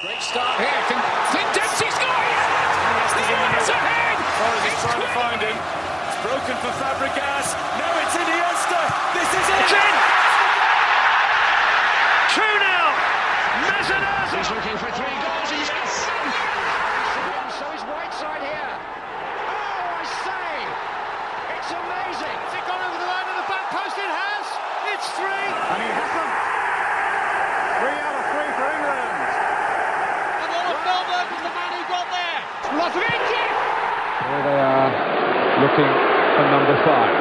Great 0.00 0.22
start 0.24 0.56
here. 0.56 0.80
Finn, 0.88 0.96
Finn 1.28 1.44
Dempsey's 1.52 1.92
got 2.00 2.24
it! 2.24 2.40
It's 3.60 3.68
ahead! 3.68 4.16
Torres 4.16 4.64
is 4.64 4.80
trying 4.80 5.04
to 5.04 5.12
find 5.12 5.40
him. 5.44 5.52
It's 5.52 6.20
broken 6.24 6.56
for 6.64 6.72
Fabregas. 6.80 7.52
Now 7.76 7.92
it's 8.00 8.16
Iniesta. 8.16 8.80
This 9.12 9.28
is 9.28 9.44
it. 9.44 9.60
It's 9.60 9.76
in! 9.76 9.94
2 12.32 12.40
0! 12.40 12.80
Messinaz! 13.68 14.28
He's 14.40 14.48
looking 14.48 14.76
for 14.80 14.88
three 14.96 15.16
goals. 15.20 15.48
He's 15.52 15.68
got 15.68 15.84
one. 15.84 17.52
So 17.60 17.68
is 17.76 17.84
Whiteside 17.84 18.40
here. 18.40 18.72
Oh, 19.52 20.00
I 20.00 20.04
say! 20.24 20.64
It's 21.60 21.70
amazing. 21.76 22.36
Has 22.48 22.56
it 22.56 22.64
gone 22.64 22.80
over 22.88 22.96
the 22.96 23.04
line 23.04 23.28
of 23.28 23.36
the 23.36 23.48
back 23.52 23.68
post? 23.68 24.00
It 24.00 24.08
has. 24.08 24.48
It's 24.96 25.12
three. 25.12 25.44
And 25.44 25.80
he 25.84 25.90
has. 25.92 26.08
Three 27.84 28.00
out 28.00 28.16
of 28.16 28.24
three 28.32 28.50
for 28.56 28.64
England. 28.64 29.16
And 30.40 30.50
Olaf 30.52 30.80
Melbourne 30.84 31.28
was 31.32 31.42
the 31.44 31.52
man 31.52 31.70
who 31.76 31.82
got 31.88 32.06
there. 32.88 33.02
Here 34.30 34.42
they 34.42 34.58
are 34.58 34.90
looking 35.60 35.92
for 36.36 36.44
number 36.48 36.76
five. 36.84 37.12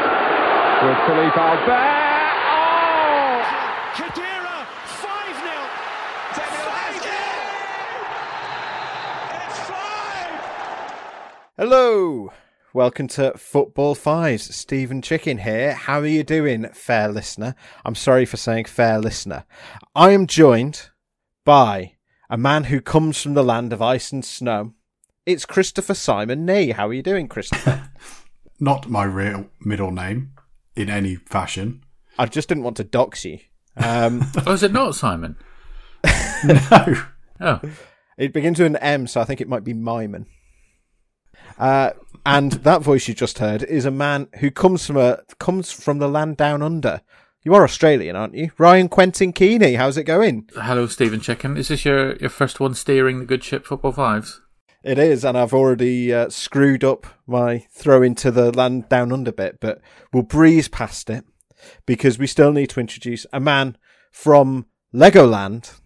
With 0.79 0.97
Philippe 1.05 1.35
Albert. 1.35 1.99
Oh! 2.47 3.43
Khedira, 3.93 4.63
5 4.85 5.35
0. 5.43 5.51
It's 9.35 9.59
five. 9.67 10.39
Hello, 11.57 12.31
welcome 12.73 13.09
to 13.09 13.37
Football 13.37 13.95
Fives. 13.95 14.55
Stephen 14.55 15.01
Chicken 15.01 15.39
here. 15.39 15.73
How 15.73 15.99
are 15.99 16.07
you 16.07 16.23
doing, 16.23 16.69
fair 16.69 17.09
listener? 17.09 17.55
I'm 17.83 17.95
sorry 17.95 18.25
for 18.25 18.37
saying 18.37 18.65
fair 18.65 18.97
listener. 18.99 19.43
I 19.93 20.11
am 20.11 20.25
joined 20.25 20.91
by 21.43 21.95
a 22.29 22.37
man 22.37 22.65
who 22.65 22.79
comes 22.79 23.21
from 23.21 23.33
the 23.33 23.43
land 23.43 23.73
of 23.73 23.81
ice 23.81 24.13
and 24.13 24.23
snow. 24.23 24.73
It's 25.29 25.45
Christopher 25.45 25.93
Simon 25.93 26.43
Nee. 26.43 26.71
How 26.71 26.87
are 26.87 26.93
you 26.93 27.03
doing, 27.03 27.27
Christopher? 27.27 27.91
not 28.59 28.89
my 28.89 29.03
real 29.03 29.45
middle 29.59 29.91
name 29.91 30.31
in 30.75 30.89
any 30.89 31.17
fashion. 31.17 31.83
I 32.17 32.25
just 32.25 32.49
didn't 32.49 32.63
want 32.63 32.77
to 32.77 32.83
dox 32.83 33.23
you. 33.25 33.37
Um, 33.77 34.25
Oh, 34.47 34.53
is 34.53 34.63
it 34.63 34.73
not 34.73 34.95
Simon? 34.95 35.37
No. 36.43 36.95
Oh, 37.39 37.61
it 38.17 38.33
begins 38.33 38.57
with 38.57 38.65
an 38.65 38.77
M, 38.77 39.05
so 39.05 39.21
I 39.21 39.23
think 39.25 39.39
it 39.39 39.47
might 39.47 39.63
be 39.63 39.75
Myman. 39.75 40.25
Uh, 41.59 41.91
and 42.25 42.53
that 42.53 42.81
voice 42.81 43.07
you 43.07 43.13
just 43.13 43.37
heard 43.37 43.61
is 43.61 43.85
a 43.85 43.91
man 43.91 44.29
who 44.39 44.49
comes 44.49 44.87
from 44.87 44.97
a 44.97 45.19
comes 45.37 45.71
from 45.71 45.99
the 45.99 46.09
land 46.09 46.37
down 46.37 46.63
under. 46.63 47.01
You 47.43 47.53
are 47.53 47.63
Australian, 47.63 48.15
aren't 48.15 48.33
you? 48.33 48.49
Ryan 48.57 48.89
Quentin 48.89 49.31
Keeney, 49.31 49.75
how's 49.75 49.95
it 49.95 50.05
going? 50.05 50.49
hello, 50.55 50.87
Stephen 50.87 51.19
Chicken. 51.19 51.55
Is 51.55 51.67
this 51.67 51.85
your, 51.85 52.15
your 52.15 52.31
first 52.31 52.59
one 52.59 52.73
steering 52.73 53.19
the 53.19 53.25
good 53.25 53.43
ship 53.43 53.63
Football 53.63 53.91
Fives? 53.91 54.41
It 54.83 54.97
is, 54.97 55.25
and 55.25 55.37
I've 55.37 55.53
already 55.53 56.13
uh, 56.13 56.29
screwed 56.29 56.83
up 56.85 57.05
my 57.27 57.65
throw 57.71 58.01
into 58.01 58.31
the 58.31 58.51
land 58.51 58.87
down 58.87 59.11
under 59.11 59.31
bit, 59.31 59.59
but 59.59 59.81
we'll 60.13 60.23
breeze 60.23 60.67
past 60.69 61.09
it 61.09 61.25
because 61.85 62.17
we 62.17 62.27
still 62.27 62.53
need 62.53 62.69
to 62.71 62.79
introduce 62.79 63.25
a 63.33 63.39
man 63.41 63.77
from 64.11 64.67
Legoland. 64.93 65.79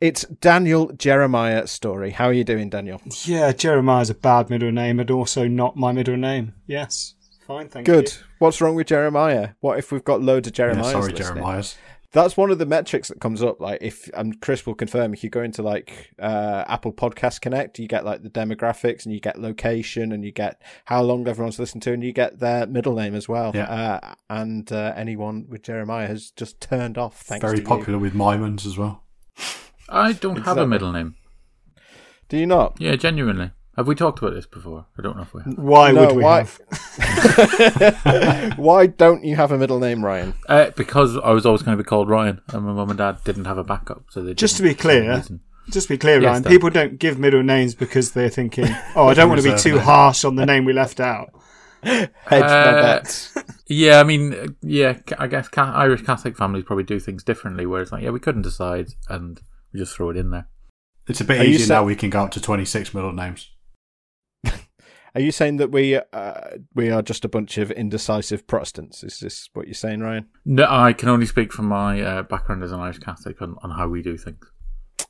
It's 0.00 0.22
Daniel 0.24 0.90
Jeremiah 0.94 1.66
Storey. 1.66 2.10
How 2.10 2.24
are 2.26 2.32
you 2.32 2.42
doing, 2.42 2.70
Daniel? 2.70 3.00
Yeah, 3.24 3.52
Jeremiah's 3.52 4.10
a 4.10 4.14
bad 4.14 4.48
middle 4.50 4.72
name, 4.72 4.98
and 4.98 5.10
also 5.10 5.46
not 5.46 5.76
my 5.76 5.92
middle 5.92 6.16
name. 6.16 6.54
Yes, 6.66 7.14
fine, 7.46 7.68
thank 7.68 7.86
you. 7.86 7.94
Good. 7.94 8.14
What's 8.38 8.60
wrong 8.60 8.74
with 8.74 8.86
Jeremiah? 8.88 9.50
What 9.60 9.78
if 9.78 9.92
we've 9.92 10.02
got 10.02 10.22
loads 10.22 10.48
of 10.48 10.58
Yeah, 10.58 10.72
Jeremiahs? 10.72 10.90
sorry, 10.90 11.12
listening? 11.12 11.34
Jeremiah's. 11.34 11.76
That's 12.12 12.36
one 12.36 12.50
of 12.50 12.58
the 12.58 12.66
metrics 12.66 13.08
that 13.08 13.20
comes 13.20 13.42
up. 13.42 13.60
Like 13.60 13.78
if 13.80 14.08
and 14.14 14.40
Chris 14.40 14.66
will 14.66 14.74
confirm, 14.74 15.14
if 15.14 15.24
you 15.24 15.30
go 15.30 15.42
into 15.42 15.62
like 15.62 16.12
uh, 16.18 16.64
Apple 16.66 16.92
Podcast 16.92 17.40
Connect, 17.40 17.78
you 17.78 17.88
get 17.88 18.04
like 18.04 18.22
the 18.22 18.30
demographics 18.30 19.04
and 19.04 19.14
you 19.14 19.20
get 19.20 19.40
location 19.40 20.12
and 20.12 20.24
you 20.24 20.30
get 20.30 20.60
how 20.84 21.02
long 21.02 21.26
everyone's 21.26 21.58
listened 21.58 21.82
to 21.84 21.92
and 21.92 22.04
you 22.04 22.12
get 22.12 22.38
their 22.38 22.66
middle 22.66 22.94
name 22.94 23.14
as 23.14 23.28
well. 23.28 23.52
Yeah. 23.54 23.64
Uh, 23.64 24.14
and 24.28 24.70
uh, 24.70 24.92
anyone 24.94 25.46
with 25.48 25.62
Jeremiah 25.62 26.06
has 26.06 26.30
just 26.30 26.60
turned 26.60 26.98
off. 26.98 27.22
Thanks 27.22 27.42
Very 27.42 27.58
to 27.58 27.64
popular 27.64 27.98
with 27.98 28.14
Mymans 28.14 28.66
as 28.66 28.76
well. 28.76 29.04
I 29.88 30.12
don't 30.12 30.42
have 30.44 30.58
a 30.58 30.66
middle 30.66 30.92
name. 30.92 31.16
Do 32.28 32.36
you 32.36 32.46
not? 32.46 32.76
Yeah, 32.78 32.96
genuinely. 32.96 33.50
Have 33.76 33.86
we 33.86 33.94
talked 33.94 34.18
about 34.18 34.34
this 34.34 34.44
before? 34.46 34.84
I 34.98 35.02
don't 35.02 35.16
know 35.16 35.22
if 35.22 35.32
we 35.32 35.40
have. 35.42 35.56
Why 35.56 35.92
No, 35.92 36.06
would 36.08 36.16
we 36.16 36.22
why- 36.22 36.38
have? 36.40 36.60
Why 38.58 38.86
don't 38.86 39.24
you 39.24 39.36
have 39.36 39.50
a 39.52 39.58
middle 39.58 39.78
name, 39.78 40.04
Ryan? 40.04 40.34
Uh, 40.48 40.70
because 40.76 41.16
I 41.16 41.30
was 41.30 41.46
always 41.46 41.62
going 41.62 41.76
to 41.78 41.82
be 41.82 41.86
called 41.86 42.08
Ryan, 42.10 42.40
and 42.48 42.64
my 42.66 42.72
mum 42.72 42.90
and 42.90 42.98
dad 42.98 43.18
didn't 43.24 43.46
have 43.46 43.56
a 43.58 43.64
backup, 43.64 44.04
so 44.10 44.22
they 44.22 44.34
Just 44.34 44.56
to 44.58 44.62
be 44.62 44.74
clear, 44.74 45.14
reason. 45.16 45.40
Just 45.70 45.86
to 45.88 45.94
be 45.94 45.98
clear, 45.98 46.20
Yes, 46.20 46.30
Ryan. 46.30 46.42
Dan. 46.42 46.52
People 46.52 46.70
don't 46.70 46.98
give 46.98 47.18
middle 47.18 47.42
names 47.42 47.74
because 47.74 48.12
they're 48.12 48.28
thinking, 48.28 48.66
"Oh, 48.96 49.06
I 49.08 49.14
don't 49.14 49.28
want 49.30 49.40
to 49.40 49.50
be 49.52 49.56
too 49.58 49.76
name. 49.76 49.84
harsh 49.84 50.24
on 50.24 50.34
the 50.36 50.44
name 50.44 50.64
we 50.64 50.72
left 50.72 51.00
out." 51.00 51.30
Hedge 51.82 52.10
my 52.30 52.38
Uh, 52.38 52.82
bets. 52.82 53.34
Yeah, 53.68 54.00
I 54.00 54.04
mean, 54.04 54.34
uh, 54.34 54.46
yeah, 54.60 54.98
I 55.18 55.26
guess 55.28 55.48
ca- 55.48 55.72
Irish 55.74 56.02
Catholic 56.02 56.36
families 56.36 56.64
probably 56.64 56.84
do 56.84 57.00
things 57.00 57.22
differently, 57.24 57.64
where 57.64 57.80
it's 57.80 57.90
like, 57.92 58.02
yeah, 58.02 58.10
we 58.10 58.20
couldn't 58.20 58.42
decide, 58.42 58.88
and 59.08 59.40
we 59.72 59.80
just 59.80 59.94
throw 59.96 60.10
it 60.10 60.16
in 60.16 60.30
there. 60.30 60.48
It's 61.08 61.20
a 61.20 61.24
bit 61.24 61.40
Are 61.40 61.44
easier 61.44 61.74
now. 61.76 61.84
We 61.84 61.96
can 61.96 62.10
go 62.10 62.22
up 62.24 62.30
to 62.32 62.40
26 62.40 62.92
middle 62.92 63.12
names. 63.12 63.50
Are 65.14 65.20
you 65.20 65.30
saying 65.30 65.58
that 65.58 65.70
we 65.70 65.96
uh, 65.96 66.40
we 66.74 66.90
are 66.90 67.02
just 67.02 67.24
a 67.24 67.28
bunch 67.28 67.58
of 67.58 67.70
indecisive 67.70 68.46
Protestants? 68.46 69.04
Is 69.04 69.20
this 69.20 69.50
what 69.52 69.66
you're 69.66 69.74
saying, 69.74 70.00
Ryan? 70.00 70.28
No, 70.44 70.66
I 70.68 70.94
can 70.94 71.08
only 71.10 71.26
speak 71.26 71.52
from 71.52 71.66
my 71.66 72.00
uh, 72.00 72.22
background 72.22 72.62
as 72.62 72.72
an 72.72 72.80
Irish 72.80 72.98
Catholic 72.98 73.42
on, 73.42 73.56
on 73.62 73.70
how 73.70 73.88
we 73.88 74.02
do 74.02 74.16
things. 74.16 74.50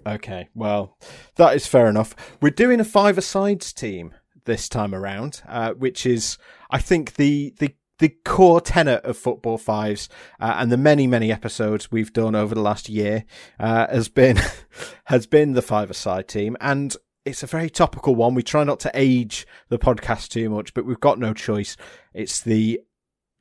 Okay, 0.05 0.49
well, 0.55 0.99
that 1.37 1.55
is 1.55 1.69
fair 1.69 1.87
enough. 1.87 2.17
We're 2.41 2.51
doing 2.51 2.81
a 2.81 2.85
five-a-sides 2.85 3.73
team 3.73 4.15
this 4.45 4.69
time 4.69 4.93
around, 4.93 5.43
uh, 5.47 5.75
which 5.75 6.05
is, 6.05 6.37
I 6.71 6.79
think, 6.79 7.15
the 7.15 7.55
the 7.59 7.75
the 7.99 8.09
core 8.25 8.61
tenet 8.61 9.05
of 9.05 9.17
Football 9.17 9.59
Fives 9.59 10.09
uh, 10.41 10.55
and 10.57 10.73
the 10.73 10.77
many 10.77 11.07
many 11.07 11.31
episodes 11.31 11.93
we've 11.93 12.13
done 12.13 12.35
over 12.35 12.53
the 12.57 12.61
last 12.61 12.89
year 12.89 13.25
uh, 13.61 13.87
has 13.87 14.09
been 14.09 14.39
has 15.05 15.29
been 15.29 15.53
the 15.53 15.63
five-a-side 15.63 16.27
team, 16.27 16.57
and 16.61 16.97
it's 17.25 17.43
a 17.43 17.47
very 17.47 17.71
topical 17.71 18.15
one. 18.15 18.35
We 18.35 18.43
try 18.43 18.65
not 18.65 18.81
to 18.81 18.91
age 18.95 19.47
the 19.69 19.79
podcast 19.79 20.29
too 20.29 20.51
much, 20.51 20.75
but 20.75 20.85
we've 20.85 21.01
got 21.01 21.19
no 21.19 21.33
choice. 21.33 21.77
It's 22.13 22.41
the 22.41 22.81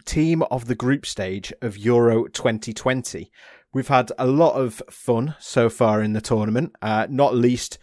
team 0.06 0.44
of 0.44 0.66
the 0.66 0.76
group 0.76 1.06
stage 1.06 1.54
of 1.62 1.78
Euro 1.78 2.28
2020. 2.28 3.32
We've 3.74 3.88
had 3.88 4.12
a 4.18 4.28
lot 4.28 4.54
of 4.54 4.82
fun 4.90 5.36
so 5.40 5.70
far 5.70 6.02
in 6.02 6.14
the 6.14 6.22
tournament, 6.22 6.76
uh, 6.82 7.08
not 7.10 7.36
least 7.36 7.80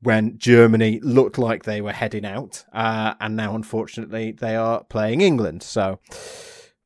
when 0.00 0.38
Germany 0.38 1.00
looked 1.02 1.38
like 1.38 1.64
they 1.64 1.80
were 1.80 1.92
heading 1.92 2.24
out, 2.24 2.64
uh, 2.72 3.14
and 3.20 3.34
now 3.34 3.54
unfortunately 3.54 4.32
they 4.32 4.54
are 4.54 4.84
playing 4.84 5.22
England. 5.22 5.62
So, 5.62 6.00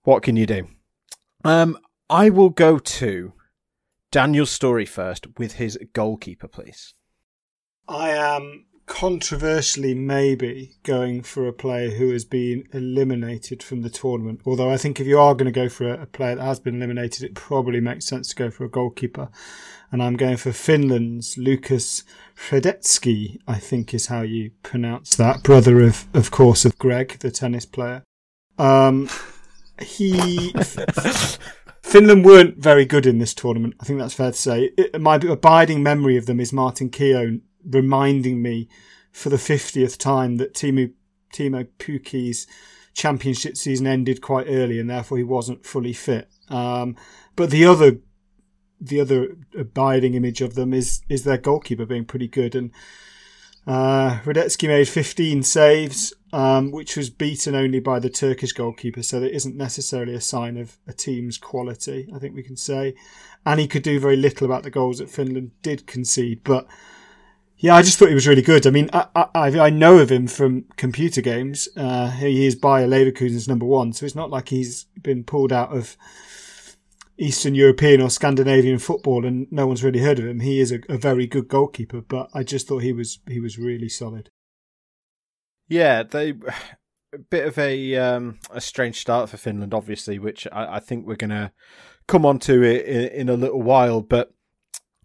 what 0.04 0.22
can 0.22 0.36
you 0.36 0.46
do? 0.46 0.68
Um, 1.44 1.76
I 2.08 2.30
will 2.30 2.50
go 2.50 2.78
to 2.78 3.32
Daniel's 4.12 4.50
story 4.50 4.86
first 4.86 5.26
with 5.38 5.54
his 5.54 5.78
goalkeeper, 5.92 6.48
please. 6.48 6.94
I 7.90 8.10
am 8.10 8.66
controversially 8.86 9.94
maybe 9.94 10.76
going 10.84 11.22
for 11.22 11.48
a 11.48 11.52
player 11.52 11.90
who 11.90 12.12
has 12.12 12.24
been 12.24 12.68
eliminated 12.72 13.64
from 13.64 13.82
the 13.82 13.90
tournament. 13.90 14.42
Although 14.46 14.70
I 14.70 14.76
think 14.76 15.00
if 15.00 15.08
you 15.08 15.18
are 15.18 15.34
going 15.34 15.52
to 15.52 15.60
go 15.60 15.68
for 15.68 15.88
a, 15.88 16.02
a 16.02 16.06
player 16.06 16.36
that 16.36 16.44
has 16.44 16.60
been 16.60 16.76
eliminated, 16.76 17.24
it 17.24 17.34
probably 17.34 17.80
makes 17.80 18.06
sense 18.06 18.28
to 18.28 18.36
go 18.36 18.48
for 18.48 18.64
a 18.64 18.68
goalkeeper. 18.68 19.28
And 19.90 20.00
I'm 20.00 20.16
going 20.16 20.36
for 20.36 20.52
Finland's 20.52 21.36
Lukas 21.36 22.04
Hradecky, 22.48 23.38
I 23.48 23.58
think 23.58 23.92
is 23.92 24.06
how 24.06 24.22
you 24.22 24.52
pronounce 24.62 25.16
that. 25.16 25.42
Brother 25.42 25.82
of, 25.82 26.06
of 26.14 26.30
course, 26.30 26.64
of 26.64 26.78
Greg, 26.78 27.18
the 27.18 27.32
tennis 27.32 27.66
player. 27.66 28.04
Um, 28.56 29.08
he. 29.82 30.54
Finland 31.82 32.24
weren't 32.24 32.58
very 32.58 32.84
good 32.84 33.04
in 33.04 33.18
this 33.18 33.34
tournament. 33.34 33.74
I 33.80 33.84
think 33.84 33.98
that's 33.98 34.14
fair 34.14 34.30
to 34.30 34.36
say. 34.36 34.70
It, 34.78 35.00
my 35.00 35.16
abiding 35.16 35.82
memory 35.82 36.16
of 36.16 36.26
them 36.26 36.38
is 36.38 36.52
Martin 36.52 36.88
Keown 36.88 37.42
reminding 37.64 38.42
me 38.42 38.68
for 39.12 39.28
the 39.28 39.36
50th 39.36 39.98
time 39.98 40.36
that 40.36 40.54
Teemu, 40.54 40.92
Teemu 41.32 41.68
Pukki's 41.78 42.46
championship 42.94 43.56
season 43.56 43.86
ended 43.86 44.20
quite 44.20 44.46
early 44.48 44.78
and 44.78 44.90
therefore 44.90 45.18
he 45.18 45.24
wasn't 45.24 45.64
fully 45.64 45.92
fit. 45.92 46.28
Um, 46.48 46.96
but 47.36 47.50
the 47.50 47.64
other 47.64 47.98
the 48.82 48.98
other 48.98 49.36
abiding 49.58 50.14
image 50.14 50.40
of 50.40 50.54
them 50.54 50.72
is 50.72 51.02
is 51.08 51.24
their 51.24 51.36
goalkeeper 51.36 51.84
being 51.84 52.06
pretty 52.06 52.26
good 52.26 52.54
and 52.54 52.72
uh, 53.66 54.18
Hradecky 54.20 54.68
made 54.68 54.88
15 54.88 55.42
saves, 55.42 56.14
um, 56.32 56.70
which 56.70 56.96
was 56.96 57.10
beaten 57.10 57.54
only 57.54 57.78
by 57.78 57.98
the 57.98 58.10
Turkish 58.10 58.52
goalkeeper, 58.52 59.02
so 59.02 59.20
that 59.20 59.34
isn't 59.34 59.56
necessarily 59.56 60.14
a 60.14 60.20
sign 60.20 60.56
of 60.56 60.78
a 60.86 60.92
team's 60.92 61.36
quality, 61.36 62.08
I 62.14 62.18
think 62.18 62.34
we 62.34 62.42
can 62.42 62.56
say. 62.56 62.94
And 63.44 63.60
he 63.60 63.68
could 63.68 63.82
do 63.82 64.00
very 64.00 64.16
little 64.16 64.46
about 64.46 64.62
the 64.62 64.70
goals 64.70 64.98
that 64.98 65.10
Finland 65.10 65.52
did 65.62 65.86
concede, 65.86 66.42
but 66.42 66.66
yeah, 67.60 67.74
I 67.74 67.82
just 67.82 67.98
thought 67.98 68.08
he 68.08 68.14
was 68.14 68.26
really 68.26 68.42
good. 68.42 68.66
I 68.66 68.70
mean, 68.70 68.88
I, 68.92 69.06
I, 69.34 69.60
I 69.60 69.70
know 69.70 69.98
of 69.98 70.10
him 70.10 70.26
from 70.26 70.64
computer 70.76 71.20
games. 71.20 71.68
Uh, 71.76 72.10
he 72.10 72.46
is 72.46 72.56
by 72.56 72.84
Leverkusen's 72.84 73.46
number 73.46 73.66
one, 73.66 73.92
so 73.92 74.06
it's 74.06 74.14
not 74.14 74.30
like 74.30 74.48
he's 74.48 74.86
been 75.02 75.24
pulled 75.24 75.52
out 75.52 75.76
of 75.76 75.96
Eastern 77.18 77.54
European 77.54 78.00
or 78.00 78.08
Scandinavian 78.08 78.78
football, 78.78 79.26
and 79.26 79.46
no 79.50 79.66
one's 79.66 79.84
really 79.84 80.00
heard 80.00 80.18
of 80.18 80.26
him. 80.26 80.40
He 80.40 80.58
is 80.58 80.72
a, 80.72 80.80
a 80.88 80.96
very 80.96 81.26
good 81.26 81.48
goalkeeper, 81.48 82.00
but 82.00 82.30
I 82.32 82.44
just 82.44 82.66
thought 82.66 82.78
he 82.78 82.94
was 82.94 83.18
he 83.28 83.40
was 83.40 83.58
really 83.58 83.90
solid. 83.90 84.30
Yeah, 85.68 86.02
they 86.02 86.30
a 87.12 87.18
bit 87.28 87.46
of 87.46 87.58
a 87.58 87.96
um, 87.96 88.38
a 88.50 88.60
strange 88.62 88.98
start 88.98 89.28
for 89.28 89.36
Finland, 89.36 89.74
obviously, 89.74 90.18
which 90.18 90.48
I, 90.50 90.76
I 90.76 90.80
think 90.80 91.06
we're 91.06 91.16
going 91.16 91.28
to 91.28 91.52
come 92.08 92.24
on 92.24 92.38
to 92.40 92.62
it 92.62 92.86
in, 92.86 93.20
in, 93.20 93.28
a 93.28 93.34
little 93.34 93.60
while. 93.60 94.00
But 94.00 94.32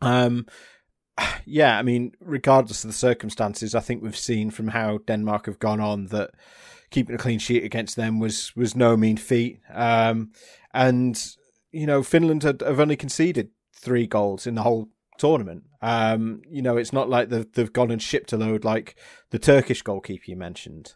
um, 0.01 0.45
yeah, 1.45 1.77
I 1.77 1.81
mean, 1.81 2.13
regardless 2.19 2.83
of 2.83 2.89
the 2.89 2.97
circumstances, 2.97 3.75
I 3.75 3.79
think 3.79 4.01
we've 4.01 4.17
seen 4.17 4.51
from 4.51 4.69
how 4.69 5.00
Denmark 5.06 5.45
have 5.45 5.59
gone 5.59 5.79
on 5.79 6.07
that 6.07 6.31
keeping 6.91 7.15
a 7.15 7.19
clean 7.19 7.39
sheet 7.39 7.63
against 7.63 7.95
them 7.95 8.19
was 8.19 8.56
was 8.56 8.75
no 8.75 8.95
mean 8.97 9.17
feat. 9.17 9.59
Um, 9.73 10.31
and 10.73 11.21
you 11.71 11.85
know, 11.85 12.03
Finland 12.03 12.44
had, 12.44 12.62
have 12.62 12.79
only 12.79 12.95
conceded 12.95 13.50
three 13.73 14.07
goals 14.07 14.47
in 14.47 14.56
the 14.56 14.63
whole 14.63 14.89
tournament. 15.17 15.63
Um, 15.81 16.41
you 16.50 16.62
know, 16.62 16.77
it's 16.77 16.94
not 16.94 17.09
like 17.09 17.29
they've, 17.29 17.51
they've 17.53 17.73
gone 17.73 17.91
and 17.91 18.01
shipped 18.01 18.33
a 18.33 18.38
load 18.38 18.63
like 18.63 18.95
the 19.29 19.39
Turkish 19.39 19.81
goalkeeper 19.81 20.23
you 20.27 20.35
mentioned. 20.35 20.94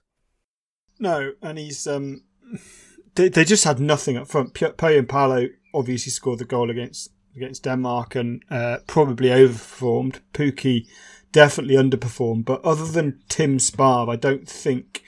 No, 0.99 1.33
and 1.41 1.57
he's 1.57 1.85
um, 1.87 2.23
they 3.15 3.29
they 3.29 3.45
just 3.45 3.63
had 3.63 3.79
nothing 3.79 4.17
up 4.17 4.27
front. 4.27 4.53
Pohjanpalo 4.53 5.49
obviously 5.73 6.11
scored 6.11 6.39
the 6.39 6.45
goal 6.45 6.69
against 6.69 7.11
against 7.35 7.63
Denmark 7.63 8.15
and 8.15 8.43
uh, 8.49 8.77
probably 8.87 9.29
overperformed. 9.29 10.19
Pukki 10.33 10.87
definitely 11.31 11.75
underperformed, 11.75 12.45
but 12.45 12.63
other 12.63 12.85
than 12.85 13.19
Tim 13.29 13.57
Sparv, 13.57 14.11
I 14.11 14.15
don't 14.15 14.47
think 14.47 15.03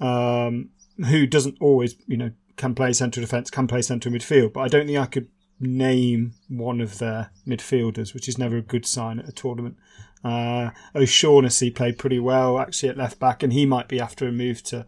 um, 0.00 0.70
who 1.06 1.26
doesn't 1.26 1.56
always 1.60 1.96
you 2.06 2.16
know 2.16 2.30
can 2.56 2.74
play 2.74 2.92
central 2.92 3.24
defence, 3.24 3.50
can 3.50 3.66
play 3.66 3.82
central 3.82 4.14
midfield, 4.14 4.52
but 4.52 4.60
I 4.60 4.68
don't 4.68 4.86
think 4.86 4.98
I 4.98 5.06
could 5.06 5.28
name 5.60 6.34
one 6.48 6.80
of 6.80 6.98
their 6.98 7.30
midfielders, 7.46 8.14
which 8.14 8.28
is 8.28 8.38
never 8.38 8.56
a 8.56 8.62
good 8.62 8.86
sign 8.86 9.18
at 9.18 9.28
a 9.28 9.32
tournament. 9.32 9.76
Uh, 10.24 10.70
O'Shaughnessy 10.94 11.70
played 11.70 11.98
pretty 11.98 12.18
well 12.18 12.58
actually 12.58 12.88
at 12.88 12.96
left 12.96 13.18
back, 13.18 13.42
and 13.42 13.52
he 13.52 13.66
might 13.66 13.88
be 13.88 14.00
after 14.00 14.26
a 14.26 14.32
move 14.32 14.62
to 14.64 14.86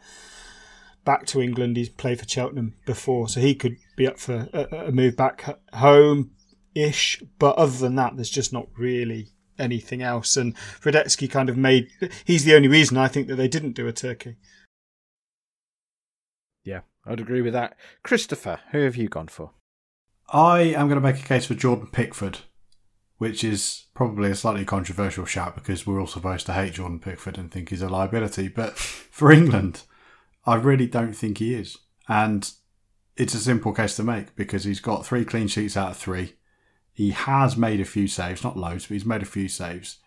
back 1.05 1.27
to 1.27 1.41
England. 1.41 1.77
He's 1.77 1.89
played 1.89 2.19
for 2.19 2.29
Cheltenham 2.29 2.75
before, 2.85 3.29
so 3.29 3.41
he 3.41 3.55
could 3.55 3.77
be 3.97 4.07
up 4.07 4.19
for 4.19 4.49
a, 4.53 4.89
a 4.89 4.93
move 4.93 5.17
back 5.17 5.59
home 5.73 6.33
ish. 6.75 7.23
But 7.39 7.57
other 7.57 7.77
than 7.77 7.97
that, 7.97 8.17
there's 8.17 8.31
just 8.31 8.53
not 8.53 8.69
really 8.77 9.29
anything 9.59 10.03
else. 10.03 10.37
And 10.37 10.57
Hradecky 10.83 11.31
kind 11.31 11.49
of 11.49 11.57
made 11.57 11.89
he's 12.25 12.45
the 12.45 12.55
only 12.55 12.69
reason 12.69 12.97
I 12.97 13.09
think 13.09 13.29
that 13.29 13.37
they 13.37 13.49
didn't 13.49 13.73
do 13.73 13.87
a 13.87 13.93
Turkey. 13.93 14.37
Yeah, 16.65 16.81
I'd 17.07 17.21
agree 17.21 17.43
with 17.43 17.53
that. 17.53 17.77
Christopher, 18.03 18.61
who 18.73 18.81
have 18.81 18.97
you 18.97 19.09
gone 19.09 19.29
for? 19.29 19.53
I 20.33 20.61
am 20.61 20.89
going 20.89 21.01
to 21.01 21.07
make 21.07 21.21
a 21.21 21.27
case 21.27 21.47
for 21.47 21.55
Jordan 21.55 21.89
Pickford, 21.91 22.41
which 23.19 23.43
is 23.43 23.87
probably 23.95 24.31
a 24.31 24.37
slightly 24.37 24.65
controversial 24.65 25.25
shout 25.25 25.55
because 25.57 25.87
we're 25.87 26.01
all 26.01 26.07
supposed 26.07 26.47
to 26.47 26.53
hate 26.53 26.75
Jordan 26.75 27.01
Pickford 27.01 27.37
and 27.37 27.51
think 27.51 27.71
he's 27.71 27.83
a 27.83 27.89
liability. 27.89 28.49
But 28.49 28.77
for 28.79 29.33
England, 29.33 29.83
I 30.47 30.55
really 30.55 30.87
don't 30.87 31.15
think 31.15 31.39
he 31.39 31.55
is. 31.55 31.79
And 32.09 32.51
it's 33.17 33.35
a 33.35 33.39
simple 33.39 33.73
case 33.73 33.97
to 33.97 34.03
make 34.03 34.37
because 34.37 34.65
he's 34.65 34.81
got 34.81 35.05
three 35.05 35.25
clean 35.25 35.49
sheets 35.49 35.77
out 35.77 35.91
of 35.91 35.97
three. 35.97 36.37
He 37.01 37.13
has 37.13 37.57
made 37.57 37.81
a 37.81 37.87
few 37.87 38.07
saves, 38.07 38.45
not 38.45 38.59
loads, 38.59 38.85
but 38.85 38.93
he's 38.93 39.07
made 39.07 39.23
a 39.23 39.25
few 39.25 39.49
saves. 39.49 40.01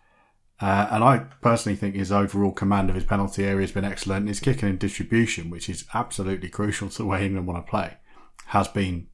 Uh, 0.62 0.88
and 0.92 1.04
I 1.04 1.26
personally 1.42 1.76
think 1.76 1.96
his 1.96 2.12
overall 2.12 2.52
command 2.52 2.88
of 2.88 2.96
his 2.96 3.04
penalty 3.04 3.46
area 3.46 3.62
has 3.62 3.72
been 3.72 3.84
excellent. 3.84 4.28
His 4.28 4.40
kicking 4.40 4.70
and 4.70 4.78
distribution, 4.78 5.50
which 5.50 5.70
is 5.70 5.86
absolutely 5.96 6.50
crucial 6.60 6.90
to 6.90 6.98
the 7.00 7.06
way 7.08 7.26
England 7.26 7.48
want 7.48 7.66
to 7.66 7.68
play, 7.68 7.98
has 8.46 8.68
been 8.68 9.08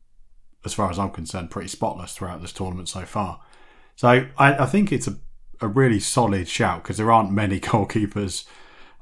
as 0.66 0.74
far 0.74 0.92
as 0.92 1.00
I'm 1.00 1.12
concerned, 1.12 1.52
pretty 1.52 1.70
spotless 1.70 2.12
throughout 2.12 2.42
this 2.42 2.52
tournament 2.52 2.90
so 2.90 3.06
far. 3.06 3.40
So 3.96 4.10
I, 4.10 4.28
I 4.38 4.66
think 4.66 4.92
it's 4.92 5.08
a, 5.08 5.16
a 5.62 5.70
really 5.70 6.02
solid 6.02 6.50
shout 6.50 6.84
because 6.84 6.98
there 6.98 7.14
aren't 7.14 7.31
many 7.31 7.60
goalkeepers 7.62 8.46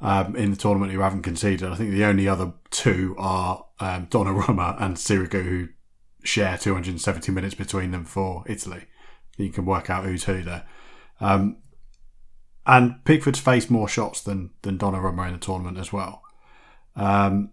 um, 0.01 0.35
in 0.35 0.51
the 0.51 0.56
tournament 0.56 0.91
who 0.91 1.00
haven't 1.00 1.24
conceded. 1.24 1.68
I 1.68 1.74
think 1.74 1.89
the 1.89 2.06
only 2.06 2.27
other 2.27 2.53
two 2.69 3.15
are 3.18 3.65
um, 3.79 4.06
Donnarumma 4.06 4.79
and 4.79 4.97
Sirigu, 4.97 5.44
who 5.44 5.68
share 6.27 6.57
270 6.57 7.31
minutes 7.31 7.56
between 7.56 7.91
them 7.91 8.06
for 8.06 8.44
Italy. 8.47 8.85
You 9.38 9.50
can 9.50 9.65
work 9.65 9.89
out 9.89 10.06
who's 10.06 10.25
who 10.25 10.44
there. 10.44 10.65
Um, 11.19 11.57
and 12.65 13.03
Pickford's 13.06 13.39
faced 13.39 13.71
more 13.71 13.88
shots 13.88 14.21
than 14.21 14.51
than 14.62 14.77
Donnarumma 14.77 15.27
in 15.27 15.33
the 15.33 15.39
tournament 15.39 15.77
as 15.77 15.94
well. 15.94 16.21
Um, 16.95 17.51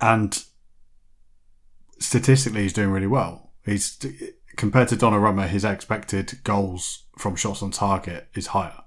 and 0.00 0.44
statistically 1.98 2.62
he's 2.62 2.72
doing 2.72 2.90
really 2.90 3.06
well. 3.06 3.52
He's 3.64 3.98
compared 4.56 4.88
to 4.88 4.96
Donnarumma, 4.96 5.48
his 5.48 5.64
expected 5.64 6.40
goals 6.44 7.04
from 7.18 7.34
shots 7.34 7.62
on 7.62 7.70
target 7.70 8.28
is 8.34 8.48
higher, 8.48 8.82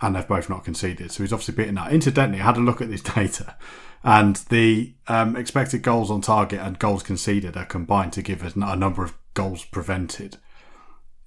and 0.00 0.14
they've 0.14 0.28
both 0.28 0.48
not 0.48 0.64
conceded. 0.64 1.10
So 1.10 1.22
he's 1.22 1.32
obviously 1.32 1.54
beaten 1.54 1.74
that. 1.74 1.92
Incidentally, 1.92 2.40
I 2.40 2.44
had 2.44 2.56
a 2.56 2.60
look 2.60 2.80
at 2.80 2.90
this 2.90 3.02
data, 3.14 3.56
and 4.02 4.36
the 4.36 4.94
um, 5.08 5.36
expected 5.36 5.82
goals 5.82 6.10
on 6.10 6.20
target 6.20 6.60
and 6.60 6.78
goals 6.78 7.02
conceded 7.02 7.56
are 7.56 7.66
combined 7.66 8.12
to 8.14 8.22
give 8.22 8.42
us 8.42 8.54
a 8.54 8.76
number 8.76 9.04
of 9.04 9.16
goals 9.34 9.64
prevented. 9.64 10.38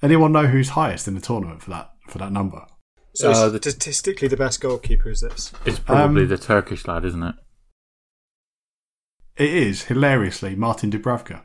Anyone 0.02 0.32
know 0.32 0.48
who's 0.48 0.70
highest 0.70 1.08
in 1.08 1.16
the 1.16 1.22
tournament 1.22 1.62
for 1.62 1.70
that 1.70 1.92
for 2.10 2.18
that 2.18 2.32
number? 2.32 2.66
So 3.16 3.32
uh, 3.32 3.50
the, 3.50 3.60
statistically, 3.60 4.28
the 4.28 4.38
best 4.38 4.60
goalkeeper 4.60 5.10
is 5.10 5.22
this. 5.22 5.52
It's 5.66 5.80
probably 5.80 6.24
um, 6.24 6.30
the 6.30 6.38
Turkish 6.38 6.88
lad, 6.88 7.06
isn't 7.06 7.22
it? 7.24 7.36
It 9.38 9.54
is 9.54 9.84
hilariously 9.84 10.56
Martin 10.56 10.92
Dubravka. 10.92 11.44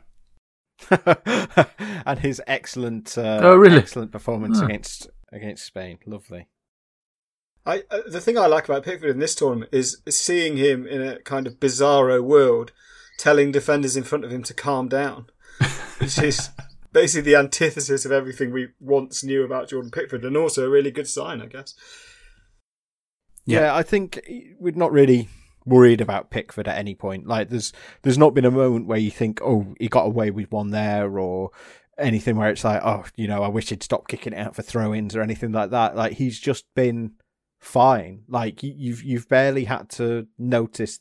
and 2.05 2.19
his 2.19 2.41
excellent, 2.47 3.17
uh, 3.17 3.41
oh, 3.43 3.55
really? 3.55 3.77
excellent 3.77 4.11
performance 4.11 4.61
oh. 4.61 4.65
against 4.65 5.09
against 5.31 5.65
Spain. 5.65 5.99
Lovely. 6.05 6.47
I 7.69 7.83
uh, 7.91 8.01
the 8.07 8.19
thing 8.19 8.37
I 8.37 8.47
like 8.47 8.65
about 8.65 8.83
Pickford 8.83 9.11
in 9.11 9.19
this 9.19 9.35
tournament 9.35 9.69
is 9.71 10.01
seeing 10.09 10.57
him 10.57 10.87
in 10.87 11.01
a 11.01 11.19
kind 11.19 11.45
of 11.45 11.59
bizarro 11.59 12.21
world, 12.21 12.71
telling 13.19 13.51
defenders 13.51 13.95
in 13.95 14.03
front 14.03 14.25
of 14.25 14.31
him 14.31 14.41
to 14.43 14.53
calm 14.55 14.87
down, 14.87 15.27
which 15.99 16.17
is 16.17 16.49
basically 16.91 17.31
the 17.31 17.37
antithesis 17.37 18.05
of 18.05 18.11
everything 18.11 18.51
we 18.51 18.69
once 18.79 19.23
knew 19.23 19.43
about 19.43 19.69
Jordan 19.69 19.91
Pickford, 19.91 20.25
and 20.25 20.35
also 20.35 20.65
a 20.65 20.69
really 20.69 20.89
good 20.89 21.07
sign, 21.07 21.41
I 21.41 21.45
guess. 21.45 21.75
Yeah, 23.45 23.59
yeah 23.59 23.75
I 23.75 23.83
think 23.83 24.19
we'd 24.59 24.77
not 24.77 24.91
really 24.91 25.29
worried 25.63 26.01
about 26.01 26.31
Pickford 26.31 26.67
at 26.67 26.77
any 26.77 26.95
point. 26.95 27.27
Like 27.27 27.49
there's 27.49 27.71
there's 28.01 28.17
not 28.17 28.33
been 28.33 28.45
a 28.45 28.51
moment 28.51 28.87
where 28.87 28.97
you 28.97 29.11
think, 29.11 29.41
oh, 29.43 29.75
he 29.79 29.89
got 29.89 30.07
away 30.07 30.31
with 30.31 30.51
one 30.51 30.71
there, 30.71 31.19
or 31.19 31.51
anything 31.99 32.35
where 32.35 32.49
it's 32.49 32.63
like, 32.63 32.81
oh, 32.83 33.05
you 33.15 33.27
know, 33.27 33.43
I 33.43 33.47
wish 33.49 33.69
he'd 33.69 33.83
stop 33.83 34.07
kicking 34.07 34.33
it 34.33 34.39
out 34.39 34.55
for 34.55 34.63
throw-ins 34.63 35.15
or 35.15 35.21
anything 35.21 35.51
like 35.51 35.69
that. 35.69 35.95
Like 35.95 36.13
he's 36.13 36.39
just 36.39 36.65
been 36.73 37.11
fine. 37.59 38.23
Like 38.27 38.63
you've 38.63 39.03
you've 39.03 39.27
barely 39.27 39.65
had 39.65 39.89
to 39.91 40.27
notice 40.37 40.99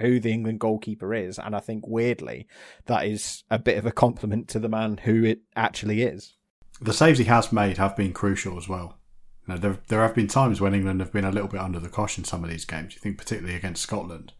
who 0.00 0.18
the 0.18 0.32
England 0.32 0.60
goalkeeper 0.60 1.14
is, 1.14 1.38
and 1.38 1.54
I 1.54 1.60
think 1.60 1.86
weirdly 1.86 2.46
that 2.86 3.06
is 3.06 3.44
a 3.50 3.58
bit 3.58 3.78
of 3.78 3.86
a 3.86 3.92
compliment 3.92 4.48
to 4.48 4.58
the 4.58 4.68
man 4.68 4.98
who 4.98 5.24
it 5.24 5.40
actually 5.54 6.02
is. 6.02 6.36
The 6.80 6.92
saves 6.92 7.18
he 7.18 7.26
has 7.26 7.52
made 7.52 7.76
have 7.76 7.96
been 7.96 8.12
crucial 8.12 8.56
as 8.56 8.68
well. 8.68 8.98
There, 9.46 9.78
there 9.88 10.02
have 10.02 10.14
been 10.14 10.28
times 10.28 10.60
when 10.60 10.74
England 10.74 11.00
have 11.00 11.12
been 11.12 11.24
a 11.24 11.30
little 11.30 11.48
bit 11.48 11.60
under 11.60 11.78
the 11.78 11.88
cosh 11.88 12.16
in 12.16 12.24
some 12.24 12.42
of 12.44 12.50
these 12.50 12.64
games. 12.64 12.94
You 12.94 13.00
think 13.00 13.18
particularly 13.18 13.56
against 13.56 13.82
Scotland, 13.82 14.32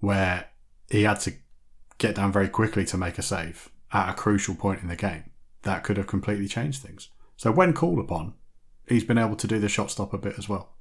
where 0.00 0.46
he 0.90 1.02
had 1.02 1.20
to 1.20 1.34
get 1.98 2.16
down 2.16 2.32
very 2.32 2.48
quickly 2.48 2.84
to 2.86 2.98
make 2.98 3.18
a 3.18 3.22
save 3.22 3.70
at 3.92 4.10
a 4.10 4.14
crucial 4.14 4.54
point 4.54 4.82
in 4.82 4.88
the 4.88 4.96
game. 4.96 5.30
That 5.62 5.84
could 5.84 5.96
have 5.96 6.06
completely 6.06 6.48
changed 6.48 6.82
things. 6.82 7.10
So 7.36 7.52
when 7.52 7.72
called 7.72 7.98
upon, 7.98 8.34
he's 8.88 9.04
been 9.04 9.18
able 9.18 9.36
to 9.36 9.46
do 9.46 9.58
the 9.58 9.68
shot 9.68 9.90
stop 9.90 10.12
a 10.12 10.18
bit 10.18 10.38
as 10.38 10.48
well. 10.48 10.74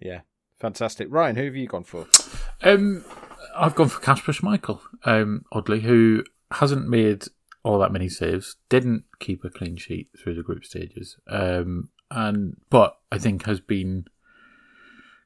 Yeah, 0.00 0.20
fantastic. 0.58 1.08
Ryan, 1.10 1.36
who 1.36 1.44
have 1.44 1.56
you 1.56 1.66
gone 1.66 1.84
for? 1.84 2.06
Um, 2.62 3.04
I've 3.54 3.74
gone 3.74 3.88
for 3.88 4.00
Kasper 4.00 4.32
Schmeichel, 4.32 4.80
um, 5.04 5.44
oddly, 5.52 5.80
who 5.80 6.24
hasn't 6.52 6.88
made 6.88 7.24
all 7.62 7.78
that 7.78 7.92
many 7.92 8.08
saves, 8.08 8.56
didn't 8.68 9.04
keep 9.18 9.44
a 9.44 9.50
clean 9.50 9.76
sheet 9.76 10.08
through 10.18 10.34
the 10.34 10.42
group 10.42 10.64
stages, 10.64 11.16
um, 11.28 11.90
and 12.10 12.56
but 12.70 12.96
I 13.10 13.18
think 13.18 13.44
has 13.44 13.60
been 13.60 14.04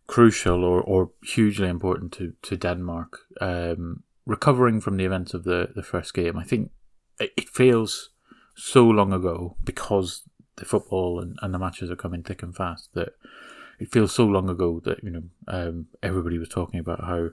crucial 0.06 0.64
or, 0.64 0.80
or 0.80 1.11
hugely 1.23 1.68
important 1.68 2.12
to 2.12 2.32
to 2.42 2.56
Denmark 2.56 3.18
um, 3.40 4.02
recovering 4.26 4.80
from 4.80 4.97
the 4.97 5.04
events 5.04 5.35
of 5.35 5.44
the 5.44 5.70
the 5.75 5.82
first 5.82 6.14
game. 6.14 6.38
I 6.38 6.44
think 6.44 6.70
it, 7.18 7.32
it 7.37 7.49
feels 7.49 8.11
so 8.56 8.87
long 8.87 9.12
ago 9.12 9.56
because 9.62 10.23
the 10.61 10.67
football 10.67 11.21
and, 11.21 11.38
and 11.43 11.52
the 11.52 11.59
matches 11.59 11.90
are 11.90 11.97
coming 11.97 12.23
thick 12.23 12.43
and 12.43 12.55
fast 12.55 12.95
that 12.95 13.14
it 13.81 13.90
feels 13.90 14.12
so 14.12 14.25
long 14.25 14.49
ago 14.49 14.81
that 14.85 15.02
you 15.02 15.11
know 15.11 15.23
um, 15.49 15.87
everybody 16.02 16.38
was 16.38 16.49
talking 16.49 16.79
about 16.79 17.05
how 17.05 17.31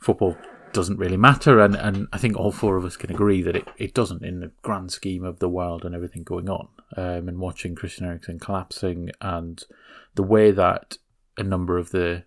football 0.00 0.36
doesn't 0.72 0.98
really 0.98 1.16
matter. 1.16 1.60
And, 1.60 1.74
and 1.74 2.06
I 2.12 2.18
think 2.18 2.36
all 2.36 2.52
four 2.52 2.76
of 2.76 2.84
us 2.84 2.96
can 2.96 3.10
agree 3.10 3.42
that 3.42 3.56
it, 3.56 3.68
it 3.78 3.94
doesn't 3.94 4.24
in 4.24 4.40
the 4.40 4.50
grand 4.62 4.92
scheme 4.92 5.24
of 5.24 5.38
the 5.38 5.48
world 5.48 5.84
and 5.84 5.94
everything 5.94 6.22
going 6.22 6.48
on 6.48 6.68
um, 6.96 7.28
and 7.28 7.38
watching 7.38 7.74
Christian 7.74 8.06
Eriksen 8.06 8.38
collapsing 8.38 9.10
and 9.20 9.64
the 10.14 10.22
way 10.22 10.50
that 10.50 10.98
a 11.38 11.42
number 11.42 11.78
of 11.78 11.90
the 11.90 12.24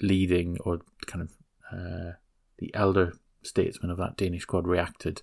leading 0.00 0.58
or 0.64 0.80
kind 1.06 1.22
of 1.22 1.32
uh, 1.72 2.12
the 2.58 2.72
elder 2.74 3.14
statesmen 3.42 3.90
of 3.90 3.98
that 3.98 4.16
Danish 4.16 4.42
squad 4.42 4.66
reacted 4.68 5.22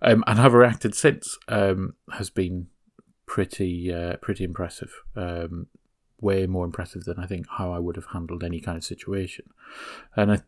um, 0.00 0.24
and 0.26 0.38
have 0.38 0.54
reacted 0.54 0.94
since 0.94 1.38
um, 1.48 1.94
has 2.12 2.30
been 2.30 2.68
pretty 3.26 3.92
uh, 3.92 4.16
pretty 4.16 4.44
impressive. 4.44 4.92
Um, 5.16 5.66
way 6.20 6.46
more 6.46 6.64
impressive 6.64 7.04
than 7.04 7.18
I 7.18 7.26
think 7.26 7.46
how 7.50 7.72
I 7.72 7.78
would 7.78 7.96
have 7.96 8.06
handled 8.06 8.42
any 8.42 8.60
kind 8.60 8.78
of 8.78 8.84
situation. 8.84 9.46
And 10.16 10.32
I, 10.32 10.38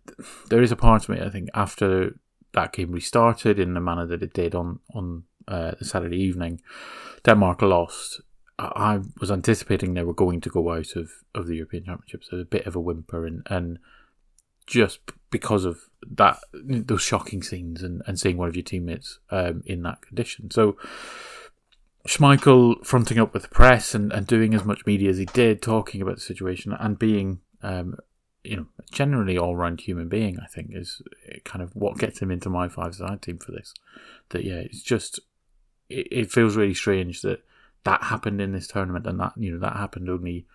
there 0.49 0.63
is 0.63 0.73
a 0.73 0.77
part 0.77 1.03
of 1.03 1.09
me 1.11 1.21
I 1.21 1.29
think 1.29 1.51
after 1.55 2.19
that 2.55 2.73
game 2.73 2.93
restarted 2.93 3.59
in 3.59 3.75
the 3.75 3.81
manner 3.81 4.07
that 4.07 4.23
it 4.23 4.33
did 4.33 4.55
on 4.55 4.81
on 4.95 5.25
uh, 5.49 5.73
the 5.79 5.85
Saturday 5.85 6.17
evening, 6.17 6.61
Denmark 7.25 7.63
lost. 7.63 8.21
I 8.59 9.01
was 9.21 9.31
anticipating 9.31 9.93
they 9.93 10.03
were 10.03 10.15
going 10.15 10.41
to 10.41 10.49
go 10.49 10.73
out 10.73 10.97
of, 10.97 11.11
of 11.35 11.47
the 11.47 11.57
European 11.57 11.85
Championships. 11.85 12.29
So 12.31 12.39
a 12.39 12.45
bit 12.45 12.67
of 12.67 12.75
a 12.75 12.81
whimper, 12.81 13.27
and, 13.27 13.47
and 13.51 13.79
just 14.67 15.01
because 15.31 15.67
of 15.67 15.83
that, 16.11 16.39
those 16.55 17.03
shocking 17.03 17.43
scenes, 17.43 17.83
and, 17.83 18.03
and 18.07 18.19
seeing 18.19 18.39
one 18.39 18.49
of 18.49 18.57
your 18.57 18.63
teammates 18.63 19.19
um, 19.31 19.63
in 19.67 19.83
that 19.83 20.01
condition. 20.01 20.51
So 20.51 20.79
Schmeichel 22.07 22.85
fronting 22.85 23.19
up 23.19 23.33
with 23.35 23.43
the 23.43 23.49
press 23.49 23.95
and, 23.95 24.13
and 24.13 24.27
doing 24.27 24.55
as 24.55 24.65
much 24.65 24.87
media 24.87 25.11
as 25.11 25.19
he 25.19 25.27
did, 25.27 25.61
talking 25.61 26.01
about 26.01 26.17
the 26.17 26.21
situation 26.21 26.73
and 26.73 26.99
being, 26.99 27.41
um, 27.63 27.97
you 28.45 28.57
know, 28.57 28.67
generally 28.91 29.37
all 29.37 29.57
round 29.57 29.81
human 29.81 30.09
being, 30.09 30.39
I 30.41 30.47
think 30.47 30.71
is 30.73 31.03
kind 31.45 31.63
of 31.63 31.75
what 31.75 31.99
gets 31.99 32.21
him 32.21 32.31
into 32.31 32.49
my 32.49 32.69
five 32.69 32.95
side 32.95 33.23
team 33.23 33.39
for 33.39 33.53
this. 33.53 33.75
That 34.31 34.45
yeah, 34.45 34.59
it's 34.59 34.83
just 34.83 35.21
it, 35.89 36.09
it 36.11 36.33
feels 36.33 36.57
really 36.57 36.75
strange 36.75 37.23
that 37.23 37.43
that 37.85 38.05
happened 38.05 38.41
in 38.41 38.53
this 38.53 38.67
tournament 38.69 39.07
and 39.07 39.21
that 39.21 39.33
you 39.37 39.53
know 39.53 39.59
that 39.61 39.77
happened 39.77 40.09
only 40.09 40.47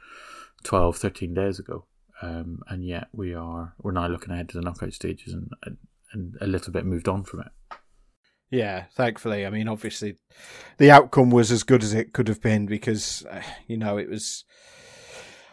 12, 0.64 0.98
13 0.98 1.34
days 1.34 1.60
ago, 1.60 1.86
um, 2.22 2.62
and 2.68 2.86
yet 2.86 3.08
we 3.12 3.34
are 3.34 3.74
we're 3.82 3.92
now 3.92 4.08
looking 4.08 4.32
ahead 4.32 4.50
to 4.50 4.58
the 4.58 4.64
knockout 4.64 4.94
stages 4.94 5.34
and 5.34 5.50
and 6.14 6.38
a 6.42 6.48
little 6.48 6.72
bit 6.72 6.86
moved 6.86 7.08
on 7.08 7.24
from 7.24 7.42
it. 7.42 7.52
Yeah, 8.52 8.84
thankfully. 8.92 9.46
I 9.46 9.50
mean, 9.50 9.70
obviously, 9.70 10.18
the 10.78 10.92
outcome 10.92 11.32
was 11.32 11.52
as 11.52 11.64
good 11.64 11.84
as 11.84 11.94
it 11.94 12.12
could 12.12 12.28
have 12.28 12.42
been 12.42 12.66
because, 12.66 13.26
uh, 13.32 13.42
you 13.66 13.78
know, 13.78 13.98
it 13.98 14.10
was. 14.10 14.44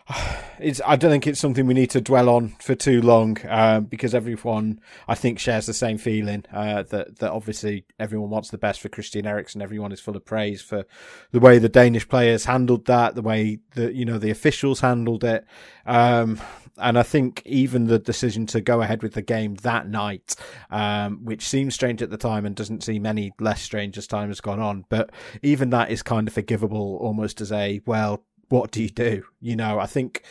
It's. 0.61 0.81
I 0.85 0.97
don't 0.97 1.13
think 1.13 1.29
it's 1.29 1.39
something 1.39 1.67
we 1.67 1.75
need 1.75 1.91
to 1.91 2.01
dwell 2.01 2.29
on 2.29 2.57
for 2.61 2.75
too 2.75 3.01
long 3.01 3.39
um, 3.49 3.85
because 3.85 4.13
everyone, 4.13 4.81
I 5.07 5.15
think, 5.15 5.39
shares 5.39 5.67
the 5.67 5.73
same 5.73 5.99
feeling 5.99 6.45
uh, 6.53 6.83
that 6.83 7.21
that 7.21 7.31
obviously 7.31 7.85
everyone 8.01 8.31
wants 8.31 8.51
the 8.51 8.59
best 8.59 8.81
for 8.81 8.89
Christian 8.89 9.25
Eriksen. 9.25 9.63
Everyone 9.63 9.93
is 9.93 10.01
full 10.01 10.17
of 10.17 10.25
praise 10.25 10.61
for 10.61 10.85
the 11.31 11.39
way 11.39 11.61
the 11.61 11.69
Danish 11.69 12.09
players 12.09 12.47
handled 12.47 12.87
that, 12.87 13.15
the 13.15 13.23
way 13.23 13.61
the 13.77 13.95
you 13.95 14.05
know 14.05 14.19
the 14.19 14.31
officials 14.31 14.81
handled 14.81 15.23
it. 15.23 15.45
Um, 15.87 16.41
and 16.81 16.99
I 16.99 17.03
think 17.03 17.43
even 17.45 17.87
the 17.87 17.99
decision 17.99 18.47
to 18.47 18.61
go 18.61 18.83
ahead 18.83 19.03
with 19.03 19.15
the 19.15 19.23
game 19.23 19.55
that 19.57 19.89
night, 19.89 20.35
um, 20.71 21.25
which 21.25 21.47
seems 21.47 21.75
strange 21.75 22.03
at 22.03 22.11
the 22.11 22.17
time 22.17 22.47
and 22.47 22.55
doesn't 22.55 22.85
seem 22.85 23.07
any 23.07 23.33
less 23.41 23.63
strange 23.63 23.99
as 23.99 24.07
time 24.07 24.29
has 24.29 24.41
gone 24.41 24.61
on, 24.61 24.85
but 24.89 25.11
even 25.43 25.71
that 25.71 25.91
is 25.91 26.03
kind 26.03 26.29
of 26.29 26.35
forgivable 26.35 26.99
almost 27.01 27.41
as 27.41 27.53
a, 27.53 27.81
well, 27.87 28.25
what 28.49 28.71
do 28.71 28.83
you 28.83 28.89
do? 28.89 29.25
You 29.41 29.57
know, 29.57 29.79
I 29.79 29.87
think, 29.87 30.23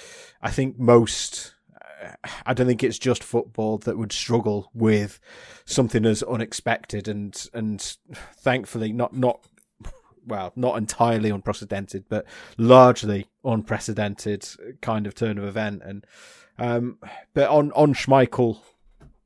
I 0.41 0.49
think 0.49 0.79
most, 0.79 1.53
I 2.45 2.53
don't 2.53 2.67
think 2.67 2.83
it's 2.83 2.99
just 2.99 3.23
football 3.23 3.77
that 3.79 3.97
would 3.97 4.11
struggle 4.11 4.71
with 4.73 5.19
something 5.65 6.05
as 6.05 6.23
unexpected 6.23 7.07
and, 7.07 7.47
and 7.53 7.97
thankfully 8.35 8.91
not, 8.91 9.15
not, 9.15 9.45
well, 10.27 10.51
not 10.55 10.77
entirely 10.77 11.29
unprecedented, 11.29 12.05
but 12.09 12.25
largely 12.57 13.27
unprecedented 13.43 14.47
kind 14.81 15.07
of 15.07 15.15
turn 15.15 15.37
of 15.37 15.45
event. 15.45 15.81
And 15.83 16.05
um, 16.59 16.99
but 17.33 17.49
on 17.49 17.71
on 17.71 17.93
Schmeichel 17.93 18.59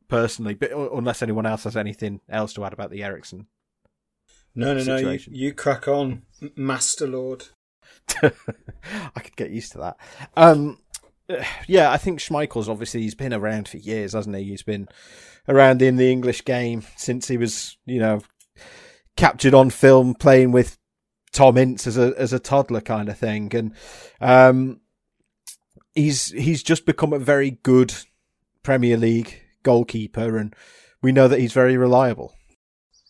personally, 0.08 0.54
but 0.54 0.72
unless 0.72 1.22
anyone 1.22 1.46
else 1.46 1.64
has 1.64 1.76
anything 1.76 2.22
else 2.30 2.54
to 2.54 2.64
add 2.64 2.74
about 2.74 2.92
the 2.92 3.04
Eriksen. 3.04 3.48
No, 4.54 4.74
no, 4.74 4.80
situation. 4.82 5.34
no. 5.34 5.40
You, 5.40 5.46
you 5.48 5.54
crack 5.54 5.88
on, 5.88 6.24
Master 6.56 7.08
Lord. 7.08 7.46
I 8.22 9.20
could 9.20 9.36
get 9.36 9.52
used 9.52 9.72
to 9.74 9.78
that. 9.80 9.98
Um, 10.36 10.78
yeah, 11.68 11.92
I 11.92 11.98
think 11.98 12.20
Schmeichel's 12.20 12.70
obviously 12.70 13.02
he's 13.02 13.16
been 13.16 13.34
around 13.34 13.68
for 13.68 13.78
years, 13.78 14.14
hasn't 14.14 14.36
he? 14.36 14.44
He's 14.44 14.64
been 14.64 14.90
around 15.48 15.82
in 15.82 15.96
the 15.96 16.12
English 16.12 16.44
game 16.44 16.84
since 16.98 17.28
he 17.28 17.38
was, 17.38 17.78
you 17.86 18.00
know, 18.00 18.22
captured 19.16 19.54
on 19.54 19.70
film 19.70 20.14
playing 20.14 20.52
with 20.52 20.78
Tom 21.32 21.58
Ince 21.58 21.88
as 21.88 21.98
a 21.98 22.14
as 22.18 22.34
a 22.34 22.40
toddler 22.40 22.82
kind 22.82 23.10
of 23.10 23.18
thing, 23.18 23.54
and 23.56 23.74
um, 24.20 24.82
he's 25.96 26.32
he's 26.32 26.64
just 26.64 26.86
become 26.86 27.14
a 27.14 27.20
very 27.20 27.52
good 27.64 27.94
Premier 28.64 28.98
League 28.98 29.42
goalkeeper, 29.64 30.38
and 30.38 30.56
we 31.02 31.12
know 31.12 31.28
that 31.28 31.40
he's 31.40 31.54
very 31.54 31.78
reliable. 31.78 32.36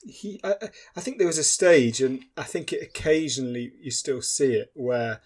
He, 0.04 0.40
I, 0.44 0.56
I 0.96 1.02
think 1.02 1.18
there 1.18 1.28
was 1.28 1.38
a 1.38 1.44
stage, 1.44 2.02
and 2.02 2.24
I 2.38 2.44
think 2.44 2.74
it 2.74 2.82
occasionally 2.82 3.74
you 3.82 3.92
still 3.92 4.22
see 4.22 4.54
it 4.54 4.72
where 4.76 5.22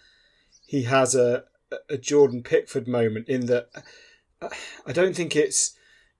he 0.66 0.84
has 0.84 1.14
a 1.14 1.44
a 1.90 1.98
Jordan 1.98 2.42
Pickford 2.42 2.86
moment 2.86 3.28
in 3.28 3.46
that 3.46 3.68
I 4.40 4.92
don't 4.92 5.16
think 5.16 5.34
it's 5.34 5.75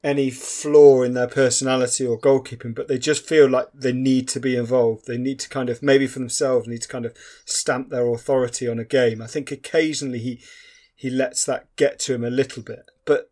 any 0.06 0.30
flaw 0.30 1.02
in 1.02 1.14
their 1.14 1.26
personality 1.26 2.06
or 2.06 2.18
goalkeeping, 2.18 2.72
but 2.72 2.86
they 2.86 2.96
just 2.96 3.26
feel 3.26 3.48
like 3.48 3.66
they 3.74 3.92
need 3.92 4.28
to 4.28 4.38
be 4.38 4.54
involved. 4.54 5.06
They 5.06 5.18
need 5.18 5.40
to 5.40 5.48
kind 5.48 5.68
of, 5.68 5.82
maybe 5.82 6.06
for 6.06 6.20
themselves, 6.20 6.68
need 6.68 6.82
to 6.82 6.88
kind 6.88 7.04
of 7.04 7.12
stamp 7.44 7.90
their 7.90 8.06
authority 8.06 8.68
on 8.68 8.78
a 8.78 8.84
game. 8.84 9.20
I 9.20 9.26
think 9.26 9.50
occasionally 9.50 10.20
he 10.20 10.40
he 10.94 11.10
lets 11.10 11.44
that 11.44 11.66
get 11.74 11.98
to 11.98 12.14
him 12.14 12.24
a 12.24 12.30
little 12.30 12.62
bit. 12.62 12.88
But 13.04 13.30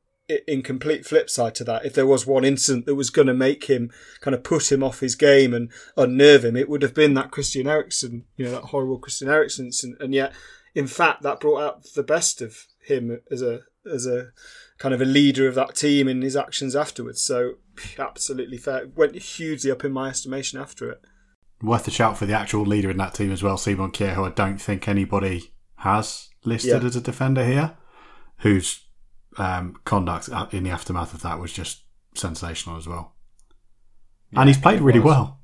in 0.48 0.62
complete 0.62 1.06
flip 1.06 1.30
side 1.30 1.54
to 1.54 1.64
that, 1.64 1.86
if 1.86 1.94
there 1.94 2.08
was 2.08 2.26
one 2.26 2.44
incident 2.44 2.86
that 2.86 2.96
was 2.96 3.08
going 3.08 3.28
to 3.28 3.34
make 3.34 3.66
him 3.66 3.92
kind 4.20 4.34
of 4.34 4.42
put 4.42 4.72
him 4.72 4.82
off 4.82 4.98
his 4.98 5.14
game 5.14 5.54
and 5.54 5.70
unnerve 5.96 6.44
him, 6.44 6.56
it 6.56 6.68
would 6.68 6.82
have 6.82 6.92
been 6.92 7.14
that 7.14 7.30
Christian 7.30 7.68
Eriksen, 7.68 8.24
you 8.36 8.44
know, 8.44 8.50
that 8.50 8.64
horrible 8.64 8.98
Christian 8.98 9.28
Eriksen. 9.28 9.70
And 10.00 10.12
yet, 10.12 10.32
in 10.74 10.88
fact, 10.88 11.22
that 11.22 11.40
brought 11.40 11.62
out 11.62 11.84
the 11.94 12.02
best 12.02 12.42
of 12.42 12.66
him 12.80 13.20
as 13.30 13.42
a 13.42 13.60
as 13.86 14.06
a 14.06 14.32
kind 14.84 14.92
of 14.92 15.00
a 15.00 15.06
leader 15.06 15.48
of 15.48 15.54
that 15.54 15.74
team 15.74 16.06
in 16.06 16.20
his 16.20 16.36
actions 16.36 16.76
afterwards. 16.76 17.22
So 17.22 17.54
absolutely 17.98 18.58
fair. 18.58 18.86
Went 18.94 19.14
hugely 19.14 19.70
up 19.70 19.82
in 19.82 19.92
my 19.92 20.10
estimation 20.10 20.60
after 20.60 20.90
it. 20.90 21.00
Worth 21.62 21.88
a 21.88 21.90
shout 21.90 22.18
for 22.18 22.26
the 22.26 22.34
actual 22.34 22.66
leader 22.66 22.90
in 22.90 22.98
that 22.98 23.14
team 23.14 23.32
as 23.32 23.42
well, 23.42 23.56
Simon 23.56 23.92
Kjær, 23.92 24.12
who 24.12 24.26
I 24.26 24.28
don't 24.28 24.58
think 24.58 24.86
anybody 24.86 25.54
has 25.76 26.28
listed 26.44 26.82
yeah. 26.82 26.86
as 26.86 26.96
a 26.96 27.00
defender 27.00 27.46
here, 27.46 27.78
whose 28.40 28.84
um, 29.38 29.74
conduct 29.86 30.28
in 30.52 30.64
the 30.64 30.70
aftermath 30.70 31.14
of 31.14 31.22
that 31.22 31.40
was 31.40 31.54
just 31.54 31.84
sensational 32.14 32.76
as 32.76 32.86
well. 32.86 33.14
Yeah, 34.32 34.40
and 34.40 34.50
he's 34.50 34.58
played 34.58 34.82
really 34.82 35.00
was. 35.00 35.06
well. 35.06 35.40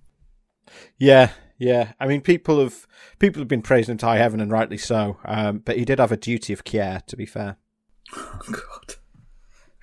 Yeah, 0.99 1.31
yeah. 1.57 1.93
I 1.99 2.07
mean, 2.07 2.21
people 2.21 2.61
have 2.61 2.87
people 3.19 3.41
have 3.41 3.49
been 3.49 3.63
praising 3.63 3.93
him 3.93 3.99
to 3.99 4.07
high 4.07 4.19
heaven, 4.19 4.43
and 4.43 4.53
rightly 4.53 4.77
so. 4.77 5.17
Um, 5.25 5.61
but 5.61 5.79
he 5.79 5.87
did 5.87 5.99
have 5.99 6.13
a 6.13 6.19
duty 6.19 6.53
of 6.53 6.63
care, 6.65 7.03
to 7.07 7.17
be 7.17 7.25
fair. 7.25 7.57
Oh 8.13 8.41
God! 8.51 8.97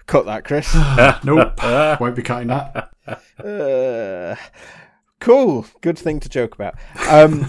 Cut 0.08 0.26
that, 0.26 0.46
Chris. 0.46 0.74
nope, 1.24 1.62
won't 2.00 2.16
be 2.16 2.24
cutting 2.24 2.48
that. 2.48 2.92
Uh, 3.38 4.36
cool. 5.20 5.66
Good 5.82 6.00
thing 6.00 6.20
to 6.22 6.30
joke 6.30 6.56
about. 6.56 6.76
Um, 7.10 7.46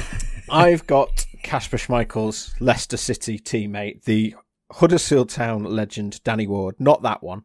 I've 0.50 0.86
got 0.86 1.24
Kasper 1.44 1.76
Schmeichel's 1.78 2.54
Leicester 2.60 2.96
City 2.96 3.38
teammate, 3.38 4.04
the 4.04 4.34
Huddersfield 4.72 5.30
Town 5.30 5.62
legend 5.62 6.22
Danny 6.24 6.46
Ward. 6.46 6.74
Not 6.78 7.02
that 7.02 7.22
one. 7.22 7.44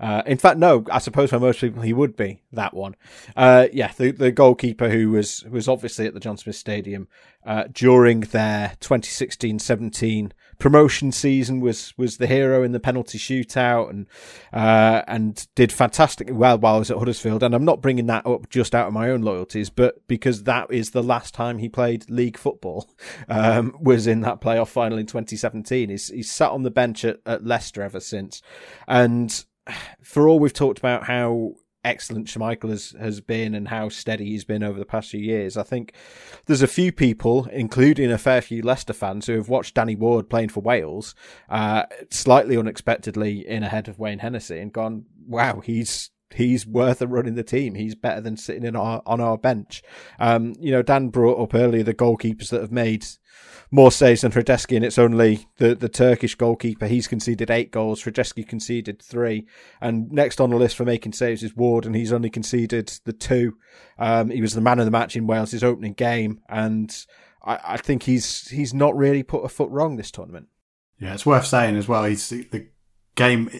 Uh, 0.00 0.22
in 0.26 0.36
fact, 0.36 0.58
no. 0.58 0.84
I 0.90 0.98
suppose 0.98 1.30
for 1.30 1.38
most 1.38 1.60
people, 1.60 1.82
he 1.82 1.92
would 1.92 2.16
be 2.16 2.42
that 2.52 2.74
one. 2.74 2.96
Uh, 3.36 3.68
yeah, 3.72 3.92
the 3.96 4.10
the 4.10 4.32
goalkeeper 4.32 4.88
who 4.88 5.10
was 5.10 5.44
was 5.44 5.68
obviously 5.68 6.06
at 6.06 6.14
the 6.14 6.20
John 6.20 6.36
Smith 6.36 6.56
Stadium 6.56 7.06
uh, 7.46 7.64
during 7.72 8.20
their 8.20 8.74
2016-17 8.80 10.32
promotion 10.58 11.10
season 11.10 11.60
was 11.60 11.92
was 11.96 12.16
the 12.16 12.26
hero 12.26 12.62
in 12.62 12.72
the 12.72 12.80
penalty 12.80 13.18
shootout 13.18 13.90
and 13.90 14.06
uh, 14.52 15.02
and 15.06 15.46
did 15.54 15.72
fantastically 15.72 16.32
well 16.32 16.58
while 16.58 16.76
I 16.76 16.78
was 16.78 16.90
at 16.90 16.98
Huddersfield. 16.98 17.42
And 17.42 17.54
I'm 17.54 17.64
not 17.64 17.80
bringing 17.80 18.06
that 18.06 18.26
up 18.26 18.48
just 18.48 18.74
out 18.74 18.88
of 18.88 18.92
my 18.92 19.10
own 19.10 19.22
loyalties, 19.22 19.70
but 19.70 20.06
because 20.08 20.44
that 20.44 20.70
is 20.70 20.90
the 20.90 21.02
last 21.02 21.32
time 21.32 21.58
he 21.58 21.68
played 21.68 22.10
league 22.10 22.38
football 22.38 22.90
um, 23.28 23.76
was 23.80 24.06
in 24.06 24.20
that 24.22 24.40
playoff 24.40 24.68
final 24.68 24.98
in 24.98 25.06
2017. 25.06 25.90
He's 25.90 26.08
he's 26.08 26.30
sat 26.30 26.50
on 26.50 26.64
the 26.64 26.70
bench 26.70 27.04
at, 27.04 27.18
at 27.24 27.44
Leicester 27.44 27.82
ever 27.82 28.00
since, 28.00 28.42
and 28.88 29.44
for 30.02 30.28
all 30.28 30.38
we've 30.38 30.52
talked 30.52 30.78
about 30.78 31.04
how 31.04 31.54
excellent 31.84 32.28
Schmeichel 32.28 32.70
has, 32.70 32.94
has 33.00 33.20
been 33.20 33.54
and 33.54 33.68
how 33.68 33.88
steady 33.88 34.26
he's 34.26 34.44
been 34.44 34.62
over 34.62 34.78
the 34.78 34.84
past 34.84 35.10
few 35.10 35.20
years. 35.20 35.56
I 35.56 35.64
think 35.64 35.92
there's 36.46 36.62
a 36.62 36.68
few 36.68 36.92
people, 36.92 37.46
including 37.46 38.10
a 38.10 38.18
fair 38.18 38.40
few 38.40 38.62
Leicester 38.62 38.92
fans, 38.92 39.26
who 39.26 39.34
have 39.34 39.48
watched 39.48 39.74
Danny 39.74 39.96
Ward 39.96 40.30
playing 40.30 40.50
for 40.50 40.60
Wales, 40.60 41.14
uh, 41.48 41.84
slightly 42.10 42.56
unexpectedly 42.56 43.46
in 43.46 43.64
ahead 43.64 43.88
of 43.88 43.98
Wayne 43.98 44.20
Hennessey 44.20 44.60
and 44.60 44.72
gone, 44.72 45.06
wow, 45.26 45.60
he's 45.60 46.11
he's 46.34 46.66
worth 46.66 47.02
a 47.02 47.06
run 47.06 47.26
in 47.26 47.34
the 47.34 47.42
team. 47.42 47.74
He's 47.74 47.94
better 47.94 48.20
than 48.20 48.36
sitting 48.36 48.64
in 48.64 48.76
our 48.76 49.02
on 49.06 49.20
our 49.20 49.38
bench. 49.38 49.82
Um, 50.18 50.54
you 50.60 50.70
know, 50.70 50.82
Dan 50.82 51.08
brought 51.08 51.40
up 51.40 51.54
earlier 51.54 51.82
the 51.82 51.94
goalkeepers 51.94 52.50
that 52.50 52.60
have 52.60 52.72
made 52.72 53.06
more 53.70 53.90
saves 53.90 54.20
than 54.20 54.32
Hradecky, 54.32 54.76
and 54.76 54.84
it's 54.84 54.98
only 54.98 55.48
the, 55.56 55.74
the 55.74 55.88
Turkish 55.88 56.34
goalkeeper. 56.34 56.86
He's 56.86 57.08
conceded 57.08 57.50
eight 57.50 57.70
goals. 57.70 58.04
Hradecky 58.04 58.46
conceded 58.46 59.00
three. 59.00 59.46
And 59.80 60.12
next 60.12 60.40
on 60.40 60.50
the 60.50 60.56
list 60.56 60.76
for 60.76 60.84
making 60.84 61.14
saves 61.14 61.42
is 61.42 61.56
Ward, 61.56 61.86
and 61.86 61.96
he's 61.96 62.12
only 62.12 62.28
conceded 62.28 62.92
the 63.04 63.14
two. 63.14 63.56
Um, 63.98 64.30
he 64.30 64.42
was 64.42 64.52
the 64.52 64.60
man 64.60 64.78
of 64.78 64.84
the 64.84 64.90
match 64.90 65.16
in 65.16 65.26
Wales' 65.26 65.52
his 65.52 65.64
opening 65.64 65.94
game, 65.94 66.40
and 66.48 66.94
I, 67.42 67.58
I 67.64 67.76
think 67.78 68.02
he's 68.02 68.48
he's 68.48 68.74
not 68.74 68.94
really 68.94 69.22
put 69.22 69.44
a 69.44 69.48
foot 69.48 69.70
wrong 69.70 69.96
this 69.96 70.10
tournament. 70.10 70.48
Yeah, 71.00 71.14
it's 71.14 71.26
worth 71.26 71.46
saying 71.46 71.76
as 71.76 71.88
well. 71.88 72.04
He's 72.04 72.28
the 72.28 72.68
game 73.14 73.50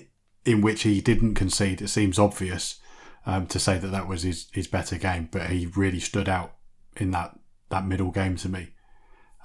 in 0.45 0.61
which 0.61 0.83
he 0.83 1.01
didn't 1.01 1.35
concede. 1.35 1.81
It 1.81 1.89
seems 1.89 2.19
obvious 2.19 2.81
um, 3.27 3.47
to 3.47 3.59
say 3.59 3.79
that 3.79 3.89
that 3.89 4.09
was 4.09 4.23
his, 4.23 4.49
his 4.53 4.67
better 4.67 4.99
game, 4.99 5.29
but 5.31 5.51
he 5.51 5.67
really 5.67 6.01
stood 6.01 6.29
out 6.29 6.55
in 6.97 7.11
that 7.13 7.39
that 7.71 7.87
middle 7.87 8.11
game 8.11 8.37
to 8.37 8.49
me. 8.49 8.69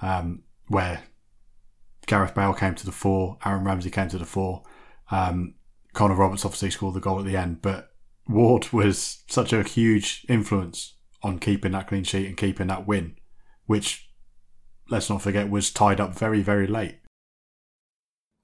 Um, 0.02 0.44
where 0.68 1.04
Gareth 2.06 2.36
Bale 2.36 2.54
came 2.54 2.76
to 2.76 2.86
the 2.86 2.92
fore, 2.92 3.38
Aaron 3.46 3.64
Ramsey 3.64 3.90
came 3.90 4.10
to 4.10 4.18
the 4.18 4.26
fore. 4.26 4.64
Um, 5.10 5.56
Connor 5.94 6.16
Roberts 6.16 6.46
obviously 6.46 6.72
scored 6.72 6.94
the 6.94 7.00
goal 7.00 7.20
at 7.20 7.26
the 7.26 7.38
end, 7.38 7.62
but 7.62 7.90
Ward 8.28 8.70
was 8.74 9.24
such 9.28 9.54
a 9.54 9.64
huge 9.64 10.26
influence 10.28 10.96
on 11.24 11.40
keeping 11.40 11.72
that 11.72 11.88
clean 11.88 12.04
sheet 12.04 12.28
and 12.28 12.38
keeping 12.38 12.68
that 12.68 12.86
win, 12.86 13.16
which, 13.66 14.10
let's 14.90 15.10
not 15.10 15.22
forget, 15.22 15.50
was 15.50 15.72
tied 15.72 16.00
up 16.00 16.14
very, 16.14 16.42
very 16.42 16.68
late. 16.68 17.00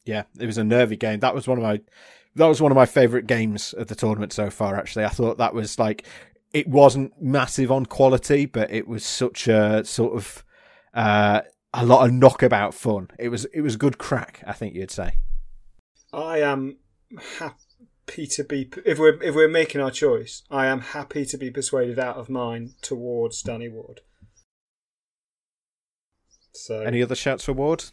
Yeah, 0.05 0.23
it 0.39 0.45
was 0.45 0.57
a 0.57 0.63
nervy 0.63 0.97
game. 0.97 1.19
That 1.19 1.35
was 1.35 1.47
one 1.47 1.57
of 1.57 1.63
my 1.63 1.81
that 2.35 2.47
was 2.47 2.61
one 2.61 2.71
of 2.71 2.75
my 2.75 2.85
favourite 2.85 3.27
games 3.27 3.73
of 3.73 3.87
the 3.87 3.95
tournament 3.95 4.33
so 4.33 4.49
far. 4.49 4.75
Actually, 4.75 5.05
I 5.05 5.09
thought 5.09 5.37
that 5.37 5.53
was 5.53 5.77
like 5.77 6.05
it 6.53 6.67
wasn't 6.67 7.19
massive 7.21 7.71
on 7.71 7.85
quality, 7.85 8.45
but 8.45 8.71
it 8.71 8.87
was 8.87 9.05
such 9.05 9.47
a 9.47 9.83
sort 9.85 10.15
of 10.15 10.43
uh, 10.93 11.41
a 11.73 11.85
lot 11.85 12.05
of 12.05 12.13
knockabout 12.13 12.73
fun. 12.73 13.09
It 13.19 13.29
was 13.29 13.45
it 13.45 13.61
was 13.61 13.75
good 13.75 13.97
crack. 13.97 14.43
I 14.45 14.53
think 14.53 14.75
you'd 14.75 14.91
say. 14.91 15.17
I 16.11 16.39
am 16.39 16.77
happy 17.39 18.27
to 18.27 18.43
be 18.43 18.69
if 18.85 18.99
we're 18.99 19.21
if 19.21 19.35
we're 19.35 19.49
making 19.49 19.81
our 19.81 19.91
choice. 19.91 20.43
I 20.49 20.67
am 20.67 20.81
happy 20.81 21.25
to 21.25 21.37
be 21.37 21.49
persuaded 21.49 21.99
out 21.99 22.17
of 22.17 22.29
mine 22.29 22.75
towards 22.81 23.41
Danny 23.41 23.69
Ward. 23.69 24.01
So, 26.55 26.81
any 26.81 27.01
other 27.01 27.15
shouts 27.15 27.45
for 27.45 27.53
Ward? 27.53 27.85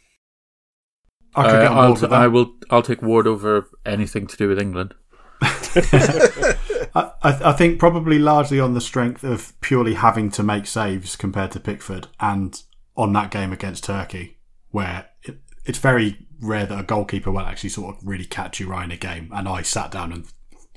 I, 1.34 1.48
uh, 1.48 1.72
I'll 1.72 2.12
I 2.12 2.26
will. 2.26 2.54
I'll 2.70 2.82
take 2.82 3.02
Ward 3.02 3.26
over 3.26 3.68
anything 3.86 4.26
to 4.26 4.36
do 4.36 4.48
with 4.48 4.58
England. 4.58 4.94
I, 5.42 7.12
I, 7.22 7.52
think 7.52 7.78
probably 7.78 8.18
largely 8.18 8.60
on 8.60 8.74
the 8.74 8.80
strength 8.80 9.24
of 9.24 9.58
purely 9.60 9.94
having 9.94 10.30
to 10.32 10.42
make 10.42 10.66
saves 10.66 11.16
compared 11.16 11.52
to 11.52 11.60
Pickford, 11.60 12.08
and 12.18 12.60
on 12.96 13.12
that 13.14 13.30
game 13.30 13.52
against 13.52 13.84
Turkey, 13.84 14.38
where 14.70 15.06
it, 15.22 15.38
it's 15.64 15.78
very 15.78 16.26
rare 16.40 16.66
that 16.66 16.78
a 16.78 16.82
goalkeeper 16.82 17.30
will 17.30 17.40
actually 17.40 17.70
sort 17.70 17.96
of 17.96 18.06
really 18.06 18.24
catch 18.24 18.60
you 18.60 18.68
right 18.68 18.84
in 18.84 18.90
a 18.90 18.96
game. 18.96 19.30
And 19.32 19.48
I 19.48 19.62
sat 19.62 19.90
down 19.90 20.12
and 20.12 20.26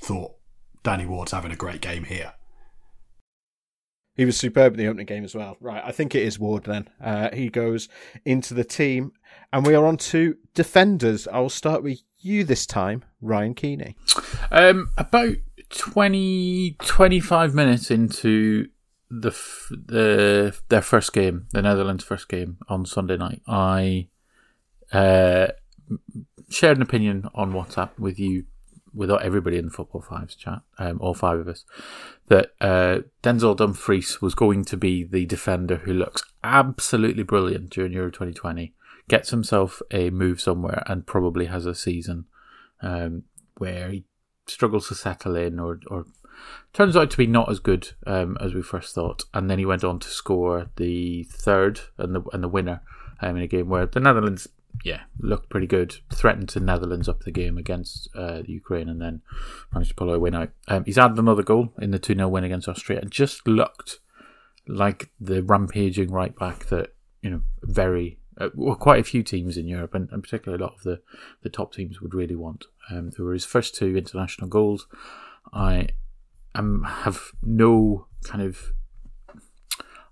thought, 0.00 0.32
Danny 0.82 1.06
Ward's 1.06 1.32
having 1.32 1.52
a 1.52 1.56
great 1.56 1.80
game 1.80 2.04
here. 2.04 2.34
He 4.14 4.24
was 4.24 4.36
superb 4.36 4.74
in 4.74 4.78
the 4.78 4.86
opening 4.86 5.06
game 5.06 5.24
as 5.24 5.34
well. 5.34 5.56
Right, 5.60 5.82
I 5.84 5.90
think 5.90 6.14
it 6.14 6.22
is 6.22 6.38
Ward 6.38 6.64
then. 6.64 6.88
Uh, 7.02 7.30
he 7.34 7.48
goes 7.48 7.88
into 8.24 8.54
the 8.54 8.62
team, 8.62 9.12
and 9.54 9.64
we 9.64 9.76
are 9.76 9.86
on 9.86 9.96
to 9.96 10.36
defenders. 10.52 11.28
I 11.28 11.38
will 11.38 11.48
start 11.48 11.84
with 11.84 12.00
you 12.18 12.42
this 12.42 12.66
time, 12.66 13.04
Ryan 13.20 13.54
Keeney. 13.54 13.96
Um, 14.50 14.90
about 14.98 15.36
20, 15.68 16.76
25 16.80 17.54
minutes 17.54 17.88
into 17.88 18.68
the 19.08 19.30
the 19.70 20.58
their 20.70 20.82
first 20.82 21.12
game, 21.12 21.46
the 21.52 21.62
Netherlands' 21.62 22.02
first 22.02 22.28
game 22.28 22.58
on 22.68 22.84
Sunday 22.84 23.16
night, 23.16 23.42
I 23.46 24.08
uh, 24.92 25.48
shared 26.48 26.78
an 26.78 26.82
opinion 26.82 27.28
on 27.32 27.52
WhatsApp 27.52 27.96
with 27.96 28.18
you, 28.18 28.46
with 28.92 29.08
everybody 29.12 29.56
in 29.56 29.66
the 29.66 29.70
Football 29.70 30.00
Fives 30.00 30.34
chat, 30.34 30.62
um, 30.78 30.98
all 31.00 31.14
five 31.14 31.38
of 31.38 31.46
us, 31.46 31.64
that 32.26 32.54
uh, 32.60 33.00
Denzel 33.22 33.56
Dumfries 33.56 34.20
was 34.20 34.34
going 34.34 34.64
to 34.64 34.76
be 34.76 35.04
the 35.04 35.26
defender 35.26 35.76
who 35.76 35.92
looks 35.92 36.24
absolutely 36.42 37.22
brilliant 37.22 37.70
during 37.70 37.92
Euro 37.92 38.10
2020, 38.10 38.74
gets 39.08 39.30
himself 39.30 39.82
a 39.90 40.10
move 40.10 40.40
somewhere, 40.40 40.82
and 40.86 41.06
probably 41.06 41.46
has 41.46 41.66
a 41.66 41.74
season 41.74 42.26
um, 42.82 43.24
where 43.58 43.90
he 43.90 44.04
struggles 44.46 44.88
to 44.88 44.94
settle 44.94 45.36
in 45.36 45.58
or 45.58 45.80
or 45.88 46.04
turns 46.72 46.96
out 46.96 47.10
to 47.10 47.16
be 47.16 47.26
not 47.26 47.50
as 47.50 47.58
good 47.58 47.90
um, 48.06 48.36
as 48.40 48.54
we 48.54 48.62
first 48.62 48.94
thought. 48.94 49.24
And 49.32 49.50
then 49.50 49.58
he 49.58 49.66
went 49.66 49.84
on 49.84 49.98
to 50.00 50.08
score 50.08 50.70
the 50.76 51.24
third 51.24 51.80
and 51.98 52.14
the 52.14 52.22
and 52.32 52.42
the 52.42 52.48
winner 52.48 52.82
um, 53.20 53.36
in 53.36 53.42
a 53.42 53.48
game 53.48 53.68
where 53.68 53.86
the 53.86 54.00
Netherlands, 54.00 54.48
yeah, 54.84 55.02
looked 55.18 55.48
pretty 55.48 55.66
good. 55.66 55.96
Threatened 56.12 56.48
to 56.50 56.60
Netherlands 56.60 57.08
up 57.08 57.22
the 57.22 57.30
game 57.30 57.56
against 57.58 58.08
uh, 58.16 58.42
Ukraine, 58.46 58.88
and 58.88 59.00
then 59.00 59.22
managed 59.72 59.90
to 59.90 59.94
pull 59.94 60.12
a 60.12 60.18
win 60.18 60.34
out. 60.34 60.50
Um, 60.68 60.84
he's 60.84 60.98
added 60.98 61.18
another 61.18 61.42
goal 61.42 61.72
in 61.80 61.90
the 61.90 61.98
two 61.98 62.14
0 62.14 62.28
win 62.28 62.44
against 62.44 62.68
Austria, 62.68 63.00
and 63.00 63.10
just 63.10 63.46
looked 63.46 64.00
like 64.66 65.10
the 65.20 65.42
rampaging 65.42 66.10
right 66.10 66.36
back 66.36 66.66
that 66.66 66.94
you 67.22 67.30
know 67.30 67.42
very. 67.62 68.18
Uh, 68.38 68.48
well, 68.54 68.74
quite 68.74 69.00
a 69.00 69.04
few 69.04 69.22
teams 69.22 69.56
in 69.56 69.68
Europe, 69.68 69.94
and, 69.94 70.08
and 70.10 70.22
particularly 70.22 70.62
a 70.62 70.66
lot 70.66 70.74
of 70.74 70.82
the, 70.82 71.00
the 71.42 71.48
top 71.48 71.72
teams 71.72 72.00
would 72.00 72.14
really 72.14 72.34
want. 72.34 72.66
Um, 72.90 73.10
there 73.10 73.24
were 73.24 73.32
his 73.32 73.44
first 73.44 73.74
two 73.74 73.96
international 73.96 74.48
goals. 74.48 74.86
I 75.52 75.88
um, 76.54 76.82
have 76.84 77.32
no 77.42 78.06
kind 78.24 78.42
of 78.42 78.72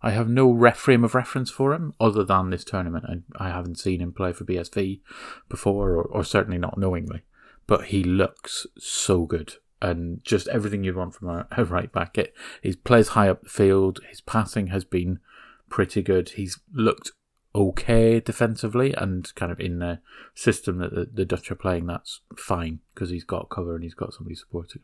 I 0.03 0.11
have 0.11 0.29
no 0.29 0.51
ref 0.51 0.79
frame 0.79 1.05
of 1.05 1.15
reference 1.15 1.51
for 1.51 1.73
him 1.73 1.95
other 2.01 2.25
than 2.25 2.51
this 2.51 2.65
tournament. 2.65 3.05
I, 3.39 3.47
I 3.47 3.51
haven't 3.51 3.79
seen 3.79 4.01
him 4.01 4.13
play 4.13 4.33
for 4.33 4.45
PSV 4.45 5.01
before, 5.49 5.93
or, 5.93 6.03
or, 6.03 6.25
certainly 6.25 6.59
not 6.59 6.77
knowingly. 6.77 7.23
But 7.69 7.87
he 7.87 8.03
looks 8.03 8.67
so 8.79 9.27
good, 9.27 9.55
and 9.81 10.23
just 10.25 10.49
everything 10.49 10.83
you'd 10.83 10.97
want 10.97 11.15
from 11.15 11.29
a, 11.29 11.47
a 11.57 11.65
right 11.65 11.93
back. 11.93 12.19
It 12.19 12.35
he 12.61 12.75
plays 12.75 13.09
high 13.09 13.29
up 13.29 13.43
the 13.43 13.49
field. 13.49 14.01
His 14.09 14.21
passing 14.21 14.69
has 14.69 14.85
been 14.85 15.21
pretty 15.69 16.03
good. 16.03 16.31
He's 16.31 16.59
looked 16.75 17.13
okay 17.55 18.21
defensively 18.21 18.95
and 18.95 19.35
kind 19.35 19.53
of 19.53 19.61
in 19.61 19.79
the 19.79 20.01
system 20.35 20.79
that 20.79 20.95
the, 20.95 21.09
the 21.13 21.25
Dutch 21.25 21.51
are 21.51 21.57
playing, 21.57 21.87
that's 21.87 22.21
fine 22.37 22.81
because 22.95 23.11
he's 23.11 23.25
got 23.25 23.51
cover 23.51 23.75
and 23.75 23.85
he's 23.85 23.95
got 23.95 24.15
somebody 24.15 24.35
supporting. 24.35 24.83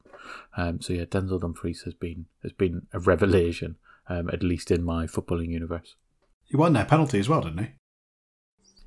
Um, 0.57 0.81
so 0.81 0.93
yeah, 0.93 1.05
Denzel 1.05 1.41
Dumfries 1.41 1.83
has 1.83 1.95
been 1.95 2.27
has 2.43 2.53
been 2.53 2.87
a 2.93 2.99
revelation, 2.99 3.77
um, 4.09 4.29
at 4.31 4.43
least 4.43 4.71
in 4.71 4.83
my 4.83 5.07
footballing 5.07 5.51
universe. 5.51 5.97
He 6.45 6.57
won 6.57 6.73
that 6.75 6.89
penalty 6.89 7.19
as 7.19 7.29
well, 7.29 7.43
didn't 7.43 7.59
he? 7.59 7.69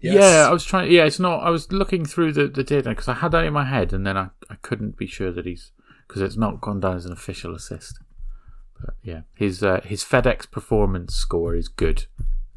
Yes. 0.02 0.15
Yeah, 0.15 0.48
I 0.48 0.52
was 0.52 0.65
trying. 0.65 0.91
Yeah, 0.91 1.06
it's 1.06 1.20
not. 1.20 1.44
I 1.44 1.52
was 1.52 1.72
looking 1.72 2.06
through 2.06 2.34
the, 2.34 2.48
the 2.48 2.63
data 2.63 2.89
because 2.89 3.08
I 3.08 3.13
had 3.13 3.32
that 3.34 3.46
in 3.46 3.54
my 3.54 3.65
head, 3.65 3.94
and 3.94 4.06
then 4.06 4.17
I, 4.17 4.30
I 4.50 4.56
couldn't 4.62 4.98
be 4.98 5.06
sure 5.06 5.32
that 5.32 5.46
he's 5.46 5.72
because 6.08 6.24
it's 6.24 6.38
not 6.38 6.60
gone 6.60 6.80
down 6.80 6.98
as 6.98 7.06
an 7.06 7.12
official 7.12 7.54
assist. 7.54 8.00
But 8.80 8.96
yeah, 9.04 9.22
his 9.36 9.62
uh, 9.62 9.82
his 9.84 10.04
FedEx 10.04 10.50
performance 10.50 11.13
score 11.13 11.56
is 11.56 11.67
good 11.67 12.08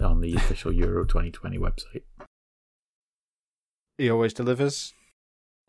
on 0.04 0.20
the 0.20 0.34
official 0.34 0.72
Euro 0.72 1.04
2020 1.04 1.58
website. 1.58 2.02
He 3.98 4.10
always 4.10 4.34
delivers. 4.34 4.92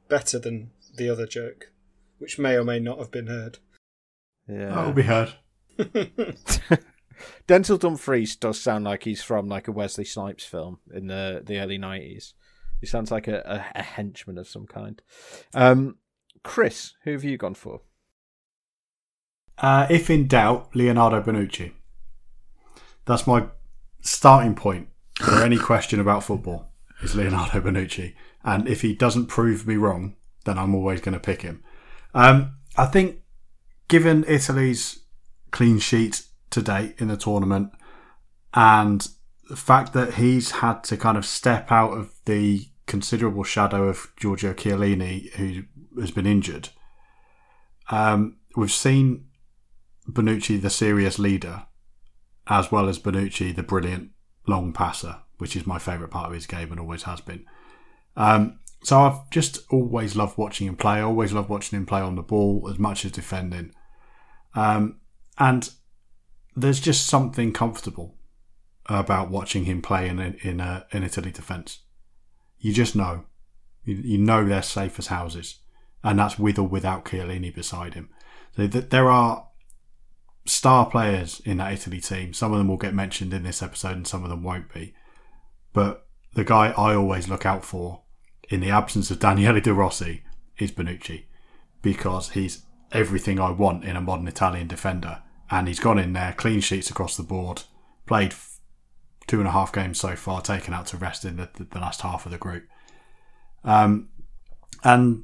Better 0.09 0.39
than 0.39 0.71
the 0.95 1.09
other 1.09 1.25
joke, 1.25 1.71
which 2.17 2.37
may 2.37 2.55
or 2.55 2.63
may 2.63 2.79
not 2.79 2.99
have 2.99 3.11
been 3.11 3.27
heard. 3.27 3.59
Yeah. 4.47 4.69
That 4.69 4.85
will 4.85 4.93
be 4.93 5.03
heard. 5.03 5.33
Dental 7.47 7.77
Dumfries 7.77 8.35
does 8.35 8.59
sound 8.59 8.85
like 8.85 9.03
he's 9.03 9.23
from 9.23 9.47
like 9.47 9.67
a 9.67 9.71
Wesley 9.71 10.05
Snipes 10.05 10.45
film 10.45 10.79
in 10.93 11.07
the 11.07 11.41
the 11.45 11.59
early 11.59 11.77
nineties. 11.77 12.33
He 12.81 12.87
sounds 12.87 13.11
like 13.11 13.27
a, 13.27 13.37
a, 13.45 13.79
a, 13.79 13.83
henchman 13.83 14.37
of 14.37 14.47
some 14.47 14.67
kind. 14.67 15.01
Um, 15.53 15.97
Chris, 16.43 16.93
who 17.03 17.13
have 17.13 17.23
you 17.23 17.37
gone 17.37 17.55
for? 17.55 17.81
Uh, 19.57 19.87
if 19.89 20.09
in 20.09 20.27
doubt, 20.27 20.75
Leonardo 20.75 21.21
Bonucci. 21.21 21.71
That's 23.05 23.25
my 23.25 23.47
starting 24.05 24.55
point 24.55 24.87
for 25.19 25.41
any 25.41 25.57
question 25.57 25.99
about 25.99 26.23
football 26.23 26.71
is 27.01 27.15
Leonardo 27.15 27.59
Bonucci. 27.59 28.13
And 28.43 28.67
if 28.67 28.81
he 28.81 28.93
doesn't 28.93 29.25
prove 29.25 29.67
me 29.67 29.75
wrong, 29.75 30.15
then 30.45 30.57
I'm 30.57 30.75
always 30.75 31.01
going 31.01 31.13
to 31.13 31.19
pick 31.19 31.41
him. 31.41 31.63
Um, 32.13 32.57
I 32.77 32.85
think, 32.85 33.21
given 33.87 34.23
Italy's 34.27 34.99
clean 35.51 35.79
sheet 35.79 36.23
to 36.51 36.61
date 36.61 36.95
in 36.99 37.07
the 37.07 37.17
tournament 37.17 37.71
and 38.53 39.07
the 39.49 39.55
fact 39.55 39.93
that 39.93 40.15
he's 40.15 40.51
had 40.51 40.83
to 40.85 40.97
kind 40.97 41.17
of 41.17 41.25
step 41.25 41.71
out 41.71 41.91
of 41.91 42.13
the 42.25 42.67
considerable 42.85 43.43
shadow 43.43 43.87
of 43.87 44.11
Giorgio 44.17 44.53
Chiellini, 44.53 45.31
who 45.33 45.63
has 45.99 46.11
been 46.11 46.25
injured, 46.27 46.69
um, 47.89 48.37
we've 48.55 48.71
seen 48.71 49.25
Bonucci, 50.09 50.61
the 50.61 50.69
serious 50.69 51.17
leader, 51.19 51.63
as 52.47 52.71
well 52.71 52.87
as 52.87 52.99
Bonucci, 52.99 53.55
the 53.55 53.63
brilliant 53.63 54.11
long 54.47 54.73
passer, 54.73 55.17
which 55.37 55.55
is 55.55 55.65
my 55.65 55.79
favourite 55.79 56.11
part 56.11 56.27
of 56.27 56.33
his 56.33 56.47
game 56.47 56.71
and 56.71 56.79
always 56.79 57.03
has 57.03 57.21
been. 57.21 57.45
Um, 58.15 58.59
so 58.83 58.99
I've 58.99 59.29
just 59.31 59.59
always 59.71 60.15
loved 60.15 60.37
watching 60.37 60.67
him 60.67 60.75
play. 60.75 60.93
I 60.93 61.01
always 61.01 61.33
loved 61.33 61.49
watching 61.49 61.77
him 61.77 61.85
play 61.85 62.01
on 62.01 62.15
the 62.15 62.21
ball 62.21 62.67
as 62.69 62.77
much 62.77 63.03
as 63.03 63.11
defending. 63.11 63.73
Um, 64.53 64.99
and 65.37 65.69
there's 66.55 66.79
just 66.79 67.07
something 67.07 67.51
comfortable 67.51 68.15
about 68.85 69.31
watching 69.31 69.65
him 69.65 69.81
play 69.81 70.07
in 70.07 70.19
in 70.19 70.59
a, 70.59 70.85
in 70.91 71.03
Italy 71.03 71.31
defence. 71.31 71.79
You 72.59 72.73
just 72.73 72.95
know, 72.95 73.25
you, 73.83 73.95
you 73.95 74.17
know 74.17 74.45
they're 74.45 74.61
safe 74.61 74.99
as 74.99 75.07
houses, 75.07 75.59
and 76.03 76.19
that's 76.19 76.39
with 76.39 76.59
or 76.59 76.67
without 76.67 77.05
Chiellini 77.05 77.53
beside 77.53 77.95
him. 77.95 78.09
So 78.55 78.67
th- 78.67 78.89
there 78.89 79.09
are 79.09 79.47
star 80.45 80.89
players 80.89 81.41
in 81.45 81.57
that 81.57 81.73
Italy 81.73 81.99
team. 81.99 82.33
Some 82.33 82.51
of 82.51 82.57
them 82.57 82.67
will 82.67 82.77
get 82.77 82.93
mentioned 82.93 83.33
in 83.33 83.43
this 83.43 83.61
episode, 83.61 83.95
and 83.95 84.07
some 84.07 84.23
of 84.23 84.29
them 84.29 84.43
won't 84.43 84.73
be. 84.73 84.93
But 85.73 86.07
the 86.33 86.43
guy 86.43 86.73
I 86.77 86.95
always 86.95 87.27
look 87.27 87.45
out 87.45 87.65
for, 87.65 88.01
in 88.49 88.61
the 88.61 88.69
absence 88.69 89.09
of 89.11 89.19
Daniele 89.19 89.59
De 89.59 89.73
Rossi, 89.73 90.23
is 90.57 90.71
Bonucci, 90.71 91.25
because 91.81 92.29
he's 92.29 92.63
everything 92.91 93.39
I 93.39 93.51
want 93.51 93.83
in 93.83 93.95
a 93.95 94.01
modern 94.01 94.27
Italian 94.27 94.67
defender, 94.67 95.23
and 95.49 95.67
he's 95.67 95.79
gone 95.79 95.99
in 95.99 96.13
there, 96.13 96.33
clean 96.33 96.61
sheets 96.61 96.89
across 96.89 97.17
the 97.17 97.23
board, 97.23 97.63
played 98.05 98.33
two 99.27 99.39
and 99.39 99.47
a 99.47 99.51
half 99.51 99.73
games 99.73 99.99
so 99.99 100.15
far, 100.15 100.41
taken 100.41 100.73
out 100.73 100.87
to 100.87 100.97
rest 100.97 101.25
in 101.25 101.37
the, 101.37 101.49
the, 101.55 101.63
the 101.65 101.79
last 101.79 102.01
half 102.01 102.25
of 102.25 102.31
the 102.31 102.37
group. 102.37 102.67
Um, 103.63 104.09
and 104.83 105.23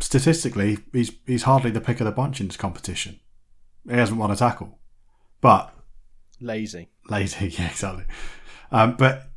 statistically, 0.00 0.78
he's 0.92 1.12
he's 1.26 1.44
hardly 1.44 1.70
the 1.70 1.80
pick 1.80 2.00
of 2.00 2.06
the 2.06 2.12
bunch 2.12 2.40
in 2.40 2.48
this 2.48 2.56
competition. 2.56 3.20
He 3.88 3.94
hasn't 3.94 4.18
won 4.18 4.30
a 4.30 4.36
tackle, 4.36 4.78
but 5.40 5.72
lazy, 6.40 6.88
lazy, 7.08 7.48
yeah, 7.58 7.68
exactly. 7.68 8.04
Um, 8.70 8.96
but 8.96 9.30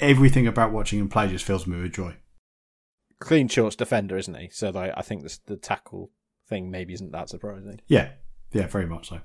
everything 0.00 0.46
about 0.46 0.72
watching 0.72 0.98
him 0.98 1.08
play 1.08 1.28
just 1.28 1.44
fills 1.44 1.66
me 1.66 1.80
with 1.80 1.92
joy. 1.92 2.16
Clean 3.20 3.48
shorts 3.48 3.76
defender, 3.76 4.16
isn't 4.16 4.34
he? 4.34 4.48
So 4.50 4.70
like, 4.70 4.92
I 4.96 5.02
think 5.02 5.28
the 5.46 5.56
tackle 5.56 6.10
thing 6.48 6.70
maybe 6.70 6.94
isn't 6.94 7.12
that 7.12 7.28
surprising. 7.28 7.80
Yeah, 7.86 8.10
yeah, 8.52 8.66
very 8.66 8.86
much 8.86 9.08
so. 9.08 9.20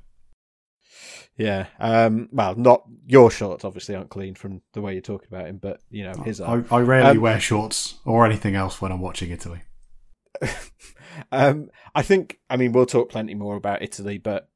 Yeah. 1.37 1.67
Um, 1.79 2.29
well, 2.31 2.55
not 2.55 2.83
your 3.05 3.31
shorts 3.31 3.65
obviously 3.65 3.95
aren't 3.95 4.09
clean 4.09 4.35
from 4.35 4.61
the 4.73 4.81
way 4.81 4.93
you're 4.93 5.01
talking 5.01 5.27
about 5.31 5.47
him, 5.47 5.57
but 5.57 5.81
you 5.89 6.03
know 6.03 6.13
his. 6.23 6.39
I, 6.39 6.63
I 6.69 6.79
rarely 6.79 7.17
um, 7.17 7.21
wear 7.21 7.39
shorts 7.39 7.95
or 8.05 8.25
anything 8.25 8.55
else 8.55 8.81
when 8.81 8.91
I'm 8.91 9.01
watching 9.01 9.31
Italy. 9.31 9.61
um, 11.31 11.69
I 11.95 12.01
think. 12.01 12.39
I 12.49 12.57
mean, 12.57 12.71
we'll 12.71 12.85
talk 12.85 13.09
plenty 13.09 13.33
more 13.33 13.55
about 13.55 13.81
Italy, 13.81 14.17
but 14.17 14.49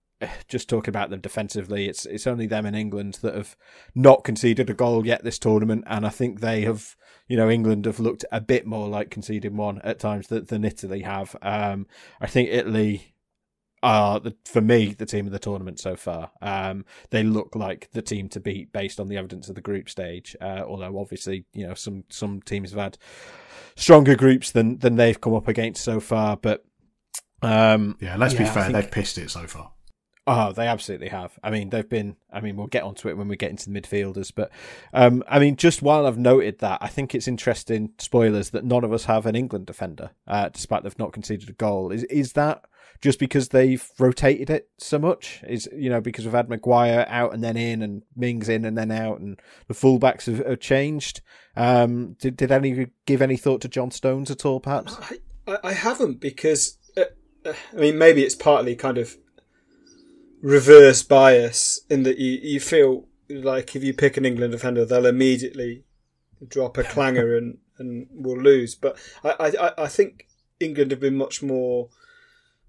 just 0.47 0.67
talking 0.69 0.89
about 0.89 1.09
them 1.09 1.21
defensively, 1.21 1.87
it's 1.87 2.05
it's 2.05 2.27
only 2.27 2.47
them 2.47 2.65
in 2.65 2.75
England 2.75 3.19
that 3.21 3.35
have 3.35 3.55
not 3.93 4.23
conceded 4.23 4.69
a 4.69 4.73
goal 4.73 5.05
yet 5.05 5.23
this 5.23 5.39
tournament, 5.39 5.83
and 5.87 6.05
I 6.05 6.09
think 6.09 6.39
they 6.39 6.61
have. 6.61 6.95
You 7.29 7.35
know, 7.35 7.49
England 7.49 7.83
have 7.83 7.99
looked 7.99 8.23
a 8.31 8.39
bit 8.39 8.65
more 8.65 8.87
like 8.87 9.09
conceding 9.09 9.57
one 9.57 9.81
at 9.83 9.99
times 9.99 10.27
than, 10.27 10.45
than 10.45 10.63
Italy 10.63 11.01
have. 11.01 11.35
Um, 11.41 11.85
I 12.21 12.27
think 12.27 12.47
Italy 12.49 13.15
are 13.87 14.19
the, 14.19 14.35
for 14.43 14.59
me 14.59 14.93
the 14.93 15.05
team 15.05 15.25
of 15.25 15.31
the 15.31 15.39
tournament 15.39 15.79
so 15.79 15.95
far. 15.95 16.31
Um, 16.41 16.83
they 17.09 17.23
look 17.23 17.55
like 17.55 17.89
the 17.93 18.01
team 18.01 18.27
to 18.29 18.41
beat 18.41 18.73
based 18.73 18.99
on 18.99 19.07
the 19.07 19.15
evidence 19.15 19.47
of 19.47 19.55
the 19.55 19.61
group 19.61 19.89
stage. 19.89 20.35
Uh, 20.41 20.63
although 20.67 20.99
obviously, 20.99 21.45
you 21.53 21.65
know, 21.65 21.73
some 21.73 22.03
some 22.09 22.41
teams 22.41 22.71
have 22.71 22.79
had 22.79 22.97
stronger 23.77 24.15
groups 24.15 24.51
than 24.51 24.79
than 24.79 24.97
they've 24.97 25.21
come 25.21 25.33
up 25.33 25.47
against 25.47 25.85
so 25.85 26.01
far. 26.01 26.35
But 26.35 26.65
um, 27.41 27.97
yeah, 28.01 28.17
let's 28.17 28.33
yeah, 28.33 28.39
be 28.39 28.45
fair, 28.45 28.63
think, 28.63 28.73
they've 28.73 28.91
pissed 28.91 29.17
it 29.17 29.31
so 29.31 29.47
far. 29.47 29.71
Oh, 30.29 30.51
they 30.51 30.67
absolutely 30.67 31.07
have. 31.07 31.39
I 31.41 31.49
mean, 31.49 31.69
they've 31.69 31.87
been. 31.87 32.17
I 32.29 32.41
mean, 32.41 32.57
we'll 32.57 32.67
get 32.67 32.83
onto 32.83 33.07
it 33.07 33.15
when 33.15 33.29
we 33.29 33.37
get 33.37 33.51
into 33.51 33.69
the 33.69 33.79
midfielders. 33.79 34.33
But 34.35 34.51
um, 34.91 35.23
I 35.29 35.39
mean, 35.39 35.55
just 35.55 35.81
while 35.81 36.05
I've 36.05 36.17
noted 36.17 36.59
that, 36.59 36.79
I 36.81 36.89
think 36.89 37.15
it's 37.15 37.29
interesting. 37.29 37.91
Spoilers 37.99 38.49
that 38.49 38.65
none 38.65 38.83
of 38.83 38.91
us 38.91 39.05
have 39.05 39.25
an 39.25 39.37
England 39.37 39.65
defender, 39.65 40.09
uh, 40.27 40.49
despite 40.49 40.83
they've 40.83 40.99
not 40.99 41.13
conceded 41.13 41.47
a 41.47 41.53
goal. 41.53 41.93
Is 41.93 42.03
is 42.03 42.33
that 42.33 42.65
just 43.01 43.19
because 43.19 43.49
they've 43.49 43.87
rotated 43.99 44.49
it 44.49 44.69
so 44.77 44.99
much. 44.99 45.43
Is 45.47 45.69
you 45.75 45.89
know 45.89 46.01
because 46.01 46.25
we've 46.25 46.33
had 46.33 46.49
Maguire 46.49 47.05
out 47.07 47.33
and 47.33 47.43
then 47.43 47.57
in, 47.57 47.81
and 47.81 48.03
Mings 48.15 48.49
in 48.49 48.65
and 48.65 48.77
then 48.77 48.91
out, 48.91 49.19
and 49.19 49.39
the 49.67 49.73
fullbacks 49.73 50.25
have, 50.25 50.45
have 50.45 50.59
changed. 50.59 51.21
Um, 51.55 52.13
did 52.19 52.37
did 52.37 52.51
any 52.51 52.87
give 53.05 53.21
any 53.21 53.37
thought 53.37 53.61
to 53.61 53.67
John 53.67 53.91
Stones 53.91 54.31
at 54.31 54.45
all? 54.45 54.59
Perhaps 54.59 54.97
I, 55.47 55.57
I 55.63 55.73
haven't 55.73 56.19
because 56.19 56.77
uh, 56.95 57.03
uh, 57.45 57.53
I 57.73 57.75
mean 57.77 57.97
maybe 57.97 58.23
it's 58.23 58.35
partly 58.35 58.75
kind 58.75 58.97
of 58.97 59.17
reverse 60.41 61.03
bias 61.03 61.81
in 61.89 62.03
that 62.03 62.17
you 62.17 62.39
you 62.41 62.59
feel 62.59 63.07
like 63.29 63.75
if 63.75 63.83
you 63.83 63.93
pick 63.93 64.17
an 64.17 64.25
England 64.25 64.53
defender, 64.53 64.85
they'll 64.85 65.05
immediately 65.05 65.83
drop 66.47 66.77
a 66.77 66.83
clanger 66.83 67.37
and 67.37 67.57
and 67.77 68.07
will 68.11 68.39
lose. 68.39 68.75
But 68.75 68.97
I 69.23 69.53
I, 69.59 69.83
I 69.83 69.87
think 69.87 70.27
England 70.59 70.91
have 70.91 70.99
been 70.99 71.17
much 71.17 71.43
more 71.43 71.89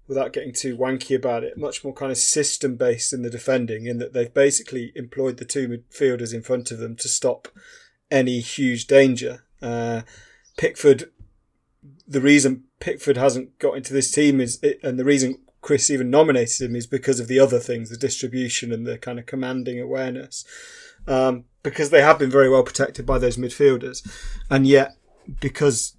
without 0.09 0.33
getting 0.33 0.51
too 0.51 0.75
wanky 0.75 1.15
about 1.15 1.43
it, 1.43 1.55
much 1.55 1.83
more 1.83 1.93
kind 1.93 2.11
of 2.11 2.17
system 2.17 2.75
based 2.75 3.13
in 3.13 3.21
the 3.21 3.29
defending, 3.29 3.85
in 3.85 3.99
that 3.99 4.11
they've 4.11 4.33
basically 4.33 4.91
employed 4.95 5.37
the 5.37 5.45
two 5.45 5.67
midfielders 5.67 6.33
in 6.33 6.41
front 6.41 6.71
of 6.71 6.79
them 6.79 6.95
to 6.95 7.07
stop 7.07 7.47
any 8.09 8.39
huge 8.39 8.87
danger. 8.87 9.45
Uh, 9.61 10.01
Pickford, 10.57 11.11
the 12.07 12.19
reason 12.19 12.63
Pickford 12.79 13.17
hasn't 13.17 13.57
got 13.59 13.77
into 13.77 13.93
this 13.93 14.11
team 14.11 14.41
is, 14.41 14.59
and 14.83 14.97
the 14.97 15.05
reason 15.05 15.37
Chris 15.61 15.91
even 15.91 16.09
nominated 16.09 16.67
him 16.67 16.75
is 16.75 16.87
because 16.87 17.19
of 17.19 17.27
the 17.27 17.39
other 17.39 17.59
things, 17.59 17.91
the 17.91 17.97
distribution 17.97 18.71
and 18.71 18.87
the 18.87 18.97
kind 18.97 19.19
of 19.19 19.27
commanding 19.27 19.79
awareness. 19.79 20.43
Um, 21.07 21.45
because 21.61 21.91
they 21.91 22.01
have 22.01 22.17
been 22.17 22.31
very 22.31 22.49
well 22.49 22.63
protected 22.63 23.05
by 23.05 23.19
those 23.19 23.37
midfielders, 23.37 24.07
and 24.49 24.65
yet 24.65 24.95
because 25.39 25.95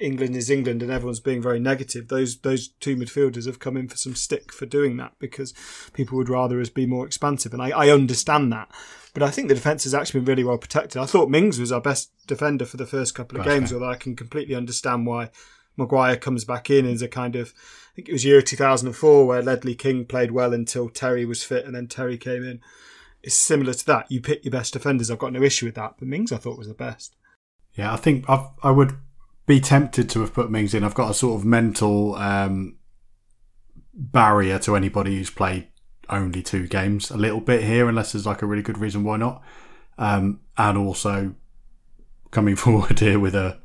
England 0.00 0.36
is 0.36 0.50
England 0.50 0.82
and 0.82 0.90
everyone's 0.90 1.20
being 1.20 1.42
very 1.42 1.60
negative. 1.60 2.08
Those 2.08 2.38
those 2.38 2.68
two 2.68 2.96
midfielders 2.96 3.46
have 3.46 3.58
come 3.58 3.76
in 3.76 3.88
for 3.88 3.96
some 3.96 4.14
stick 4.14 4.52
for 4.52 4.66
doing 4.66 4.96
that 4.98 5.12
because 5.18 5.54
people 5.92 6.16
would 6.18 6.28
rather 6.28 6.60
us 6.60 6.68
be 6.68 6.86
more 6.86 7.06
expansive, 7.06 7.52
and 7.52 7.62
I, 7.62 7.70
I 7.70 7.90
understand 7.90 8.52
that. 8.52 8.70
But 9.14 9.22
I 9.22 9.30
think 9.30 9.48
the 9.48 9.54
defence 9.54 9.84
has 9.84 9.94
actually 9.94 10.20
been 10.20 10.28
really 10.28 10.44
well 10.44 10.58
protected. 10.58 11.00
I 11.00 11.06
thought 11.06 11.30
Mings 11.30 11.58
was 11.58 11.72
our 11.72 11.80
best 11.80 12.10
defender 12.26 12.66
for 12.66 12.76
the 12.76 12.86
first 12.86 13.14
couple 13.14 13.38
of 13.38 13.46
games, 13.46 13.72
although 13.72 13.90
I 13.90 13.96
can 13.96 14.14
completely 14.14 14.54
understand 14.54 15.06
why 15.06 15.30
Maguire 15.76 16.16
comes 16.16 16.44
back 16.44 16.68
in 16.68 16.86
as 16.86 17.02
a 17.02 17.08
kind 17.08 17.36
of 17.36 17.54
I 17.92 17.96
think 17.96 18.08
it 18.10 18.12
was 18.12 18.24
year 18.26 18.42
2004 18.42 19.26
where 19.26 19.42
Ledley 19.42 19.74
King 19.74 20.04
played 20.04 20.32
well 20.32 20.52
until 20.52 20.90
Terry 20.90 21.24
was 21.24 21.42
fit, 21.42 21.64
and 21.64 21.74
then 21.74 21.86
Terry 21.86 22.18
came 22.18 22.44
in. 22.44 22.60
It's 23.22 23.34
similar 23.34 23.72
to 23.72 23.86
that. 23.86 24.10
You 24.10 24.20
pick 24.20 24.44
your 24.44 24.52
best 24.52 24.74
defenders. 24.74 25.10
I've 25.10 25.18
got 25.18 25.32
no 25.32 25.42
issue 25.42 25.66
with 25.66 25.74
that, 25.76 25.94
but 25.98 26.06
Mings 26.06 26.30
I 26.30 26.36
thought 26.36 26.58
was 26.58 26.68
the 26.68 26.74
best. 26.74 27.16
Yeah, 27.74 27.92
I 27.92 27.96
think 27.96 28.28
I've, 28.28 28.46
I 28.62 28.70
would 28.70 28.96
be 29.46 29.60
tempted 29.60 30.10
to 30.10 30.20
have 30.20 30.34
put 30.34 30.50
Mings 30.50 30.74
in. 30.74 30.84
I've 30.84 30.94
got 30.94 31.10
a 31.10 31.14
sort 31.14 31.40
of 31.40 31.46
mental 31.46 32.16
um, 32.16 32.76
barrier 33.94 34.58
to 34.60 34.76
anybody 34.76 35.16
who's 35.16 35.30
played 35.30 35.68
only 36.08 36.42
two 36.42 36.66
games 36.66 37.10
a 37.10 37.16
little 37.16 37.40
bit 37.40 37.64
here, 37.64 37.88
unless 37.88 38.12
there's 38.12 38.26
like 38.26 38.42
a 38.42 38.46
really 38.46 38.62
good 38.62 38.78
reason 38.78 39.04
why 39.04 39.16
not. 39.16 39.42
Um, 39.98 40.40
and 40.58 40.76
also 40.76 41.34
coming 42.30 42.56
forward 42.56 42.98
here 42.98 43.18
with 43.18 43.34
a 43.34 43.60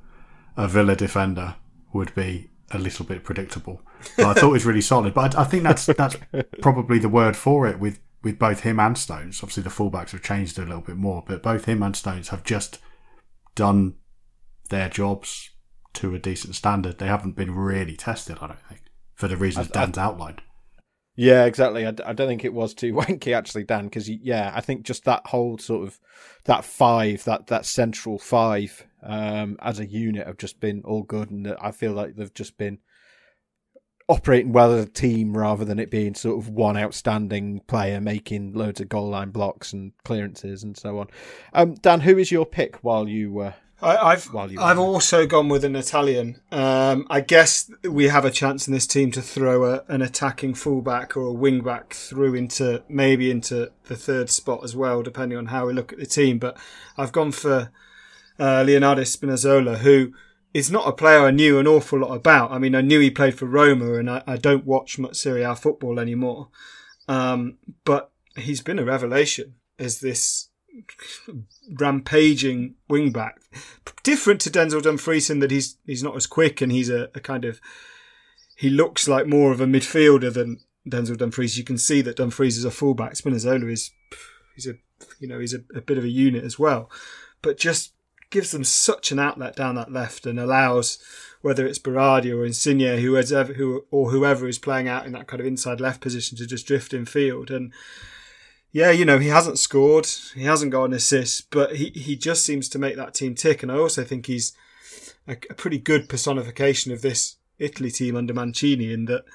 a 0.57 0.67
Villa 0.67 0.95
defender 0.95 1.55
would 1.93 2.13
be 2.13 2.49
a 2.71 2.77
little 2.77 3.05
bit 3.05 3.23
predictable. 3.23 3.81
But 4.17 4.25
I 4.25 4.33
thought 4.33 4.49
it 4.49 4.53
was 4.53 4.65
really 4.65 4.81
solid. 4.81 5.13
But 5.13 5.35
I, 5.35 5.41
I, 5.41 5.43
think 5.45 5.63
that's 5.63 5.85
that's 5.85 6.17
probably 6.61 6.99
the 6.99 7.09
word 7.09 7.35
for 7.35 7.67
it 7.67 7.79
with 7.79 7.99
with 8.21 8.37
both 8.37 8.61
him 8.61 8.79
and 8.79 8.97
Stones. 8.97 9.41
Obviously, 9.41 9.63
the 9.63 9.69
fullbacks 9.69 10.11
have 10.11 10.21
changed 10.21 10.59
a 10.59 10.63
little 10.63 10.81
bit 10.81 10.97
more, 10.97 11.23
but 11.25 11.41
both 11.41 11.65
him 11.65 11.81
and 11.81 11.95
Stones 11.95 12.29
have 12.29 12.43
just 12.43 12.79
done 13.55 13.95
their 14.69 14.89
jobs 14.89 15.50
to 15.93 16.15
a 16.15 16.19
decent 16.19 16.55
standard. 16.55 16.97
They 16.97 17.07
haven't 17.07 17.35
been 17.35 17.55
really 17.55 17.95
tested, 17.95 18.37
I 18.41 18.47
don't 18.47 18.67
think, 18.67 18.81
for 19.13 19.27
the 19.27 19.37
reasons 19.37 19.69
I, 19.69 19.81
Dan's 19.81 19.97
I, 19.97 20.03
outlined. 20.03 20.41
Yeah, 21.15 21.45
exactly. 21.45 21.85
I, 21.85 21.89
I 22.05 22.13
don't 22.13 22.27
think 22.27 22.45
it 22.45 22.53
was 22.53 22.73
too 22.73 22.93
wanky 22.95 23.35
actually, 23.35 23.63
Dan, 23.63 23.85
because 23.85 24.09
yeah, 24.09 24.51
I 24.53 24.61
think 24.61 24.83
just 24.83 25.05
that 25.05 25.27
whole 25.27 25.57
sort 25.57 25.87
of 25.87 25.99
that 26.45 26.65
five, 26.65 27.23
that 27.25 27.47
that 27.47 27.65
central 27.65 28.17
five, 28.17 28.85
um, 29.03 29.57
as 29.61 29.79
a 29.79 29.85
unit 29.85 30.27
have 30.27 30.37
just 30.37 30.59
been 30.59 30.81
all 30.85 31.03
good, 31.03 31.31
and 31.31 31.55
I 31.61 31.71
feel 31.71 31.91
like 31.93 32.15
they've 32.15 32.33
just 32.33 32.57
been 32.57 32.79
operating 34.11 34.51
well 34.51 34.73
as 34.73 34.85
a 34.85 34.89
team 34.89 35.37
rather 35.37 35.63
than 35.63 35.79
it 35.79 35.89
being 35.89 36.13
sort 36.13 36.37
of 36.37 36.49
one 36.49 36.75
outstanding 36.75 37.61
player 37.67 38.01
making 38.01 38.51
loads 38.53 38.81
of 38.81 38.89
goal 38.89 39.09
line 39.09 39.29
blocks 39.29 39.71
and 39.71 39.93
clearances 40.03 40.63
and 40.63 40.75
so 40.75 40.99
on. 40.99 41.07
Um, 41.53 41.75
Dan, 41.75 42.01
who 42.01 42.17
is 42.17 42.31
your 42.31 42.45
pick 42.45 42.75
while 42.77 43.07
you 43.07 43.39
uh, 43.39 43.53
I, 43.81 44.11
have 44.11 44.35
I've 44.35 44.79
also 44.79 45.25
gone 45.25 45.49
with 45.49 45.63
an 45.63 45.75
Italian. 45.75 46.39
Um, 46.51 47.07
I 47.09 47.21
guess 47.21 47.71
we 47.83 48.09
have 48.09 48.25
a 48.25 48.31
chance 48.31 48.67
in 48.67 48.73
this 48.73 48.85
team 48.85 49.11
to 49.11 49.21
throw 49.21 49.65
a, 49.65 49.83
an 49.87 50.01
attacking 50.01 50.53
fullback 50.53 51.17
or 51.17 51.29
a 51.29 51.33
wingback 51.33 51.93
through 51.93 52.35
into 52.35 52.83
maybe 52.87 53.31
into 53.31 53.71
the 53.85 53.95
third 53.95 54.29
spot 54.29 54.63
as 54.63 54.75
well, 54.75 55.01
depending 55.01 55.37
on 55.37 55.47
how 55.47 55.65
we 55.65 55.73
look 55.73 55.91
at 55.91 55.99
the 55.99 56.05
team. 56.05 56.37
But 56.37 56.57
I've 56.97 57.11
gone 57.11 57.31
for 57.31 57.71
uh, 58.39 58.63
Leonardo 58.63 59.01
Spinazzola, 59.01 59.79
who 59.79 60.13
is 60.53 60.69
not 60.69 60.87
a 60.87 60.93
player 60.93 61.25
I 61.25 61.31
knew 61.31 61.57
an 61.57 61.67
awful 61.67 61.99
lot 61.99 62.13
about. 62.13 62.51
I 62.51 62.59
mean, 62.59 62.75
I 62.75 62.81
knew 62.81 62.99
he 62.99 63.09
played 63.09 63.37
for 63.37 63.45
Roma, 63.45 63.93
and 63.93 64.09
I, 64.09 64.23
I 64.27 64.37
don't 64.37 64.65
watch 64.65 64.99
much 64.99 65.15
Serie 65.15 65.43
A 65.43 65.55
football 65.55 65.99
anymore. 65.99 66.49
Um, 67.07 67.57
but 67.83 68.11
he's 68.35 68.61
been 68.61 68.79
a 68.79 68.85
revelation 68.85 69.55
as 69.79 70.01
this 70.01 70.49
rampaging 71.79 72.75
wingback. 72.89 73.33
Different 74.03 74.41
to 74.41 74.49
Denzel 74.49 74.81
Dumfries 74.81 75.29
in 75.29 75.39
that 75.39 75.51
he's 75.51 75.77
he's 75.85 76.03
not 76.03 76.15
as 76.15 76.27
quick 76.27 76.61
and 76.61 76.71
he's 76.71 76.89
a, 76.89 77.09
a, 77.13 77.19
kind 77.19 77.45
of 77.45 77.59
he 78.55 78.69
looks 78.69 79.07
like 79.07 79.27
more 79.27 79.51
of 79.51 79.61
a 79.61 79.65
midfielder 79.65 80.33
than 80.33 80.59
Denzel 80.89 81.17
Dumfries, 81.17 81.57
you 81.57 81.63
can 81.63 81.77
see 81.77 82.01
that 82.01 82.17
Dumfries 82.17 82.57
is 82.57 82.65
a 82.65 82.71
fullback. 82.71 83.13
Spinazzola 83.13 83.71
is 83.71 83.91
he's 84.55 84.67
a 84.67 84.73
you 85.19 85.27
know 85.27 85.39
he's 85.39 85.53
a, 85.53 85.61
a 85.75 85.81
bit 85.81 85.97
of 85.97 86.03
a 86.03 86.09
unit 86.09 86.43
as 86.43 86.57
well, 86.57 86.89
but 87.41 87.57
just 87.57 87.93
gives 88.29 88.51
them 88.51 88.63
such 88.63 89.11
an 89.11 89.19
outlet 89.19 89.55
down 89.55 89.75
that 89.75 89.91
left 89.91 90.25
and 90.25 90.39
allows 90.39 90.97
whether 91.41 91.65
it's 91.65 91.79
Berardi 91.79 92.33
or 92.33 92.45
Insigne, 92.45 92.99
whoever, 92.99 93.53
who 93.53 93.85
or 93.91 94.11
whoever 94.11 94.47
is 94.47 94.59
playing 94.59 94.87
out 94.87 95.05
in 95.05 95.11
that 95.11 95.27
kind 95.27 95.39
of 95.39 95.45
inside 95.45 95.81
left 95.81 96.01
position 96.01 96.37
to 96.37 96.47
just 96.47 96.67
drift 96.67 96.93
in 96.93 97.05
field. 97.05 97.51
And 97.51 97.73
yeah, 98.71 98.91
you 98.91 99.05
know, 99.05 99.19
he 99.19 99.27
hasn't 99.27 99.59
scored, 99.59 100.07
he 100.33 100.43
hasn't 100.43 100.71
got 100.71 100.85
an 100.85 100.93
assist, 100.93 101.51
but 101.51 101.75
he, 101.75 101.89
he 101.89 102.15
just 102.15 102.45
seems 102.45 102.69
to 102.69 102.79
make 102.79 102.95
that 102.95 103.13
team 103.13 103.35
tick. 103.35 103.63
And 103.63 103.71
I 103.71 103.75
also 103.75 104.03
think 104.03 104.25
he's 104.25 104.53
a, 105.27 105.37
a 105.49 105.53
pretty 105.53 105.77
good 105.77 106.07
personification 106.07 106.91
of 106.91 107.01
this 107.01 107.37
Italy 107.59 107.91
team 107.91 108.15
under 108.15 108.33
Mancini 108.33 108.93
in 108.93 109.05
that 109.05 109.25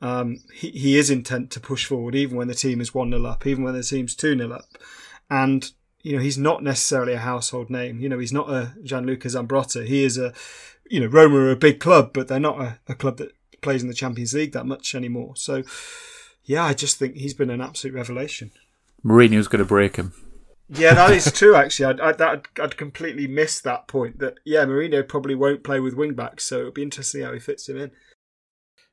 um, 0.00 0.38
he, 0.52 0.70
he 0.70 0.98
is 0.98 1.08
intent 1.08 1.50
to 1.52 1.60
push 1.60 1.86
forward 1.86 2.14
even 2.14 2.36
when 2.36 2.48
the 2.48 2.54
team 2.54 2.80
is 2.80 2.94
1 2.94 3.10
0 3.10 3.24
up, 3.24 3.46
even 3.46 3.64
when 3.64 3.74
the 3.74 3.82
team's 3.82 4.14
2 4.14 4.36
0 4.36 4.52
up. 4.52 4.66
And 5.30 5.70
you 6.04 6.14
know, 6.14 6.22
he's 6.22 6.38
not 6.38 6.62
necessarily 6.62 7.14
a 7.14 7.18
household 7.18 7.70
name. 7.70 7.98
You 7.98 8.10
know, 8.10 8.18
he's 8.18 8.32
not 8.32 8.50
a 8.50 8.74
Gianluca 8.84 9.26
Zambrotta. 9.26 9.86
He 9.86 10.04
is 10.04 10.18
a, 10.18 10.34
you 10.88 11.00
know, 11.00 11.06
Roma 11.06 11.36
are 11.36 11.50
a 11.50 11.56
big 11.56 11.80
club, 11.80 12.12
but 12.12 12.28
they're 12.28 12.38
not 12.38 12.60
a, 12.60 12.78
a 12.86 12.94
club 12.94 13.16
that 13.16 13.32
plays 13.62 13.82
in 13.82 13.88
the 13.88 13.94
Champions 13.94 14.34
League 14.34 14.52
that 14.52 14.66
much 14.66 14.94
anymore. 14.94 15.32
So, 15.34 15.62
yeah, 16.44 16.62
I 16.62 16.74
just 16.74 16.98
think 16.98 17.16
he's 17.16 17.32
been 17.32 17.48
an 17.48 17.62
absolute 17.62 17.94
revelation. 17.94 18.52
Mourinho's 19.04 19.48
going 19.48 19.58
to 19.60 19.64
break 19.64 19.96
him. 19.96 20.12
Yeah, 20.68 20.94
that 20.94 21.10
is 21.12 21.30
true. 21.34 21.54
Actually, 21.54 21.86
I'd, 21.86 22.00
I'd, 22.00 22.18
that, 22.18 22.46
I'd 22.60 22.76
completely 22.76 23.26
missed 23.26 23.64
that 23.64 23.86
point. 23.86 24.18
That 24.18 24.38
yeah, 24.44 24.64
Mourinho 24.64 25.06
probably 25.06 25.34
won't 25.34 25.62
play 25.64 25.80
with 25.80 25.94
wing 25.94 26.14
backs, 26.14 26.44
so 26.44 26.60
it'll 26.60 26.72
be 26.72 26.82
interesting 26.82 27.22
how 27.22 27.32
he 27.32 27.38
fits 27.38 27.68
him 27.68 27.76
in. 27.78 27.90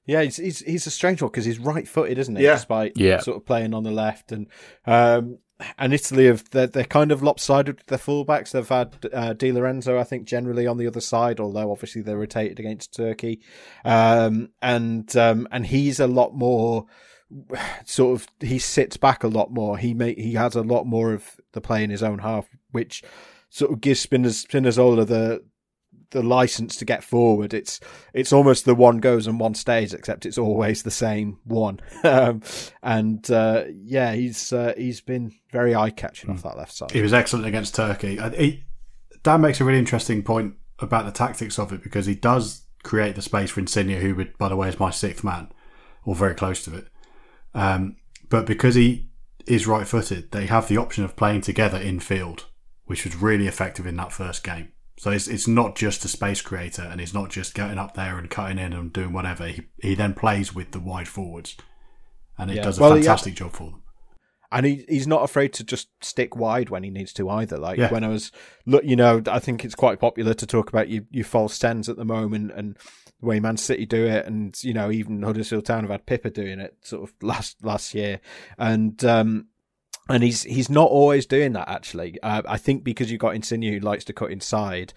Yeah, 0.06 0.24
he's 0.24 0.38
he's, 0.38 0.60
he's 0.60 0.88
a 0.88 0.91
strange 0.91 1.21
one 1.21 1.32
because 1.32 1.45
he's 1.45 1.60
right-footed, 1.60 2.17
isn't 2.17 2.36
he? 2.36 2.43
Yeah. 2.43 2.56
Despite 2.56 2.97
Yeah. 2.97 3.19
sort 3.19 3.38
of 3.38 3.45
playing 3.45 3.74
on 3.74 3.84
the 3.84 3.91
left, 3.91 4.32
and 4.32 4.47
um, 4.86 5.38
and 5.78 5.93
Italy 5.93 6.26
have 6.26 6.50
they're, 6.50 6.67
they're 6.67 6.84
kind 6.84 7.12
of 7.12 7.21
lopsided 7.21 7.78
with 7.78 7.86
their 7.86 8.00
fullbacks. 8.00 8.52
They've 8.52 8.67
had 8.67 8.95
uh, 9.13 9.34
Di 9.34 9.52
Lorenzo, 9.52 9.97
I 10.00 10.04
think, 10.04 10.26
generally 10.26 10.65
on 10.67 10.78
the 10.78 10.88
other 10.88 11.02
side, 11.02 11.39
although 11.39 11.71
obviously 11.71 12.02
they 12.02 12.15
rotated 12.15 12.60
against 12.60 12.93
Turkey, 12.95 13.41
um, 13.86 14.50
and 14.62 15.15
um, 15.15 15.47
and 15.52 15.67
he's 15.67 16.00
a 16.00 16.08
lot 16.08 16.34
more 16.36 16.88
sort 17.86 18.20
of 18.20 18.28
he 18.39 18.60
sits 18.60 18.98
back 18.98 19.24
a 19.24 19.28
lot 19.28 19.52
more. 19.52 19.78
He 19.78 19.94
may 19.94 20.13
he 20.13 20.34
has 20.34 20.56
a 20.56 20.62
lot 20.62 20.86
more 20.86 21.13
of 21.13 21.39
the 21.54 21.62
play 21.62 21.84
in 21.84 21.89
his 21.89 22.04
own 22.04 22.20
half, 22.20 22.48
which 22.72 23.04
sort 23.50 23.72
of 23.72 23.82
gives 23.82 24.06
Spinaz, 24.06 24.46
Spinazzola 24.46 25.06
the 25.06 25.44
the 26.12 26.22
license 26.22 26.76
to 26.78 26.86
get 26.86 27.04
forward. 27.04 27.54
It's 27.54 27.80
it's 28.13 28.32
almost 28.32 28.65
the 28.65 28.76
one 28.76 28.98
goes 29.00 29.28
and 29.28 29.39
one 29.39 29.56
stays, 29.56 29.94
except 29.94 30.26
it's 30.26 30.38
always 30.38 30.84
the 30.84 30.91
same 30.91 31.39
one. 31.46 31.80
um, 32.04 32.41
and 32.84 33.30
uh, 33.32 33.65
yeah, 33.74 34.13
he's 34.13 34.54
uh, 34.54 34.74
he's 34.78 35.02
been 35.02 35.34
very 35.52 35.74
eye 35.74 35.89
catching 35.89 36.30
off 36.30 36.44
that 36.44 36.58
left 36.58 36.74
side. 36.74 36.91
He 36.91 37.02
was 37.02 37.13
excellent 37.13 37.46
against 37.46 37.76
Turkey. 37.76 38.20
He, 38.38 38.63
Dan 39.24 39.41
makes 39.41 39.62
a 39.62 39.65
really 39.65 39.80
interesting 39.80 40.24
point 40.24 40.56
about 40.80 41.06
the 41.06 41.12
tactics 41.12 41.60
of 41.60 41.72
it 41.72 41.84
because 41.84 42.06
he 42.06 42.15
does 42.15 42.63
create 42.84 43.15
the 43.15 43.22
space 43.22 43.52
for 43.52 43.60
Insigne, 43.60 43.89
who 44.02 44.15
would, 44.15 44.38
by 44.38 44.50
the 44.50 44.56
way, 44.56 44.67
is 44.67 44.80
my 44.80 44.89
sixth 44.89 45.24
man, 45.24 45.52
or 46.06 46.15
very 46.15 46.34
close 46.34 46.63
to 46.65 46.76
it. 46.76 46.88
Um, 47.54 47.98
but 48.30 48.46
because 48.46 48.76
he 48.76 49.10
is 49.46 49.68
right-footed, 49.68 50.32
they 50.32 50.46
have 50.46 50.68
the 50.68 50.78
option 50.78 51.04
of 51.04 51.16
playing 51.16 51.42
together 51.42 51.78
in 51.78 52.00
field, 52.00 52.46
which 52.86 53.04
was 53.06 53.16
really 53.16 53.48
effective 53.48 53.86
in 53.86 53.96
that 53.98 54.12
first 54.14 54.44
game. 54.44 54.70
So 54.98 55.10
it's 55.10 55.28
it's 55.28 55.48
not 55.48 55.76
just 55.76 56.06
a 56.06 56.08
space 56.08 56.42
creator, 56.42 56.84
and 56.84 57.00
he's 57.00 57.14
not 57.14 57.30
just 57.32 57.56
getting 57.56 57.80
up 57.80 57.96
there 57.96 58.18
and 58.20 58.30
cutting 58.30 58.60
in 58.60 58.72
and 58.72 58.94
doing 58.94 59.14
whatever. 59.14 59.48
He 59.48 59.64
he 59.82 59.96
then 59.96 60.14
plays 60.14 60.54
with 60.54 60.72
the 60.72 60.80
wide 60.80 61.08
forwards, 61.08 61.58
and 62.38 62.52
it 62.52 62.58
Yeah. 62.58 62.64
does 62.64 62.78
a 62.78 62.82
Well, 62.82 62.92
he 62.92 62.98
had- 63.00 63.06
fantastic 63.06 63.34
job 63.36 63.54
for 63.54 63.72
them. 63.72 63.82
and 64.52 64.66
he 64.66 64.86
he's 64.88 65.08
not 65.08 65.24
afraid 65.24 65.54
to 65.54 65.64
just 65.64 65.88
stick 66.04 66.36
wide 66.36 66.70
when 66.70 66.84
he 66.84 66.90
needs 66.92 67.14
to 67.14 67.30
either. 67.30 67.58
Like 67.58 67.80
Yeah. 67.80 67.90
when 67.92 68.04
I 68.04 68.10
was 68.10 68.32
look, 68.68 68.84
you 68.84 68.96
know, 68.96 69.24
I 69.26 69.40
think 69.40 69.66
it's 69.66 69.76
quite 69.76 70.00
popular 70.00 70.34
to 70.36 70.46
talk 70.46 70.70
about 70.70 70.88
your 70.90 71.04
your 71.10 71.26
false 71.26 71.58
tens 71.58 71.90
at 71.90 71.96
the 71.98 72.06
moment 72.06 72.52
and 72.56 72.78
the 73.22 73.28
way 73.28 73.40
Man 73.40 73.58
City 73.58 73.86
do 73.86 74.06
it, 74.06 74.26
and 74.26 74.62
you 74.64 74.74
know 74.74 74.92
even 74.92 75.22
Huddersfield 75.22 75.66
Town 75.66 75.84
have 75.84 75.92
had 75.92 76.06
Pipa 76.06 76.30
doing 76.30 76.60
it 76.60 76.76
sort 76.82 77.04
of 77.04 77.14
last 77.22 77.64
last 77.64 77.94
year, 77.94 78.20
and 78.58 79.04
um. 79.06 79.48
And 80.10 80.24
he's 80.24 80.44
he's 80.44 80.70
not 80.70 80.90
always 80.90 81.26
doing 81.26 81.54
that 81.54 81.70
actually. 81.70 82.20
Uh, 82.22 82.42
I 82.46 82.58
think 82.58 82.84
because 82.84 83.10
you've 83.10 83.22
got 83.22 83.36
Insigne 83.36 83.72
who 83.72 83.80
likes 83.80 84.04
to 84.06 84.14
cut 84.14 84.32
inside, 84.32 84.94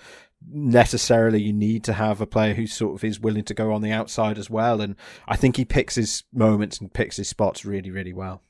necessarily 0.51 1.41
you 1.41 1.53
need 1.53 1.85
to 1.85 1.93
have 1.93 2.21
a 2.21 2.27
player 2.27 2.55
who 2.55 2.67
sort 2.67 2.97
of 2.97 3.05
is 3.05 3.21
willing 3.21 3.45
to 3.45 3.55
go 3.55 3.73
on 3.73 3.83
the 3.83 3.93
outside 3.93 4.39
as 4.39 4.51
well. 4.51 4.81
And 4.81 4.97
I 5.29 5.37
think 5.37 5.57
he 5.57 5.65
picks 5.65 5.95
his 5.95 6.25
moments 6.33 6.81
and 6.81 6.93
picks 6.93 7.19
his 7.19 7.29
spots 7.29 7.65
really 7.65 7.93
really 7.93 8.15
well. 8.15 8.43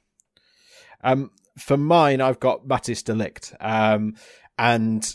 Um, 1.03 1.33
for 1.59 1.77
mine, 1.77 2.21
I've 2.21 2.41
got 2.41 2.67
Matthijs 2.67 3.05
de 3.05 3.13
Ligt, 3.13 3.55
um, 3.61 4.15
and 4.57 5.07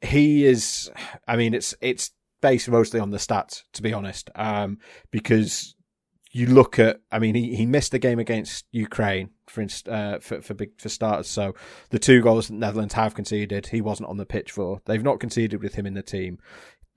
he 0.00 0.44
is. 0.44 0.90
I 1.28 1.36
mean, 1.36 1.54
it's 1.54 1.74
it's 1.80 2.10
based 2.46 2.68
mostly 2.68 3.00
on 3.00 3.10
the 3.10 3.18
stats, 3.18 3.64
to 3.72 3.82
be 3.82 3.92
honest, 3.92 4.30
um, 4.36 4.78
because 5.10 5.74
you 6.30 6.46
look 6.46 6.78
at. 6.78 7.00
I 7.10 7.18
mean, 7.18 7.34
he, 7.34 7.56
he 7.56 7.66
missed 7.66 7.90
the 7.90 7.98
game 7.98 8.20
against 8.20 8.66
Ukraine 8.70 9.30
for 9.48 9.66
uh, 9.88 10.20
for 10.20 10.40
for 10.40 10.54
big 10.54 10.80
for 10.80 10.88
starters. 10.88 11.26
So 11.26 11.56
the 11.90 11.98
two 11.98 12.22
goals 12.22 12.46
that 12.46 12.54
Netherlands 12.54 12.94
have 12.94 13.16
conceded, 13.16 13.66
he 13.66 13.80
wasn't 13.80 14.08
on 14.08 14.16
the 14.16 14.24
pitch 14.24 14.52
for. 14.52 14.80
They've 14.84 15.02
not 15.02 15.18
conceded 15.18 15.60
with 15.60 15.74
him 15.74 15.86
in 15.86 15.94
the 15.94 16.04
team. 16.04 16.38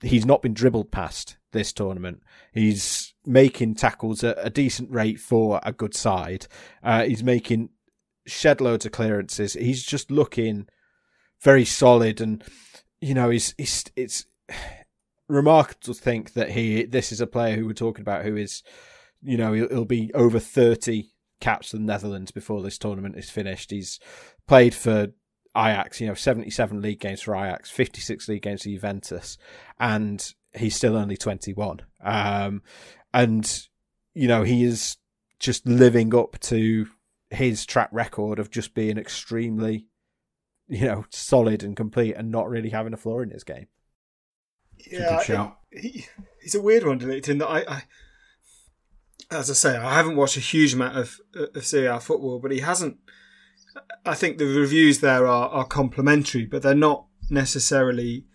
He's 0.00 0.24
not 0.24 0.40
been 0.40 0.54
dribbled 0.54 0.92
past 0.92 1.36
this 1.50 1.72
tournament. 1.72 2.22
He's 2.52 3.12
making 3.26 3.74
tackles 3.74 4.22
at 4.22 4.38
a 4.38 4.50
decent 4.50 4.88
rate 4.92 5.18
for 5.18 5.58
a 5.64 5.72
good 5.72 5.94
side. 5.94 6.46
Uh, 6.80 7.02
he's 7.04 7.24
making 7.24 7.70
shed 8.24 8.60
loads 8.60 8.86
of 8.86 8.92
clearances. 8.92 9.54
He's 9.54 9.84
just 9.84 10.12
looking 10.12 10.68
very 11.42 11.64
solid, 11.64 12.20
and 12.20 12.44
you 13.00 13.14
know, 13.14 13.30
he's 13.30 13.52
he's 13.58 13.84
it's 13.96 14.26
remarkable 15.30 15.94
to 15.94 15.94
think 15.94 16.34
that 16.34 16.50
he 16.50 16.84
this 16.84 17.12
is 17.12 17.20
a 17.20 17.26
player 17.26 17.56
who 17.56 17.66
we're 17.66 17.72
talking 17.72 18.02
about 18.02 18.24
who 18.24 18.36
is, 18.36 18.62
you 19.22 19.36
know, 19.36 19.52
he'll, 19.52 19.68
he'll 19.68 19.84
be 19.84 20.12
over 20.14 20.38
thirty 20.38 21.12
caps 21.40 21.70
for 21.70 21.78
the 21.78 21.82
Netherlands 21.82 22.30
before 22.30 22.62
this 22.62 22.78
tournament 22.78 23.16
is 23.16 23.30
finished. 23.30 23.70
He's 23.70 23.98
played 24.46 24.74
for 24.74 25.08
Ajax, 25.56 26.00
you 26.00 26.06
know, 26.06 26.14
seventy-seven 26.14 26.82
league 26.82 27.00
games 27.00 27.22
for 27.22 27.34
Ajax, 27.34 27.70
fifty-six 27.70 28.28
league 28.28 28.42
games 28.42 28.62
for 28.62 28.68
Juventus, 28.68 29.38
and 29.78 30.34
he's 30.54 30.76
still 30.76 30.96
only 30.96 31.16
twenty-one. 31.16 31.80
Um, 32.04 32.62
and 33.12 33.66
you 34.14 34.28
know, 34.28 34.42
he 34.42 34.64
is 34.64 34.96
just 35.38 35.66
living 35.66 36.14
up 36.14 36.38
to 36.40 36.86
his 37.30 37.64
track 37.64 37.88
record 37.92 38.38
of 38.38 38.50
just 38.50 38.74
being 38.74 38.98
extremely, 38.98 39.86
you 40.68 40.84
know, 40.86 41.04
solid 41.10 41.62
and 41.62 41.76
complete 41.76 42.14
and 42.14 42.30
not 42.30 42.48
really 42.48 42.70
having 42.70 42.92
a 42.92 42.96
flaw 42.96 43.20
in 43.20 43.30
his 43.30 43.44
game. 43.44 43.66
Good 44.88 45.22
shout. 45.24 45.58
He, 45.70 46.06
he's 46.42 46.54
a 46.54 46.62
weird 46.62 46.84
one, 46.86 46.98
De 46.98 47.06
Ligt, 47.06 47.28
in 47.28 47.38
that 47.38 47.48
I, 47.48 47.64
I, 47.68 47.82
as 49.30 49.50
I 49.50 49.54
say, 49.54 49.76
I 49.76 49.94
haven't 49.94 50.16
watched 50.16 50.36
a 50.36 50.40
huge 50.40 50.74
amount 50.74 50.96
of, 50.96 51.16
of 51.54 51.64
Serie 51.64 51.86
A 51.86 52.00
football, 52.00 52.38
but 52.40 52.50
he 52.50 52.60
hasn't. 52.60 52.96
I 54.04 54.14
think 54.14 54.38
the 54.38 54.46
reviews 54.46 55.00
there 55.00 55.26
are, 55.26 55.48
are 55.48 55.64
complimentary, 55.64 56.44
but 56.46 56.62
they're 56.62 56.74
not 56.74 57.06
necessarily 57.28 58.26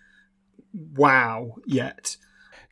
wow 0.73 1.55
yet. 1.65 2.17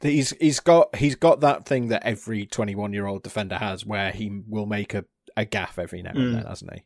He's 0.01 0.31
he's 0.39 0.59
got 0.59 0.95
he's 0.95 1.15
got 1.15 1.39
that 1.41 1.65
thing 1.65 1.87
that 1.89 2.03
every 2.05 2.45
twenty 2.45 2.75
one 2.75 2.93
year 2.93 3.05
old 3.05 3.23
defender 3.23 3.57
has, 3.57 3.85
where 3.85 4.11
he 4.11 4.41
will 4.47 4.65
make 4.65 4.93
a, 4.93 5.05
a 5.37 5.45
gaff 5.45 5.79
every 5.79 6.01
now 6.01 6.11
and 6.11 6.19
Mm. 6.19 6.33
then, 6.33 6.45
hasn't 6.45 6.73
he? 6.73 6.83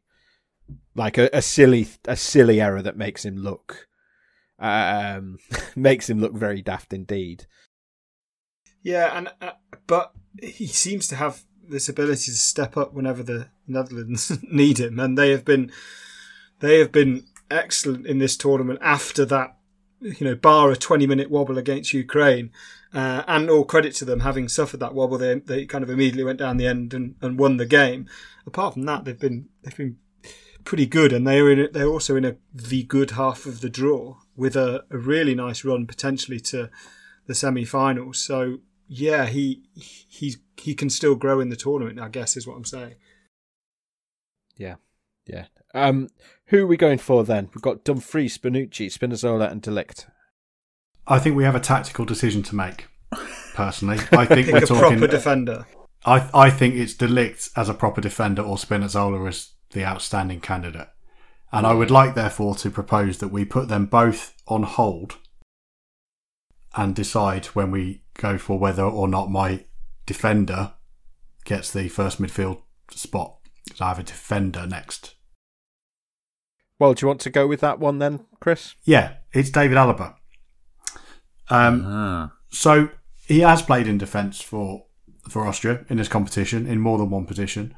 Like 0.95 1.17
a, 1.17 1.29
a 1.33 1.41
silly 1.41 1.87
a 2.07 2.15
silly 2.15 2.61
error 2.61 2.81
that 2.81 2.97
makes 2.97 3.25
him 3.25 3.37
look 3.37 3.86
um 4.59 5.39
makes 5.75 6.09
him 6.09 6.19
look 6.19 6.33
very 6.33 6.61
daft 6.61 6.93
indeed. 6.93 7.45
Yeah, 8.81 9.17
and 9.17 9.29
uh, 9.41 9.51
but 9.85 10.13
he 10.41 10.67
seems 10.67 11.07
to 11.07 11.15
have 11.15 11.43
this 11.69 11.89
ability 11.89 12.31
to 12.31 12.37
step 12.37 12.77
up 12.77 12.93
whenever 12.93 13.23
the 13.23 13.49
Netherlands 13.67 14.37
need 14.51 14.79
him, 14.79 14.99
and 14.99 15.17
they 15.17 15.31
have 15.31 15.43
been 15.43 15.71
they 16.59 16.79
have 16.79 16.91
been 16.91 17.25
excellent 17.51 18.05
in 18.05 18.19
this 18.19 18.37
tournament 18.37 18.79
after 18.81 19.25
that. 19.25 19.55
You 19.99 20.15
know, 20.21 20.35
bar 20.35 20.71
a 20.71 20.75
twenty-minute 20.75 21.31
wobble 21.31 21.57
against 21.57 21.93
Ukraine, 21.93 22.51
uh, 22.93 23.23
and 23.27 23.49
all 23.49 23.65
credit 23.65 23.95
to 23.95 24.05
them 24.05 24.21
having 24.21 24.47
suffered 24.47 24.79
that 24.79 24.93
wobble, 24.93 25.17
they 25.17 25.35
they 25.39 25.65
kind 25.65 25.83
of 25.83 25.89
immediately 25.89 26.23
went 26.23 26.39
down 26.39 26.57
the 26.57 26.67
end 26.67 26.93
and, 26.93 27.15
and 27.21 27.39
won 27.39 27.57
the 27.57 27.65
game. 27.65 28.07
Apart 28.45 28.75
from 28.75 28.83
that, 28.83 29.05
they've 29.05 29.19
been 29.19 29.49
they've 29.63 29.75
been 29.75 29.97
pretty 30.63 30.85
good, 30.85 31.11
and 31.11 31.27
they 31.27 31.39
are 31.39 31.51
in 31.51 31.69
they're 31.73 31.87
also 31.87 32.15
in 32.15 32.25
a 32.25 32.37
the 32.53 32.83
good 32.83 33.11
half 33.11 33.45
of 33.45 33.61
the 33.61 33.69
draw 33.69 34.17
with 34.37 34.55
a, 34.55 34.83
a 34.89 34.97
really 34.97 35.35
nice 35.35 35.65
run 35.65 35.85
potentially 35.87 36.39
to 36.39 36.69
the 37.25 37.35
semi-finals. 37.35 38.19
So 38.19 38.59
yeah, 38.87 39.25
he 39.25 39.63
he's 39.73 40.37
he 40.55 40.73
can 40.73 40.89
still 40.89 41.15
grow 41.15 41.39
in 41.41 41.49
the 41.49 41.55
tournament. 41.55 41.99
I 41.99 42.07
guess 42.07 42.37
is 42.37 42.47
what 42.47 42.55
I'm 42.55 42.65
saying. 42.65 42.95
Yeah. 44.55 44.75
Yeah. 45.25 45.45
Um 45.73 46.07
who 46.45 46.63
are 46.63 46.67
we 46.67 46.77
going 46.77 46.99
for 46.99 47.23
then? 47.25 47.49
We've 47.53 47.61
got 47.61 47.83
Dumfries, 47.83 48.37
Spinucci, 48.37 48.87
Spinazzola 48.87 49.51
and 49.51 49.61
De 49.61 49.71
Ligt. 49.71 50.05
I 51.05 51.19
think 51.19 51.35
we 51.35 51.43
have 51.43 51.55
a 51.55 51.59
tactical 51.59 52.05
decision 52.05 52.43
to 52.43 52.55
make. 52.55 52.87
Personally, 53.53 53.97
I 54.11 54.25
think 54.25 54.47
we're 54.47 54.57
a 54.63 54.65
talking. 54.65 54.99
proper 54.99 55.07
defender. 55.07 55.65
I 56.05 56.29
I 56.33 56.49
think 56.49 56.75
it's 56.75 56.93
De 56.93 57.07
Ligt 57.07 57.49
as 57.55 57.69
a 57.69 57.73
proper 57.73 58.01
defender 58.01 58.41
or 58.41 58.55
Spinazzola 58.57 59.27
as 59.27 59.53
the 59.71 59.83
outstanding 59.83 60.39
candidate. 60.39 60.87
And 61.57 61.65
I 61.65 61.73
would 61.73 61.89
like, 61.89 62.13
therefore, 62.13 62.53
to 62.57 62.69
propose 62.69 63.17
that 63.17 63.29
we 63.29 63.43
put 63.43 63.67
them 63.67 63.87
both 63.87 64.35
on 64.47 64.61
hold 64.61 65.17
and 66.75 66.93
decide 66.93 67.47
when 67.47 67.71
we 67.71 68.03
go 68.13 68.37
for 68.37 68.59
whether 68.59 68.83
or 68.83 69.07
not 69.07 69.31
my 69.31 69.65
defender 70.05 70.73
gets 71.45 71.71
the 71.71 71.89
first 71.89 72.21
midfield 72.21 72.61
spot. 72.91 73.39
Because 73.63 73.81
I 73.81 73.87
have 73.87 73.97
a 73.97 74.03
defender 74.03 74.67
next. 74.67 75.15
Well, 76.77 76.93
do 76.93 77.03
you 77.03 77.07
want 77.07 77.21
to 77.21 77.31
go 77.31 77.47
with 77.47 77.61
that 77.61 77.79
one 77.79 77.97
then, 77.97 78.27
Chris? 78.39 78.75
Yeah, 78.83 79.13
it's 79.33 79.49
David 79.49 79.77
Alaba. 79.77 80.13
Um, 81.49 81.83
Ah. 81.87 82.33
So 82.51 82.89
he 83.25 83.39
has 83.39 83.63
played 83.63 83.87
in 83.87 83.97
defence 83.97 84.41
for 84.41 84.85
for 85.27 85.47
Austria 85.47 85.85
in 85.89 85.97
this 85.97 86.07
competition 86.07 86.67
in 86.67 86.79
more 86.79 86.99
than 86.99 87.09
one 87.09 87.25
position, 87.25 87.73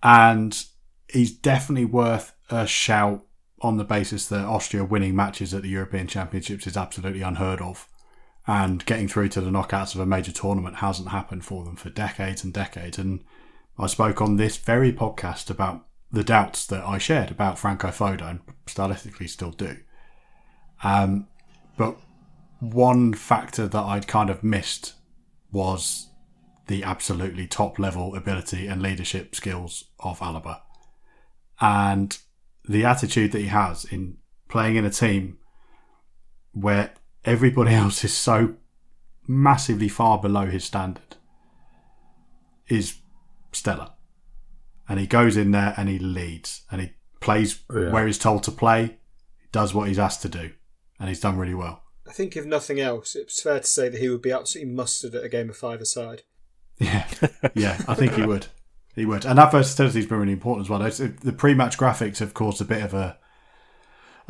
and 0.00 0.64
he's 1.12 1.32
definitely 1.32 1.86
worth 1.86 2.34
a 2.50 2.66
shout 2.66 3.24
on 3.62 3.76
the 3.76 3.84
basis 3.84 4.26
that 4.28 4.44
Austria 4.44 4.84
winning 4.84 5.14
matches 5.14 5.52
at 5.52 5.62
the 5.62 5.68
European 5.68 6.06
Championships 6.06 6.66
is 6.66 6.76
absolutely 6.76 7.22
unheard 7.22 7.60
of, 7.60 7.88
and 8.46 8.84
getting 8.86 9.08
through 9.08 9.28
to 9.28 9.40
the 9.40 9.50
knockouts 9.50 9.94
of 9.94 10.00
a 10.00 10.06
major 10.06 10.32
tournament 10.32 10.76
hasn't 10.76 11.08
happened 11.08 11.44
for 11.44 11.64
them 11.64 11.76
for 11.76 11.90
decades 11.90 12.42
and 12.42 12.52
decades. 12.52 12.98
And 12.98 13.22
I 13.78 13.86
spoke 13.86 14.20
on 14.20 14.36
this 14.36 14.56
very 14.56 14.92
podcast 14.92 15.50
about 15.50 15.86
the 16.10 16.24
doubts 16.24 16.66
that 16.66 16.84
I 16.84 16.98
shared 16.98 17.30
about 17.30 17.58
Franco 17.58 17.88
Foda 17.88 18.28
and 18.28 18.40
stylistically 18.66 19.28
still 19.28 19.52
do. 19.52 19.76
Um, 20.82 21.28
but 21.76 21.96
one 22.58 23.14
factor 23.14 23.68
that 23.68 23.82
I'd 23.84 24.06
kind 24.06 24.30
of 24.30 24.42
missed 24.42 24.94
was 25.52 26.08
the 26.66 26.82
absolutely 26.82 27.46
top 27.46 27.78
level 27.78 28.14
ability 28.14 28.66
and 28.66 28.80
leadership 28.80 29.34
skills 29.34 29.84
of 29.98 30.20
Alaba. 30.20 30.60
And 31.60 32.16
the 32.70 32.84
attitude 32.84 33.32
that 33.32 33.40
he 33.40 33.46
has 33.48 33.84
in 33.86 34.16
playing 34.48 34.76
in 34.76 34.84
a 34.84 34.90
team 34.90 35.38
where 36.52 36.92
everybody 37.24 37.74
else 37.82 38.04
is 38.04 38.16
so 38.16 38.54
massively 39.26 39.88
far 39.88 40.18
below 40.20 40.46
his 40.46 40.64
standard 40.64 41.16
is 42.68 42.98
stellar. 43.52 43.90
And 44.88 44.98
he 45.00 45.06
goes 45.06 45.36
in 45.36 45.50
there 45.50 45.74
and 45.76 45.88
he 45.88 45.98
leads 45.98 46.62
and 46.70 46.80
he 46.80 46.92
plays 47.20 47.60
Yeah. 47.74 47.90
where 47.90 48.06
he's 48.06 48.18
told 48.18 48.42
to 48.44 48.50
play, 48.52 48.98
does 49.52 49.74
what 49.74 49.88
he's 49.88 49.98
asked 49.98 50.22
to 50.22 50.28
do, 50.28 50.52
and 50.98 51.08
he's 51.08 51.20
done 51.20 51.36
really 51.38 51.54
well. 51.54 51.82
I 52.08 52.12
think 52.12 52.36
if 52.36 52.44
nothing 52.44 52.80
else, 52.80 53.14
it's 53.16 53.42
fair 53.42 53.60
to 53.60 53.66
say 53.66 53.88
that 53.88 54.00
he 54.00 54.08
would 54.08 54.22
be 54.22 54.32
absolutely 54.32 54.72
mustard 54.72 55.14
at 55.16 55.24
a 55.24 55.28
game 55.28 55.50
of 55.50 55.56
five-a-side. 55.56 56.22
Yeah, 56.78 57.06
yeah, 57.54 57.80
I 57.88 57.94
think 57.94 58.14
he 58.14 58.22
would. 58.26 58.46
He 58.94 59.06
would, 59.06 59.24
and 59.24 59.38
that 59.38 59.52
versatility 59.52 60.00
has 60.00 60.06
been 60.06 60.18
really 60.18 60.32
important 60.32 60.66
as 60.66 60.70
well. 60.70 60.80
The 60.80 61.32
pre-match 61.32 61.78
graphics 61.78 62.18
have 62.18 62.34
caused 62.34 62.60
a 62.60 62.64
bit 62.64 62.82
of 62.82 62.92
a 62.92 63.18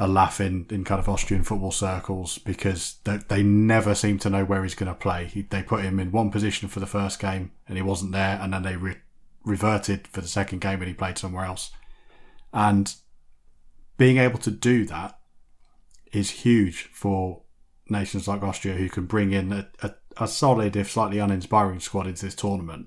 a 0.00 0.08
laugh 0.08 0.40
in, 0.40 0.66
in 0.70 0.82
kind 0.82 0.98
of 0.98 1.10
Austrian 1.10 1.42
football 1.42 1.70
circles 1.70 2.38
because 2.38 2.96
they, 3.04 3.18
they 3.28 3.42
never 3.42 3.94
seem 3.94 4.18
to 4.20 4.30
know 4.30 4.46
where 4.46 4.62
he's 4.62 4.74
going 4.74 4.90
to 4.90 4.98
play. 4.98 5.26
He, 5.26 5.42
they 5.42 5.62
put 5.62 5.84
him 5.84 6.00
in 6.00 6.10
one 6.10 6.30
position 6.30 6.70
for 6.70 6.80
the 6.80 6.86
first 6.86 7.20
game 7.20 7.50
and 7.68 7.76
he 7.76 7.82
wasn't 7.82 8.12
there, 8.12 8.38
and 8.40 8.54
then 8.54 8.62
they 8.62 8.76
re- 8.76 8.96
reverted 9.44 10.08
for 10.08 10.22
the 10.22 10.26
second 10.26 10.62
game 10.62 10.80
and 10.80 10.88
he 10.88 10.94
played 10.94 11.18
somewhere 11.18 11.44
else. 11.44 11.70
And 12.50 12.94
being 13.98 14.16
able 14.16 14.38
to 14.38 14.50
do 14.50 14.86
that 14.86 15.18
is 16.12 16.30
huge 16.30 16.88
for 16.94 17.42
nations 17.90 18.26
like 18.26 18.42
Austria 18.42 18.76
who 18.76 18.88
can 18.88 19.04
bring 19.04 19.32
in 19.32 19.52
a, 19.52 19.68
a, 19.82 19.94
a 20.16 20.28
solid, 20.28 20.76
if 20.76 20.90
slightly 20.90 21.18
uninspiring 21.18 21.80
squad 21.80 22.06
into 22.06 22.24
this 22.24 22.34
tournament 22.34 22.86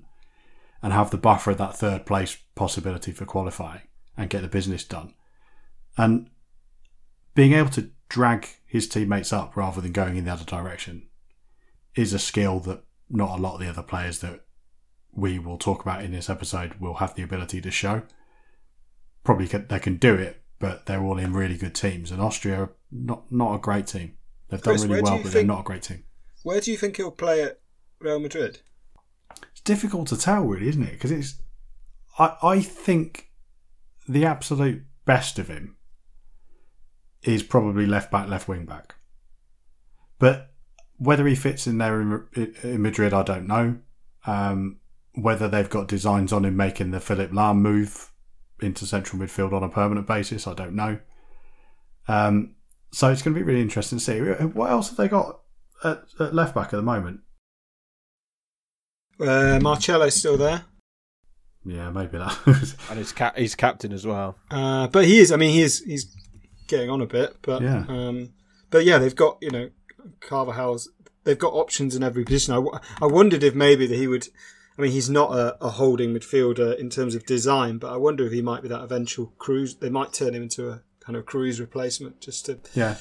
and 0.84 0.92
have 0.92 1.10
the 1.10 1.16
buffer 1.16 1.52
of 1.52 1.56
that 1.56 1.74
third 1.74 2.04
place 2.04 2.36
possibility 2.54 3.10
for 3.10 3.24
qualifying 3.24 3.80
and 4.18 4.28
get 4.28 4.42
the 4.42 4.48
business 4.48 4.84
done. 4.84 5.14
And 5.96 6.28
being 7.34 7.54
able 7.54 7.70
to 7.70 7.90
drag 8.10 8.48
his 8.66 8.86
teammates 8.86 9.32
up 9.32 9.56
rather 9.56 9.80
than 9.80 9.92
going 9.92 10.18
in 10.18 10.26
the 10.26 10.32
other 10.32 10.44
direction 10.44 11.08
is 11.96 12.12
a 12.12 12.18
skill 12.18 12.60
that 12.60 12.84
not 13.08 13.38
a 13.38 13.40
lot 13.40 13.54
of 13.54 13.60
the 13.60 13.68
other 13.68 13.82
players 13.82 14.18
that 14.18 14.44
we 15.10 15.38
will 15.38 15.56
talk 15.56 15.80
about 15.80 16.04
in 16.04 16.12
this 16.12 16.28
episode 16.28 16.74
will 16.74 16.96
have 16.96 17.14
the 17.14 17.22
ability 17.22 17.62
to 17.62 17.70
show. 17.70 18.02
Probably 19.24 19.48
can, 19.48 19.66
they 19.68 19.78
can 19.78 19.96
do 19.96 20.14
it, 20.14 20.42
but 20.58 20.84
they're 20.84 21.02
all 21.02 21.16
in 21.16 21.32
really 21.32 21.56
good 21.56 21.74
teams. 21.74 22.10
And 22.10 22.20
Austria 22.20 22.60
are 22.60 22.72
not 22.92 23.32
not 23.32 23.54
a 23.54 23.58
great 23.58 23.86
team. 23.86 24.18
They've 24.50 24.60
Chris, 24.60 24.82
done 24.82 24.90
really 24.90 25.02
well, 25.02 25.16
but 25.16 25.22
think- 25.22 25.32
they're 25.32 25.44
not 25.44 25.60
a 25.60 25.64
great 25.64 25.82
team. 25.82 26.04
Where 26.42 26.60
do 26.60 26.70
you 26.70 26.76
think 26.76 26.98
he'll 26.98 27.10
play 27.10 27.42
at 27.42 27.60
Real 28.00 28.20
Madrid? 28.20 28.60
It's 29.52 29.60
difficult 29.62 30.08
to 30.08 30.16
tell, 30.16 30.44
really, 30.44 30.68
isn't 30.68 30.82
it? 30.82 30.92
Because 30.92 31.10
it's, 31.10 31.40
I, 32.18 32.36
I 32.42 32.60
think 32.60 33.30
the 34.08 34.24
absolute 34.24 34.84
best 35.04 35.38
of 35.38 35.48
him 35.48 35.76
is 37.22 37.42
probably 37.42 37.86
left 37.86 38.10
back, 38.10 38.28
left 38.28 38.48
wing 38.48 38.66
back. 38.66 38.96
But 40.18 40.52
whether 40.98 41.26
he 41.26 41.34
fits 41.34 41.66
in 41.66 41.78
there 41.78 42.00
in, 42.00 42.54
in 42.62 42.82
Madrid, 42.82 43.12
I 43.12 43.22
don't 43.22 43.46
know. 43.46 43.78
Um, 44.26 44.80
whether 45.14 45.48
they've 45.48 45.70
got 45.70 45.88
designs 45.88 46.32
on 46.32 46.44
him 46.44 46.56
making 46.56 46.90
the 46.90 47.00
Philipp 47.00 47.30
Lahm 47.30 47.58
move 47.58 48.10
into 48.60 48.86
central 48.86 49.20
midfield 49.20 49.52
on 49.52 49.62
a 49.62 49.68
permanent 49.68 50.06
basis, 50.06 50.46
I 50.46 50.54
don't 50.54 50.74
know. 50.74 50.98
Um, 52.08 52.56
so 52.92 53.10
it's 53.10 53.22
going 53.22 53.34
to 53.34 53.40
be 53.40 53.44
really 53.44 53.60
interesting 53.60 53.98
to 53.98 54.04
see. 54.04 54.18
What 54.18 54.70
else 54.70 54.88
have 54.88 54.96
they 54.96 55.08
got 55.08 55.40
at, 55.82 56.04
at 56.20 56.34
left 56.34 56.54
back 56.54 56.66
at 56.66 56.76
the 56.76 56.82
moment? 56.82 57.20
Uh, 59.20 59.58
Marcelo's 59.62 60.14
still 60.16 60.36
there, 60.36 60.64
Yeah, 61.64 61.90
maybe 61.90 62.18
that. 62.18 62.36
And 62.90 62.98
he's, 62.98 63.12
ca- 63.12 63.32
he's 63.36 63.54
captain 63.54 63.92
as 63.92 64.06
well. 64.06 64.36
uh, 64.50 64.88
but 64.88 65.04
he 65.04 65.18
is. 65.18 65.30
I 65.32 65.36
mean, 65.36 65.50
he 65.54 65.62
is. 65.62 65.80
He's 65.80 66.14
getting 66.66 66.90
on 66.90 67.00
a 67.00 67.06
bit, 67.06 67.36
but 67.42 67.62
Yeah. 67.62 67.84
um, 67.88 68.30
but 68.70 68.84
yeah, 68.84 68.98
they've 68.98 69.14
got 69.14 69.38
you 69.40 69.50
know 69.50 69.70
Carvajal's. 70.20 70.88
They've 71.24 71.38
got 71.38 71.54
options 71.54 71.96
in 71.96 72.02
every 72.02 72.24
position. 72.24 72.52
I, 72.52 72.56
w- 72.56 72.78
I 73.00 73.06
wondered 73.06 73.42
if 73.42 73.54
maybe 73.54 73.86
that 73.86 73.96
he 73.96 74.06
would. 74.06 74.28
I 74.76 74.82
mean, 74.82 74.90
he's 74.90 75.08
not 75.08 75.30
a, 75.32 75.56
a 75.64 75.70
holding 75.70 76.12
midfielder 76.12 76.76
in 76.78 76.90
terms 76.90 77.14
of 77.14 77.24
design, 77.24 77.78
but 77.78 77.92
I 77.92 77.96
wonder 77.96 78.26
if 78.26 78.32
he 78.32 78.42
might 78.42 78.60
be 78.62 78.68
that 78.68 78.82
eventual 78.82 79.32
Kroos. 79.38 79.78
They 79.78 79.88
might 79.88 80.12
turn 80.12 80.34
him 80.34 80.42
into 80.42 80.68
a 80.68 80.82
kind 81.00 81.16
of 81.16 81.24
Kroos 81.24 81.60
replacement 81.60 82.20
just 82.20 82.46
to 82.46 82.58
yeah. 82.74 82.96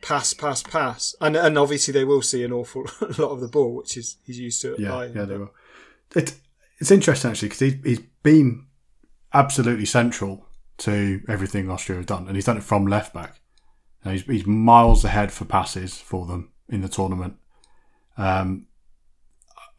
Pass, 0.00 0.34
pass, 0.34 0.62
pass, 0.62 1.14
and 1.20 1.36
and 1.36 1.58
obviously 1.58 1.92
they 1.92 2.04
will 2.04 2.22
see 2.22 2.44
an 2.44 2.52
awful 2.52 2.82
lot 3.18 3.30
of 3.30 3.40
the 3.40 3.48
ball, 3.48 3.74
which 3.74 3.96
is 3.96 4.16
he's 4.24 4.38
used 4.38 4.62
to. 4.62 4.74
At 4.74 4.80
Yeah, 4.80 4.88
Bayern, 4.90 5.14
yeah, 5.14 5.24
they 5.24 5.38
will. 5.38 5.54
It, 6.14 6.34
it's 6.78 6.90
interesting 6.90 7.30
actually 7.30 7.48
because 7.48 7.60
he, 7.60 7.80
he's 7.84 8.00
been 8.22 8.66
absolutely 9.32 9.86
central 9.86 10.46
to 10.78 11.20
everything 11.28 11.70
Austria 11.70 11.98
have 11.98 12.06
done, 12.06 12.26
and 12.26 12.36
he's 12.36 12.46
done 12.46 12.56
it 12.56 12.64
from 12.64 12.86
left 12.86 13.12
back. 13.12 13.40
Now, 14.04 14.12
he's, 14.12 14.24
he's 14.24 14.46
miles 14.46 15.04
ahead 15.04 15.30
for 15.30 15.44
passes 15.44 15.98
for 15.98 16.26
them 16.26 16.52
in 16.68 16.80
the 16.80 16.88
tournament. 16.88 17.36
Um, 18.16 18.66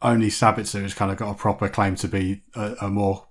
only 0.00 0.28
Sabitzer 0.28 0.82
has 0.82 0.94
kind 0.94 1.10
of 1.10 1.16
got 1.16 1.30
a 1.30 1.34
proper 1.34 1.68
claim 1.68 1.96
to 1.96 2.08
be 2.08 2.42
a, 2.54 2.74
a 2.82 2.88
more 2.88 3.26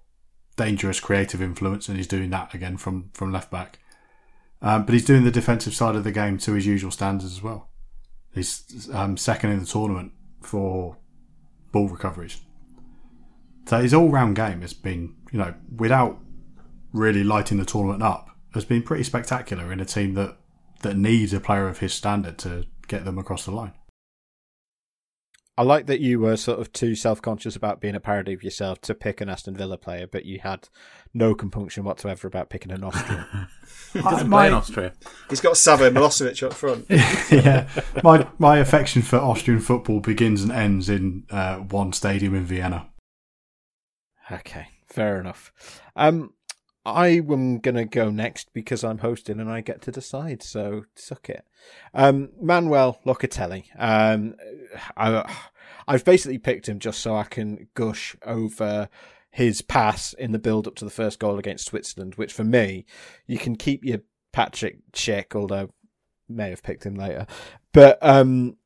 dangerous 0.55 0.99
creative 0.99 1.41
influence, 1.41 1.87
and 1.87 1.97
he's 1.97 2.07
doing 2.07 2.29
that 2.31 2.53
again 2.53 2.77
from 2.77 3.09
from 3.13 3.31
left 3.31 3.51
back. 3.51 3.79
Um, 4.61 4.85
but 4.85 4.93
he's 4.93 5.05
doing 5.05 5.23
the 5.23 5.31
defensive 5.31 5.73
side 5.73 5.95
of 5.95 6.03
the 6.03 6.11
game 6.11 6.37
to 6.39 6.53
his 6.53 6.65
usual 6.65 6.91
standards 6.91 7.31
as 7.31 7.41
well. 7.41 7.69
He's 8.33 8.89
um, 8.93 9.17
second 9.17 9.51
in 9.51 9.59
the 9.59 9.65
tournament 9.65 10.13
for 10.41 10.97
ball 11.71 11.89
recoveries. 11.89 12.41
So 13.65 13.81
his 13.81 13.93
all 13.93 14.09
round 14.09 14.35
game 14.35 14.61
has 14.61 14.73
been, 14.73 15.15
you 15.31 15.39
know, 15.39 15.53
without 15.75 16.19
really 16.93 17.23
lighting 17.23 17.57
the 17.57 17.65
tournament 17.65 18.03
up, 18.03 18.29
has 18.53 18.65
been 18.65 18.83
pretty 18.83 19.03
spectacular 19.03 19.71
in 19.71 19.79
a 19.79 19.85
team 19.85 20.13
that, 20.15 20.37
that 20.81 20.97
needs 20.97 21.33
a 21.33 21.39
player 21.39 21.67
of 21.67 21.79
his 21.79 21.93
standard 21.93 22.37
to 22.39 22.65
get 22.87 23.05
them 23.05 23.17
across 23.17 23.45
the 23.45 23.51
line. 23.51 23.73
I 25.57 25.63
like 25.63 25.87
that 25.87 25.99
you 25.99 26.19
were 26.19 26.37
sort 26.37 26.59
of 26.59 26.71
too 26.71 26.95
self 26.95 27.21
conscious 27.21 27.55
about 27.55 27.81
being 27.81 27.95
a 27.95 27.99
parody 27.99 28.33
of 28.33 28.43
yourself 28.43 28.79
to 28.81 28.95
pick 28.95 29.19
an 29.19 29.29
Aston 29.29 29.55
Villa 29.55 29.77
player, 29.77 30.07
but 30.07 30.25
you 30.25 30.39
had 30.39 30.69
no 31.13 31.35
compunction 31.35 31.83
whatsoever 31.83 32.27
about 32.27 32.49
picking 32.49 32.71
an 32.71 32.83
Austrian. 32.83 33.25
Doesn't 33.93 34.29
play 34.29 34.47
in 34.47 34.53
Austria. 34.53 34.93
He's 35.29 35.41
got 35.41 35.57
Savo 35.57 35.89
Milosevic 35.91 36.41
up 36.43 36.53
front. 36.53 36.85
yeah, 36.89 37.67
my 38.03 38.27
my 38.39 38.57
affection 38.59 39.01
for 39.01 39.17
Austrian 39.17 39.59
football 39.59 39.99
begins 39.99 40.41
and 40.41 40.51
ends 40.51 40.89
in 40.89 41.25
uh, 41.29 41.57
one 41.57 41.91
stadium 41.91 42.33
in 42.33 42.45
Vienna. 42.45 42.87
Okay, 44.31 44.67
fair 44.87 45.19
enough. 45.19 45.51
Um, 45.97 46.33
I 46.85 47.09
am 47.09 47.59
gonna 47.59 47.85
go 47.85 48.09
next 48.09 48.53
because 48.53 48.83
I'm 48.83 48.99
hosting 48.99 49.39
and 49.39 49.51
I 49.51 49.61
get 49.61 49.81
to 49.83 49.91
decide. 49.91 50.41
So 50.41 50.85
suck 50.95 51.29
it. 51.29 51.45
Um, 51.93 52.29
Manuel 52.41 52.99
Locatelli. 53.05 53.65
Um, 53.77 54.35
I, 54.95 55.33
I've 55.87 56.05
basically 56.05 56.37
picked 56.37 56.67
him 56.67 56.79
just 56.79 56.99
so 56.99 57.15
I 57.15 57.23
can 57.23 57.67
gush 57.73 58.15
over 58.25 58.89
his 59.31 59.61
pass 59.61 60.13
in 60.13 60.31
the 60.31 60.39
build 60.39 60.67
up 60.67 60.75
to 60.75 60.85
the 60.85 60.91
first 60.91 61.19
goal 61.19 61.39
against 61.39 61.65
Switzerland. 61.65 62.15
Which 62.15 62.33
for 62.33 62.43
me, 62.43 62.85
you 63.27 63.37
can 63.37 63.55
keep 63.55 63.83
your 63.83 63.99
Patrick 64.31 64.79
Schick, 64.93 65.35
although 65.35 65.71
may 66.29 66.49
have 66.49 66.63
picked 66.63 66.85
him 66.85 66.95
later. 66.95 67.27
But 67.73 67.97
um, 68.01 68.57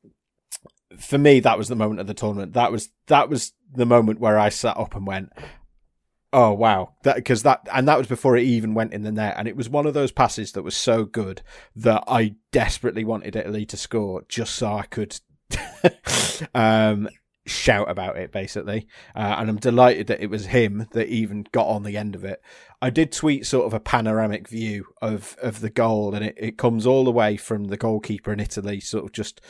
for 0.98 1.18
me, 1.18 1.40
that 1.40 1.58
was 1.58 1.68
the 1.68 1.76
moment 1.76 2.00
of 2.00 2.06
the 2.06 2.14
tournament. 2.14 2.54
That 2.54 2.72
was 2.72 2.90
that 3.06 3.28
was 3.28 3.52
the 3.72 3.86
moment 3.86 4.20
where 4.20 4.38
I 4.38 4.48
sat 4.48 4.76
up 4.76 4.94
and 4.94 5.06
went, 5.06 5.32
"Oh 6.32 6.52
wow!" 6.52 6.94
That 7.02 7.16
because 7.16 7.42
that 7.42 7.66
and 7.72 7.86
that 7.88 7.98
was 7.98 8.06
before 8.06 8.36
it 8.36 8.44
even 8.44 8.74
went 8.74 8.92
in 8.92 9.02
the 9.02 9.12
net, 9.12 9.34
and 9.36 9.48
it 9.48 9.56
was 9.56 9.68
one 9.68 9.86
of 9.86 9.94
those 9.94 10.12
passes 10.12 10.52
that 10.52 10.62
was 10.62 10.76
so 10.76 11.04
good 11.04 11.42
that 11.74 12.04
I 12.06 12.34
desperately 12.52 13.04
wanted 13.04 13.36
Italy 13.36 13.66
to 13.66 13.76
score 13.76 14.24
just 14.28 14.54
so 14.54 14.72
I 14.72 14.84
could 14.84 15.20
um, 16.54 17.08
shout 17.46 17.88
about 17.88 18.16
it, 18.16 18.32
basically. 18.32 18.86
Uh, 19.14 19.36
and 19.38 19.48
I'm 19.48 19.58
delighted 19.58 20.08
that 20.08 20.20
it 20.20 20.30
was 20.30 20.46
him 20.46 20.86
that 20.92 21.08
even 21.08 21.46
got 21.52 21.68
on 21.68 21.84
the 21.84 21.96
end 21.96 22.14
of 22.14 22.24
it. 22.24 22.42
I 22.82 22.90
did 22.90 23.12
tweet 23.12 23.46
sort 23.46 23.66
of 23.66 23.74
a 23.74 23.80
panoramic 23.80 24.48
view 24.48 24.86
of 25.00 25.36
of 25.40 25.60
the 25.60 25.70
goal, 25.70 26.14
and 26.14 26.24
it, 26.24 26.34
it 26.36 26.58
comes 26.58 26.86
all 26.86 27.04
the 27.04 27.12
way 27.12 27.36
from 27.36 27.64
the 27.64 27.76
goalkeeper 27.76 28.32
in 28.32 28.40
Italy, 28.40 28.80
sort 28.80 29.04
of 29.04 29.12
just 29.12 29.40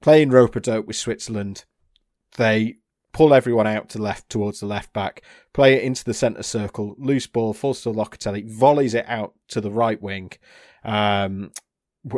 playing 0.00 0.30
rope 0.30 0.56
a 0.56 0.60
dope 0.60 0.86
with 0.86 0.96
Switzerland. 0.96 1.64
They 2.36 2.76
pull 3.12 3.32
everyone 3.32 3.66
out 3.66 3.88
to 3.88 4.02
left 4.02 4.28
towards 4.28 4.60
the 4.60 4.66
left 4.66 4.92
back, 4.92 5.22
play 5.52 5.74
it 5.74 5.84
into 5.84 6.04
the 6.04 6.14
centre 6.14 6.42
circle, 6.42 6.96
loose 6.98 7.26
ball, 7.26 7.54
falls 7.54 7.80
to 7.82 7.90
Locatelli, 7.90 8.48
volleys 8.50 8.94
it 8.94 9.06
out 9.08 9.34
to 9.48 9.60
the 9.60 9.70
right 9.70 10.02
wing, 10.02 10.32
um, 10.84 11.52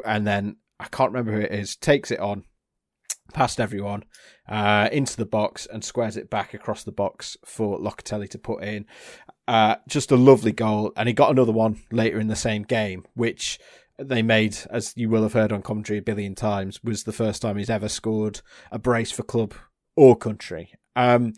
and 0.05 0.27
then 0.27 0.57
I 0.81 0.87
can't 0.87 1.13
remember 1.13 1.33
who 1.33 1.45
it 1.45 1.53
is, 1.53 1.77
takes 1.77 2.11
it 2.11 2.19
on, 2.19 2.45
past 3.33 3.61
everyone, 3.61 4.05
uh, 4.49 4.89
into 4.93 5.17
the 5.17 5.27
box 5.27 5.67
and 5.67 5.85
squares 5.85 6.17
it 6.17 6.31
back 6.31 6.55
across 6.55 6.85
the 6.85 6.93
box 6.93 7.37
for 7.45 7.79
Locatelli 7.79 8.29
to 8.31 8.39
put 8.39 8.63
in. 8.63 8.87
Uh, 9.49 9.77
just 9.89 10.11
a 10.11 10.17
lovely 10.17 10.53
goal, 10.53 10.93
and 10.97 11.09
he 11.09 11.13
got 11.13 11.31
another 11.31 11.53
one 11.53 11.81
later 11.93 12.19
in 12.19 12.29
the 12.29 12.37
same 12.37 12.63
game, 12.63 13.05
which 13.15 13.59
they 13.99 14.23
made, 14.23 14.57
as 14.71 14.93
you 14.97 15.09
will 15.09 15.23
have 15.23 15.33
heard 15.33 15.53
on 15.53 15.63
commentary 15.63 15.99
a 15.99 16.03
billion 16.03 16.35
times, 16.35 16.83
was 16.83 17.05
the 17.05 17.13
first 17.13 17.43
time 17.43 17.57
he's 17.57 17.71
ever 17.71 17.89
scored 17.89 18.41
a 18.71 18.79
brace 18.79 19.11
for 19.11 19.23
club 19.23 19.55
or 19.97 20.17
country. 20.17 20.73
Um, 20.95 21.35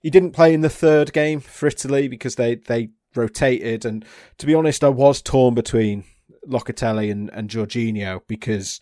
he 0.00 0.10
didn't 0.10 0.32
play 0.32 0.52
in 0.54 0.62
the 0.62 0.68
third 0.68 1.12
game 1.12 1.40
for 1.40 1.66
Italy 1.66 2.08
because 2.08 2.36
they, 2.36 2.56
they 2.56 2.90
rotated. 3.14 3.84
And 3.84 4.04
to 4.38 4.46
be 4.46 4.54
honest, 4.54 4.82
I 4.82 4.88
was 4.88 5.22
torn 5.22 5.54
between 5.54 6.04
Locatelli 6.46 7.10
and, 7.10 7.30
and 7.32 7.48
Jorginho 7.48 8.22
because, 8.26 8.80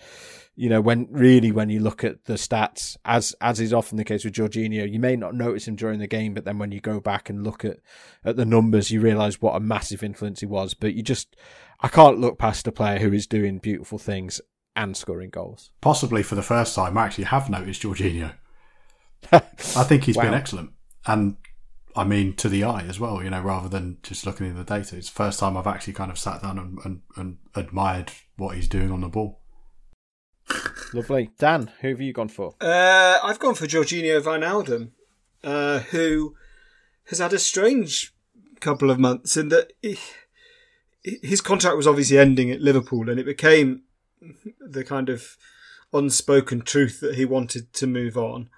you 0.57 0.69
know, 0.69 0.81
when 0.81 1.07
really 1.11 1.53
when 1.53 1.71
you 1.71 1.81
look 1.81 2.05
at 2.05 2.25
the 2.25 2.35
stats, 2.35 2.97
as 3.05 3.35
as 3.41 3.61
is 3.61 3.73
often 3.73 3.97
the 3.97 4.05
case 4.05 4.25
with 4.25 4.35
Jorginho, 4.35 4.91
you 4.91 4.99
may 4.99 5.17
not 5.17 5.35
notice 5.35 5.67
him 5.67 5.77
during 5.77 5.99
the 6.01 6.07
game, 6.07 6.35
but 6.35 6.45
then 6.45 6.59
when 6.59 6.73
you 6.73 6.81
go 6.81 7.01
back 7.01 7.31
and 7.31 7.45
look 7.45 7.65
at, 7.65 7.79
at 8.25 8.37
the 8.37 8.45
numbers, 8.45 8.91
you 8.91 9.01
realise 9.01 9.41
what 9.41 9.57
a 9.57 9.61
massive 9.61 10.03
influence 10.03 10.41
he 10.41 10.47
was. 10.47 10.75
But 10.75 10.95
you 10.95 11.03
just 11.03 11.37
I 11.81 11.89
can't 11.89 12.19
look 12.19 12.39
past 12.39 12.67
a 12.67 12.73
player 12.73 12.99
who 12.99 13.13
is 13.13 13.27
doing 13.27 13.59
beautiful 13.59 13.99
things 13.99 14.41
and 14.77 14.97
scoring 14.97 15.31
goals. 15.31 15.71
Possibly 15.81 16.23
for 16.23 16.35
the 16.35 16.43
first 16.43 16.75
time, 16.75 16.97
I 16.99 17.07
actually 17.07 17.25
have 17.25 17.49
noticed 17.49 17.83
Jorginho. 17.83 18.35
I 19.33 19.39
think 19.41 20.05
he's 20.05 20.17
Wow. 20.17 20.25
been 20.25 20.35
excellent, 20.35 20.71
and 21.07 21.37
I 21.97 22.05
mean 22.05 22.35
to 22.37 22.49
the 22.49 22.65
eye 22.65 22.85
as 22.89 23.01
well. 23.01 23.23
You 23.23 23.31
know, 23.31 23.41
rather 23.41 23.69
than 23.69 23.99
just 24.03 24.27
looking 24.27 24.49
at 24.51 24.57
the 24.57 24.65
data, 24.65 24.97
it's 24.97 25.09
the 25.09 25.15
first 25.15 25.39
time 25.41 25.57
I've 25.57 25.67
actually 25.67 25.93
kind 25.95 26.11
of 26.11 26.19
sat 26.19 26.43
down 26.43 26.59
and, 26.59 26.79
and, 26.85 27.01
and 27.17 27.39
admired 27.55 28.13
what 28.37 28.57
he's 28.57 28.69
doing 28.69 28.91
on 28.91 29.01
the 29.01 29.09
ball. 29.09 29.40
Lovely. 30.93 31.31
Dan, 31.39 31.71
who 31.81 31.89
have 31.89 32.01
you 32.01 32.13
gone 32.13 32.29
for? 32.29 32.55
Uh, 32.61 33.19
I've 33.23 33.39
gone 33.39 33.55
for 33.55 33.67
Georginio 33.67 34.21
Wijnaldum, 34.21 34.91
uh, 35.45 35.81
who 35.81 36.35
has 37.07 37.19
had 37.19 37.33
a 37.33 37.39
strange 37.39 38.13
couple 38.61 38.91
of 38.91 38.99
months 38.99 39.37
in 39.37 39.49
that 39.49 39.73
he, 39.83 39.99
his 41.03 41.41
contract 41.41 41.77
was 41.77 41.87
obviously 41.87 42.19
ending 42.19 42.51
at 42.51 42.61
Liverpool, 42.61 43.09
and 43.09 43.19
it 43.19 43.27
became 43.27 43.83
the 44.61 44.85
kind 44.85 45.09
of 45.09 45.37
unspoken 45.93 46.61
truth 46.61 47.01
that 47.01 47.15
he 47.15 47.25
wanted 47.25 47.73
to 47.75 47.87
move 47.87 48.17
on. 48.17 48.49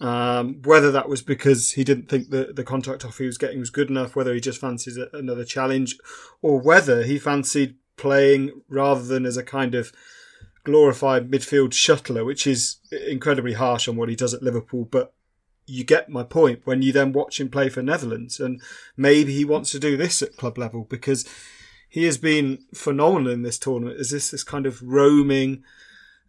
Um, 0.00 0.62
whether 0.62 0.90
that 0.92 1.10
was 1.10 1.20
because 1.20 1.72
he 1.72 1.84
didn't 1.84 2.08
think 2.08 2.30
that 2.30 2.56
the 2.56 2.64
contract 2.64 3.04
offer 3.04 3.22
he 3.22 3.26
was 3.26 3.36
getting 3.36 3.60
was 3.60 3.68
good 3.68 3.90
enough, 3.90 4.16
whether 4.16 4.32
he 4.32 4.40
just 4.40 4.60
fancied 4.60 4.96
another 5.12 5.44
challenge, 5.44 5.98
or 6.40 6.58
whether 6.58 7.02
he 7.02 7.18
fancied 7.18 7.76
playing 7.98 8.62
rather 8.68 9.02
than 9.02 9.26
as 9.26 9.36
a 9.36 9.42
kind 9.42 9.74
of 9.74 9.92
glorified 10.64 11.30
midfield 11.30 11.70
shuttler, 11.70 12.24
which 12.24 12.46
is 12.46 12.78
incredibly 13.08 13.54
harsh 13.54 13.88
on 13.88 13.96
what 13.96 14.08
he 14.08 14.16
does 14.16 14.34
at 14.34 14.42
Liverpool. 14.42 14.84
But 14.84 15.14
you 15.66 15.84
get 15.84 16.08
my 16.08 16.22
point 16.22 16.62
when 16.64 16.82
you 16.82 16.92
then 16.92 17.12
watch 17.12 17.40
him 17.40 17.48
play 17.48 17.68
for 17.68 17.82
Netherlands, 17.82 18.40
and 18.40 18.60
maybe 18.96 19.34
he 19.34 19.44
wants 19.44 19.70
to 19.72 19.78
do 19.78 19.96
this 19.96 20.22
at 20.22 20.36
club 20.36 20.58
level 20.58 20.84
because 20.88 21.28
he 21.88 22.04
has 22.04 22.18
been 22.18 22.58
phenomenal 22.74 23.32
in 23.32 23.42
this 23.42 23.58
tournament. 23.58 24.00
Is 24.00 24.10
this 24.10 24.30
this 24.30 24.44
kind 24.44 24.66
of 24.66 24.82
roaming, 24.82 25.62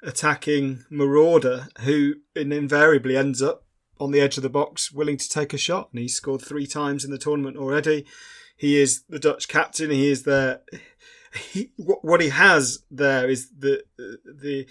attacking 0.03 0.85
marauder 0.89 1.67
who 1.81 2.15
invariably 2.35 3.15
ends 3.15 3.41
up 3.41 3.65
on 3.99 4.11
the 4.11 4.19
edge 4.19 4.37
of 4.37 4.43
the 4.43 4.49
box, 4.49 4.91
willing 4.91 5.17
to 5.17 5.29
take 5.29 5.53
a 5.53 5.57
shot, 5.57 5.89
and 5.91 6.01
he's 6.01 6.15
scored 6.15 6.41
three 6.41 6.65
times 6.65 7.05
in 7.05 7.11
the 7.11 7.19
tournament 7.19 7.57
already. 7.57 8.05
He 8.57 8.79
is 8.79 9.03
the 9.09 9.19
Dutch 9.19 9.47
captain. 9.47 9.91
He 9.91 10.09
is 10.09 10.23
there. 10.23 10.61
What 11.77 12.21
he 12.21 12.29
has 12.29 12.83
there 12.91 13.29
is 13.29 13.49
the 13.57 13.83
the 13.97 14.67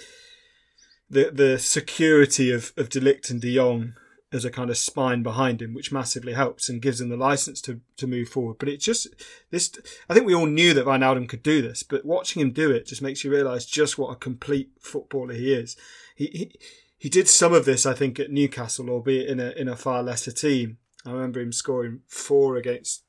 the 1.08 1.30
the 1.30 1.58
security 1.58 2.50
of 2.50 2.72
of 2.76 2.88
De 2.88 3.00
Ligt 3.00 3.30
and 3.30 3.40
De 3.40 3.54
Jong 3.54 3.94
as 4.32 4.44
a 4.44 4.50
kind 4.50 4.70
of 4.70 4.76
spine 4.76 5.22
behind 5.22 5.60
him, 5.60 5.74
which 5.74 5.90
massively 5.90 6.34
helps 6.34 6.68
and 6.68 6.80
gives 6.80 7.00
him 7.00 7.08
the 7.08 7.16
license 7.16 7.60
to 7.62 7.80
to 7.96 8.06
move 8.06 8.28
forward. 8.28 8.56
But 8.58 8.68
it 8.68 8.78
just 8.78 9.08
this 9.50 9.72
I 10.08 10.14
think 10.14 10.26
we 10.26 10.34
all 10.34 10.46
knew 10.46 10.72
that 10.74 10.86
Wijnaldum 10.86 11.28
could 11.28 11.42
do 11.42 11.62
this, 11.62 11.82
but 11.82 12.04
watching 12.04 12.40
him 12.40 12.52
do 12.52 12.70
it 12.70 12.86
just 12.86 13.02
makes 13.02 13.24
you 13.24 13.30
realise 13.30 13.64
just 13.64 13.98
what 13.98 14.12
a 14.12 14.16
complete 14.16 14.70
footballer 14.80 15.34
he 15.34 15.52
is. 15.52 15.76
He, 16.14 16.26
he 16.26 16.52
he 16.96 17.08
did 17.08 17.28
some 17.28 17.54
of 17.54 17.64
this, 17.64 17.86
I 17.86 17.94
think, 17.94 18.20
at 18.20 18.30
Newcastle, 18.30 18.90
albeit 18.90 19.28
in 19.28 19.40
a 19.40 19.50
in 19.50 19.68
a 19.68 19.76
far 19.76 20.02
lesser 20.02 20.32
team. 20.32 20.78
I 21.04 21.12
remember 21.12 21.40
him 21.40 21.52
scoring 21.52 22.00
four 22.06 22.56
against 22.56 23.04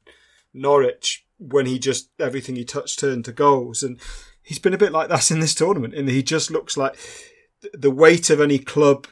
Norwich 0.53 1.25
when 1.41 1.65
he 1.65 1.79
just 1.79 2.09
everything 2.19 2.55
he 2.55 2.63
touched 2.63 2.99
turned 2.99 3.25
to 3.25 3.31
goals, 3.31 3.81
and 3.81 3.99
he's 4.43 4.59
been 4.59 4.73
a 4.73 4.77
bit 4.77 4.91
like 4.91 5.09
that 5.09 5.31
in 5.31 5.39
this 5.39 5.55
tournament. 5.55 5.95
And 5.95 6.07
he 6.07 6.21
just 6.21 6.51
looks 6.51 6.77
like 6.77 6.95
the 7.73 7.91
weight 7.91 8.29
of 8.29 8.39
any 8.39 8.59
club 8.59 9.07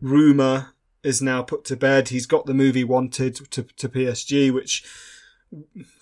rumor 0.00 0.74
is 1.02 1.20
now 1.20 1.42
put 1.42 1.64
to 1.64 1.76
bed. 1.76 2.08
He's 2.08 2.26
got 2.26 2.46
the 2.46 2.54
move 2.54 2.76
he 2.76 2.84
wanted 2.84 3.34
to 3.50 3.62
to 3.64 3.88
PSG, 3.88 4.52
which, 4.52 4.84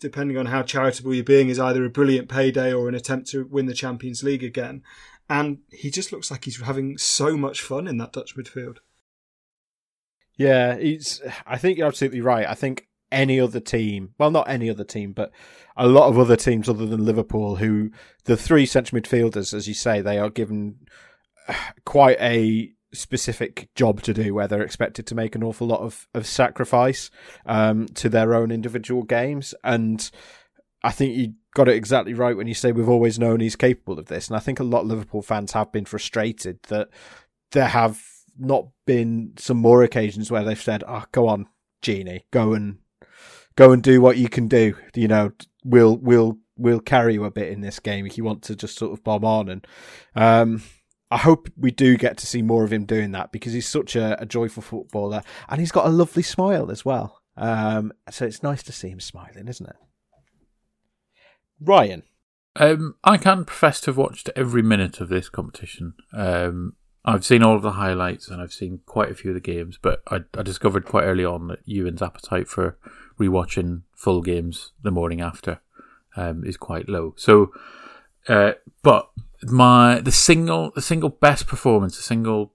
depending 0.01 0.37
on 0.37 0.47
how 0.47 0.63
charitable 0.63 1.15
you're 1.15 1.25
being, 1.25 1.49
is 1.49 1.59
either 1.59 1.85
a 1.85 1.91
brilliant 1.91 2.29
payday 2.29 2.73
or 2.73 2.89
an 2.89 2.95
attempt 2.95 3.29
to 3.31 3.47
win 3.47 3.67
the 3.67 3.75
Champions 3.75 4.23
League 4.23 4.45
again. 4.45 4.83
And 5.29 5.59
he 5.71 5.91
just 5.91 6.13
looks 6.13 6.31
like 6.31 6.45
he's 6.45 6.61
having 6.61 6.99
so 6.99 7.37
much 7.37 7.63
fun 7.63 7.87
in 7.87 7.97
that 7.99 8.13
Dutch 8.13 8.37
midfield. 8.37 8.79
Yeah, 10.37 10.77
he's. 10.77 11.23
I 11.47 11.57
think 11.57 11.79
you're 11.79 11.87
absolutely 11.87 12.21
right. 12.21 12.47
I 12.47 12.55
think 12.55 12.89
any 13.13 13.41
other 13.41 13.61
team, 13.61 14.15
well, 14.19 14.31
not 14.31 14.49
any 14.49 14.71
other 14.71 14.85
team, 14.85 15.13
but 15.13 15.33
a 15.77 15.89
lot 15.89 16.09
of 16.09 16.19
other 16.19 16.37
teams 16.37 16.69
other 16.69 16.87
than 16.87 17.05
Liverpool, 17.05 17.57
who 17.57 17.91
the 18.25 18.37
three 18.37 18.67
central 18.67 19.01
midfielders, 19.01 19.55
as 19.55 19.67
you 19.67 19.75
say, 19.75 20.01
they 20.01 20.19
are 20.19 20.31
given 20.31 20.77
quite 21.85 22.21
a 22.21 22.73
specific 22.93 23.69
job 23.75 24.03
to 24.03 24.13
do 24.13 24.35
where 24.35 24.49
they're 24.49 24.63
expected 24.63 25.07
to 25.07 25.15
make 25.15 25.35
an 25.35 25.45
awful 25.45 25.67
lot 25.67 25.81
of, 25.81 26.09
of 26.15 26.27
sacrifice 26.27 27.11
um, 27.47 27.87
to 27.87 28.09
their 28.09 28.35
own 28.35 28.51
individual 28.51 29.03
games. 29.03 29.55
And 29.63 30.11
I 30.83 30.91
think 30.91 31.15
you 31.15 31.35
got 31.55 31.69
it 31.69 31.77
exactly 31.77 32.15
right 32.15 32.37
when 32.37 32.47
you 32.47 32.55
say 32.55 32.73
we've 32.73 32.89
always 32.89 33.19
known 33.19 33.41
he's 33.41 33.57
capable 33.57 33.99
of 33.99 34.07
this. 34.07 34.29
And 34.29 34.37
I 34.37 34.41
think 34.41 34.61
a 34.61 34.65
lot 34.65 34.83
of 34.83 34.89
Liverpool 34.89 35.23
fans 35.23 35.53
have 35.53 35.73
been 35.73 35.85
frustrated 35.85 36.63
that 36.65 36.89
there 37.53 37.69
have 37.69 38.03
not 38.39 38.69
been 38.87 39.35
some 39.37 39.59
more 39.59 39.83
occasions 39.83 40.31
where 40.31 40.45
they've 40.45 40.61
said, 40.61 40.83
"Oh, 40.87 41.05
go 41.13 41.29
on, 41.29 41.47
Gini, 41.83 42.23
go 42.31 42.55
and 42.55 42.79
go 43.61 43.73
and 43.73 43.83
do 43.83 44.01
what 44.01 44.17
you 44.17 44.29
can 44.29 44.49
do." 44.49 44.75
You 44.95 45.09
know, 45.09 45.33
we'll 45.65 45.97
we'll 45.97 46.39
we'll 46.61 46.81
carry 46.81 47.15
you 47.15 47.25
a 47.25 47.31
bit 47.31 47.51
in 47.51 47.61
this 47.61 47.81
game 47.81 48.07
if 48.07 48.17
you 48.19 48.25
want 48.25 48.43
to 48.43 48.55
just 48.55 48.77
sort 48.77 48.93
of 48.93 49.03
bomb 49.03 49.25
on. 49.25 49.49
And 49.49 49.67
um, 50.15 50.63
I 51.11 51.17
hope 51.17 51.49
we 51.57 51.71
do 51.71 51.97
get 51.97 52.19
to 52.19 52.27
see 52.27 52.43
more 52.43 52.65
of 52.65 52.73
him 52.73 52.85
doing 52.85 53.13
that 53.13 53.33
because 53.33 53.53
he's 53.53 53.69
such 53.69 53.97
a, 53.97 54.21
a 54.21 54.27
joyful 54.27 54.63
footballer 54.63 55.23
and 55.49 55.61
he's 55.61 55.73
got 55.73 55.87
a 55.87 55.91
lovely 55.91 56.23
smile 56.23 56.71
as 56.71 56.85
well. 56.85 57.23
Um, 57.37 57.93
so 58.11 58.27
it's 58.27 58.43
nice 58.43 58.63
to 58.65 58.73
see 58.73 58.91
him 58.91 59.01
smiling, 59.01 59.49
isn't 59.49 59.69
it? 59.69 59.77
Ryan. 61.61 62.03
Um, 62.57 62.97
I 63.05 63.17
can 63.17 63.45
profess 63.45 63.81
to 63.83 63.91
have 63.91 63.97
watched 63.97 64.29
every 64.37 64.63
minute 64.63 65.01
of 65.01 65.09
this 65.09 65.29
competition. 65.29 65.95
Um, 66.13 66.75
I've 67.05 67.25
seen 67.25 67.43
all 67.43 67.57
of 67.57 67.63
the 67.63 67.73
highlights 67.73 68.29
and 68.29 68.43
I've 68.43 68.53
seen 68.53 68.81
quite 68.85 69.11
a 69.11 69.15
few 69.15 69.31
of 69.31 69.35
the 69.35 69.41
games, 69.41 69.79
but 69.81 70.03
I, 70.11 70.21
I 70.37 70.43
discovered 70.43 70.85
quite 70.85 71.05
early 71.05 71.25
on 71.25 71.49
that 71.49 71.61
Ewan's 71.65 72.03
appetite 72.03 72.49
for 72.49 72.77
rewatching 73.21 73.83
full 73.95 74.23
games 74.23 74.73
the 74.83 74.91
morning 74.91 75.21
after 75.21 75.61
um, 76.17 76.45
is 76.45 76.57
quite 76.57 76.89
low. 76.89 77.15
So, 77.17 77.53
uh, 78.29 78.53
but 78.83 79.11
my 79.43 80.01
the 80.01 80.13
single 80.13 80.73
the 80.75 80.83
single 80.83 81.11
best 81.11 81.47
performance, 81.47 81.97
the 81.97 82.03
single 82.03 82.53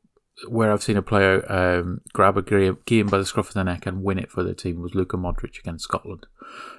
where 0.49 0.71
I've 0.71 0.83
seen 0.83 0.97
a 0.97 1.01
player 1.01 1.49
um, 1.51 2.01
grab 2.11 2.37
a 2.37 2.41
game, 2.41 3.07
by 3.07 3.17
the 3.17 3.25
scruff 3.25 3.47
of 3.47 3.53
the 3.53 3.63
neck 3.63 3.85
and 3.85 4.03
win 4.03 4.19
it 4.19 4.29
for 4.29 4.43
their 4.43 4.53
team 4.53 4.81
was 4.81 4.93
Luka 4.93 5.15
Modric 5.15 5.59
against 5.59 5.85
Scotland. 5.85 6.25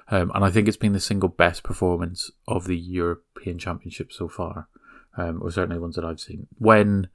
Um, 0.09 0.31
and 0.35 0.45
I 0.45 0.51
think 0.51 0.67
it's 0.67 0.77
been 0.77 0.93
the 0.93 0.99
single 0.99 1.29
best 1.29 1.63
performance 1.63 2.29
of 2.47 2.67
the 2.67 2.77
European 2.77 3.57
Championship 3.57 4.13
so 4.13 4.27
far, 4.27 4.67
um, 5.17 5.41
or 5.41 5.49
certainly 5.49 5.79
ones 5.79 5.95
that 5.95 6.05
I've 6.05 6.19
seen. 6.19 6.47
When 6.59 7.09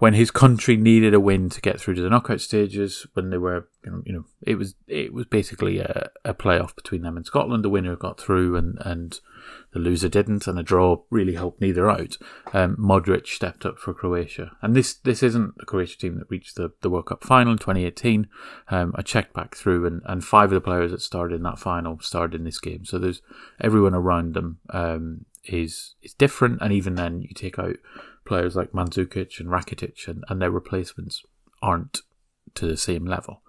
when 0.00 0.14
his 0.14 0.30
country 0.30 0.78
needed 0.78 1.12
a 1.12 1.20
win 1.20 1.50
to 1.50 1.60
get 1.60 1.78
through 1.78 1.94
to 1.94 2.00
the 2.00 2.08
knockout 2.08 2.40
stages, 2.40 3.06
when 3.12 3.28
they 3.28 3.36
were, 3.36 3.68
you 3.84 4.12
know, 4.12 4.24
it 4.40 4.54
was 4.54 4.74
it 4.88 5.12
was 5.12 5.26
basically 5.26 5.78
a, 5.78 6.08
a 6.24 6.32
playoff 6.32 6.74
between 6.74 7.02
them 7.02 7.18
and 7.18 7.26
Scotland. 7.26 7.62
The 7.62 7.68
winner 7.68 7.96
got 7.96 8.18
through, 8.18 8.56
and 8.56 8.78
and 8.80 9.20
the 9.74 9.78
loser 9.78 10.08
didn't, 10.08 10.46
and 10.46 10.58
a 10.58 10.62
draw 10.62 11.02
really 11.10 11.34
helped 11.34 11.60
neither 11.60 11.90
out. 11.90 12.16
Um, 12.54 12.76
Modric 12.76 13.26
stepped 13.26 13.66
up 13.66 13.78
for 13.78 13.92
Croatia, 13.92 14.56
and 14.62 14.74
this 14.74 14.94
this 14.94 15.22
isn't 15.22 15.58
the 15.58 15.66
Croatia 15.66 15.98
team 15.98 16.18
that 16.18 16.30
reached 16.30 16.56
the, 16.56 16.72
the 16.80 16.88
World 16.88 17.06
Cup 17.06 17.22
final 17.22 17.52
in 17.52 17.58
2018. 17.58 18.26
Um, 18.70 18.94
I 18.96 19.02
checked 19.02 19.34
back 19.34 19.54
through, 19.54 19.84
and, 19.84 20.00
and 20.06 20.24
five 20.24 20.50
of 20.50 20.54
the 20.54 20.62
players 20.62 20.92
that 20.92 21.02
started 21.02 21.34
in 21.34 21.42
that 21.42 21.58
final 21.58 22.00
started 22.00 22.40
in 22.40 22.44
this 22.44 22.58
game. 22.58 22.86
So 22.86 22.98
there's 22.98 23.20
everyone 23.60 23.94
around 23.94 24.32
them 24.32 24.60
um, 24.70 25.26
is 25.44 25.94
is 26.00 26.14
different, 26.14 26.62
and 26.62 26.72
even 26.72 26.94
then 26.94 27.20
you 27.20 27.34
take 27.34 27.58
out 27.58 27.76
players 28.24 28.56
like 28.56 28.72
Mandzukic 28.72 29.40
and 29.40 29.48
Rakitic 29.48 30.08
and, 30.08 30.24
and 30.28 30.40
their 30.40 30.50
replacements 30.50 31.24
aren't 31.62 32.02
to 32.54 32.66
the 32.66 32.76
same 32.76 33.04
level. 33.06 33.42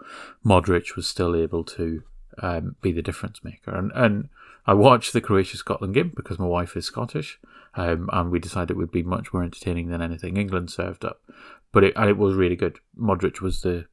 Modric 0.45 0.95
was 0.95 1.07
still 1.07 1.35
able 1.35 1.63
to 1.63 2.03
um, 2.41 2.75
be 2.81 2.91
the 2.91 3.01
difference 3.01 3.43
maker. 3.43 3.71
And, 3.71 3.91
and 3.95 4.29
I 4.65 4.73
watched 4.73 5.13
the 5.13 5.21
Croatia 5.21 5.57
Scotland 5.57 5.93
game 5.93 6.13
because 6.15 6.39
my 6.39 6.45
wife 6.45 6.75
is 6.75 6.85
Scottish, 6.85 7.39
um, 7.75 8.09
and 8.11 8.31
we 8.31 8.39
decided 8.39 8.71
it 8.71 8.77
would 8.77 8.91
be 8.91 9.03
much 9.03 9.33
more 9.33 9.43
entertaining 9.43 9.89
than 9.89 10.01
anything 10.01 10.37
England 10.37 10.71
served 10.71 11.03
up. 11.03 11.21
But 11.71 11.83
it, 11.83 11.93
and 11.95 12.09
it 12.09 12.17
was 12.17 12.35
really 12.35 12.55
good. 12.55 12.79
Modric 12.97 13.41
was 13.41 13.61
the 13.61 13.85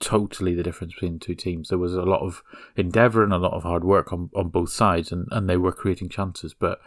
totally 0.00 0.54
the 0.54 0.62
difference 0.62 0.94
between 0.94 1.14
the 1.14 1.24
two 1.24 1.34
teams. 1.34 1.68
There 1.68 1.78
was 1.78 1.94
a 1.94 2.02
lot 2.02 2.20
of 2.20 2.42
endeavour 2.76 3.22
and 3.22 3.32
a 3.32 3.38
lot 3.38 3.52
of 3.52 3.62
hard 3.62 3.84
work 3.84 4.12
on, 4.12 4.30
on 4.34 4.48
both 4.48 4.70
sides, 4.70 5.12
and, 5.12 5.28
and 5.30 5.48
they 5.48 5.56
were 5.56 5.72
creating 5.72 6.08
chances, 6.08 6.54
but 6.54 6.80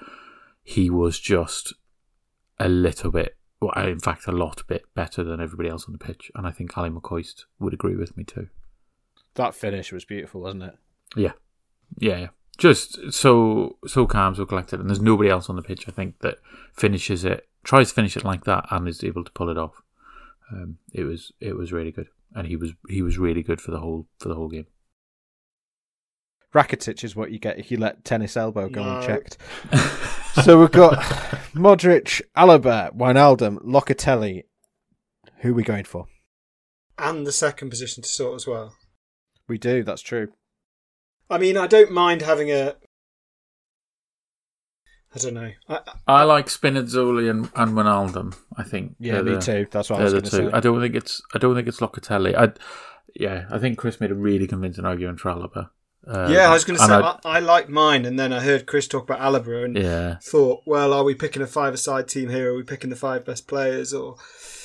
he 0.63 0.89
was 0.89 1.19
just 1.19 1.73
a 2.61 2.69
little 2.69 3.11
bit, 3.11 3.35
well, 3.59 3.71
in 3.87 3.99
fact, 3.99 4.27
a 4.27 4.31
lot 4.31 4.63
bit 4.67 4.83
better 4.95 5.23
than 5.23 5.41
everybody 5.41 5.69
else 5.69 5.85
on 5.85 5.93
the 5.93 5.97
pitch. 5.97 6.31
And 6.35 6.47
I 6.47 6.51
think 6.51 6.77
Ali 6.77 6.89
McCoist 6.89 7.45
would 7.59 7.73
agree 7.73 7.95
with 7.95 8.15
me 8.15 8.23
too. 8.23 8.49
That 9.35 9.55
finish 9.55 9.91
was 9.91 10.05
beautiful, 10.05 10.41
wasn't 10.41 10.63
it? 10.63 10.77
Yeah, 11.15 11.33
yeah, 11.97 12.17
yeah. 12.17 12.27
Just 12.57 13.11
so 13.11 13.77
so 13.87 14.05
calm, 14.05 14.35
so 14.35 14.45
collected, 14.45 14.79
and 14.79 14.89
there's 14.89 15.01
nobody 15.01 15.29
else 15.29 15.49
on 15.49 15.55
the 15.55 15.61
pitch. 15.61 15.87
I 15.87 15.91
think 15.91 16.19
that 16.19 16.37
finishes 16.73 17.23
it, 17.25 17.47
tries 17.63 17.89
to 17.89 17.95
finish 17.95 18.15
it 18.15 18.25
like 18.25 18.43
that, 18.43 18.65
and 18.69 18.87
is 18.87 19.03
able 19.03 19.23
to 19.23 19.31
pull 19.31 19.49
it 19.49 19.57
off. 19.57 19.81
Um, 20.51 20.77
it 20.93 21.03
was 21.03 21.31
it 21.39 21.55
was 21.55 21.71
really 21.71 21.91
good, 21.91 22.09
and 22.35 22.47
he 22.47 22.55
was 22.55 22.73
he 22.89 23.01
was 23.01 23.17
really 23.17 23.41
good 23.41 23.61
for 23.61 23.71
the 23.71 23.79
whole 23.79 24.07
for 24.19 24.27
the 24.27 24.35
whole 24.35 24.49
game. 24.49 24.67
Rakitic 26.53 27.03
is 27.03 27.15
what 27.15 27.31
you 27.31 27.39
get 27.39 27.57
if 27.57 27.71
you 27.71 27.77
let 27.77 28.03
tennis 28.03 28.35
elbow 28.35 28.67
go 28.67 28.83
no. 28.83 28.97
unchecked. 28.97 29.37
so 30.43 30.59
we've 30.59 30.71
got 30.71 30.97
Modric, 31.53 32.21
Alaba, 32.35 32.95
Wijnaldum, 32.95 33.59
Locatelli. 33.63 34.43
Who 35.37 35.51
are 35.51 35.53
we 35.53 35.63
going 35.63 35.85
for? 35.85 36.07
And 36.97 37.25
the 37.25 37.31
second 37.31 37.69
position 37.69 38.03
to 38.03 38.09
sort 38.09 38.35
as 38.35 38.45
well. 38.45 38.75
We 39.47 39.57
do. 39.57 39.83
That's 39.83 40.01
true. 40.01 40.29
I 41.29 41.37
mean, 41.37 41.57
I 41.57 41.67
don't 41.67 41.91
mind 41.91 42.21
having 42.21 42.51
a. 42.51 42.75
I 45.15 45.19
don't 45.19 45.33
know. 45.33 45.51
I, 45.67 45.79
I 46.07 46.23
like 46.23 46.47
Spinazzola 46.47 47.29
and, 47.29 47.49
and 47.55 47.71
Wijnaldum. 47.71 48.37
I 48.57 48.63
think. 48.63 48.95
Yeah, 48.99 49.21
me 49.21 49.35
the, 49.35 49.39
too. 49.39 49.67
That's 49.71 49.89
what 49.89 50.01
I 50.01 50.03
was 50.03 50.13
going 50.13 50.25
to 50.25 50.29
say. 50.29 50.49
I 50.51 50.59
don't 50.59 50.81
think 50.81 50.95
it's. 50.95 51.21
I 51.33 51.37
don't 51.37 51.55
think 51.55 51.69
it's 51.69 51.79
Locatelli. 51.79 52.35
I, 52.35 52.51
yeah, 53.15 53.45
I 53.49 53.57
think 53.57 53.77
Chris 53.77 54.01
made 54.01 54.11
a 54.11 54.15
really 54.15 54.47
convincing 54.47 54.85
argument 54.85 55.21
for 55.21 55.31
Alaba. 55.31 55.69
Um, 56.07 56.31
yeah, 56.31 56.49
I 56.49 56.53
was 56.53 56.65
going 56.65 56.79
to 56.79 56.85
say 56.85 56.93
I, 56.93 57.19
I, 57.23 57.39
like 57.39 57.69
mine, 57.69 58.05
and 58.05 58.19
then 58.19 58.33
I 58.33 58.39
heard 58.39 58.65
Chris 58.65 58.87
talk 58.87 59.03
about 59.03 59.19
Alaba 59.19 59.65
and 59.65 59.77
yeah. 59.77 60.17
thought, 60.19 60.63
well, 60.65 60.93
are 60.93 61.03
we 61.03 61.13
picking 61.13 61.43
a 61.43 61.47
five-a-side 61.47 62.07
team 62.07 62.29
here? 62.29 62.53
Are 62.53 62.55
we 62.55 62.63
picking 62.63 62.89
the 62.89 62.95
five 62.95 63.23
best 63.23 63.47
players? 63.47 63.93
Or 63.93 64.15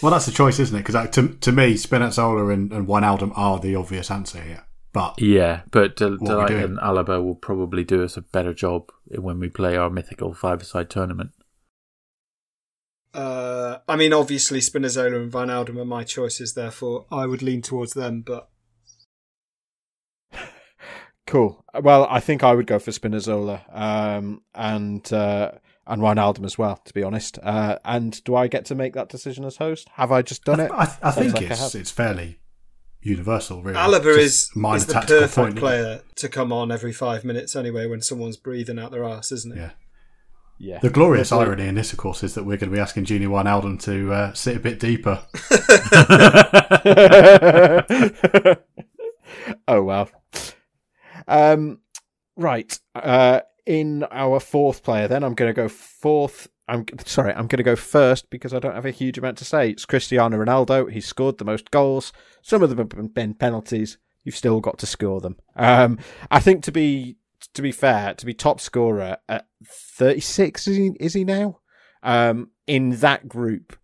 well, 0.03 0.13
that's 0.13 0.25
the 0.25 0.33
choice, 0.33 0.59
isn't 0.59 0.75
it? 0.75 0.87
Because 0.87 1.11
to 1.11 1.29
to 1.29 1.53
me, 1.53 1.75
Spinazzola 1.75 2.53
and, 2.53 2.73
and 2.73 2.87
Wijnaldum 2.89 3.33
are 3.37 3.59
the 3.59 3.77
obvious 3.77 4.11
answer 4.11 4.41
here. 4.41 4.65
But 4.95 5.21
yeah, 5.21 5.61
but 5.71 5.97
De- 5.97 6.17
Delight 6.17 6.53
and 6.53 6.79
Alaba 6.79 7.23
will 7.23 7.35
probably 7.35 7.85
do 7.85 8.03
us 8.03 8.17
a 8.17 8.23
better 8.23 8.55
job 8.55 8.91
when 9.07 9.39
we 9.39 9.51
play 9.51 9.77
our 9.77 9.91
mythical 9.91 10.33
five-a-side 10.33 10.89
tournament. 10.89 11.33
Uh, 13.13 13.79
I 13.87 13.97
mean, 13.97 14.15
obviously, 14.15 14.61
Spinazzola 14.61 15.17
and 15.17 15.31
Wijnaldum 15.31 15.79
are 15.79 15.85
my 15.85 16.05
choices. 16.05 16.55
Therefore, 16.55 17.05
I 17.11 17.27
would 17.27 17.43
lean 17.43 17.61
towards 17.61 17.93
them. 17.93 18.23
But 18.23 18.49
Cool. 21.27 21.65
Well, 21.81 22.07
I 22.09 22.21
think 22.21 22.45
I 22.45 22.55
would 22.55 22.67
go 22.67 22.79
for 22.79 22.93
Spinazzola 22.93 23.63
um, 23.77 24.43
and 24.55 25.13
uh, 25.13 25.53
and 25.87 26.01
Wijnaldum 26.01 26.45
as 26.45 26.57
well. 26.57 26.77
To 26.85 26.95
be 26.95 27.03
honest, 27.03 27.39
uh, 27.43 27.79
and 27.85 28.23
do 28.25 28.37
I 28.37 28.47
get 28.47 28.65
to 28.67 28.77
make 28.77 28.95
that 28.95 29.09
decision 29.09 29.45
as 29.45 29.57
host? 29.57 29.89
Have 29.95 30.13
I 30.13 30.23
just 30.23 30.45
done 30.45 30.61
it? 30.61 30.71
I, 30.71 30.85
I, 30.85 30.97
I 31.03 31.11
think 31.11 31.35
like 31.35 31.51
it's 31.51 31.75
it's 31.75 31.91
fairly 31.91 32.39
universal. 33.01 33.63
Really, 33.63 33.77
Alaba 33.77 34.17
is, 34.17 34.53
is 34.55 34.87
the 34.87 35.05
perfect 35.07 35.35
point, 35.35 35.57
player 35.57 36.03
to 36.15 36.29
come 36.29 36.53
on 36.53 36.71
every 36.71 36.93
five 36.93 37.25
minutes 37.25 37.57
anyway 37.57 37.87
when 37.87 38.03
someone's 38.03 38.37
breathing 38.37 38.79
out 38.79 38.93
their 38.93 39.05
ass, 39.05 39.33
isn't 39.33 39.53
it? 39.53 39.59
Yeah. 39.59 39.71
Yeah. 40.59 40.79
The 40.79 40.89
glorious 40.89 41.33
irony 41.33 41.67
in 41.67 41.75
this, 41.75 41.93
of 41.93 41.99
course, 41.99 42.23
is 42.23 42.35
that 42.35 42.45
we're 42.45 42.57
going 42.57 42.71
to 42.71 42.75
be 42.75 42.81
asking 42.81 43.05
Gini 43.05 43.27
Wijnaldum 43.27 43.79
to 43.83 44.11
uh, 44.11 44.33
sit 44.33 44.57
a 44.57 44.61
bit 44.61 44.81
deeper. 44.81 45.23
oh 49.69 49.83
well. 49.83 50.09
Um, 51.27 51.81
right. 52.37 52.79
Uh, 52.95 53.41
in 53.67 54.05
our 54.05 54.39
fourth 54.39 54.83
player, 54.83 55.09
then 55.09 55.25
I'm 55.25 55.35
going 55.35 55.49
to 55.49 55.61
go 55.61 55.69
fourth. 55.69 56.49
I'm 56.69 56.85
sorry, 57.05 57.33
I'm 57.33 57.47
going 57.47 57.59
to 57.59 57.63
go 57.63 57.77
first 57.77 58.31
because 58.31 58.53
I 58.55 58.59
don't 58.59 58.75
have 58.75 58.87
a 58.87 58.91
huge 58.91 59.19
amount 59.19 59.39
to 59.39 59.45
say. 59.45 59.71
It's 59.71 59.85
Cristiano 59.85 60.37
Ronaldo. 60.37 60.91
He's 60.91 61.07
scored 61.07 61.39
the 61.39 61.45
most 61.45 61.71
goals. 61.71 62.13
Some 62.43 62.63
of 62.63 62.71
them 62.71 62.79
have 62.79 63.15
been 63.15 63.35
penalties. 63.35 63.99
You've 64.25 64.37
still 64.37 64.61
got 64.61 64.79
to 64.79 64.87
score 64.87 65.21
them. 65.21 65.37
Um, 65.55 65.99
I 66.31 66.41
think 66.41 66.65
to 66.65 66.73
be 66.73 67.17
to 67.55 67.63
be 67.63 67.73
fair, 67.73 68.15
to 68.15 68.27
be 68.27 68.35
top 68.35 68.61
scorer 68.61 69.19
at 69.29 69.47
36 69.65 70.67
is 70.69 70.77
he, 70.77 70.91
is 70.99 71.15
he 71.15 71.25
now? 71.25 71.61
Um, 72.03 72.51
in 72.67 72.91
that 72.97 73.29
group, 73.29 73.77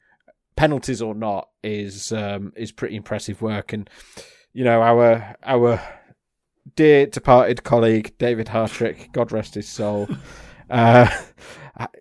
penalties 0.57 1.03
or 1.03 1.15
not, 1.15 1.49
is 1.63 2.13
um, 2.13 2.53
is 2.57 2.73
pretty 2.73 2.97
impressive 2.97 3.41
work. 3.43 3.73
And 3.73 3.89
you 4.53 4.65
know 4.65 4.83
our 4.83 5.37
our 5.45 5.81
dear 6.77 7.07
departed 7.07 7.65
colleague 7.65 8.17
David 8.19 8.49
Hartrick, 8.49 9.13
God 9.13 9.33
rest 9.33 9.55
his 9.55 9.69
soul. 9.69 10.09
Uh, 10.71 11.07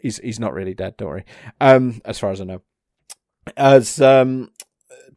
he's 0.02 0.18
he's 0.20 0.40
not 0.40 0.54
really 0.54 0.74
dead, 0.74 0.96
don't 0.96 1.10
worry. 1.10 1.26
Um, 1.60 2.00
as 2.06 2.20
far 2.20 2.32
as 2.32 2.40
I 2.40 2.46
know, 2.46 2.62
as 3.58 4.02
um, 4.02 4.50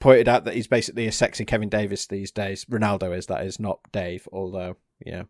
pointed 0.00 0.28
out 0.28 0.44
that 0.44 0.54
he's 0.54 0.66
basically 0.66 1.06
a 1.06 1.12
sexy 1.12 1.44
Kevin 1.44 1.68
Davies 1.68 2.06
these 2.06 2.32
days. 2.32 2.64
Ronaldo 2.64 3.16
is 3.16 3.26
that 3.26 3.46
is 3.46 3.60
not 3.60 3.78
Dave, 3.92 4.28
although 4.32 4.76
yeah. 5.04 5.24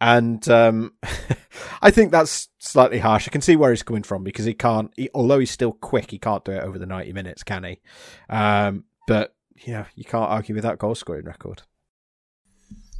And 0.00 0.46
um, 0.48 0.94
I 1.82 1.90
think 1.90 2.10
that's 2.10 2.48
slightly 2.58 2.98
harsh. 2.98 3.28
I 3.28 3.30
can 3.30 3.40
see 3.40 3.56
where 3.56 3.70
he's 3.70 3.82
coming 3.82 4.02
from 4.02 4.24
because 4.24 4.44
he 4.44 4.54
can't. 4.54 4.92
He, 4.96 5.08
although 5.14 5.38
he's 5.38 5.50
still 5.50 5.72
quick, 5.72 6.10
he 6.10 6.18
can't 6.18 6.44
do 6.44 6.52
it 6.52 6.62
over 6.62 6.78
the 6.78 6.86
ninety 6.86 7.12
minutes, 7.12 7.42
can 7.42 7.64
he? 7.64 7.80
Um, 8.28 8.84
but 9.06 9.34
yeah, 9.64 9.86
you 9.94 10.04
can't 10.04 10.30
argue 10.30 10.54
with 10.54 10.64
that 10.64 10.78
goal 10.78 10.94
scoring 10.94 11.24
record. 11.24 11.62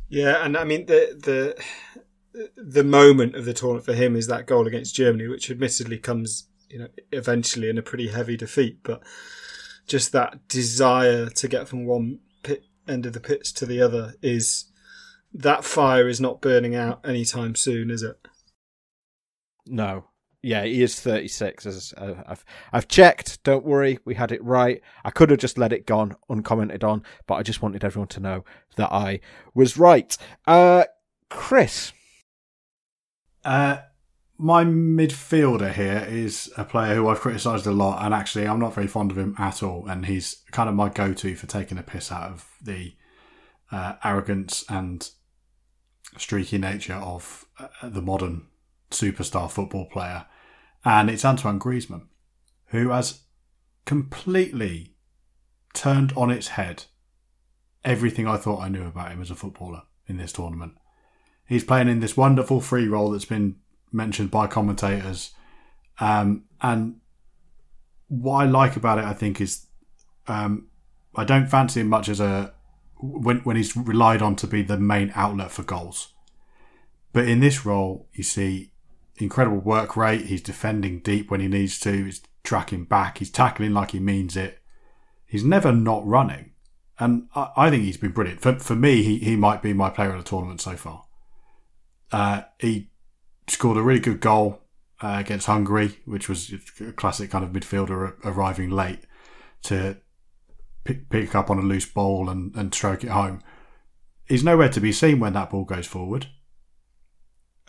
Yeah, 0.09 0.45
and 0.45 0.57
I 0.57 0.65
mean 0.65 0.87
the 0.87 1.17
the 2.35 2.51
the 2.57 2.85
moment 2.85 3.35
of 3.35 3.45
the 3.45 3.53
tournament 3.53 3.85
for 3.85 3.95
him 3.95 4.17
is 4.17 4.27
that 4.27 4.47
goal 4.47 4.67
against 4.67 4.95
Germany, 4.95 5.29
which 5.29 5.51
admittedly 5.51 5.99
comes 5.99 6.49
you 6.71 6.79
know 6.79 6.89
eventually 7.13 7.69
in 7.69 7.79
a 7.79 7.83
pretty 7.83 8.09
heavy 8.09 8.37
defeat, 8.37 8.79
but 8.83 9.03
just 9.87 10.13
that 10.13 10.49
desire 10.49 11.29
to 11.31 11.49
get 11.49 11.69
from 11.69 11.87
one 11.87 12.21
pit 12.43 12.65
end 12.87 13.07
of 13.07 13.13
the 13.13 13.21
pitch 13.21 13.53
to 13.55 13.67
the 13.67 13.81
other 13.81 14.15
is 14.23 14.67
that 15.33 15.65
fire 15.65 16.09
is 16.09 16.21
not 16.21 16.41
burning 16.41 16.75
out 16.75 17.07
anytime 17.07 17.55
soon, 17.55 17.91
is 17.91 18.03
it? 18.03 18.17
No, 19.67 20.07
yeah, 20.49 20.65
he 20.65 20.83
is 20.83 20.99
36. 20.99 21.67
As 21.67 21.95
I've 21.99 22.45
I've 22.73 22.89
checked. 22.89 23.43
Don't 23.45 23.67
worry, 23.67 23.99
we 24.07 24.15
had 24.15 24.33
it 24.33 24.43
right. 24.43 24.81
I 25.05 25.11
could 25.11 25.29
have 25.31 25.39
just 25.39 25.59
let 25.59 25.75
it 25.75 25.87
gone 25.87 26.17
uncommented 26.31 26.83
on, 26.83 27.03
but 27.27 27.35
I 27.35 27.43
just 27.43 27.61
wanted 27.61 27.85
everyone 27.85 28.09
to 28.09 28.21
know 28.21 28.45
that 28.77 28.91
I 28.91 29.21
was 29.55 29.77
right. 29.77 30.17
Uh, 30.47 30.85
Chris. 31.29 31.93
Uh, 33.45 33.79
my 34.39 34.65
midfielder 34.65 35.73
here 35.73 36.07
is 36.09 36.51
a 36.57 36.65
player 36.65 36.95
who 36.95 37.09
I've 37.09 37.21
criticised 37.21 37.67
a 37.67 37.73
lot, 37.73 38.03
and 38.03 38.15
actually 38.15 38.47
I'm 38.47 38.61
not 38.61 38.75
very 38.75 38.87
fond 38.87 39.11
of 39.11 39.19
him 39.19 39.35
at 39.39 39.63
all. 39.63 39.87
And 39.87 40.07
he's 40.07 40.43
kind 40.51 40.71
of 40.71 40.75
my 40.75 40.89
go-to 40.89 41.35
for 41.35 41.47
taking 41.47 41.77
a 41.77 41.83
piss 41.83 42.11
out 42.11 42.31
of 42.31 42.47
the 42.63 42.95
uh, 43.71 43.97
arrogance 44.03 44.65
and 44.71 45.11
streaky 46.17 46.57
nature 46.57 46.95
of 46.95 47.45
uh, 47.59 47.69
the 47.83 48.01
modern 48.01 48.47
superstar 48.91 49.51
football 49.51 49.85
player, 49.85 50.25
and 50.89 51.11
it's 51.11 51.25
Antoine 51.25 51.61
Griezmann, 51.61 52.07
who 52.69 52.89
has 52.89 53.21
completely 53.85 54.95
turned 55.75 56.13
on 56.17 56.31
its 56.31 56.49
head 56.49 56.85
everything 57.85 58.27
I 58.27 58.39
thought 58.39 58.65
I 58.65 58.69
knew 58.69 58.87
about 58.87 59.13
him 59.13 59.23
as 59.23 59.31
a 59.31 59.35
footballer 59.35 59.83
in 60.07 60.17
this 60.17 60.33
tournament. 60.33 60.73
He's 61.47 61.65
playing 61.65 61.89
in 61.89 62.01
this 62.01 62.17
wonderful 62.17 62.61
free 62.61 62.89
role 62.89 63.11
that's 63.11 63.25
been 63.35 63.57
mentioned 63.93 64.31
by 64.31 64.47
commentators, 64.47 65.33
um, 66.01 66.45
and 66.61 67.01
what 68.09 68.37
I 68.43 68.45
like 68.47 68.77
about 68.77 68.99
it, 68.99 69.05
I 69.05 69.15
think, 69.15 69.41
is 69.41 69.67
Um, 70.29 70.69
I 71.17 71.25
don't 71.25 71.51
fancy 71.51 71.81
him 71.81 71.89
much 71.89 72.09
as 72.09 72.21
a 72.21 72.53
when 73.01 73.39
when 73.45 73.57
he's 73.57 73.77
relied 73.77 74.23
on 74.23 74.37
to 74.37 74.47
be 74.47 74.63
the 74.63 74.79
main 74.79 75.11
outlet 75.15 75.51
for 75.51 75.65
goals. 75.65 76.13
But 77.13 77.29
in 77.29 77.41
this 77.41 77.65
role, 77.65 78.09
you 78.13 78.25
see 78.25 78.73
incredible 79.25 79.59
work 79.59 79.97
rate. 79.97 80.27
He's 80.27 80.43
defending 80.43 81.01
deep 81.01 81.31
when 81.31 81.41
he 81.41 81.49
needs 81.49 81.79
to. 81.81 82.05
He's 82.05 82.23
tracking 82.45 82.85
back. 82.85 83.19
He's 83.19 83.31
tackling 83.31 83.75
like 83.75 83.93
he 83.93 84.01
means 84.01 84.37
it. 84.37 84.61
He's 85.27 85.45
never 85.45 85.73
not 85.73 86.07
running, 86.07 86.53
and 86.99 87.29
I, 87.35 87.51
I 87.57 87.71
think 87.71 87.85
he's 87.85 87.99
been 87.99 88.13
brilliant. 88.13 88.41
For 88.41 88.59
for 88.59 88.75
me, 88.75 89.03
he 89.03 89.19
he 89.19 89.37
might 89.37 89.63
be 89.63 89.73
my 89.73 89.91
player 89.91 90.13
of 90.13 90.25
the 90.25 90.29
tournament 90.29 90.61
so 90.61 90.77
far. 90.77 91.05
Uh, 92.11 92.43
he 92.59 92.91
scored 93.47 93.77
a 93.77 93.83
really 93.83 94.01
good 94.01 94.21
goal 94.21 94.63
uh, 95.01 95.17
against 95.19 95.47
Hungary, 95.47 95.99
which 96.05 96.29
was 96.29 96.53
a 96.81 96.93
classic 96.93 97.31
kind 97.31 97.45
of 97.45 97.51
midfielder 97.51 98.15
arriving 98.25 98.71
late 98.71 99.01
to 99.65 99.99
pick, 100.85 101.09
pick 101.11 101.35
up 101.35 101.51
on 101.51 101.59
a 101.59 101.63
loose 101.63 101.87
ball 101.87 102.29
and, 102.29 102.55
and 102.57 102.75
stroke 102.75 103.05
it 103.05 103.11
home. 103.11 103.43
He's 104.27 104.45
nowhere 104.45 104.69
to 104.71 104.81
be 104.81 104.93
seen 104.93 105.21
when 105.21 105.35
that 105.35 105.51
ball 105.51 105.65
goes 105.65 105.87
forward. 105.87 106.27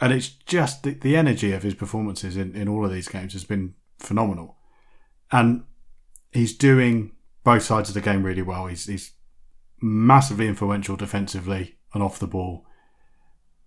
And 0.02 0.14
it's 0.14 0.30
just 0.30 0.84
the, 0.84 0.92
the 0.94 1.16
energy 1.16 1.52
of 1.52 1.64
his 1.64 1.74
performances 1.74 2.38
in, 2.38 2.56
in 2.56 2.68
all 2.68 2.86
of 2.86 2.92
these 2.92 3.08
games 3.08 3.34
has 3.34 3.44
been 3.44 3.76
phenomenal. 3.98 4.58
And 5.32 5.64
he's 6.32 6.56
doing 6.56 7.12
both 7.44 7.64
sides 7.64 7.90
of 7.90 7.96
the 7.96 8.02
game 8.02 8.24
really 8.24 8.42
well. 8.42 8.68
He's, 8.68 8.86
he's 8.86 9.12
massively 9.82 10.48
influential 10.48 10.96
defensively 10.96 11.78
and 11.94 12.02
off 12.02 12.20
the 12.20 12.28
ball. 12.28 12.66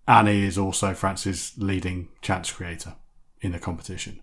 And 0.07 0.27
he 0.27 0.43
is 0.43 0.57
also 0.57 0.93
France's 0.93 1.53
leading 1.57 2.09
chance 2.21 2.51
creator 2.51 2.95
in 3.41 3.51
the 3.51 3.59
competition. 3.59 4.19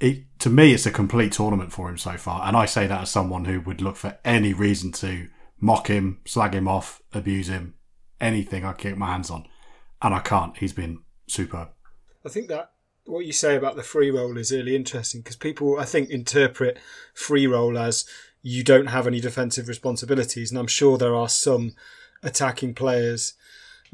It, 0.00 0.24
to 0.40 0.50
me, 0.50 0.72
it's 0.72 0.86
a 0.86 0.90
complete 0.90 1.32
tournament 1.32 1.72
for 1.72 1.88
him 1.88 1.98
so 1.98 2.16
far. 2.16 2.46
And 2.46 2.56
I 2.56 2.66
say 2.66 2.86
that 2.88 3.02
as 3.02 3.10
someone 3.10 3.44
who 3.44 3.60
would 3.60 3.80
look 3.80 3.96
for 3.96 4.18
any 4.24 4.52
reason 4.52 4.90
to 4.92 5.28
mock 5.60 5.86
him, 5.86 6.20
slag 6.26 6.54
him 6.54 6.66
off, 6.66 7.00
abuse 7.12 7.48
him, 7.48 7.74
anything 8.20 8.64
I 8.64 8.72
can 8.72 8.90
get 8.90 8.98
my 8.98 9.12
hands 9.12 9.30
on. 9.30 9.46
And 10.02 10.12
I 10.12 10.18
can't. 10.18 10.56
He's 10.56 10.72
been 10.72 10.98
superb. 11.32 11.68
I 12.24 12.28
think 12.28 12.48
that 12.48 12.72
what 13.04 13.26
you 13.26 13.32
say 13.32 13.56
about 13.56 13.76
the 13.76 13.82
free 13.82 14.10
role 14.10 14.36
is 14.36 14.52
really 14.52 14.76
interesting 14.76 15.22
because 15.22 15.36
people, 15.36 15.78
I 15.78 15.84
think, 15.84 16.10
interpret 16.10 16.78
free 17.14 17.46
role 17.46 17.76
as 17.76 18.04
you 18.42 18.62
don't 18.62 18.86
have 18.86 19.06
any 19.06 19.20
defensive 19.20 19.68
responsibilities. 19.68 20.50
And 20.50 20.58
I'm 20.58 20.66
sure 20.66 20.98
there 20.98 21.14
are 21.14 21.28
some 21.28 21.74
attacking 22.22 22.74
players 22.74 23.34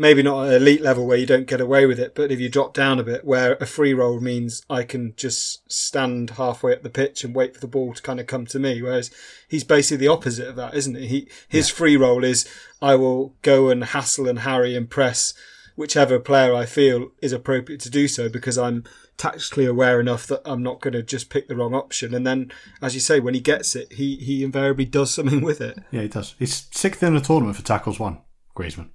maybe 0.00 0.22
not 0.22 0.46
at 0.46 0.54
elite 0.54 0.80
level 0.80 1.04
where 1.04 1.18
you 1.18 1.26
don't 1.26 1.48
get 1.48 1.60
away 1.60 1.84
with 1.84 1.98
it, 1.98 2.14
but 2.14 2.30
if 2.30 2.38
you 2.38 2.48
drop 2.48 2.72
down 2.72 3.00
a 3.00 3.02
bit, 3.02 3.24
where 3.24 3.54
a 3.54 3.66
free 3.66 3.92
role 3.92 4.20
means 4.20 4.62
I 4.70 4.84
can 4.84 5.12
just 5.16 5.70
stand 5.70 6.30
halfway 6.30 6.72
up 6.72 6.84
the 6.84 6.88
pitch 6.88 7.24
and 7.24 7.34
wait 7.34 7.52
for 7.52 7.60
the 7.60 7.66
ball 7.66 7.92
to 7.92 8.00
kind 8.00 8.20
of 8.20 8.28
come 8.28 8.46
to 8.46 8.60
me. 8.60 8.80
Whereas 8.80 9.10
he's 9.48 9.64
basically 9.64 9.96
the 9.96 10.12
opposite 10.12 10.46
of 10.46 10.56
that, 10.56 10.74
isn't 10.74 10.94
he? 10.94 11.06
he 11.08 11.28
his 11.48 11.68
yeah. 11.68 11.74
free 11.74 11.96
role 11.96 12.22
is 12.22 12.48
I 12.80 12.94
will 12.94 13.34
go 13.42 13.70
and 13.70 13.82
hassle 13.82 14.28
and 14.28 14.40
harry 14.40 14.76
and 14.76 14.88
press 14.88 15.34
whichever 15.78 16.18
player 16.18 16.52
I 16.52 16.66
feel 16.66 17.12
is 17.22 17.32
appropriate 17.32 17.80
to 17.82 17.88
do 17.88 18.08
so 18.08 18.28
because 18.28 18.58
I'm 18.58 18.82
tactically 19.16 19.64
aware 19.64 20.00
enough 20.00 20.26
that 20.26 20.42
I'm 20.44 20.60
not 20.60 20.80
going 20.80 20.94
to 20.94 21.04
just 21.04 21.30
pick 21.30 21.46
the 21.46 21.54
wrong 21.54 21.72
option. 21.72 22.14
And 22.14 22.26
then, 22.26 22.50
as 22.82 22.94
you 22.94 23.00
say, 23.00 23.20
when 23.20 23.34
he 23.34 23.38
gets 23.38 23.76
it, 23.76 23.92
he, 23.92 24.16
he 24.16 24.42
invariably 24.42 24.86
does 24.86 25.14
something 25.14 25.40
with 25.44 25.60
it. 25.60 25.78
Yeah, 25.92 26.02
he 26.02 26.08
does. 26.08 26.34
He's 26.36 26.66
sixth 26.72 27.00
in 27.04 27.14
the 27.14 27.20
tournament 27.20 27.56
for 27.56 27.62
tackles 27.62 28.00
won, 28.00 28.18
Griezmann. 28.56 28.90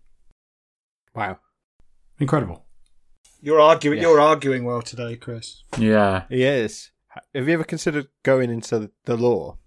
Wow. 1.15 1.39
Incredible. 2.19 2.65
You're 3.39 3.61
arguing. 3.61 3.99
Yeah. 3.99 4.09
You're 4.09 4.19
arguing 4.19 4.65
well 4.65 4.81
today, 4.81 5.15
Chris. 5.15 5.63
Yeah, 5.77 6.23
he 6.29 6.43
is. 6.43 6.91
Have 7.33 7.47
you 7.47 7.53
ever 7.53 7.63
considered 7.63 8.07
going 8.23 8.49
into 8.49 8.91
the 9.05 9.15
law? 9.15 9.57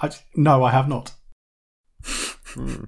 I, 0.00 0.10
no, 0.36 0.62
I 0.62 0.70
have 0.70 0.88
not. 0.88 1.14
hmm. 2.04 2.84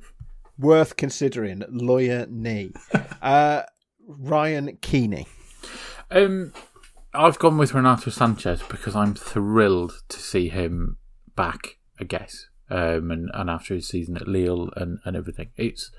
Worth 0.60 0.96
considering, 0.96 1.64
lawyer 1.68 2.26
knee. 2.28 2.72
uh, 3.22 3.62
Ryan 4.06 4.76
Keeney. 4.82 5.26
Um, 6.10 6.52
I've 7.14 7.38
gone 7.38 7.56
with 7.56 7.74
Renato 7.74 8.10
Sanches 8.10 8.68
because 8.68 8.94
I'm 8.94 9.14
thrilled 9.14 10.02
to 10.08 10.18
see 10.18 10.48
him 10.48 10.98
back. 11.34 11.78
I 11.98 12.04
guess, 12.04 12.48
um, 12.70 13.10
and 13.10 13.30
and 13.34 13.50
after 13.50 13.74
his 13.74 13.86
season 13.86 14.16
at 14.16 14.28
Lille 14.28 14.70
and 14.76 14.98
and 15.04 15.16
everything, 15.16 15.50
it's 15.56 15.90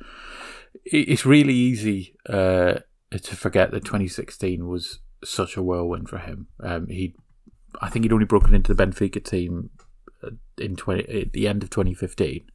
it's 0.85 1.25
really 1.25 1.53
easy 1.53 2.15
uh, 2.27 2.75
to 3.11 3.35
forget 3.35 3.71
that 3.71 3.85
2016 3.85 4.67
was 4.67 4.99
such 5.23 5.57
a 5.57 5.63
whirlwind 5.63 6.09
for 6.09 6.17
him. 6.17 6.47
Um, 6.63 6.87
he, 6.87 7.13
I 7.81 7.89
think 7.89 8.05
he'd 8.05 8.13
only 8.13 8.25
broken 8.25 8.53
into 8.53 8.73
the 8.73 8.83
Benfica 8.83 9.23
team 9.23 9.69
uh, 10.23 10.31
in 10.57 10.75
20, 10.75 11.21
at 11.21 11.33
the 11.33 11.47
end 11.47 11.63
of 11.63 11.69
2015. 11.69 12.45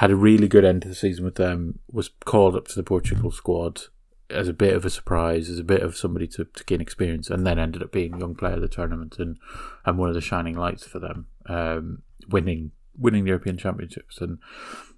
Had 0.00 0.10
a 0.10 0.16
really 0.16 0.48
good 0.48 0.64
end 0.64 0.82
to 0.82 0.88
the 0.88 0.94
season 0.94 1.24
with 1.24 1.34
them. 1.34 1.78
Was 1.90 2.10
called 2.24 2.56
up 2.56 2.68
to 2.68 2.74
the 2.74 2.82
Portugal 2.82 3.30
squad 3.30 3.82
as 4.30 4.48
a 4.48 4.54
bit 4.54 4.74
of 4.74 4.84
a 4.84 4.90
surprise, 4.90 5.50
as 5.50 5.58
a 5.58 5.64
bit 5.64 5.82
of 5.82 5.96
somebody 5.96 6.26
to, 6.28 6.44
to 6.44 6.64
gain 6.64 6.80
experience, 6.80 7.28
and 7.28 7.46
then 7.46 7.58
ended 7.58 7.82
up 7.82 7.92
being 7.92 8.18
young 8.18 8.34
player 8.34 8.54
of 8.54 8.62
the 8.62 8.68
tournament 8.68 9.18
and, 9.18 9.38
and 9.84 9.98
one 9.98 10.08
of 10.08 10.14
the 10.14 10.20
shining 10.20 10.56
lights 10.56 10.86
for 10.86 10.98
them, 11.00 11.26
um, 11.46 12.02
winning 12.28 12.72
winning 12.96 13.24
the 13.24 13.28
European 13.28 13.56
Championships 13.56 14.20
and 14.20 14.38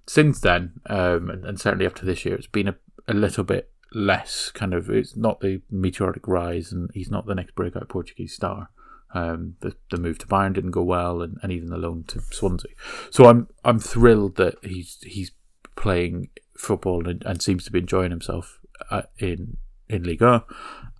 since 0.07 0.39
then, 0.39 0.73
um, 0.87 1.29
and, 1.29 1.45
and, 1.45 1.59
certainly 1.59 1.85
up 1.85 1.95
to 1.95 2.05
this 2.05 2.25
year, 2.25 2.35
it's 2.35 2.47
been 2.47 2.67
a, 2.67 2.75
a 3.07 3.13
little 3.13 3.43
bit 3.43 3.71
less 3.93 4.51
kind 4.51 4.73
of. 4.73 4.89
It's 4.89 5.15
not 5.15 5.39
the 5.39 5.61
meteoric 5.69 6.27
rise, 6.27 6.71
and 6.71 6.89
he's 6.93 7.11
not 7.11 7.25
the 7.25 7.35
next 7.35 7.55
breakout 7.55 7.89
Portuguese 7.89 8.33
star. 8.33 8.69
Um, 9.13 9.55
the 9.59 9.75
the 9.91 9.97
move 9.97 10.17
to 10.19 10.27
Bayern 10.27 10.53
didn't 10.53 10.71
go 10.71 10.83
well, 10.83 11.21
and, 11.21 11.37
and 11.43 11.51
even 11.51 11.69
the 11.69 11.77
loan 11.77 12.03
to 12.07 12.21
Swansea. 12.31 12.71
So 13.11 13.25
I'm 13.25 13.47
I'm 13.63 13.79
thrilled 13.79 14.35
that 14.37 14.55
he's 14.63 14.97
he's 15.03 15.31
playing 15.75 16.29
football 16.57 17.07
and, 17.07 17.23
and 17.25 17.41
seems 17.41 17.65
to 17.65 17.71
be 17.71 17.79
enjoying 17.79 18.11
himself 18.11 18.59
uh, 18.89 19.03
in 19.17 19.57
in 19.87 20.03
Liga, 20.03 20.45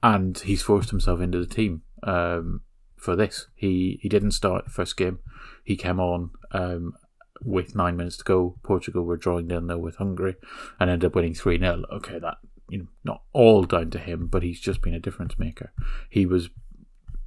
and 0.02 0.38
he's 0.40 0.62
forced 0.62 0.92
himself 0.92 1.22
into 1.22 1.40
the 1.40 1.54
team 1.54 1.82
um, 2.04 2.62
for 2.96 3.16
this. 3.16 3.48
He 3.56 4.00
he 4.02 4.10
didn't 4.10 4.32
start 4.32 4.72
first 4.72 4.98
game. 4.98 5.20
He 5.64 5.76
came 5.76 6.00
on 6.00 6.32
um, 6.52 6.94
with 7.44 7.76
nine 7.76 7.98
minutes 7.98 8.18
to 8.18 8.24
go, 8.24 8.56
Portugal 8.64 9.04
were 9.04 9.18
drawing 9.18 9.48
down 9.48 9.68
there 9.68 9.78
with 9.78 9.98
Hungary 9.98 10.36
and 10.80 10.90
ended 10.90 11.08
up 11.08 11.16
winning 11.16 11.34
3 11.34 11.60
0. 11.60 11.84
Okay, 11.92 12.20
that, 12.20 12.38
you 12.70 12.80
know, 12.80 12.88
not 13.04 13.24
all 13.34 13.64
down 13.64 13.90
to 13.92 14.00
him, 14.00 14.28
but 14.28 14.44
he's 14.44 14.60
just 14.60 14.82
been 14.82 14.94
a 14.94 15.00
difference 15.00 15.38
maker. 15.38 15.72
He 16.10 16.26
was 16.26 16.50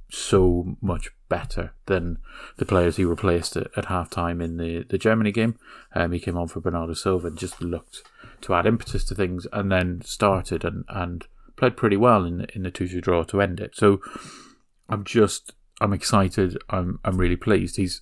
so 0.09 0.77
much 0.81 1.11
better 1.29 1.73
than 1.85 2.17
the 2.57 2.65
players 2.65 2.95
he 2.95 3.03
replaced 3.03 3.57
at, 3.57 3.67
at 3.77 3.85
half 3.85 4.09
time 4.09 4.41
in 4.41 4.57
the, 4.57 4.83
the 4.83 4.97
Germany 4.97 5.31
game. 5.31 5.57
Um, 5.93 6.11
he 6.11 6.19
came 6.19 6.37
on 6.37 6.47
for 6.47 6.61
Bernardo 6.61 6.93
Silva 6.93 7.27
and 7.27 7.37
just 7.37 7.61
looked 7.61 8.03
to 8.41 8.53
add 8.53 8.65
impetus 8.65 9.03
to 9.05 9.15
things 9.15 9.47
and 9.51 9.71
then 9.71 10.01
started 10.01 10.63
and, 10.63 10.85
and 10.87 11.25
played 11.55 11.75
pretty 11.75 11.97
well 11.97 12.23
in 12.23 12.37
the, 12.39 12.47
in 12.55 12.63
the 12.63 12.71
2 12.71 12.87
2 12.87 13.01
draw 13.01 13.23
to 13.23 13.41
end 13.41 13.59
it. 13.59 13.75
So 13.75 13.99
I'm 14.87 15.03
just, 15.03 15.53
I'm 15.81 15.93
excited. 15.93 16.57
I'm, 16.69 16.99
I'm 17.03 17.17
really 17.17 17.35
pleased. 17.35 17.75
He's, 17.75 18.01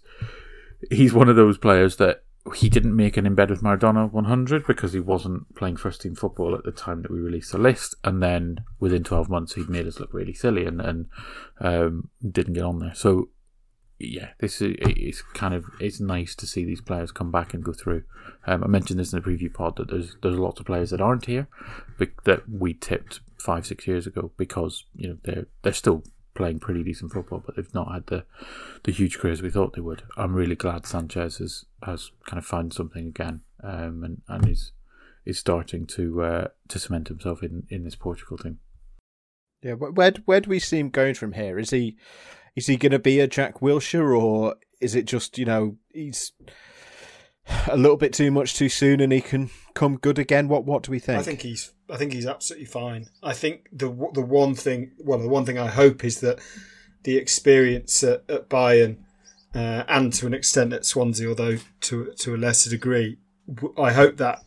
he's 0.91 1.13
one 1.13 1.29
of 1.29 1.35
those 1.35 1.57
players 1.57 1.95
that 1.95 2.24
he 2.53 2.69
didn't 2.69 2.95
make 2.95 3.17
an 3.17 3.25
embed 3.25 3.49
with 3.49 3.63
Maradona 3.63 4.11
100 4.11 4.67
because 4.67 4.93
he 4.93 4.99
wasn't 4.99 5.55
playing 5.55 5.77
first 5.77 6.01
team 6.01 6.15
football 6.15 6.53
at 6.53 6.63
the 6.63 6.71
time 6.71 7.01
that 7.01 7.11
we 7.11 7.19
released 7.19 7.51
the 7.51 7.57
list, 7.57 7.95
and 8.03 8.21
then 8.21 8.63
within 8.79 9.03
12 9.03 9.29
months 9.29 9.55
he'd 9.55 9.69
made 9.69 9.87
us 9.87 9.99
look 9.99 10.13
really 10.13 10.33
silly 10.33 10.65
and 10.65 10.79
and 10.79 11.07
um, 11.59 12.09
didn't 12.29 12.53
get 12.53 12.63
on 12.63 12.79
there. 12.79 12.93
So 12.93 13.29
yeah, 13.97 14.29
this 14.39 14.61
is 14.61 14.75
it's 14.79 15.21
kind 15.33 15.53
of 15.53 15.65
it's 15.79 15.99
nice 15.99 16.35
to 16.35 16.45
see 16.45 16.65
these 16.65 16.81
players 16.81 17.11
come 17.11 17.31
back 17.31 17.53
and 17.53 17.63
go 17.63 17.73
through. 17.73 18.03
Um, 18.45 18.63
I 18.63 18.67
mentioned 18.67 18.99
this 18.99 19.13
in 19.13 19.21
the 19.21 19.27
preview 19.27 19.51
pod 19.51 19.77
that 19.77 19.89
there's 19.89 20.15
there's 20.21 20.37
lots 20.37 20.59
of 20.59 20.65
players 20.65 20.91
that 20.91 21.01
aren't 21.01 21.25
here, 21.25 21.47
that 22.25 22.49
we 22.49 22.73
tipped 22.73 23.21
five 23.39 23.65
six 23.65 23.87
years 23.87 24.05
ago 24.05 24.31
because 24.37 24.85
you 24.95 25.07
know 25.07 25.17
they're 25.23 25.47
they're 25.61 25.73
still 25.73 26.03
playing 26.35 26.59
pretty 26.59 26.83
decent 26.83 27.11
football, 27.11 27.41
but 27.43 27.55
they've 27.55 27.73
not 27.73 27.91
had 27.91 28.07
the 28.07 28.25
the 28.83 28.91
huge 28.91 29.17
careers 29.17 29.41
we 29.41 29.49
thought 29.49 29.73
they 29.73 29.81
would. 29.81 30.03
I'm 30.15 30.35
really 30.35 30.55
glad 30.55 30.83
Sanches 30.83 31.39
has 31.39 31.65
has 31.83 32.11
kind 32.25 32.37
of 32.37 32.45
found 32.45 32.73
something 32.73 33.07
again, 33.07 33.41
um, 33.63 34.03
and 34.03 34.21
and 34.27 34.47
is 34.47 34.71
is 35.25 35.39
starting 35.39 35.87
to 35.87 36.21
uh, 36.21 36.47
to 36.67 36.79
cement 36.79 37.07
himself 37.07 37.41
in 37.41 37.65
in 37.69 37.83
this 37.83 37.95
Portugal 37.95 38.37
team. 38.37 38.59
Yeah, 39.63 39.73
where 39.73 40.13
where 40.25 40.41
do 40.41 40.49
we 40.49 40.59
see 40.59 40.77
him 40.77 40.89
going 40.89 41.15
from 41.15 41.33
here? 41.33 41.57
Is 41.57 41.71
he 41.71 41.97
is 42.55 42.67
he 42.67 42.77
going 42.77 42.91
to 42.91 42.99
be 42.99 43.19
a 43.19 43.27
Jack 43.27 43.61
Wilshere, 43.61 44.17
or 44.19 44.55
is 44.79 44.93
it 44.93 45.05
just 45.05 45.37
you 45.37 45.45
know 45.45 45.77
he's 45.91 46.33
a 47.67 47.77
little 47.77 47.97
bit 47.97 48.13
too 48.13 48.31
much 48.31 48.55
too 48.55 48.69
soon 48.69 48.99
and 48.99 49.11
he 49.11 49.21
can 49.21 49.49
come 49.73 49.97
good 49.97 50.19
again? 50.19 50.47
What 50.47 50.65
what 50.65 50.83
do 50.83 50.91
we 50.91 50.99
think? 50.99 51.19
I 51.19 51.23
think 51.23 51.41
he's 51.41 51.71
I 51.89 51.97
think 51.97 52.13
he's 52.13 52.25
absolutely 52.25 52.65
fine. 52.65 53.07
I 53.21 53.33
think 53.33 53.67
the 53.71 53.87
the 54.13 54.21
one 54.21 54.55
thing, 54.55 54.91
well, 54.97 55.19
the 55.19 55.27
one 55.27 55.45
thing 55.45 55.59
I 55.59 55.67
hope 55.67 56.03
is 56.03 56.19
that 56.21 56.39
the 57.03 57.17
experience 57.17 58.03
at, 58.03 58.23
at 58.29 58.49
Bayern 58.49 58.97
uh, 59.53 59.83
and 59.87 60.11
to 60.13 60.27
an 60.27 60.33
extent 60.33 60.73
at 60.73 60.85
Swansea, 60.85 61.29
although 61.29 61.57
to 61.81 62.13
to 62.17 62.35
a 62.35 62.37
lesser 62.37 62.69
degree, 62.69 63.17
I 63.77 63.93
hope 63.93 64.17
that 64.17 64.39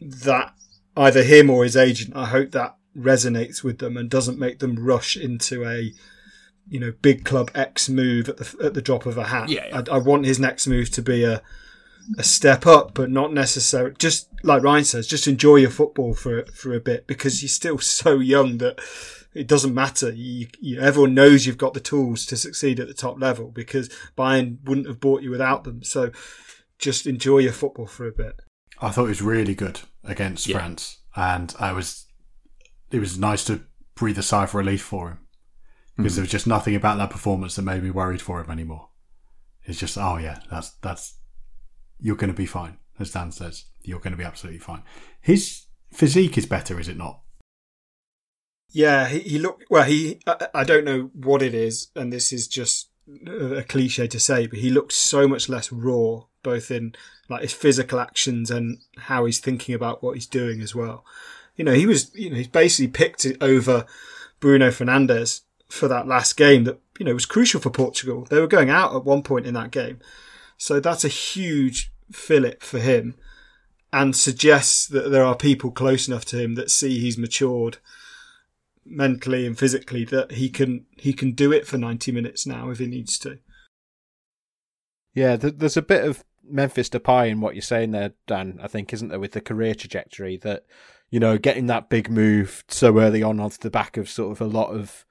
that 0.00 0.54
either 0.96 1.22
him 1.22 1.50
or 1.50 1.64
his 1.64 1.76
agent, 1.76 2.16
I 2.16 2.26
hope 2.26 2.50
that 2.52 2.76
resonates 2.96 3.62
with 3.62 3.78
them 3.78 3.96
and 3.96 4.10
doesn't 4.10 4.38
make 4.38 4.58
them 4.58 4.76
rush 4.78 5.16
into 5.16 5.64
a 5.64 5.92
you 6.68 6.80
know, 6.80 6.92
big 7.02 7.24
club 7.24 7.50
X 7.54 7.88
move 7.88 8.28
at 8.28 8.36
the 8.38 8.56
at 8.64 8.74
the 8.74 8.82
drop 8.82 9.06
of 9.06 9.16
a 9.16 9.24
hat. 9.24 9.48
Yeah, 9.48 9.66
yeah. 9.68 9.82
I, 9.90 9.96
I 9.96 9.98
want 9.98 10.26
his 10.26 10.38
next 10.40 10.66
move 10.66 10.90
to 10.90 11.02
be 11.02 11.24
a 11.24 11.42
a 12.18 12.22
step 12.22 12.66
up, 12.66 12.94
but 12.94 13.10
not 13.10 13.32
necessarily. 13.32 13.94
Just 13.98 14.28
like 14.42 14.62
Ryan 14.62 14.84
says, 14.84 15.06
just 15.06 15.26
enjoy 15.26 15.56
your 15.56 15.70
football 15.70 16.14
for 16.14 16.44
for 16.54 16.74
a 16.74 16.80
bit 16.80 17.06
because 17.06 17.42
you're 17.42 17.48
still 17.48 17.78
so 18.00 18.18
young 18.18 18.58
that 18.58 18.80
it 19.34 19.46
doesn't 19.46 19.74
matter. 19.74 20.12
You, 20.12 20.48
you, 20.60 20.80
everyone 20.80 21.14
knows 21.14 21.46
you've 21.46 21.58
got 21.58 21.74
the 21.74 21.80
tools 21.80 22.24
to 22.26 22.36
succeed 22.36 22.80
at 22.80 22.88
the 22.88 22.94
top 22.94 23.20
level 23.20 23.50
because 23.50 23.90
Bayern 24.16 24.58
wouldn't 24.64 24.86
have 24.86 25.00
bought 25.00 25.22
you 25.22 25.30
without 25.30 25.64
them. 25.64 25.82
So 25.82 26.10
just 26.78 27.06
enjoy 27.06 27.38
your 27.38 27.52
football 27.52 27.86
for 27.86 28.06
a 28.06 28.12
bit. 28.12 28.40
I 28.80 28.90
thought 28.90 29.06
it 29.06 29.08
was 29.08 29.22
really 29.22 29.54
good 29.54 29.80
against 30.04 30.46
Yeah. 30.46 30.58
France, 30.58 30.98
and 31.14 31.54
I 31.58 31.72
was. 31.72 32.06
It 32.90 33.00
was 33.00 33.18
nice 33.18 33.44
to 33.46 33.62
breathe 33.96 34.18
a 34.18 34.22
sigh 34.22 34.44
of 34.44 34.54
relief 34.54 34.82
for 34.82 35.08
him 35.08 35.18
because 35.96 36.12
mm. 36.12 36.16
there 36.16 36.22
was 36.22 36.30
just 36.30 36.46
nothing 36.46 36.74
about 36.74 36.98
that 36.98 37.10
performance 37.10 37.56
that 37.56 37.62
made 37.62 37.82
me 37.82 37.90
worried 37.90 38.22
for 38.22 38.40
him 38.40 38.50
anymore. 38.50 38.88
It's 39.64 39.78
just, 39.78 39.98
oh 39.98 40.18
yeah, 40.18 40.40
that's 40.50 40.70
that's 40.82 41.14
you're 41.98 42.16
going 42.16 42.30
to 42.30 42.36
be 42.36 42.46
fine, 42.46 42.78
as 42.98 43.10
Dan 43.10 43.32
says. 43.32 43.64
You're 43.82 44.00
going 44.00 44.12
to 44.12 44.18
be 44.18 44.24
absolutely 44.24 44.60
fine. 44.60 44.82
His 45.20 45.66
physique 45.92 46.36
is 46.36 46.46
better, 46.46 46.78
is 46.78 46.88
it 46.88 46.96
not? 46.96 47.20
Yeah, 48.70 49.08
he, 49.08 49.20
he 49.20 49.38
looked 49.38 49.64
well. 49.70 49.84
He 49.84 50.20
I, 50.26 50.48
I 50.54 50.64
don't 50.64 50.84
know 50.84 51.10
what 51.14 51.42
it 51.42 51.54
is, 51.54 51.88
and 51.96 52.12
this 52.12 52.32
is 52.32 52.46
just 52.46 52.90
a 53.26 53.62
cliche 53.62 54.06
to 54.08 54.20
say, 54.20 54.46
but 54.46 54.58
he 54.58 54.70
looked 54.70 54.92
so 54.92 55.26
much 55.26 55.48
less 55.48 55.70
raw, 55.72 56.24
both 56.42 56.70
in 56.70 56.94
like 57.28 57.42
his 57.42 57.52
physical 57.52 57.98
actions 57.98 58.50
and 58.50 58.78
how 58.98 59.24
he's 59.24 59.40
thinking 59.40 59.74
about 59.74 60.02
what 60.02 60.14
he's 60.14 60.26
doing 60.26 60.60
as 60.60 60.74
well. 60.74 61.04
You 61.56 61.64
know, 61.64 61.72
he 61.72 61.86
was 61.86 62.14
you 62.14 62.30
know 62.30 62.36
he's 62.36 62.48
basically 62.48 62.88
picked 62.88 63.24
it 63.24 63.38
over 63.40 63.86
Bruno 64.40 64.68
Fernandes 64.68 65.40
for 65.68 65.88
that 65.88 66.06
last 66.06 66.36
game 66.36 66.64
that 66.64 66.80
you 66.98 67.04
know 67.04 67.14
was 67.14 67.26
crucial 67.26 67.60
for 67.60 67.70
Portugal. 67.70 68.26
They 68.28 68.40
were 68.40 68.46
going 68.46 68.70
out 68.70 68.94
at 68.94 69.04
one 69.04 69.22
point 69.22 69.46
in 69.46 69.54
that 69.54 69.70
game, 69.70 70.00
so 70.56 70.80
that's 70.80 71.04
a 71.04 71.08
huge 71.08 71.92
fillip 72.12 72.62
for 72.62 72.78
him, 72.78 73.16
and 73.92 74.14
suggests 74.14 74.86
that 74.88 75.10
there 75.10 75.24
are 75.24 75.36
people 75.36 75.70
close 75.70 76.08
enough 76.08 76.24
to 76.26 76.38
him 76.38 76.54
that 76.54 76.70
see 76.70 76.98
he's 76.98 77.18
matured 77.18 77.78
mentally 78.88 79.46
and 79.46 79.58
physically 79.58 80.04
that 80.04 80.32
he 80.32 80.48
can 80.48 80.86
he 80.96 81.12
can 81.12 81.32
do 81.32 81.52
it 81.52 81.66
for 81.66 81.76
90 81.76 82.12
minutes 82.12 82.46
now 82.46 82.70
if 82.70 82.78
he 82.78 82.86
needs 82.86 83.18
to. 83.18 83.38
Yeah, 85.14 85.36
there's 85.36 85.78
a 85.78 85.82
bit 85.82 86.04
of 86.04 86.22
Memphis 86.48 86.90
Depay 86.90 87.30
in 87.30 87.40
what 87.40 87.54
you're 87.54 87.62
saying 87.62 87.92
there, 87.92 88.12
Dan. 88.26 88.58
I 88.62 88.68
think, 88.68 88.92
isn't 88.92 89.08
there, 89.08 89.18
with 89.18 89.32
the 89.32 89.40
career 89.40 89.74
trajectory 89.74 90.36
that 90.38 90.64
you 91.10 91.18
know 91.18 91.38
getting 91.38 91.66
that 91.66 91.88
big 91.88 92.10
move 92.10 92.64
so 92.68 92.98
early 93.00 93.22
on 93.22 93.40
off 93.40 93.58
the 93.58 93.70
back 93.70 93.96
of 93.96 94.10
sort 94.10 94.32
of 94.32 94.40
a 94.40 94.50
lot 94.50 94.70
of 94.70 95.05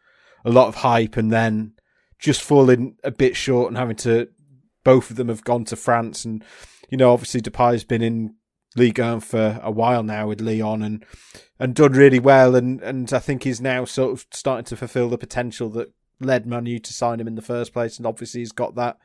a 0.46 0.50
lot 0.52 0.68
of 0.70 0.76
hype, 0.76 1.18
and 1.18 1.32
then 1.34 1.74
just 2.20 2.42
falling 2.42 2.96
a 3.04 3.12
bit 3.12 3.36
short 3.36 3.68
and 3.68 3.78
having 3.78 3.98
to. 3.98 4.30
Both 4.86 5.10
of 5.10 5.16
them 5.18 5.30
have 5.30 5.44
gone 5.44 5.66
to 5.66 5.76
France, 5.76 6.24
and 6.26 6.44
you 6.90 6.98
know, 6.98 7.12
obviously 7.12 7.42
Depay's 7.42 7.84
been 7.84 8.04
in 8.04 8.36
Ligue 8.76 9.00
1 9.00 9.22
for 9.22 9.60
a 9.64 9.72
while 9.72 10.04
now 10.04 10.28
with 10.28 10.42
Lyon 10.42 10.84
and 10.84 11.04
and 11.60 11.74
done 11.74 11.94
really 11.94 12.20
well, 12.20 12.56
and 12.56 12.80
and 12.82 13.12
I 13.12 13.20
think 13.20 13.44
he's 13.44 13.60
now 13.60 13.86
sort 13.86 14.12
of 14.14 14.26
starting 14.32 14.66
to 14.66 14.76
fulfil 14.78 15.10
the 15.10 15.18
potential 15.18 15.70
that 15.72 15.92
led 16.22 16.46
Manu 16.46 16.78
to 16.80 16.94
sign 16.94 17.20
him 17.20 17.28
in 17.28 17.34
the 17.36 17.42
first 17.42 17.74
place, 17.74 17.98
and 17.98 18.06
obviously 18.06 18.42
he's 18.42 18.52
got 18.52 18.76
that 18.76 18.98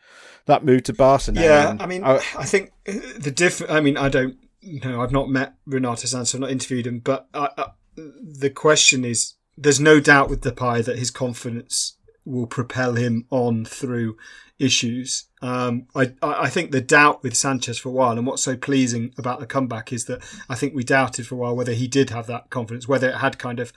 that 0.45 0.65
move 0.65 0.83
to 0.85 0.93
Barca 0.93 1.33
now. 1.33 1.41
Yeah, 1.43 1.77
I 1.81 1.87
mean, 1.87 2.05
I- 2.05 2.17
I 2.37 2.45
think 2.45 2.73
the 2.85 3.33
diff. 3.35 3.63
I 3.71 3.81
mean, 3.81 3.97
I 3.97 4.09
don't 4.11 4.37
know. 4.63 5.01
I've 5.01 5.13
not 5.13 5.31
met 5.31 5.55
Renato 5.65 6.07
Santos. 6.07 6.35
I've 6.35 6.41
not 6.43 6.51
interviewed 6.51 6.87
him, 6.87 6.99
but 6.99 7.27
I, 7.33 7.49
I, 7.57 7.67
the 7.97 8.51
question 8.51 9.05
is: 9.07 9.35
there's 9.57 9.81
no 9.81 10.01
doubt 10.01 10.31
with 10.31 10.43
Depay 10.43 10.85
that 10.85 10.99
his 10.99 11.11
confidence 11.11 11.97
will 12.25 12.47
propel 12.47 12.95
him 12.95 13.27
on 13.31 13.65
through 13.65 14.17
issues. 14.59 15.25
Um, 15.43 15.87
I, 15.95 16.13
I 16.23 16.49
think 16.51 16.71
the 16.71 16.81
doubt 16.81 17.23
with 17.23 17.33
Sanches 17.33 17.81
for 17.81 17.89
a 17.89 17.93
while, 17.93 18.17
and 18.17 18.27
what's 18.27 18.43
so 18.43 18.57
pleasing 18.57 19.13
about 19.17 19.41
the 19.41 19.47
comeback 19.47 19.93
is 19.93 20.05
that 20.05 20.23
I 20.49 20.55
think 20.55 20.75
we 20.75 20.85
doubted 20.85 21.27
for 21.27 21.35
a 21.35 21.39
while 21.39 21.57
whether 21.57 21.73
he 21.73 21.89
did 21.89 22.11
have 22.11 22.27
that 22.27 22.51
confidence, 22.51 22.87
whether 22.87 23.09
it 23.09 23.17
had 23.17 23.39
kind 23.39 23.59
of 23.59 23.73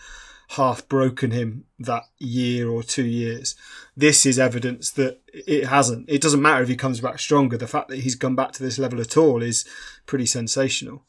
half 0.50 0.88
broken 0.88 1.32
him 1.32 1.64
that 1.80 2.04
year 2.20 2.70
or 2.70 2.84
two 2.84 3.06
years. 3.06 3.56
This 3.96 4.26
is 4.26 4.38
evidence 4.38 4.92
that 4.92 5.22
it 5.34 5.68
hasn't. 5.68 6.10
It 6.10 6.22
doesn't 6.22 6.42
matter 6.42 6.64
if 6.64 6.70
he 6.70 6.76
comes 6.76 7.00
back 7.00 7.20
stronger. 7.20 7.58
The 7.58 7.68
fact 7.68 7.88
that 7.88 8.00
he's 8.00 8.16
come 8.16 8.36
back 8.36 8.52
to 8.54 8.64
this 8.64 8.78
level 8.78 9.00
at 9.00 9.18
all 9.18 9.42
is 9.42 9.66
pretty 10.06 10.26
sensational. 10.26 11.06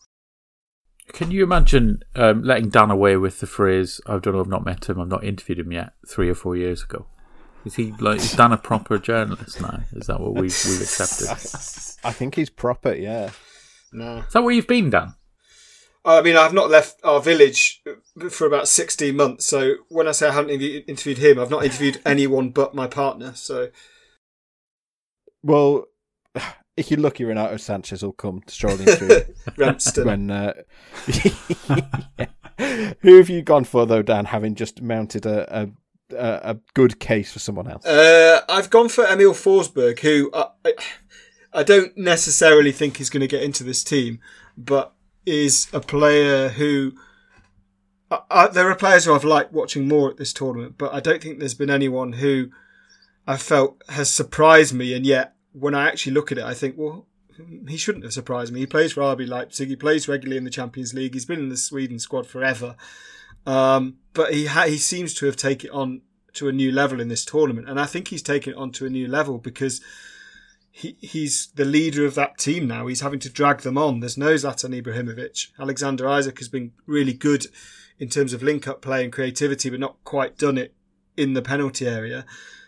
Can 1.12 1.30
you 1.30 1.44
imagine 1.44 2.02
um, 2.16 2.42
letting 2.42 2.70
Dan 2.70 2.90
away 2.90 3.16
with 3.16 3.40
the 3.40 3.46
phrase 3.46 4.00
"I 4.07 4.18
don't 4.18 4.34
know, 4.34 4.40
I've 4.40 4.48
not 4.48 4.64
met 4.64 4.88
him, 4.88 5.00
I've 5.00 5.09
not 5.09 5.24
interviewed 5.24 5.59
him 5.61 5.72
yet" 5.72 5.92
three 6.09 6.28
or 6.28 6.34
four 6.34 6.57
years 6.57 6.82
ago? 6.82 7.07
Is 7.64 7.76
he 7.76 7.92
like 7.98 8.18
is 8.18 8.32
Dan 8.32 8.52
a 8.52 8.59
proper 8.59 8.98
journalist 8.98 9.61
now? 9.61 9.80
Is 9.92 10.07
that 10.07 10.20
what 10.20 10.32
we've 10.34 10.42
we've 10.66 10.82
accepted? 10.82 11.28
I 12.05 12.12
think 12.12 12.34
he's 12.34 12.50
proper. 12.50 12.92
Yeah, 12.94 13.30
No. 13.92 14.18
Is 14.18 14.32
that 14.32 14.42
where 14.42 14.52
you've 14.55 14.66
been, 14.66 14.90
Dan? 14.90 15.14
I 16.07 16.20
mean, 16.20 16.36
I've 16.36 16.52
not 16.52 16.68
left 16.68 17.00
our 17.02 17.18
village 17.22 17.82
for 18.28 18.46
about 18.46 18.68
16 18.68 19.16
months. 19.16 19.46
So 19.46 19.76
when 19.88 20.07
I 20.07 20.12
say 20.12 20.28
I 20.28 20.32
haven't 20.32 20.50
interview- 20.50 20.82
interviewed 20.86 21.16
him, 21.16 21.38
I've 21.38 21.48
not 21.50 21.64
interviewed 21.64 22.02
anyone 22.05 22.50
but 22.50 22.74
my 22.74 22.86
partner. 22.86 23.32
So 23.34 23.70
well, 25.42 25.86
if 26.77 26.91
you're 26.91 27.01
lucky, 27.01 27.25
Renato 27.25 27.55
Sanches 27.55 28.03
will 28.03 28.12
come 28.12 28.43
strolling 28.47 28.87
through 28.87 29.22
Ramsden. 29.57 30.07
when. 30.07 30.31
Uh, 30.31 30.55
Who 33.01 33.16
have 33.16 33.29
you 33.29 33.43
gone 33.43 33.64
for 33.64 33.87
though, 33.87 34.03
Dan? 34.03 34.27
Having 34.27 34.55
just 34.55 34.81
mounted 34.81 35.27
a 35.27 35.70
a, 36.12 36.41
a 36.51 36.57
good 36.75 37.01
case 37.01 37.33
for 37.33 37.39
someone 37.39 37.68
else. 37.68 37.85
Uh, 37.85 38.43
I've 38.49 38.70
gone 38.70 38.89
for 38.89 39.05
Emil 39.05 39.33
Forsberg, 39.33 40.01
who 40.01 40.31
I, 40.33 40.47
I, 40.64 40.75
I 41.53 41.62
don't 41.62 41.97
necessarily 41.97 42.72
think 42.72 43.01
is 43.01 43.11
going 43.11 43.22
to 43.22 43.27
get 43.27 43.43
into 43.43 43.64
this 43.64 43.83
team, 43.85 44.20
but 44.57 44.93
is 45.27 45.68
a 45.72 45.81
player 45.81 46.51
who. 46.51 46.93
I, 48.11 48.20
I, 48.31 48.47
there 48.49 48.70
are 48.70 48.77
players 48.77 49.05
who 49.05 49.14
I've 49.14 49.25
liked 49.25 49.53
watching 49.53 49.89
more 49.89 50.11
at 50.11 50.16
this 50.16 50.33
tournament, 50.33 50.77
but 50.79 50.93
I 50.93 51.01
don't 51.01 51.22
think 51.22 51.39
there's 51.39 51.55
been 51.55 51.70
anyone 51.70 52.14
who 52.14 52.51
I 53.27 53.37
felt 53.37 53.83
has 53.89 54.11
surprised 54.11 54.75
me, 54.75 54.95
and 54.95 55.07
yet 55.07 55.35
when 55.55 55.74
I 55.74 55.86
actually 55.86 56.12
look 56.12 56.30
at 56.32 56.38
it, 56.38 56.44
I 56.44 56.52
think, 56.52 56.74
well, 56.76 57.07
he 57.68 57.76
shouldn't 57.76 58.05
have 58.05 58.12
surprised 58.12 58.52
me. 58.52 58.61
He 58.61 58.66
plays 58.66 58.92
for 58.92 59.00
RB 59.00 59.26
Leipzig. 59.26 59.68
He 59.68 59.76
plays 59.76 60.09
regularly 60.09 60.36
in 60.36 60.44
the 60.44 60.50
Champions 60.50 60.94
League. 60.94 61.14
He's 61.14 61.24
been 61.24 61.40
in 61.40 61.48
the 61.48 61.57
Sweden 61.57 61.98
squad 61.98 62.26
forever. 62.26 62.76
Um, 63.46 63.98
but 64.12 64.32
he 64.32 64.46
ha- 64.46 64.66
he 64.66 64.78
seems 64.78 65.14
to 65.14 65.26
have 65.26 65.36
taken 65.36 65.70
it 65.70 65.72
on 65.72 66.02
to 66.34 66.48
a 66.48 66.52
new 66.52 66.72
level 66.72 67.00
in 67.00 67.09
this 67.09 67.24
tournament, 67.24 67.68
and 67.68 67.80
I 67.80 67.86
think 67.86 68.09
he's 68.09 68.22
taken 68.22 68.52
it 68.55 68.57
on 68.57 68.72
to 68.72 68.86
a 68.86 68.90
new 68.90 69.07
level 69.07 69.38
because 69.38 69.80
he 70.70 70.96
he's 71.00 71.48
the 71.55 71.64
leader 71.64 72.05
of 72.07 72.14
that 72.14 72.38
team 72.38 72.66
now. 72.66 72.86
He's 72.86 73.02
having 73.02 73.20
to 73.20 73.28
drag 73.30 73.61
them 73.61 73.78
on. 73.78 74.00
There's 74.00 74.18
no 74.18 74.34
Zlatan 74.34 74.80
Ibrahimovic. 74.80 75.48
Alexander 75.59 76.09
Isak 76.09 76.38
has 76.38 76.48
been 76.48 76.72
really 76.86 77.12
good 77.12 77.46
in 77.98 78.09
terms 78.09 78.32
of 78.32 78.42
link 78.42 78.66
up 78.66 78.82
play 78.82 79.05
and 79.05 79.12
creativity, 79.12 79.70
but 79.70 79.80
not 79.80 80.02
quite 80.05 80.38
done 80.38 80.59
it 80.59 80.74
in 81.16 81.34
the 81.34 81.42
penalty 81.42 81.86
area. 81.86 82.24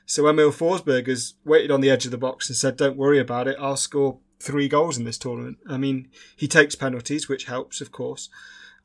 So 0.06 0.28
Emil 0.28 0.52
Forsberg 0.52 1.08
has 1.08 1.34
waited 1.44 1.70
on 1.70 1.80
the 1.80 1.90
edge 1.90 2.04
of 2.04 2.12
the 2.12 2.18
box 2.18 2.48
and 2.48 2.56
said, 2.56 2.76
"Don't 2.76 2.96
worry 2.96 3.18
about 3.18 3.48
it. 3.48 3.56
I'll 3.58 3.76
score 3.76 4.18
three 4.38 4.68
goals 4.68 4.96
in 4.96 5.04
this 5.04 5.18
tournament." 5.18 5.58
I 5.68 5.76
mean, 5.76 6.08
he 6.36 6.46
takes 6.48 6.74
penalties, 6.76 7.28
which 7.28 7.44
helps, 7.44 7.80
of 7.80 7.90
course. 7.92 8.28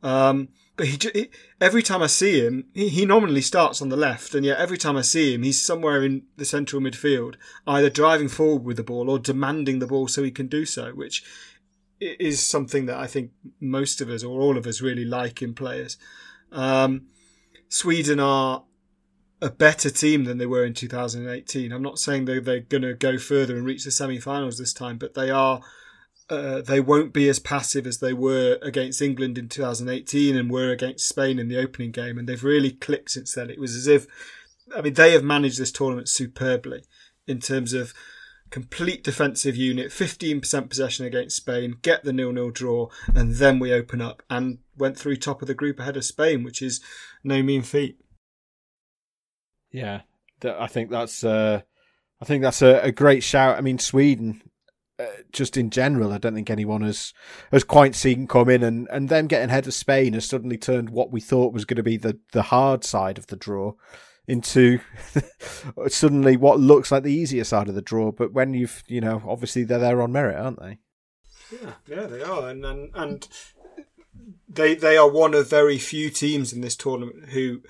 Um, 0.04 0.50
but 0.78 0.88
he, 0.88 0.98
he 1.14 1.30
every 1.60 1.84
time 1.84 2.02
I 2.02 2.08
see 2.08 2.44
him, 2.44 2.66
he, 2.74 2.90
he 2.90 3.06
nominally 3.06 3.42
starts 3.42 3.82
on 3.82 3.90
the 3.90 3.96
left, 3.98 4.34
and 4.34 4.44
yet 4.44 4.58
every 4.58 4.80
time 4.80 4.98
I 4.98 5.02
see 5.02 5.36
him, 5.36 5.44
he's 5.44 5.62
somewhere 5.62 6.04
in 6.04 6.24
the 6.38 6.46
central 6.46 6.82
midfield, 6.82 7.36
either 7.68 7.90
driving 7.90 8.28
forward 8.28 8.64
with 8.64 8.78
the 8.78 8.84
ball 8.84 9.10
or 9.10 9.20
demanding 9.20 9.78
the 9.78 9.88
ball 9.88 10.08
so 10.08 10.24
he 10.24 10.32
can 10.32 10.48
do 10.48 10.66
so, 10.66 10.92
which 10.92 11.24
is 12.00 12.44
something 12.44 12.88
that 12.88 12.98
I 12.98 13.06
think 13.06 13.32
most 13.60 14.02
of 14.02 14.10
us 14.10 14.24
or 14.24 14.42
all 14.42 14.58
of 14.58 14.66
us 14.66 14.82
really 14.82 15.06
like 15.06 15.44
in 15.44 15.54
players. 15.54 15.98
Um, 16.52 17.04
Sweden 17.70 18.20
are 18.20 18.64
a 19.42 19.50
better 19.50 19.90
team 19.90 20.26
than 20.26 20.38
they 20.38 20.46
were 20.46 20.64
in 20.64 20.74
2018. 20.74 21.72
I'm 21.72 21.82
not 21.82 22.00
saying 22.00 22.26
they're, 22.26 22.40
they're 22.40 22.60
going 22.60 22.84
to 22.84 22.94
go 22.94 23.18
further 23.18 23.56
and 23.56 23.66
reach 23.66 23.84
the 23.84 23.92
semi-finals 23.92 24.58
this 24.58 24.74
time, 24.74 24.98
but 24.98 25.16
they 25.16 25.30
are. 25.30 25.62
Uh, 26.30 26.62
they 26.62 26.80
won't 26.80 27.12
be 27.12 27.28
as 27.28 27.40
passive 27.40 27.86
as 27.86 27.98
they 27.98 28.14
were 28.14 28.58
against 28.62 29.02
England 29.02 29.38
in 29.38 29.50
2018 29.50 30.38
and 30.38 30.50
were 30.50 30.72
against 30.72 31.10
Spain 31.10 31.38
in 31.38 31.50
the 31.50 31.58
opening 31.58 31.92
game, 31.92 32.18
and 32.18 32.30
they've 32.30 32.44
really 32.44 32.72
clicked 32.72 33.12
since 33.12 33.34
then. 33.36 33.50
It 33.50 33.60
was 33.60 33.76
as 33.76 33.86
if, 33.86 34.08
I 34.74 34.80
mean, 34.80 34.94
they 34.94 35.12
have 35.12 35.26
managed 35.26 35.60
this 35.60 35.74
tournament 35.74 36.08
superbly 36.08 36.84
in 37.28 37.40
terms 37.40 37.74
of 37.74 37.94
complete 38.50 39.04
defensive 39.04 39.58
unit, 39.58 39.92
15% 39.92 40.70
possession 40.70 41.06
against 41.06 41.36
Spain, 41.36 41.76
get 41.82 42.04
the 42.04 42.14
nil-nil 42.14 42.52
draw, 42.52 42.88
and 43.14 43.36
then 43.36 43.60
we 43.60 43.74
open 43.74 44.02
up 44.02 44.24
and 44.30 44.60
went 44.78 44.98
through 44.98 45.18
top 45.18 45.42
of 45.42 45.50
the 45.50 45.54
group 45.54 45.80
ahead 45.80 45.98
of 45.98 46.06
Spain, 46.06 46.44
which 46.44 46.62
is 46.62 46.80
no 47.26 47.44
mean 47.44 47.62
feat. 47.62 48.01
Yeah, 49.72 50.02
I 50.44 50.68
think 50.68 50.90
that's 50.90 51.24
uh, 51.24 51.62
I 52.22 52.26
think 52.26 52.44
that's 52.44 52.62
a, 52.62 52.82
a 52.82 52.92
great 52.92 53.24
shout. 53.24 53.58
I 53.58 53.62
mean, 53.62 53.80
Sweden, 53.80 54.42
uh, 55.00 55.06
just 55.32 55.58
in 55.58 55.70
general, 55.70 56.12
I 56.12 56.18
don't 56.18 56.36
think 56.36 56.50
anyone 56.50 56.82
has 56.82 57.14
has 57.52 57.64
quite 57.64 57.96
seen 57.96 58.28
come 58.28 58.50
in, 58.50 58.64
and 58.64 58.88
and 58.92 59.10
them 59.10 59.28
getting 59.28 59.50
ahead 59.50 59.68
of 59.68 59.74
Spain 59.74 60.14
has 60.14 60.26
suddenly 60.26 60.58
turned 60.58 60.90
what 60.90 61.12
we 61.12 61.22
thought 61.22 61.54
was 61.54 61.66
going 61.66 61.78
to 61.78 61.84
be 61.84 61.98
the 61.98 62.20
the 62.34 62.44
hard 62.44 62.84
side 62.84 63.18
of 63.18 63.28
the 63.28 63.36
draw 63.36 63.74
into 64.28 64.80
suddenly 65.88 66.38
what 66.38 66.60
looks 66.60 66.92
like 66.92 67.04
the 67.04 67.14
easier 67.14 67.44
side 67.44 67.68
of 67.68 67.76
the 67.76 67.82
draw. 67.82 68.12
But 68.12 68.34
when 68.34 68.54
you've, 68.54 68.84
you 68.88 69.02
know, 69.02 69.22
obviously 69.28 69.64
they're 69.64 69.80
there 69.80 70.02
on 70.02 70.12
merit, 70.12 70.38
aren't 70.40 70.60
they? 70.60 70.78
Yeah, 71.52 71.74
yeah, 71.88 72.08
they 72.08 72.22
are, 72.22 72.50
and 72.50 72.66
and, 72.66 72.92
and 72.94 73.28
they 74.48 74.76
they 74.76 74.98
are 74.98 75.10
one 75.10 75.34
of 75.34 75.50
very 75.50 75.78
few 75.78 76.10
teams 76.10 76.54
in 76.54 76.62
this 76.62 76.76
tournament 76.76 77.30
who, 77.30 77.62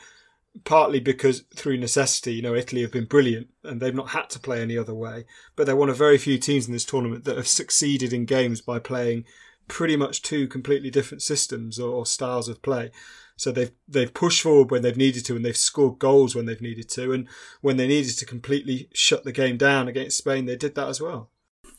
partly 0.63 0.99
because 0.99 1.43
through 1.55 1.77
necessity, 1.77 2.33
you 2.33 2.41
know, 2.41 2.55
Italy 2.55 2.81
have 2.81 2.91
been 2.91 3.05
brilliant 3.05 3.49
and 3.63 3.79
they've 3.79 3.95
not 3.95 4.09
had 4.09 4.29
to 4.31 4.39
play 4.39 4.61
any 4.61 4.77
other 4.77 4.93
way. 4.93 5.25
But 5.55 5.65
they're 5.65 5.75
one 5.75 5.89
of 5.89 5.97
very 5.97 6.17
few 6.17 6.37
teams 6.37 6.67
in 6.67 6.73
this 6.73 6.85
tournament 6.85 7.23
that 7.25 7.37
have 7.37 7.47
succeeded 7.47 8.13
in 8.13 8.25
games 8.25 8.61
by 8.61 8.79
playing 8.79 9.25
pretty 9.67 9.95
much 9.95 10.21
two 10.21 10.47
completely 10.47 10.89
different 10.89 11.21
systems 11.21 11.79
or, 11.79 12.05
styles 12.05 12.49
of 12.49 12.61
play. 12.61 12.91
So 13.37 13.51
they've 13.51 13.71
they've 13.87 14.13
pushed 14.13 14.41
forward 14.41 14.69
when 14.69 14.81
they've 14.81 14.97
needed 14.97 15.25
to, 15.25 15.35
and 15.35 15.43
they've 15.43 15.57
scored 15.57 15.97
goals 15.97 16.35
when 16.35 16.45
they've 16.45 16.61
needed 16.61 16.89
to, 16.89 17.11
and 17.13 17.27
when 17.61 17.77
they 17.77 17.87
needed 17.87 18.17
to 18.17 18.25
completely 18.25 18.89
shut 18.93 19.23
the 19.23 19.31
game 19.31 19.57
down 19.57 19.87
against 19.87 20.17
Spain, 20.17 20.45
they 20.45 20.57
did 20.57 20.75
that 20.75 20.89
as 20.89 21.01
well. 21.01 21.29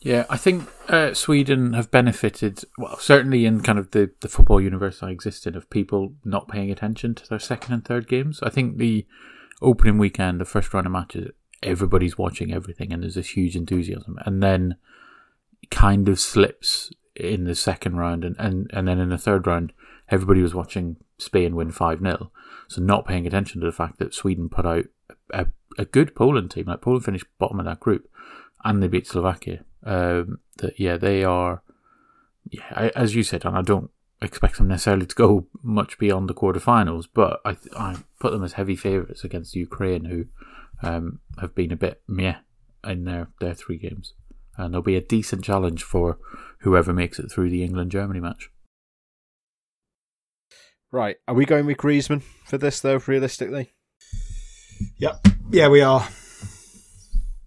Yeah, 0.03 0.25
I 0.29 0.35
think 0.35 0.67
uh, 0.89 1.13
Sweden 1.13 1.73
have 1.73 1.89
benefited, 1.89 2.65
well, 2.77 2.97
certainly 2.97 3.45
in 3.45 3.61
kind 3.61 3.79
of 3.79 3.91
the, 3.91 4.11
the 4.19 4.27
football 4.27 4.59
universe 4.59 5.01
I 5.01 5.11
exist 5.11 5.47
in, 5.47 5.55
of 5.55 5.69
people 5.69 6.13
not 6.25 6.49
paying 6.49 6.69
attention 6.69 7.15
to 7.15 7.29
their 7.29 7.39
second 7.39 7.73
and 7.73 7.85
third 7.85 8.09
games. 8.09 8.41
I 8.43 8.49
think 8.49 8.77
the 8.77 9.07
opening 9.61 9.97
weekend, 9.97 10.41
the 10.41 10.45
first 10.45 10.73
round 10.73 10.87
of 10.87 10.91
matches, 10.91 11.31
everybody's 11.63 12.17
watching 12.17 12.53
everything 12.53 12.91
and 12.91 13.01
there's 13.01 13.15
this 13.15 13.29
huge 13.29 13.55
enthusiasm. 13.55 14.19
And 14.25 14.43
then 14.43 14.75
kind 15.71 16.09
of 16.09 16.19
slips 16.19 16.91
in 17.15 17.45
the 17.45 17.55
second 17.55 17.95
round. 17.95 18.25
And, 18.25 18.35
and, 18.37 18.69
and 18.73 18.85
then 18.85 18.99
in 18.99 19.07
the 19.07 19.17
third 19.17 19.47
round, 19.47 19.71
everybody 20.09 20.41
was 20.41 20.53
watching 20.53 20.97
Spain 21.17 21.55
win 21.55 21.71
5 21.71 21.99
0. 21.99 22.29
So 22.67 22.81
not 22.81 23.05
paying 23.05 23.25
attention 23.25 23.61
to 23.61 23.67
the 23.67 23.71
fact 23.71 23.99
that 23.99 24.13
Sweden 24.13 24.49
put 24.49 24.65
out 24.65 24.83
a, 25.33 25.45
a 25.77 25.85
good 25.85 26.13
Poland 26.13 26.51
team. 26.51 26.65
Like 26.67 26.81
Poland 26.81 27.05
finished 27.05 27.27
bottom 27.39 27.57
of 27.57 27.65
that 27.67 27.79
group 27.79 28.09
and 28.65 28.83
they 28.83 28.89
beat 28.89 29.07
Slovakia 29.07 29.63
um, 29.85 30.39
that 30.57 30.79
yeah, 30.79 30.97
they 30.97 31.23
are. 31.23 31.61
Yeah, 32.49 32.89
as 32.95 33.15
you 33.15 33.23
said, 33.23 33.45
and 33.45 33.57
I 33.57 33.61
don't 33.61 33.89
expect 34.21 34.57
them 34.57 34.67
necessarily 34.67 35.05
to 35.05 35.15
go 35.15 35.47
much 35.61 35.97
beyond 35.97 36.29
the 36.29 36.33
quarterfinals, 36.33 37.07
but 37.13 37.39
I 37.45 37.57
I 37.77 37.97
put 38.19 38.31
them 38.31 38.43
as 38.43 38.53
heavy 38.53 38.75
favourites 38.75 39.23
against 39.23 39.55
Ukraine, 39.55 40.05
who 40.05 40.25
um, 40.81 41.19
have 41.39 41.55
been 41.55 41.71
a 41.71 41.77
bit 41.77 42.01
meh 42.07 42.35
in 42.85 43.05
their, 43.05 43.29
their 43.39 43.53
three 43.53 43.77
games, 43.77 44.13
and 44.57 44.73
there'll 44.73 44.83
be 44.83 44.97
a 44.97 45.01
decent 45.01 45.43
challenge 45.43 45.83
for 45.83 46.17
whoever 46.59 46.93
makes 46.93 47.19
it 47.19 47.31
through 47.31 47.49
the 47.49 47.63
England 47.63 47.91
Germany 47.91 48.19
match. 48.19 48.49
Right, 50.91 51.17
are 51.27 51.33
we 51.33 51.45
going 51.45 51.65
with 51.65 51.77
Griezmann 51.77 52.23
for 52.45 52.57
this 52.57 52.79
though? 52.79 53.01
Realistically, 53.07 53.73
yep, 54.97 55.25
yeah, 55.49 55.69
we 55.69 55.81
are. 55.81 56.07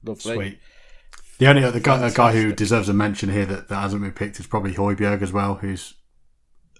Lovely. 0.03 0.35
Sweet. 0.35 0.59
The 1.39 1.49
only 1.49 1.65
other 1.65 1.81
guy, 1.81 2.11
guy 2.11 2.33
who 2.33 2.53
deserves 2.53 2.89
a 2.89 2.95
mention 2.95 3.29
here 3.29 3.47
that, 3.47 3.69
that 3.69 3.81
hasn't 3.81 4.03
been 4.03 4.13
picked 4.13 4.41
is 4.41 4.47
probably 4.47 4.75
Højbjerg 4.75 5.21
as 5.21 5.33
well, 5.33 5.57
who's 5.57 5.95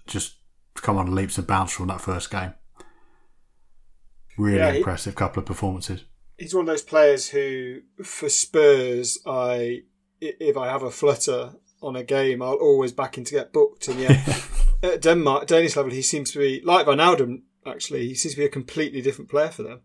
just 0.07 0.37
come 0.75 0.97
on 0.97 1.13
leaps 1.13 1.37
and 1.37 1.45
bounds 1.45 1.73
from 1.73 1.87
that 1.87 2.01
first 2.01 2.31
game. 2.31 2.53
Really 4.37 4.57
yeah, 4.57 4.73
impressive 4.73 5.13
he, 5.13 5.17
couple 5.17 5.41
of 5.41 5.45
performances. 5.45 6.05
He's 6.37 6.55
one 6.55 6.61
of 6.61 6.67
those 6.67 6.83
players 6.83 7.29
who, 7.29 7.81
for 8.03 8.29
Spurs, 8.29 9.19
I 9.25 9.81
if 10.19 10.57
I 10.57 10.67
have 10.67 10.83
a 10.83 10.91
flutter 10.91 11.53
on 11.81 11.95
a 11.95 12.03
game, 12.03 12.41
I'll 12.41 12.53
always 12.53 12.91
back 12.91 13.17
him 13.17 13.23
to 13.25 13.33
get 13.33 13.53
booked. 13.53 13.87
And 13.87 13.99
yeah, 13.99 14.23
at 14.83 15.01
Denmark, 15.01 15.47
Danish 15.47 15.75
level, 15.75 15.91
he 15.91 16.01
seems 16.01 16.31
to 16.31 16.39
be 16.39 16.61
like 16.63 16.85
Wijnaldum. 16.87 17.43
Actually, 17.65 18.07
he 18.07 18.15
seems 18.15 18.33
to 18.35 18.41
be 18.41 18.45
a 18.45 18.49
completely 18.49 19.01
different 19.01 19.29
player 19.29 19.49
for 19.49 19.63
them. 19.63 19.81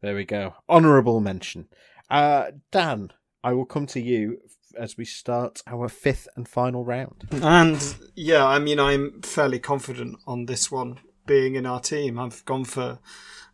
There 0.00 0.14
we 0.14 0.24
go. 0.24 0.54
Honourable 0.68 1.20
mention. 1.20 1.68
Uh, 2.10 2.50
Dan, 2.70 3.12
I 3.44 3.52
will 3.52 3.64
come 3.64 3.86
to 3.86 4.00
you 4.00 4.38
as 4.76 4.96
we 4.96 5.04
start 5.04 5.62
our 5.66 5.88
fifth 5.88 6.28
and 6.36 6.48
final 6.48 6.84
round. 6.84 7.28
And 7.30 7.96
yeah, 8.14 8.46
I 8.46 8.58
mean, 8.58 8.78
I'm 8.80 9.22
fairly 9.22 9.58
confident 9.58 10.18
on 10.26 10.46
this 10.46 10.70
one 10.70 10.98
being 11.26 11.54
in 11.54 11.66
our 11.66 11.80
team. 11.80 12.18
I've 12.18 12.44
gone 12.44 12.64
for 12.64 12.98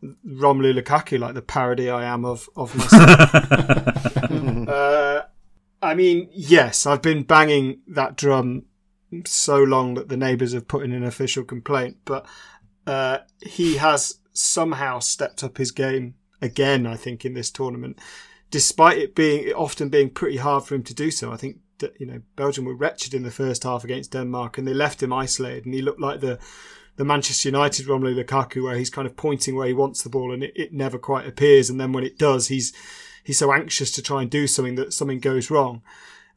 Romelu 0.02 0.78
Lukaku, 0.78 1.18
like 1.18 1.34
the 1.34 1.42
parody 1.42 1.90
I 1.90 2.04
am 2.04 2.24
of 2.24 2.48
of 2.56 2.74
myself. 2.76 4.68
uh, 4.68 5.22
I 5.82 5.94
mean, 5.94 6.28
yes, 6.32 6.86
I've 6.86 7.02
been 7.02 7.22
banging 7.22 7.80
that 7.88 8.16
drum 8.16 8.64
so 9.24 9.62
long 9.62 9.94
that 9.94 10.08
the 10.08 10.16
neighbours 10.16 10.52
have 10.52 10.68
put 10.68 10.84
in 10.84 10.92
an 10.92 11.04
official 11.04 11.44
complaint, 11.44 11.98
but 12.04 12.26
uh, 12.86 13.18
he 13.42 13.76
has 13.76 14.18
somehow 14.32 14.98
stepped 14.98 15.42
up 15.44 15.58
his 15.58 15.70
game 15.70 16.14
again. 16.42 16.86
I 16.86 16.96
think 16.96 17.24
in 17.24 17.34
this 17.34 17.50
tournament 17.50 17.98
despite 18.50 18.98
it 18.98 19.14
being 19.14 19.52
often 19.52 19.88
being 19.88 20.10
pretty 20.10 20.36
hard 20.38 20.64
for 20.64 20.74
him 20.74 20.82
to 20.84 20.94
do 20.94 21.10
so. 21.10 21.32
I 21.32 21.36
think 21.36 21.58
that, 21.78 21.98
you 22.00 22.06
know 22.06 22.22
Belgium 22.36 22.64
were 22.64 22.74
wretched 22.74 23.14
in 23.14 23.22
the 23.22 23.30
first 23.30 23.64
half 23.64 23.84
against 23.84 24.12
Denmark, 24.12 24.58
and 24.58 24.66
they 24.66 24.74
left 24.74 25.02
him 25.02 25.12
isolated, 25.12 25.66
and 25.66 25.74
he 25.74 25.82
looked 25.82 26.00
like 26.00 26.20
the 26.20 26.38
the 26.96 27.04
Manchester 27.04 27.50
United 27.50 27.86
Romelu 27.86 28.24
Lukaku, 28.24 28.62
where 28.62 28.76
he's 28.76 28.88
kind 28.88 29.06
of 29.06 29.16
pointing 29.16 29.54
where 29.54 29.66
he 29.66 29.74
wants 29.74 30.02
the 30.02 30.08
ball, 30.08 30.32
and 30.32 30.42
it, 30.42 30.52
it 30.56 30.72
never 30.72 30.98
quite 30.98 31.26
appears, 31.26 31.68
and 31.68 31.78
then 31.78 31.92
when 31.92 32.04
it 32.04 32.18
does, 32.18 32.48
he's 32.48 32.72
he's 33.22 33.38
so 33.38 33.52
anxious 33.52 33.90
to 33.92 34.02
try 34.02 34.22
and 34.22 34.30
do 34.30 34.46
something 34.46 34.76
that 34.76 34.94
something 34.94 35.20
goes 35.20 35.50
wrong. 35.50 35.82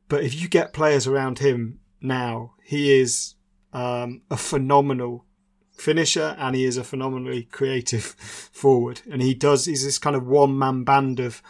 But 0.09 0.23
if 0.23 0.41
you 0.41 0.49
get 0.49 0.73
players 0.73 1.05
around 1.05 1.39
him 1.39 1.79
now, 2.01 2.53
he 2.63 2.99
is 2.99 3.35
um, 3.73 4.23
a 4.29 4.37
phenomenal 4.37 5.25
finisher 5.71 6.35
and 6.37 6.55
he 6.55 6.65
is 6.65 6.77
a 6.77 6.83
phenomenally 6.83 7.43
creative 7.43 8.03
forward. 8.51 9.01
And 9.09 9.21
he 9.21 9.33
does, 9.33 9.65
he's 9.65 9.85
this 9.85 9.99
kind 9.99 10.15
of 10.15 10.25
one 10.25 10.57
man 10.57 10.83
band 10.83 11.19
of 11.19 11.41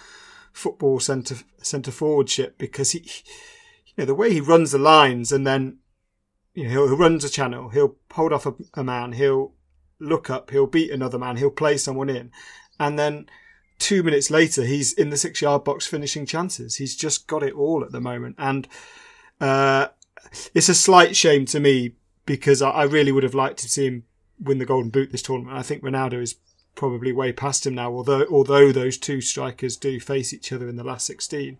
football 0.60 1.00
centre 1.00 1.38
centre 1.62 1.92
forwardship 1.92 2.58
because 2.58 2.92
he, 2.92 3.00
you 3.00 3.94
know, 3.98 4.06
the 4.06 4.16
way 4.16 4.32
he 4.34 4.42
runs 4.42 4.72
the 4.72 4.78
lines 4.78 5.32
and 5.32 5.48
then 5.48 5.78
you 6.54 6.66
know 6.66 6.70
he'll, 6.70 6.88
he'll 6.90 6.98
runs 6.98 7.24
a 7.24 7.30
channel, 7.30 7.70
he'll 7.70 7.96
hold 8.12 8.34
off 8.34 8.46
a, 8.46 8.54
a 8.74 8.84
man, 8.84 9.14
he'll 9.14 9.54
look 10.00 10.30
up, 10.30 10.52
he'll 10.52 10.68
beat 10.68 10.92
another 10.92 11.18
man, 11.18 11.38
he'll 11.38 11.50
play 11.50 11.78
someone 11.78 12.10
in, 12.10 12.32
and 12.80 13.00
then 13.00 13.28
two 13.78 14.04
minutes 14.04 14.30
later 14.30 14.66
he's 14.66 14.92
in 14.92 15.10
the 15.10 15.18
six 15.18 15.42
yard 15.42 15.64
box 15.64 15.88
finishing 15.88 16.26
chances. 16.26 16.76
He's 16.76 16.96
just 16.96 17.28
got 17.28 17.44
it 17.44 17.54
all 17.54 17.84
at 17.84 17.94
the 17.94 18.02
moment, 18.02 18.36
and 18.38 18.68
uh, 19.40 19.88
it's 20.54 20.70
a 20.70 20.76
slight 20.76 21.16
shame 21.16 21.46
to 21.46 21.60
me 21.62 21.94
because 22.26 22.62
I, 22.62 22.70
I 22.70 22.84
really 22.84 23.14
would 23.14 23.24
have 23.24 23.34
liked 23.34 23.60
to 23.60 23.70
see 23.70 23.88
him 23.88 24.04
win 24.40 24.58
the 24.58 24.66
Golden 24.66 24.90
Boot 24.90 25.12
this 25.12 25.22
tournament. 25.22 25.58
I 25.58 25.64
think 25.64 25.84
Ronaldo 25.84 26.22
is 26.22 26.36
probably 26.80 27.12
way 27.12 27.32
past 27.34 27.68
him 27.68 27.76
now. 27.76 27.92
Although 27.92 28.26
although 28.32 28.72
those 28.72 28.98
two 28.98 29.22
strikers 29.22 29.78
do 29.78 30.00
face 30.00 30.34
each 30.34 30.52
other 30.54 30.70
in 30.70 30.78
the 30.78 30.84
last 30.84 31.06
sixteen, 31.06 31.58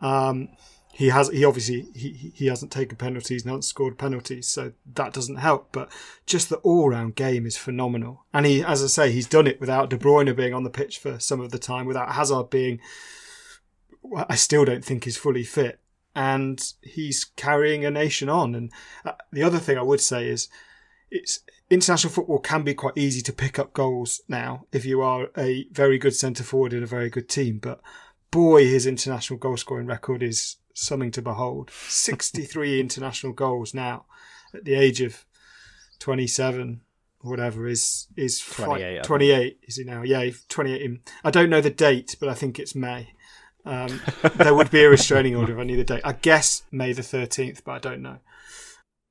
um, 0.00 0.48
he 0.92 1.08
has 1.10 1.28
he 1.28 1.44
obviously 1.44 1.86
he 1.94 2.32
he 2.34 2.46
hasn't 2.46 2.72
taken 2.72 2.96
penalties 2.96 3.42
and 3.42 3.50
hasn't 3.50 3.64
scored 3.64 3.96
penalties, 3.96 4.48
so 4.48 4.72
that 4.94 5.14
doesn't 5.14 5.36
help. 5.36 5.68
But 5.70 5.90
just 6.26 6.48
the 6.48 6.56
all 6.56 6.90
round 6.90 7.14
game 7.14 7.46
is 7.46 7.56
phenomenal, 7.56 8.26
and 8.34 8.44
he, 8.44 8.64
as 8.64 8.82
I 8.82 8.88
say, 8.88 9.12
he's 9.12 9.28
done 9.28 9.46
it 9.46 9.60
without 9.60 9.90
De 9.90 9.96
Bruyne 9.96 10.36
being 10.36 10.54
on 10.54 10.64
the 10.64 10.70
pitch 10.70 10.98
for 10.98 11.20
some 11.20 11.40
of 11.40 11.52
the 11.52 11.58
time, 11.58 11.86
without 11.86 12.12
Hazard 12.12 12.50
being. 12.50 12.80
I 14.28 14.36
still 14.36 14.64
don't 14.64 14.84
think 14.84 15.06
is 15.06 15.16
fully 15.16 15.44
fit, 15.44 15.80
and 16.14 16.60
he's 16.82 17.24
carrying 17.24 17.84
a 17.84 17.90
nation 17.90 18.28
on. 18.28 18.54
And 18.54 18.72
uh, 19.04 19.12
the 19.30 19.42
other 19.42 19.58
thing 19.58 19.78
I 19.78 19.82
would 19.82 20.00
say 20.00 20.28
is, 20.28 20.48
it's 21.10 21.40
international 21.70 22.12
football 22.12 22.38
can 22.38 22.62
be 22.62 22.74
quite 22.74 22.96
easy 22.96 23.20
to 23.22 23.32
pick 23.32 23.58
up 23.58 23.72
goals 23.72 24.20
now 24.28 24.64
if 24.72 24.84
you 24.84 25.02
are 25.02 25.28
a 25.36 25.66
very 25.70 25.98
good 25.98 26.14
centre 26.14 26.44
forward 26.44 26.72
in 26.72 26.82
a 26.82 26.86
very 26.86 27.10
good 27.10 27.28
team. 27.28 27.58
But 27.58 27.80
boy, 28.30 28.64
his 28.64 28.86
international 28.86 29.38
goal 29.38 29.56
scoring 29.56 29.86
record 29.86 30.22
is 30.22 30.56
something 30.74 31.10
to 31.12 31.22
behold. 31.22 31.70
63 31.70 32.80
international 32.80 33.32
goals 33.32 33.74
now 33.74 34.06
at 34.54 34.64
the 34.64 34.74
age 34.74 35.00
of 35.00 35.24
27 35.98 36.80
whatever 37.22 37.66
is 37.66 38.06
is 38.16 38.38
28, 38.38 39.02
28 39.02 39.58
is 39.64 39.76
he 39.76 39.84
now 39.84 40.02
yeah 40.02 40.30
28 40.48 40.80
in, 40.80 41.00
i 41.24 41.30
don't 41.32 41.50
know 41.50 41.60
the 41.60 41.68
date 41.68 42.14
but 42.20 42.28
i 42.28 42.34
think 42.34 42.58
it's 42.60 42.76
may 42.76 43.12
um, 43.64 44.00
there 44.36 44.54
would 44.54 44.70
be 44.70 44.84
a 44.84 44.88
restraining 44.88 45.34
order 45.34 45.52
if 45.52 45.58
i 45.58 45.64
knew 45.64 45.76
the 45.76 45.82
date 45.82 46.00
i 46.04 46.12
guess 46.12 46.62
may 46.70 46.92
the 46.92 47.02
13th 47.02 47.64
but 47.64 47.72
i 47.72 47.78
don't 47.78 48.00
know 48.00 48.18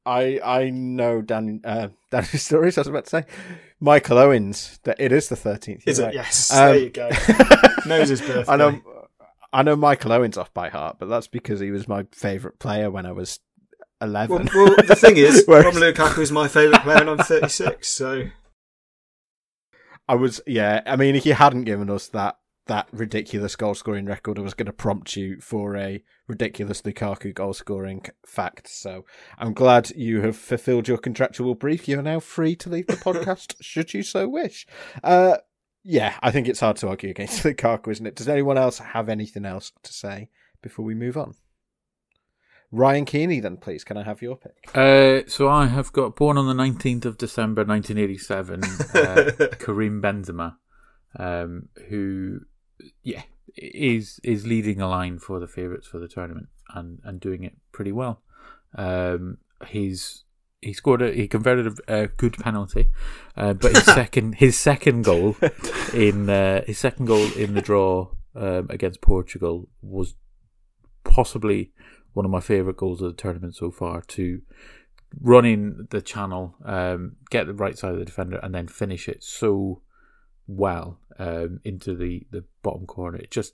I 0.07 0.39
I 0.43 0.69
know 0.69 1.21
Dan 1.21 1.61
uh, 1.63 1.89
Danny's 2.11 2.43
stories. 2.43 2.77
I 2.77 2.81
was 2.81 2.87
about 2.87 3.03
to 3.05 3.09
say 3.09 3.25
Michael 3.79 4.17
Owen's. 4.17 4.79
That 4.83 4.99
it 4.99 5.11
is 5.11 5.27
the 5.27 5.35
thirteenth. 5.35 5.83
Is 5.85 5.99
right. 5.99 6.09
it? 6.09 6.15
Yes. 6.15 6.51
Um, 6.51 6.69
there 6.69 6.77
you 6.77 6.89
go. 6.89 7.09
Knows 7.85 8.09
his 8.09 8.21
birthday. 8.21 8.51
I 8.51 8.55
know. 8.55 8.81
I 9.53 9.63
know 9.63 9.75
Michael 9.75 10.13
Owen's 10.13 10.37
off 10.37 10.53
by 10.53 10.69
heart, 10.69 10.97
but 10.99 11.07
that's 11.09 11.27
because 11.27 11.59
he 11.59 11.71
was 11.71 11.87
my 11.87 12.05
favourite 12.11 12.59
player 12.59 12.89
when 12.89 13.05
I 13.05 13.11
was 13.11 13.39
eleven. 14.01 14.49
Well, 14.53 14.65
well 14.65 14.85
the 14.87 14.95
thing 14.95 15.17
is, 15.17 15.43
Whereas... 15.47 15.65
Romelu 15.73 15.93
Lukaku 15.93 16.19
is 16.19 16.31
my 16.31 16.47
favourite 16.47 16.83
player, 16.83 17.01
and 17.01 17.09
I'm 17.09 17.17
thirty 17.17 17.49
six. 17.49 17.89
So 17.89 18.25
I 20.07 20.15
was, 20.15 20.39
yeah. 20.47 20.81
I 20.85 20.95
mean, 20.95 21.15
if 21.15 21.25
you 21.25 21.33
hadn't 21.33 21.65
given 21.65 21.89
us 21.89 22.07
that 22.09 22.37
that 22.67 22.87
ridiculous 22.91 23.55
goal 23.55 23.75
scoring 23.75 24.05
record, 24.05 24.39
I 24.39 24.41
was 24.41 24.53
going 24.53 24.67
to 24.67 24.73
prompt 24.73 25.15
you 25.15 25.39
for 25.41 25.75
a 25.75 26.03
ridiculous 26.27 26.81
Lukaku 26.81 27.33
goal 27.33 27.53
scoring 27.53 28.05
fact. 28.25 28.67
So 28.69 29.05
I'm 29.37 29.53
glad 29.53 29.91
you 29.91 30.21
have 30.21 30.35
fulfilled 30.35 30.87
your 30.87 30.97
contractual 30.97 31.55
brief. 31.55 31.87
You 31.87 31.99
are 31.99 32.03
now 32.03 32.19
free 32.19 32.55
to 32.57 32.69
leave 32.69 32.87
the 32.87 32.93
podcast 32.97 33.55
should 33.61 33.93
you 33.93 34.03
so 34.03 34.27
wish. 34.27 34.67
Uh, 35.03 35.37
yeah, 35.83 36.15
I 36.21 36.31
think 36.31 36.47
it's 36.47 36.59
hard 36.59 36.77
to 36.77 36.89
argue 36.89 37.09
against 37.09 37.43
Lukaku, 37.43 37.91
isn't 37.91 38.07
it? 38.07 38.15
Does 38.15 38.27
anyone 38.27 38.57
else 38.57 38.79
have 38.79 39.09
anything 39.09 39.45
else 39.45 39.71
to 39.83 39.93
say 39.93 40.29
before 40.61 40.85
we 40.85 40.95
move 40.95 41.17
on? 41.17 41.35
Ryan 42.71 43.05
Keeney, 43.05 43.39
then, 43.39 43.57
please. 43.57 43.83
Can 43.83 43.97
I 43.97 44.03
have 44.03 44.21
your 44.21 44.35
pick? 44.35 44.69
Uh, 44.75 45.21
so 45.27 45.47
I 45.47 45.67
have 45.67 45.93
got 45.93 46.15
born 46.15 46.37
on 46.37 46.47
the 46.47 46.61
19th 46.61 47.05
of 47.05 47.17
December 47.17 47.63
1987, 47.63 48.63
uh, 48.93 49.55
Karim 49.59 50.01
Benzema, 50.01 50.57
um, 51.17 51.69
who, 51.87 52.41
yeah, 53.03 53.23
is 53.55 54.19
is 54.23 54.45
leading 54.45 54.81
a 54.81 54.87
line 54.87 55.19
for 55.19 55.39
the 55.39 55.47
favourites 55.47 55.87
for 55.87 55.99
the 55.99 56.07
tournament 56.07 56.47
and, 56.73 56.99
and 57.03 57.19
doing 57.19 57.43
it 57.43 57.53
pretty 57.71 57.91
well. 57.91 58.21
Um, 58.75 59.37
he's 59.67 60.23
he 60.61 60.73
scored 60.73 61.01
a 61.01 61.11
he 61.11 61.27
converted 61.27 61.79
a, 61.87 62.01
a 62.01 62.07
good 62.07 62.37
penalty, 62.37 62.89
uh, 63.35 63.53
but 63.53 63.75
his 63.75 63.85
second 63.85 64.35
his 64.35 64.57
second 64.57 65.03
goal 65.03 65.35
in 65.93 66.29
uh, 66.29 66.63
his 66.65 66.77
second 66.77 67.05
goal 67.05 67.31
in 67.33 67.53
the 67.53 67.61
draw 67.61 68.09
um, 68.35 68.67
against 68.69 69.01
Portugal 69.01 69.69
was 69.81 70.15
possibly 71.03 71.71
one 72.13 72.25
of 72.25 72.31
my 72.31 72.39
favourite 72.39 72.77
goals 72.77 73.01
of 73.01 73.15
the 73.15 73.21
tournament 73.21 73.55
so 73.55 73.71
far. 73.71 74.01
To 74.01 74.41
run 75.21 75.45
in 75.45 75.87
the 75.89 76.01
channel, 76.01 76.55
um, 76.65 77.15
get 77.29 77.47
the 77.47 77.53
right 77.53 77.77
side 77.77 77.93
of 77.93 77.99
the 77.99 78.05
defender, 78.05 78.39
and 78.43 78.53
then 78.53 78.67
finish 78.67 79.07
it 79.07 79.23
so 79.23 79.81
well 80.47 80.99
um, 81.19 81.59
into 81.63 81.95
the, 81.95 82.25
the 82.31 82.43
bottom 82.63 82.85
corner. 82.85 83.17
It 83.17 83.31
just 83.31 83.53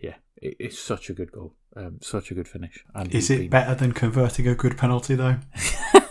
yeah, 0.00 0.14
it, 0.36 0.56
it's 0.58 0.78
such 0.78 1.10
a 1.10 1.12
good 1.14 1.32
goal. 1.32 1.54
Um, 1.74 1.98
such 2.02 2.30
a 2.30 2.34
good 2.34 2.48
finish. 2.48 2.84
And 2.94 3.14
Is 3.14 3.30
it 3.30 3.38
been- 3.38 3.48
better 3.50 3.74
than 3.74 3.92
converting 3.92 4.46
a 4.46 4.54
good 4.54 4.76
penalty 4.76 5.14
though? 5.14 5.36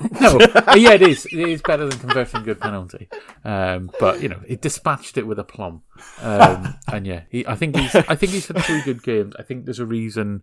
no, 0.19 0.39
Uh, 0.39 0.73
yeah, 0.75 0.93
it 0.93 1.03
is. 1.03 1.27
It 1.27 1.37
is 1.37 1.61
better 1.61 1.85
than 1.87 1.99
converting 1.99 2.41
a 2.41 2.43
good 2.43 2.59
penalty. 2.59 3.07
Um, 3.43 3.91
but 3.99 4.21
you 4.23 4.29
know, 4.29 4.41
he 4.47 4.55
dispatched 4.55 5.17
it 5.17 5.27
with 5.27 5.37
aplomb. 5.37 5.83
Um, 6.21 6.73
and 6.91 7.05
yeah, 7.05 7.21
he, 7.29 7.45
I 7.45 7.53
think 7.55 7.75
he's. 7.77 7.93
I 7.93 8.15
think 8.15 8.31
he's 8.31 8.47
had 8.47 8.57
three 8.63 8.81
good 8.81 9.03
games. 9.03 9.35
I 9.37 9.43
think 9.43 9.65
there's 9.65 9.77
a 9.79 9.85
reason 9.85 10.41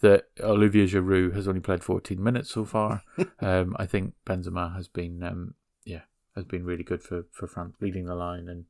that 0.00 0.28
Olivier 0.40 0.86
Giroud 0.86 1.34
has 1.34 1.46
only 1.46 1.60
played 1.60 1.84
14 1.84 2.22
minutes 2.22 2.50
so 2.50 2.64
far. 2.64 3.02
Um, 3.40 3.76
I 3.78 3.84
think 3.86 4.14
Benzema 4.26 4.74
has 4.74 4.88
been, 4.88 5.22
um, 5.22 5.54
yeah, 5.84 6.02
has 6.34 6.44
been 6.44 6.64
really 6.64 6.82
good 6.84 7.02
for 7.02 7.26
for 7.30 7.46
France, 7.46 7.74
leading 7.82 8.06
the 8.06 8.14
line 8.14 8.48
and 8.48 8.64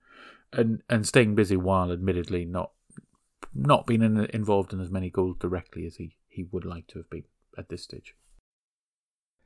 and 0.57 0.83
and 0.89 1.07
staying 1.07 1.35
busy 1.35 1.57
while, 1.57 1.93
admittedly, 1.93 2.45
not 2.45 2.71
not 3.55 3.87
being 3.87 4.03
in, 4.03 4.25
involved 4.27 4.73
in 4.73 4.81
as 4.81 4.91
many 4.91 5.11
goals 5.11 5.37
directly 5.39 5.87
as 5.87 5.97
he 5.97 6.17
he 6.29 6.45
would 6.51 6.65
like 6.65 6.87
to 6.89 6.99
have 6.99 7.11
been 7.11 7.25
at 7.57 7.69
this 7.69 7.83
stage. 7.83 8.15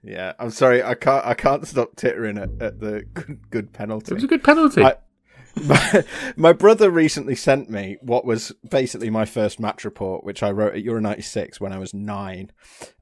Yeah, 0.02 0.34
I'm 0.38 0.50
sorry, 0.50 0.82
I 0.82 0.94
can't. 0.94 1.26
I 1.26 1.34
can't 1.34 1.66
stop 1.66 1.96
tittering 1.96 2.38
at, 2.38 2.50
at 2.60 2.80
the 2.80 3.02
good, 3.14 3.50
good 3.50 3.72
penalty. 3.72 4.12
It 4.12 4.14
was 4.14 4.24
a 4.24 4.28
good 4.28 4.44
penalty. 4.44 4.82
I- 4.82 4.96
my, 5.64 6.04
my 6.36 6.52
brother 6.52 6.90
recently 6.90 7.34
sent 7.34 7.68
me 7.70 7.96
what 8.00 8.24
was 8.24 8.52
basically 8.70 9.10
my 9.10 9.24
first 9.24 9.58
match 9.58 9.84
report, 9.84 10.24
which 10.24 10.42
I 10.42 10.50
wrote 10.50 10.74
at 10.74 10.82
Euro 10.82 11.00
96 11.00 11.60
when 11.60 11.72
I 11.72 11.78
was 11.78 11.92
nine. 11.92 12.52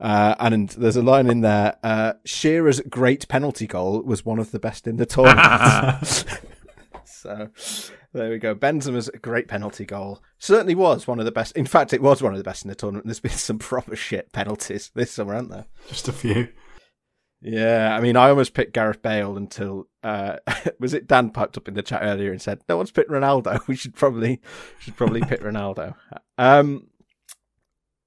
Uh, 0.00 0.34
and 0.38 0.70
there's 0.70 0.96
a 0.96 1.02
line 1.02 1.28
in 1.28 1.40
there 1.40 1.76
uh, 1.82 2.14
Shearer's 2.24 2.80
great 2.80 3.28
penalty 3.28 3.66
goal 3.66 4.02
was 4.02 4.24
one 4.24 4.38
of 4.38 4.50
the 4.50 4.58
best 4.58 4.86
in 4.86 4.96
the 4.96 5.06
tournament. 5.06 6.24
so 7.22 7.50
there 8.12 8.30
we 8.30 8.38
go. 8.38 8.54
Benzema's 8.54 9.08
a 9.08 9.18
great 9.18 9.48
penalty 9.48 9.84
goal 9.84 10.22
certainly 10.38 10.74
was 10.74 11.06
one 11.06 11.18
of 11.18 11.24
the 11.24 11.32
best. 11.32 11.56
In 11.56 11.66
fact, 11.66 11.92
it 11.92 12.02
was 12.02 12.22
one 12.22 12.32
of 12.32 12.38
the 12.38 12.44
best 12.44 12.64
in 12.64 12.68
the 12.68 12.74
tournament. 12.74 13.06
There's 13.06 13.20
been 13.20 13.30
some 13.32 13.58
proper 13.58 13.96
shit 13.96 14.32
penalties 14.32 14.90
this 14.94 15.10
summer, 15.10 15.34
haven't 15.34 15.50
there? 15.50 15.66
Just 15.88 16.08
a 16.08 16.12
few. 16.12 16.48
Yeah, 17.42 17.94
I 17.94 18.00
mean, 18.00 18.16
I 18.16 18.30
almost 18.30 18.54
picked 18.54 18.72
Gareth 18.72 19.02
Bale 19.02 19.36
until 19.36 19.88
uh, 20.02 20.36
was 20.80 20.94
it 20.94 21.06
Dan 21.06 21.30
piped 21.30 21.56
up 21.56 21.68
in 21.68 21.74
the 21.74 21.82
chat 21.82 22.02
earlier 22.02 22.32
and 22.32 22.40
said, 22.40 22.60
"No 22.68 22.76
one's 22.76 22.90
picked 22.90 23.10
Ronaldo. 23.10 23.60
We 23.68 23.76
should 23.76 23.94
probably 23.94 24.40
should 24.78 24.96
probably 24.96 25.20
pick 25.20 25.42
Ronaldo." 25.42 25.94
Um, 26.38 26.88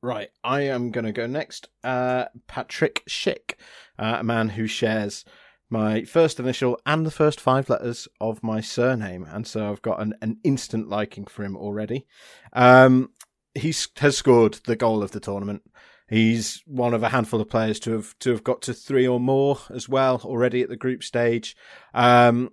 right, 0.01 0.29
I 0.43 0.61
am 0.61 0.91
going 0.91 1.05
to 1.05 1.11
go 1.11 1.27
next. 1.27 1.69
Uh, 1.83 2.25
Patrick 2.47 3.03
Schick, 3.07 3.53
uh, 3.97 4.17
a 4.19 4.23
man 4.23 4.49
who 4.49 4.65
shares 4.65 5.25
my 5.69 6.03
first 6.03 6.39
initial 6.39 6.79
and 6.85 7.05
the 7.05 7.11
first 7.11 7.39
five 7.39 7.69
letters 7.69 8.07
of 8.19 8.43
my 8.43 8.61
surname, 8.61 9.25
and 9.29 9.45
so 9.45 9.71
I've 9.71 9.81
got 9.81 10.01
an, 10.01 10.15
an 10.21 10.39
instant 10.43 10.89
liking 10.89 11.25
for 11.25 11.43
him 11.43 11.55
already. 11.55 12.07
Um, 12.53 13.11
he 13.53 13.73
has 13.97 14.17
scored 14.17 14.55
the 14.65 14.75
goal 14.75 15.03
of 15.03 15.11
the 15.11 15.19
tournament. 15.19 15.63
He's 16.07 16.63
one 16.65 16.93
of 16.93 17.03
a 17.03 17.09
handful 17.09 17.39
of 17.39 17.49
players 17.49 17.79
to 17.81 17.91
have 17.91 18.17
to 18.19 18.31
have 18.31 18.43
got 18.43 18.63
to 18.63 18.73
three 18.73 19.07
or 19.07 19.19
more 19.19 19.59
as 19.69 19.87
well 19.87 20.21
already 20.23 20.61
at 20.63 20.69
the 20.69 20.75
group 20.75 21.03
stage, 21.03 21.55
um, 21.93 22.49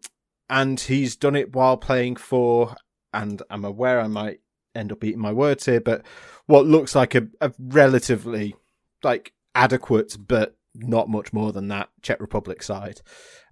and 0.50 0.78
he's 0.78 1.16
done 1.16 1.36
it 1.36 1.54
while 1.54 1.76
playing 1.76 2.16
for. 2.16 2.76
And 3.14 3.42
I'm 3.48 3.64
aware 3.64 4.00
I 4.00 4.08
might 4.08 4.40
end 4.74 4.92
up 4.92 5.02
eating 5.02 5.20
my 5.20 5.32
words 5.32 5.64
here, 5.64 5.80
but 5.80 6.04
what 6.44 6.66
looks 6.66 6.94
like 6.94 7.14
a, 7.14 7.28
a 7.40 7.52
relatively 7.58 8.54
like 9.02 9.32
adequate 9.54 10.16
but 10.26 10.54
not 10.78 11.08
much 11.08 11.32
more 11.32 11.52
than 11.52 11.68
that 11.68 11.88
Czech 12.02 12.20
Republic 12.20 12.62
side. 12.62 13.00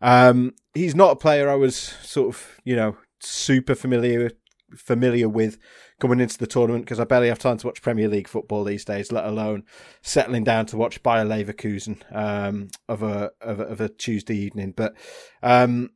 Um, 0.03 0.55
he's 0.75 0.95
not 0.95 1.13
a 1.13 1.17
player 1.17 1.49
I 1.49 1.55
was 1.55 1.77
sort 1.77 2.29
of 2.29 2.61
you 2.65 2.77
know 2.77 2.97
super 3.21 3.75
familiar 3.75 4.31
familiar 4.77 5.29
with 5.29 5.59
coming 6.01 6.21
into 6.21 6.39
the 6.39 6.47
tournament 6.47 6.85
because 6.85 7.01
I 7.01 7.05
barely 7.05 7.29
have 7.29 7.39
time 7.39 7.59
to 7.59 7.67
watch 7.67 7.83
Premier 7.83 8.09
League 8.09 8.29
football 8.29 8.65
these 8.65 8.85
days, 8.85 9.13
let 9.13 9.25
alone 9.25 9.65
settling 10.03 10.45
down 10.45 10.67
to 10.67 10.77
watch 10.77 11.03
Bayer 11.03 11.25
Leverkusen 11.25 12.03
um, 12.15 12.69
of 12.89 13.03
a 13.03 13.31
of 13.41 13.61
a, 13.61 13.65
of 13.65 13.81
a 13.81 13.89
Tuesday 13.89 14.37
evening. 14.37 14.73
But 14.77 14.95
um, 15.43 15.91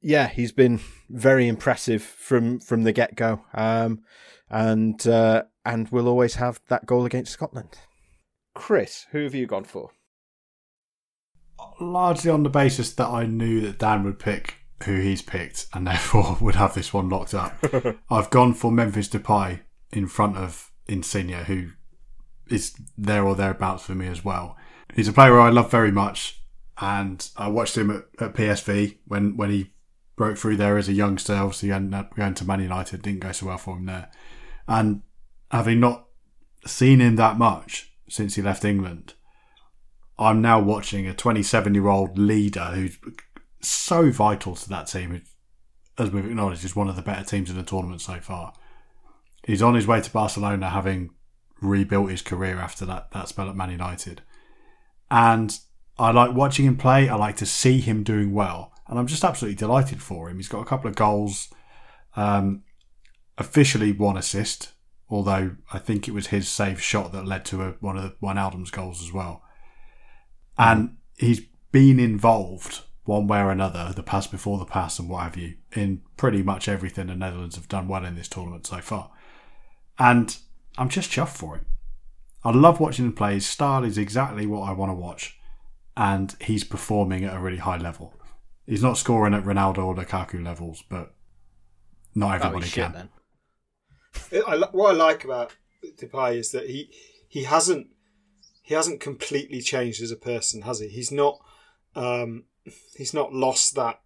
yeah, 0.00 0.28
he's 0.28 0.52
been 0.52 0.80
very 1.08 1.48
impressive 1.48 2.02
from 2.02 2.60
from 2.60 2.82
the 2.82 2.92
get 2.92 3.16
go, 3.16 3.44
um, 3.54 4.02
and 4.50 5.06
uh, 5.06 5.44
and 5.64 5.88
will 5.88 6.08
always 6.08 6.36
have 6.36 6.60
that 6.68 6.86
goal 6.86 7.04
against 7.04 7.32
Scotland. 7.32 7.78
Chris, 8.54 9.06
who 9.10 9.24
have 9.24 9.34
you 9.34 9.46
gone 9.46 9.64
for? 9.64 9.90
Largely 11.80 12.30
on 12.30 12.42
the 12.42 12.50
basis 12.50 12.92
that 12.94 13.08
I 13.08 13.26
knew 13.26 13.60
that 13.62 13.78
Dan 13.78 14.04
would 14.04 14.18
pick 14.18 14.56
who 14.84 15.00
he's 15.00 15.22
picked 15.22 15.66
and 15.72 15.86
therefore 15.86 16.36
would 16.40 16.56
have 16.56 16.74
this 16.74 16.92
one 16.92 17.08
locked 17.08 17.34
up. 17.34 17.56
I've 18.10 18.30
gone 18.30 18.54
for 18.54 18.70
Memphis 18.70 19.08
Depay 19.08 19.60
in 19.92 20.06
front 20.06 20.36
of 20.36 20.70
Insigne, 20.86 21.44
who 21.44 21.70
is 22.48 22.74
there 22.96 23.24
or 23.24 23.34
thereabouts 23.34 23.84
for 23.84 23.94
me 23.94 24.06
as 24.06 24.24
well. 24.24 24.56
He's 24.94 25.08
a 25.08 25.12
player 25.12 25.40
I 25.40 25.50
love 25.50 25.70
very 25.70 25.90
much, 25.90 26.42
and 26.80 27.26
I 27.36 27.48
watched 27.48 27.76
him 27.76 27.90
at, 27.90 28.04
at 28.20 28.34
PSV 28.34 28.98
when, 29.06 29.36
when 29.36 29.50
he 29.50 29.72
broke 30.16 30.36
through 30.36 30.56
there 30.56 30.76
as 30.76 30.88
a 30.88 30.92
youngster. 30.92 31.34
Obviously, 31.34 31.72
ended 31.72 31.94
up 31.94 32.14
going 32.14 32.34
to 32.34 32.44
Man 32.44 32.60
United, 32.60 33.02
didn't 33.02 33.20
go 33.20 33.32
so 33.32 33.46
well 33.46 33.58
for 33.58 33.76
him 33.76 33.86
there. 33.86 34.10
And 34.68 35.02
having 35.50 35.80
not 35.80 36.06
seen 36.66 37.00
him 37.00 37.16
that 37.16 37.38
much 37.38 37.92
since 38.08 38.34
he 38.34 38.42
left 38.42 38.64
England, 38.64 39.14
I'm 40.18 40.40
now 40.40 40.60
watching 40.60 41.06
a 41.06 41.14
27 41.14 41.74
year 41.74 41.88
old 41.88 42.18
leader 42.18 42.66
who's 42.66 42.98
so 43.60 44.10
vital 44.10 44.54
to 44.54 44.68
that 44.68 44.86
team. 44.86 45.22
As 45.96 46.10
we've 46.10 46.26
acknowledged, 46.26 46.64
is 46.64 46.76
one 46.76 46.88
of 46.88 46.96
the 46.96 47.02
better 47.02 47.24
teams 47.24 47.50
in 47.50 47.56
the 47.56 47.62
tournament 47.62 48.00
so 48.00 48.18
far. 48.20 48.52
He's 49.46 49.62
on 49.62 49.74
his 49.74 49.86
way 49.86 50.00
to 50.00 50.10
Barcelona, 50.10 50.70
having 50.70 51.10
rebuilt 51.60 52.10
his 52.10 52.22
career 52.22 52.58
after 52.58 52.84
that, 52.86 53.10
that 53.12 53.28
spell 53.28 53.48
at 53.48 53.56
Man 53.56 53.70
United. 53.70 54.22
And 55.10 55.56
I 55.98 56.10
like 56.10 56.34
watching 56.34 56.66
him 56.66 56.76
play. 56.76 57.08
I 57.08 57.14
like 57.16 57.36
to 57.36 57.46
see 57.46 57.80
him 57.80 58.02
doing 58.02 58.32
well. 58.32 58.72
And 58.88 58.98
I'm 58.98 59.06
just 59.06 59.24
absolutely 59.24 59.56
delighted 59.56 60.02
for 60.02 60.28
him. 60.28 60.36
He's 60.36 60.48
got 60.48 60.60
a 60.60 60.66
couple 60.66 60.88
of 60.88 60.96
goals, 60.96 61.48
um, 62.16 62.64
officially 63.38 63.92
one 63.92 64.16
assist, 64.16 64.72
although 65.08 65.52
I 65.72 65.78
think 65.78 66.06
it 66.06 66.14
was 66.14 66.28
his 66.28 66.48
saved 66.48 66.82
shot 66.82 67.12
that 67.12 67.26
led 67.26 67.44
to 67.46 67.62
a, 67.62 67.70
one 67.80 67.96
of 67.96 68.02
the, 68.02 68.10
Wijnaldum's 68.22 68.70
goals 68.70 69.02
as 69.02 69.12
well. 69.12 69.43
And 70.58 70.88
mm-hmm. 70.88 71.26
he's 71.26 71.42
been 71.72 71.98
involved 71.98 72.82
one 73.04 73.26
way 73.26 73.40
or 73.40 73.50
another, 73.50 73.92
the 73.94 74.02
pass 74.02 74.26
before 74.26 74.58
the 74.58 74.64
pass 74.64 74.98
and 74.98 75.08
what 75.08 75.24
have 75.24 75.36
you, 75.36 75.54
in 75.72 76.02
pretty 76.16 76.42
much 76.42 76.68
everything 76.68 77.08
the 77.08 77.14
Netherlands 77.14 77.56
have 77.56 77.68
done 77.68 77.88
well 77.88 78.04
in 78.04 78.14
this 78.14 78.28
tournament 78.28 78.66
so 78.66 78.78
far. 78.78 79.10
And 79.98 80.36
I'm 80.78 80.88
just 80.88 81.10
chuffed 81.10 81.36
for 81.36 81.56
him. 81.56 81.66
I 82.42 82.50
love 82.50 82.80
watching 82.80 83.06
him 83.06 83.12
play. 83.12 83.34
His 83.34 83.46
style 83.46 83.84
is 83.84 83.98
exactly 83.98 84.46
what 84.46 84.68
I 84.68 84.72
want 84.72 84.90
to 84.90 84.94
watch. 84.94 85.38
And 85.96 86.34
he's 86.40 86.64
performing 86.64 87.24
at 87.24 87.34
a 87.34 87.38
really 87.38 87.58
high 87.58 87.78
level. 87.78 88.14
He's 88.66 88.82
not 88.82 88.98
scoring 88.98 89.34
at 89.34 89.44
Ronaldo 89.44 89.78
or 89.78 89.94
Lukaku 89.94 90.42
levels, 90.42 90.82
but 90.88 91.14
not 92.14 92.28
That'd 92.28 92.46
everybody 92.46 92.66
shit 92.66 92.84
can. 92.84 93.10
then. 94.30 94.42
I, 94.46 94.56
what 94.72 94.94
I 94.94 94.96
like 94.96 95.24
about 95.24 95.54
Depay 95.96 96.36
is 96.36 96.50
that 96.52 96.68
he 96.68 96.90
he 97.28 97.44
hasn't 97.44 97.88
he 98.66 98.72
hasn't 98.74 98.98
completely 98.98 99.60
changed 99.60 100.02
as 100.02 100.10
a 100.10 100.16
person, 100.16 100.62
has 100.62 100.80
he? 100.80 100.88
He's 100.88 101.12
not 101.12 101.38
um, 101.94 102.44
he's 102.96 103.12
not 103.12 103.32
lost 103.32 103.74
that 103.74 104.00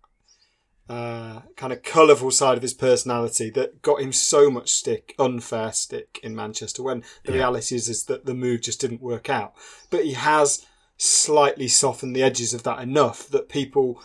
uh, 0.89 1.43
kind 1.57 1.73
of 1.73 1.83
colourful 1.83 2.33
side 2.33 2.57
of 2.57 2.63
his 2.63 2.75
personality 2.75 3.51
that 3.51 3.83
got 3.83 4.01
him 4.01 4.13
so 4.13 4.51
much 4.51 4.71
stick, 4.71 5.15
unfair 5.19 5.73
stick 5.73 6.19
in 6.23 6.35
Manchester. 6.35 6.83
When 6.83 7.05
the 7.25 7.33
Yeah. 7.33 7.39
reality 7.39 7.77
is 7.77 7.89
is 7.89 8.05
that 8.07 8.27
the 8.27 8.35
move 8.35 8.63
just 8.63 8.81
didn't 8.81 9.01
work 9.01 9.31
out, 9.31 9.55
but 9.91 10.05
he 10.05 10.15
has 10.15 10.67
slightly 10.97 11.69
softened 11.69 12.17
the 12.17 12.23
edges 12.25 12.53
of 12.53 12.65
that 12.65 12.81
enough 12.81 13.29
that 13.29 13.49
people 13.49 14.03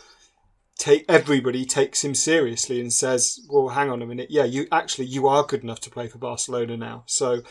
take 0.78 1.06
everybody 1.10 1.66
takes 1.66 2.04
him 2.04 2.14
seriously 2.14 2.80
and 2.80 2.94
says, 2.94 3.40
"Well, 3.50 3.70
hang 3.70 3.90
on 3.90 4.02
a 4.04 4.06
minute, 4.06 4.30
yeah, 4.30 4.44
you 4.44 4.68
actually 4.72 5.06
you 5.06 5.28
are 5.28 5.44
good 5.44 5.64
enough 5.64 5.80
to 5.82 5.90
play 5.90 6.08
for 6.08 6.20
Barcelona 6.20 6.78
now." 6.78 7.06
So 7.08 7.42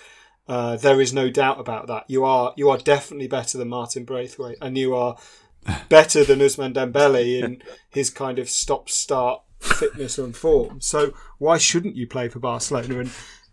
uh, 0.48 0.76
there 0.76 1.00
is 1.00 1.12
no 1.12 1.30
doubt 1.30 1.60
about 1.60 1.86
that. 1.86 2.04
You 2.08 2.24
are 2.24 2.52
you 2.56 2.70
are 2.70 2.78
definitely 2.78 3.28
better 3.28 3.58
than 3.58 3.68
Martin 3.68 4.04
Braithwaite, 4.04 4.58
and 4.60 4.76
you 4.76 4.94
are 4.94 5.16
better 5.88 6.24
than 6.24 6.40
Ousmane 6.40 6.74
Dembele 6.74 7.42
in 7.42 7.62
his 7.90 8.10
kind 8.10 8.38
of 8.38 8.48
stop-start 8.48 9.42
fitness 9.60 10.18
and 10.18 10.36
form. 10.36 10.80
So 10.80 11.12
why 11.38 11.58
shouldn't 11.58 11.96
you 11.96 12.06
play 12.06 12.28
for 12.28 12.40
Barcelona? 12.40 12.98
And 12.98 13.10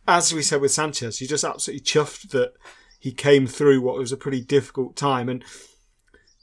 as 0.08 0.34
we 0.34 0.42
said 0.42 0.62
with 0.62 0.72
Sanches, 0.72 1.22
you're 1.22 1.28
just 1.28 1.44
absolutely 1.44 1.86
chuffed 1.86 2.30
that 2.32 2.54
he 3.00 3.12
came 3.12 3.46
through 3.48 3.82
what 3.82 3.98
was 3.98 4.12
a 4.12 4.18
pretty 4.18 4.42
difficult 4.42 4.96
time 4.96 5.30
and 5.30 5.44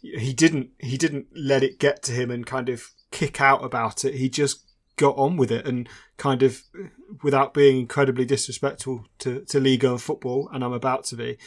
he 0.01 0.33
didn't 0.33 0.71
he 0.79 0.97
didn't 0.97 1.27
let 1.35 1.63
it 1.63 1.79
get 1.79 2.03
to 2.05 2.13
him 2.13 2.31
and 2.31 2.47
kind 2.47 2.69
of 2.69 2.91
kick 3.11 3.41
out 3.41 3.65
about 3.65 4.05
it. 4.05 4.15
He 4.15 4.29
just 4.29 4.63
got 4.97 5.17
on 5.17 5.37
with 5.37 5.51
it 5.51 5.67
and 5.67 5.89
kind 6.17 6.43
of 6.43 6.63
without 7.23 7.55
being 7.55 7.79
incredibly 7.79 8.25
disrespectful 8.25 9.05
to, 9.19 9.41
to 9.43 9.61
Ligue 9.61 9.85
1 9.85 9.99
football, 9.99 10.49
and 10.53 10.65
I'm 10.65 10.73
about 10.73 11.05
to 11.07 11.17
be, 11.17 11.39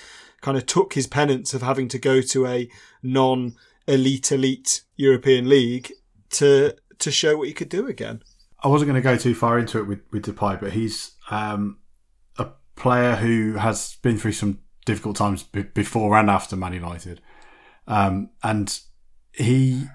kind 0.41 0.57
of 0.57 0.65
took 0.65 0.93
his 0.93 1.07
penance 1.07 1.53
of 1.53 1.61
having 1.61 1.87
to 1.89 1.99
go 1.99 2.21
to 2.21 2.47
a 2.47 2.69
non 3.01 3.55
elite 3.87 4.31
elite 4.31 4.83
European 4.95 5.49
league 5.49 5.91
to 6.29 6.75
to 6.99 7.11
show 7.11 7.37
what 7.37 7.47
he 7.47 7.53
could 7.53 7.69
do 7.69 7.87
again. 7.87 8.21
I 8.61 8.67
wasn't 8.67 8.89
going 8.91 9.01
to 9.01 9.09
go 9.09 9.17
too 9.17 9.33
far 9.33 9.57
into 9.57 9.79
it 9.79 9.87
with 9.87 10.01
with 10.11 10.25
Depay, 10.25 10.59
but 10.59 10.73
he's 10.73 11.15
um, 11.31 11.79
a 12.37 12.47
player 12.75 13.15
who 13.15 13.53
has 13.55 13.97
been 14.01 14.17
through 14.17 14.33
some 14.33 14.59
difficult 14.85 15.15
times 15.15 15.43
b- 15.43 15.63
before 15.63 16.17
and 16.17 16.29
after 16.29 16.55
Man 16.55 16.73
United, 16.73 17.21
um, 17.87 18.29
and 18.43 18.79
he 19.33 19.85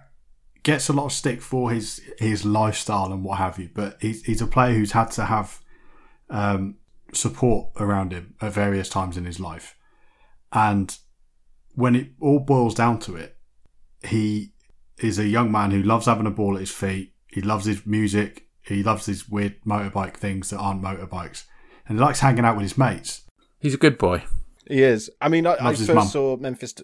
gets 0.64 0.88
a 0.88 0.92
lot 0.92 1.06
of 1.06 1.12
stick 1.12 1.40
for 1.40 1.70
his 1.70 2.00
his 2.18 2.44
lifestyle 2.44 3.12
and 3.12 3.22
what 3.22 3.38
have 3.38 3.58
you. 3.58 3.70
But 3.72 3.98
he's 4.00 4.24
he's 4.24 4.42
a 4.42 4.46
player 4.48 4.74
who's 4.74 4.92
had 4.92 5.12
to 5.12 5.26
have 5.26 5.60
um, 6.28 6.76
support 7.12 7.68
around 7.78 8.12
him 8.12 8.34
at 8.40 8.52
various 8.52 8.88
times 8.88 9.16
in 9.16 9.24
his 9.24 9.38
life, 9.38 9.76
and 10.52 10.98
when 11.76 11.94
it 11.94 12.08
all 12.20 12.40
boils 12.40 12.74
down 12.74 12.98
to 13.00 13.14
it, 13.14 13.36
he 14.02 14.52
is 14.98 15.18
a 15.18 15.26
young 15.26 15.52
man 15.52 15.70
who 15.70 15.82
loves 15.82 16.06
having 16.06 16.26
a 16.26 16.30
ball 16.30 16.54
at 16.54 16.60
his 16.60 16.70
feet. 16.70 17.14
He 17.28 17.40
loves 17.40 17.66
his 17.66 17.86
music. 17.86 18.48
He 18.62 18.82
loves 18.82 19.06
his 19.06 19.28
weird 19.28 19.60
motorbike 19.66 20.16
things 20.16 20.50
that 20.50 20.58
aren't 20.58 20.82
motorbikes, 20.82 21.44
and 21.86 21.98
he 21.98 22.04
likes 22.04 22.20
hanging 22.20 22.44
out 22.44 22.56
with 22.56 22.62
his 22.62 22.78
mates. 22.78 23.22
He's 23.60 23.74
a 23.74 23.78
good 23.78 23.98
boy. 23.98 24.24
He 24.66 24.82
is. 24.82 25.10
I 25.20 25.28
mean, 25.28 25.46
I, 25.46 25.56
I 25.60 25.74
first 25.74 25.92
mum. 25.92 26.06
saw 26.06 26.36
Memphis. 26.36 26.74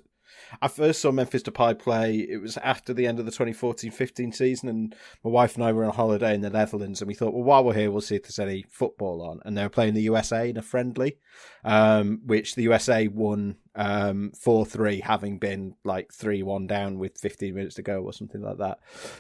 I 0.61 0.69
first 0.69 1.01
saw 1.01 1.13
Memphis 1.13 1.43
Depay 1.43 1.79
play. 1.79 2.17
It 2.19 2.41
was 2.41 2.57
after 2.59 2.93
the 2.93 3.07
end 3.07 3.19
of 3.19 3.27
the 3.27 3.33
2014-15 3.33 4.35
season, 4.35 4.69
and 4.69 4.95
my 5.25 5.31
wife 5.31 5.55
and 5.55 5.65
I 5.65 5.73
were 5.73 5.85
on 5.85 5.95
holiday 5.95 6.35
in 6.35 6.41
the 6.41 6.51
Netherlands, 6.51 7.01
and 7.01 7.09
we 7.09 7.15
thought, 7.15 7.33
well, 7.33 7.45
while 7.45 7.65
we're 7.65 7.75
here, 7.75 7.91
we'll 7.91 8.01
see 8.01 8.17
if 8.17 8.23
there's 8.23 8.39
any 8.39 8.65
football 8.69 9.23
on. 9.23 9.41
And 9.45 9.57
they 9.57 9.63
were 9.63 9.69
playing 9.69 9.95
the 9.95 10.03
USA 10.03 10.49
in 10.49 10.57
a 10.57 10.63
friendly, 10.63 11.19
um, 11.65 12.21
which 12.25 12.55
the 12.55 12.63
USA 12.63 13.09
won 13.09 13.57
um, 13.75 14.33
4-3, 14.37 15.03
having 15.03 15.39
been 15.39 15.75
like 15.85 16.13
3-1 16.13 16.67
down 16.67 16.99
with 16.99 17.19
15 17.19 17.55
minutes 17.55 17.77
to 17.77 17.83
go 17.83 18.03
or 18.03 18.13
something 18.13 18.43
like 18.43 18.59
that. 18.59 18.79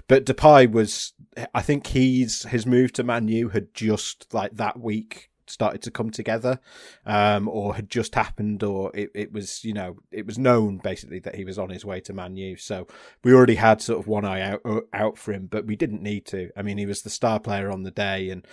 But 0.08 0.26
Depay 0.26 0.70
was, 0.70 1.12
I 1.54 1.62
think 1.62 1.88
he's 1.88 2.44
his 2.44 2.66
move 2.66 2.92
to 2.94 3.04
Man 3.04 3.28
U 3.28 3.48
had 3.48 3.72
just 3.74 4.32
like 4.34 4.56
that 4.56 4.78
week 4.80 5.29
started 5.50 5.82
to 5.82 5.90
come 5.90 6.10
together 6.10 6.58
um, 7.06 7.48
or 7.48 7.74
had 7.74 7.90
just 7.90 8.14
happened 8.14 8.62
or 8.62 8.90
it, 8.94 9.10
it 9.14 9.32
was 9.32 9.64
you 9.64 9.74
know 9.74 9.96
it 10.10 10.26
was 10.26 10.38
known 10.38 10.78
basically 10.82 11.18
that 11.18 11.34
he 11.34 11.44
was 11.44 11.58
on 11.58 11.70
his 11.70 11.84
way 11.84 12.00
to 12.00 12.12
Man 12.12 12.36
U 12.36 12.56
so 12.56 12.86
we 13.24 13.34
already 13.34 13.56
had 13.56 13.82
sort 13.82 13.98
of 13.98 14.06
one 14.06 14.24
eye 14.24 14.40
out 14.40 14.62
out 14.92 15.18
for 15.18 15.32
him 15.32 15.46
but 15.50 15.66
we 15.66 15.76
didn't 15.76 16.02
need 16.02 16.26
to 16.26 16.50
I 16.56 16.62
mean 16.62 16.78
he 16.78 16.86
was 16.86 17.02
the 17.02 17.10
star 17.10 17.40
player 17.40 17.70
on 17.70 17.82
the 17.82 17.90
day 17.90 18.30
and 18.30 18.46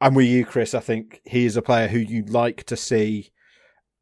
I'm 0.00 0.14
with 0.14 0.26
you 0.26 0.44
Chris 0.44 0.74
I 0.74 0.80
think 0.80 1.20
he 1.24 1.46
is 1.46 1.56
a 1.56 1.62
player 1.62 1.88
who 1.88 1.98
you'd 1.98 2.30
like 2.30 2.64
to 2.64 2.76
see 2.76 3.30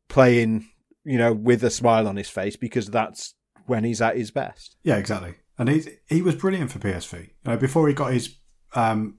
playing 0.08 0.68
you 1.04 1.18
know 1.18 1.32
with 1.32 1.62
a 1.64 1.70
smile 1.70 2.08
on 2.08 2.16
his 2.16 2.28
face 2.28 2.56
because 2.56 2.88
that's 2.88 3.34
when 3.66 3.84
he's 3.84 4.02
at 4.02 4.16
his 4.16 4.30
best 4.30 4.76
Yeah, 4.82 4.96
exactly. 4.96 5.34
And 5.58 5.68
he 5.68 5.82
he 6.08 6.22
was 6.22 6.34
brilliant 6.34 6.70
for 6.72 6.78
PSV. 6.78 7.20
You 7.20 7.28
know, 7.44 7.56
before 7.56 7.86
he 7.88 7.94
got 7.94 8.12
his 8.12 8.36
um, 8.74 9.18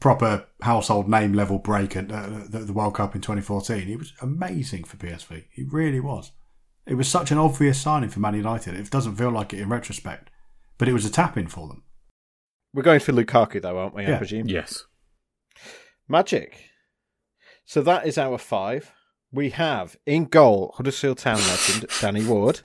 proper 0.00 0.46
household 0.62 1.08
name 1.08 1.32
level 1.32 1.58
break 1.58 1.96
at 1.96 2.10
uh, 2.10 2.26
the, 2.48 2.60
the 2.60 2.72
World 2.72 2.94
Cup 2.94 3.14
in 3.14 3.20
2014, 3.20 3.86
he 3.86 3.96
was 3.96 4.12
amazing 4.20 4.84
for 4.84 4.96
PSV. 4.96 5.44
He 5.50 5.64
really 5.64 6.00
was. 6.00 6.32
It 6.86 6.94
was 6.94 7.08
such 7.08 7.30
an 7.30 7.38
obvious 7.38 7.80
signing 7.80 8.08
for 8.08 8.20
Man 8.20 8.34
United. 8.34 8.74
It 8.74 8.90
doesn't 8.90 9.16
feel 9.16 9.30
like 9.30 9.52
it 9.52 9.60
in 9.60 9.68
retrospect, 9.68 10.30
but 10.78 10.88
it 10.88 10.92
was 10.94 11.04
a 11.04 11.10
tap 11.10 11.36
in 11.36 11.48
for 11.48 11.68
them. 11.68 11.82
we're 12.74 12.82
going 12.82 13.00
for 13.00 13.12
Lukaku 13.12 13.60
though 13.60 13.78
aren't 13.78 13.94
we 13.94 14.04
I 14.04 14.10
Yeah. 14.10 14.18
presume 14.18 14.48
Yes. 14.48 14.84
Magic. 16.08 16.70
So 17.64 17.82
that 17.82 18.06
is 18.06 18.16
our 18.18 18.38
five. 18.38 18.92
We 19.30 19.50
have 19.50 19.96
in 20.06 20.24
goal 20.24 20.72
Huddersfield 20.76 21.18
Town 21.18 21.36
legend 21.38 21.86
Danny 22.00 22.24
Ward. 22.24 22.60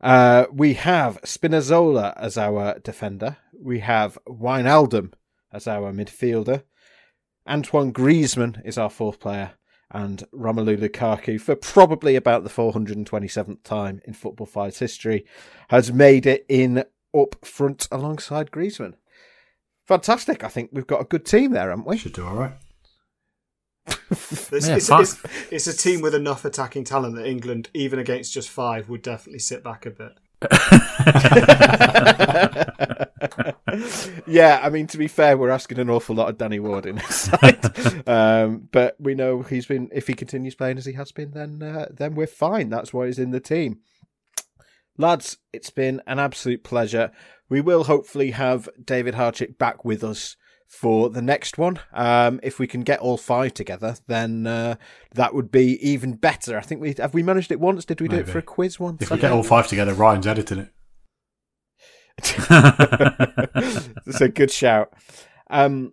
Uh, 0.00 0.46
we 0.52 0.74
have 0.74 1.20
Spinazzola 1.22 2.14
as 2.16 2.36
our 2.36 2.78
defender. 2.80 3.36
We 3.60 3.80
have 3.80 4.18
Wijnaldum 4.28 5.12
as 5.52 5.66
our 5.66 5.92
midfielder. 5.92 6.62
Antoine 7.46 7.92
Griezmann 7.92 8.64
is 8.64 8.78
our 8.78 8.90
fourth 8.90 9.20
player. 9.20 9.52
And 9.90 10.24
Romelu 10.34 10.76
Lukaku, 10.76 11.40
for 11.40 11.56
probably 11.56 12.14
about 12.14 12.44
the 12.44 12.50
427th 12.50 13.62
time 13.62 14.02
in 14.04 14.12
Football 14.12 14.46
5's 14.46 14.78
history, 14.78 15.24
has 15.70 15.90
made 15.90 16.26
it 16.26 16.44
in 16.48 16.84
up 17.16 17.42
front 17.42 17.88
alongside 17.90 18.50
Griezmann. 18.50 18.94
Fantastic. 19.86 20.44
I 20.44 20.48
think 20.48 20.70
we've 20.72 20.86
got 20.86 21.00
a 21.00 21.04
good 21.04 21.24
team 21.24 21.52
there, 21.52 21.70
haven't 21.70 21.86
we? 21.86 21.96
Should 21.96 22.12
do 22.12 22.26
all 22.26 22.34
right. 22.34 22.52
It's, 24.10 24.68
Yeah, 24.68 24.76
it's, 24.76 24.90
it's, 24.90 25.22
it's 25.50 25.66
a 25.66 25.76
team 25.76 26.02
with 26.02 26.14
enough 26.14 26.44
attacking 26.44 26.84
talent 26.84 27.14
that 27.16 27.26
England, 27.26 27.70
even 27.72 27.98
against 27.98 28.32
just 28.32 28.50
five, 28.50 28.88
would 28.88 29.02
definitely 29.02 29.38
sit 29.38 29.64
back 29.64 29.86
a 29.86 29.90
bit. 29.90 30.12
yeah, 34.26 34.60
I 34.62 34.70
mean, 34.70 34.86
to 34.86 34.98
be 34.98 35.08
fair, 35.08 35.36
we're 35.36 35.50
asking 35.50 35.80
an 35.80 35.90
awful 35.90 36.14
lot 36.14 36.28
of 36.28 36.38
Danny 36.38 36.60
Ward 36.60 36.86
in 36.86 36.98
his 36.98 37.14
side, 37.14 38.06
um, 38.08 38.68
but 38.70 38.94
we 39.00 39.16
know 39.16 39.42
he's 39.42 39.66
been. 39.66 39.88
If 39.92 40.06
he 40.06 40.14
continues 40.14 40.54
playing 40.54 40.78
as 40.78 40.86
he 40.86 40.92
has 40.92 41.10
been, 41.10 41.32
then 41.32 41.60
uh, 41.62 41.86
then 41.90 42.14
we're 42.14 42.28
fine. 42.28 42.68
That's 42.68 42.92
why 42.92 43.06
he's 43.06 43.18
in 43.18 43.32
the 43.32 43.40
team. 43.40 43.80
Lads, 44.96 45.38
it's 45.52 45.70
been 45.70 46.00
an 46.06 46.20
absolute 46.20 46.62
pleasure. 46.62 47.10
We 47.48 47.60
will 47.60 47.84
hopefully 47.84 48.32
have 48.32 48.68
David 48.82 49.14
Harchick 49.14 49.58
back 49.58 49.84
with 49.84 50.04
us 50.04 50.36
for 50.68 51.08
the 51.08 51.22
next 51.22 51.58
one. 51.58 51.80
Um, 51.92 52.38
if 52.42 52.58
we 52.58 52.66
can 52.66 52.82
get 52.82 53.00
all 53.00 53.16
five 53.16 53.54
together, 53.54 53.96
then 54.06 54.46
uh, 54.46 54.76
that 55.14 55.34
would 55.34 55.50
be 55.50 55.78
even 55.86 56.12
better. 56.12 56.56
I 56.58 56.60
think 56.60 56.80
we 56.80 56.94
have 56.98 57.14
we 57.14 57.22
managed 57.22 57.50
it 57.50 57.58
once. 57.58 57.84
Did 57.84 58.00
we 58.00 58.08
do 58.08 58.16
it 58.16 58.28
for 58.28 58.38
a 58.38 58.42
quiz 58.42 58.78
once? 58.78 59.02
If 59.02 59.10
we 59.10 59.18
get 59.18 59.32
all 59.32 59.42
five 59.42 59.66
together, 59.66 59.94
Ryan's 59.94 60.26
editing 60.26 60.58
it. 60.58 60.70
It's 64.06 64.20
a 64.20 64.28
good 64.28 64.50
shout. 64.50 64.92
Um, 65.50 65.92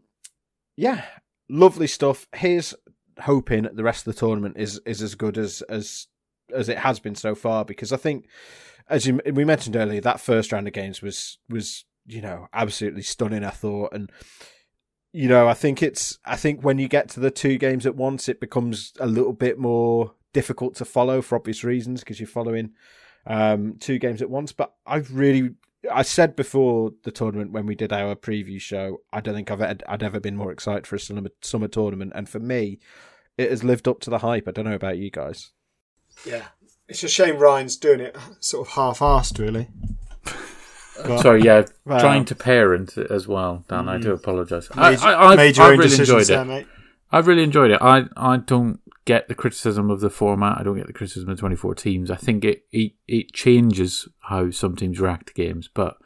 yeah, 0.78 1.04
lovely 1.50 1.88
stuff. 1.88 2.28
Here's 2.34 2.74
hoping 3.22 3.68
the 3.74 3.84
rest 3.84 4.06
of 4.08 4.14
the 4.14 4.20
tournament 4.20 4.56
is 4.58 4.82
is 4.86 5.02
as 5.02 5.16
good 5.16 5.38
as 5.38 5.62
as 5.64 6.08
as 6.54 6.70
it 6.70 6.80
has 6.80 7.00
been 7.00 7.16
so 7.16 7.36
far 7.36 7.66
because 7.66 7.92
I 7.92 7.98
think, 7.98 8.28
as 8.90 9.06
you, 9.06 9.20
we 9.34 9.46
mentioned 9.46 9.76
earlier, 9.76 10.02
that 10.02 10.20
first 10.20 10.52
round 10.52 10.68
of 10.68 10.74
games 10.74 11.02
was 11.02 11.38
was 11.50 11.86
you 12.06 12.22
know 12.22 12.48
absolutely 12.54 13.04
stunning. 13.04 13.44
I 13.44 13.52
thought 13.52 13.94
and. 13.94 14.12
You 15.16 15.30
know, 15.30 15.48
I 15.48 15.54
think 15.54 15.82
it's. 15.82 16.20
I 16.26 16.36
think 16.36 16.62
when 16.62 16.78
you 16.78 16.90
get 16.90 17.08
to 17.12 17.22
the 17.22 17.32
two 17.32 17.58
games 17.58 17.86
at 17.86 17.96
once, 17.96 18.28
it 18.28 18.42
becomes 18.42 18.92
a 19.00 19.08
little 19.08 19.32
bit 19.32 19.58
more 19.58 20.14
difficult 20.34 20.76
to 20.76 20.84
follow 20.84 21.22
for 21.22 21.38
obvious 21.38 21.64
reasons 21.64 22.02
because 22.02 22.20
you're 22.20 22.28
following 22.28 22.72
um, 23.26 23.78
two 23.80 23.98
games 23.98 24.22
at 24.22 24.30
once. 24.30 24.52
But 24.52 24.74
I've 24.86 25.16
really 25.16 25.52
I 25.90 26.02
said 26.02 26.36
before 26.36 26.92
the 27.04 27.12
tournament 27.12 27.54
when 27.54 27.66
we 27.66 27.76
did 27.76 27.94
our 27.94 28.14
preview 28.14 28.60
show, 28.60 28.98
I 29.14 29.22
don't 29.22 29.36
think 29.36 29.50
I've 29.50 29.62
I'd 29.62 30.04
ever 30.04 30.20
been 30.20 30.36
more 30.36 30.52
excited 30.52 30.86
for 30.86 30.98
a 30.98 31.00
summer, 31.00 31.30
summer 31.42 31.70
tournament, 31.70 32.12
and 32.14 32.28
for 32.28 32.40
me, 32.40 32.80
it 33.38 33.50
has 33.50 33.64
lived 33.64 33.88
up 33.88 34.02
to 34.02 34.10
the 34.10 34.18
hype. 34.18 34.50
I 34.50 34.52
don't 34.52 34.66
know 34.66 34.74
about 34.74 34.98
you 34.98 35.12
guys. 35.12 35.54
Yeah. 36.26 36.48
It's 36.90 37.04
a 37.04 37.08
shame 37.08 37.38
Ryan's 37.38 37.78
doing 37.78 38.02
it 38.02 38.18
sort 38.42 38.68
of 38.68 38.74
half-assed, 38.74 39.40
really. 39.40 39.70
But- 41.04 41.22
Sorry, 41.22 41.42
yeah, 41.42 41.66
Well- 41.86 42.00
trying 42.00 42.26
to 42.26 42.36
parent 42.36 42.98
as 42.98 43.28
well, 43.28 43.64
Dan. 43.68 43.90
I 43.90 43.98
do 43.98 44.10
mm. 44.10 44.16
apologise. 44.16 44.70
I, 44.74 44.96
I, 44.96 45.32
I've, 45.32 45.38
made 45.38 45.58
your 45.58 45.66
I've 45.66 45.74
own 45.74 45.80
really 45.80 45.96
enjoyed 46.00 46.28
there, 46.28 46.42
it. 46.42 46.46
mate. 46.46 46.68
I've 47.12 47.28
really 47.28 47.44
enjoyed 47.44 47.72
it. 47.72 47.80
I, 47.82 48.06
I 48.18 48.38
don't 48.38 48.80
get 49.06 49.28
the 49.28 49.36
criticism 49.36 49.90
of 49.90 50.00
the 50.00 50.10
format. 50.10 50.58
I 50.60 50.64
don't 50.64 50.78
get 50.78 50.88
the 50.88 50.94
criticism 50.94 51.30
of 51.30 51.40
24 51.40 51.76
teams. 51.76 52.12
I 52.12 52.16
think 52.16 52.44
it, 52.44 52.66
it, 52.72 52.94
it 53.08 53.32
changes 53.32 54.08
how 54.22 54.52
some 54.52 54.76
teams 54.76 55.00
react 55.00 55.28
to 55.28 55.34
games, 55.34 55.70
but 55.74 55.98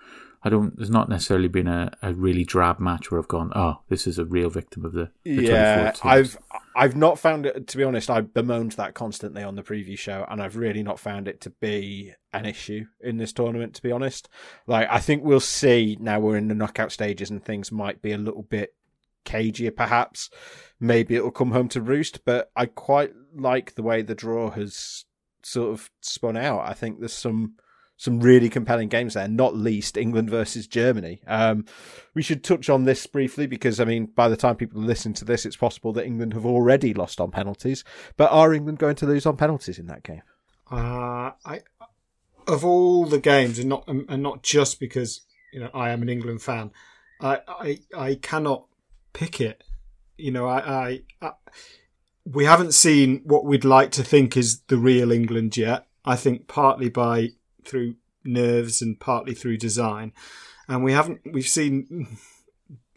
I 0.43 0.49
don't. 0.49 0.75
There's 0.77 0.89
not 0.89 1.09
necessarily 1.09 1.47
been 1.47 1.67
a, 1.67 1.91
a 2.01 2.13
really 2.13 2.43
drab 2.43 2.79
match 2.79 3.11
where 3.11 3.19
I've 3.19 3.27
gone, 3.27 3.51
oh, 3.55 3.79
this 3.89 4.07
is 4.07 4.17
a 4.17 4.25
real 4.25 4.49
victim 4.49 4.85
of 4.85 4.93
the, 4.93 5.11
the 5.23 5.47
24 5.47 5.55
yeah. 5.55 5.93
I've 6.03 6.37
I've 6.79 6.95
not 6.95 7.19
found 7.19 7.45
it 7.45 7.67
to 7.67 7.77
be 7.77 7.83
honest. 7.83 8.09
I 8.09 8.21
bemoaned 8.21 8.71
that 8.73 8.93
constantly 8.93 9.43
on 9.43 9.55
the 9.55 9.63
preview 9.63 9.99
show, 9.99 10.25
and 10.29 10.41
I've 10.41 10.55
really 10.55 10.81
not 10.81 10.97
found 10.97 11.27
it 11.27 11.41
to 11.41 11.49
be 11.49 12.13
an 12.31 12.45
issue 12.45 12.85
in 13.01 13.17
this 13.17 13.33
tournament. 13.33 13.73
To 13.75 13.81
be 13.81 13.91
honest, 13.91 14.29
like 14.65 14.87
I 14.89 14.99
think 14.99 15.21
we'll 15.21 15.41
see 15.41 15.97
now 15.99 16.21
we're 16.21 16.37
in 16.37 16.47
the 16.47 16.55
knockout 16.55 16.93
stages 16.93 17.29
and 17.29 17.43
things 17.43 17.69
might 17.69 18.01
be 18.01 18.13
a 18.13 18.17
little 18.17 18.43
bit 18.43 18.75
cagier, 19.25 19.75
perhaps. 19.75 20.29
Maybe 20.79 21.17
it'll 21.17 21.31
come 21.31 21.51
home 21.51 21.67
to 21.69 21.81
roost, 21.81 22.23
but 22.23 22.49
I 22.55 22.67
quite 22.67 23.11
like 23.35 23.75
the 23.75 23.83
way 23.83 24.01
the 24.01 24.15
draw 24.15 24.49
has 24.51 25.03
sort 25.43 25.73
of 25.73 25.91
spun 25.99 26.37
out. 26.37 26.61
I 26.61 26.73
think 26.73 26.99
there's 26.99 27.11
some 27.11 27.55
some 27.99 28.21
really 28.21 28.47
compelling 28.47 28.87
games 28.87 29.13
there, 29.13 29.27
not 29.27 29.57
least 29.57 29.97
England 29.97 30.29
versus 30.29 30.67
Germany. 30.67 31.19
Um, 31.27 31.65
we 32.13 32.21
should 32.21 32.45
touch 32.45 32.69
on 32.69 32.85
this 32.85 33.05
briefly 33.05 33.45
because, 33.45 33.81
I 33.81 33.83
mean, 33.83 34.05
by 34.05 34.29
the 34.29 34.37
time 34.37 34.55
people 34.55 34.81
listen 34.81 35.11
to 35.15 35.25
this, 35.25 35.45
it's 35.45 35.57
possible 35.57 35.91
that 35.93 36.05
England 36.05 36.33
have 36.33 36.45
already 36.45 36.93
lost 36.93 37.19
on 37.19 37.29
penalties. 37.29 37.83
But 38.15 38.31
are 38.31 38.53
England 38.53 38.79
going 38.79 38.95
to 38.95 39.05
lose 39.05 39.25
on 39.25 39.35
penalties 39.35 39.77
in 39.77 39.87
that 39.87 40.03
game? 40.03 40.21
Uh, 40.71 41.31
I 41.43 41.63
of 42.47 42.63
all 42.63 43.05
the 43.05 43.19
games, 43.19 43.59
and 43.59 43.67
not 43.67 43.85
and 43.87 44.23
not 44.23 44.43
just 44.43 44.79
because 44.79 45.21
you 45.51 45.59
know 45.59 45.69
I 45.73 45.89
am 45.89 46.01
an 46.01 46.07
England 46.07 46.41
fan, 46.41 46.71
I 47.19 47.41
I, 47.49 47.79
I 47.97 48.15
cannot 48.15 48.67
pick 49.11 49.41
it. 49.41 49.61
You 50.17 50.31
know, 50.31 50.47
I, 50.47 50.59
I, 50.59 51.01
I 51.21 51.31
we 52.23 52.45
haven't 52.45 52.73
seen 52.73 53.23
what 53.25 53.43
we'd 53.43 53.65
like 53.65 53.91
to 53.91 54.03
think 54.03 54.37
is 54.37 54.61
the 54.67 54.77
real 54.77 55.11
England 55.11 55.57
yet. 55.57 55.85
I 56.05 56.15
think 56.15 56.47
partly 56.47 56.87
by 56.87 57.31
through 57.65 57.95
nerves 58.23 58.81
and 58.81 58.99
partly 58.99 59.33
through 59.33 59.57
design. 59.57 60.11
And 60.67 60.83
we 60.83 60.93
haven't 60.93 61.21
we've 61.31 61.47
seen 61.47 62.17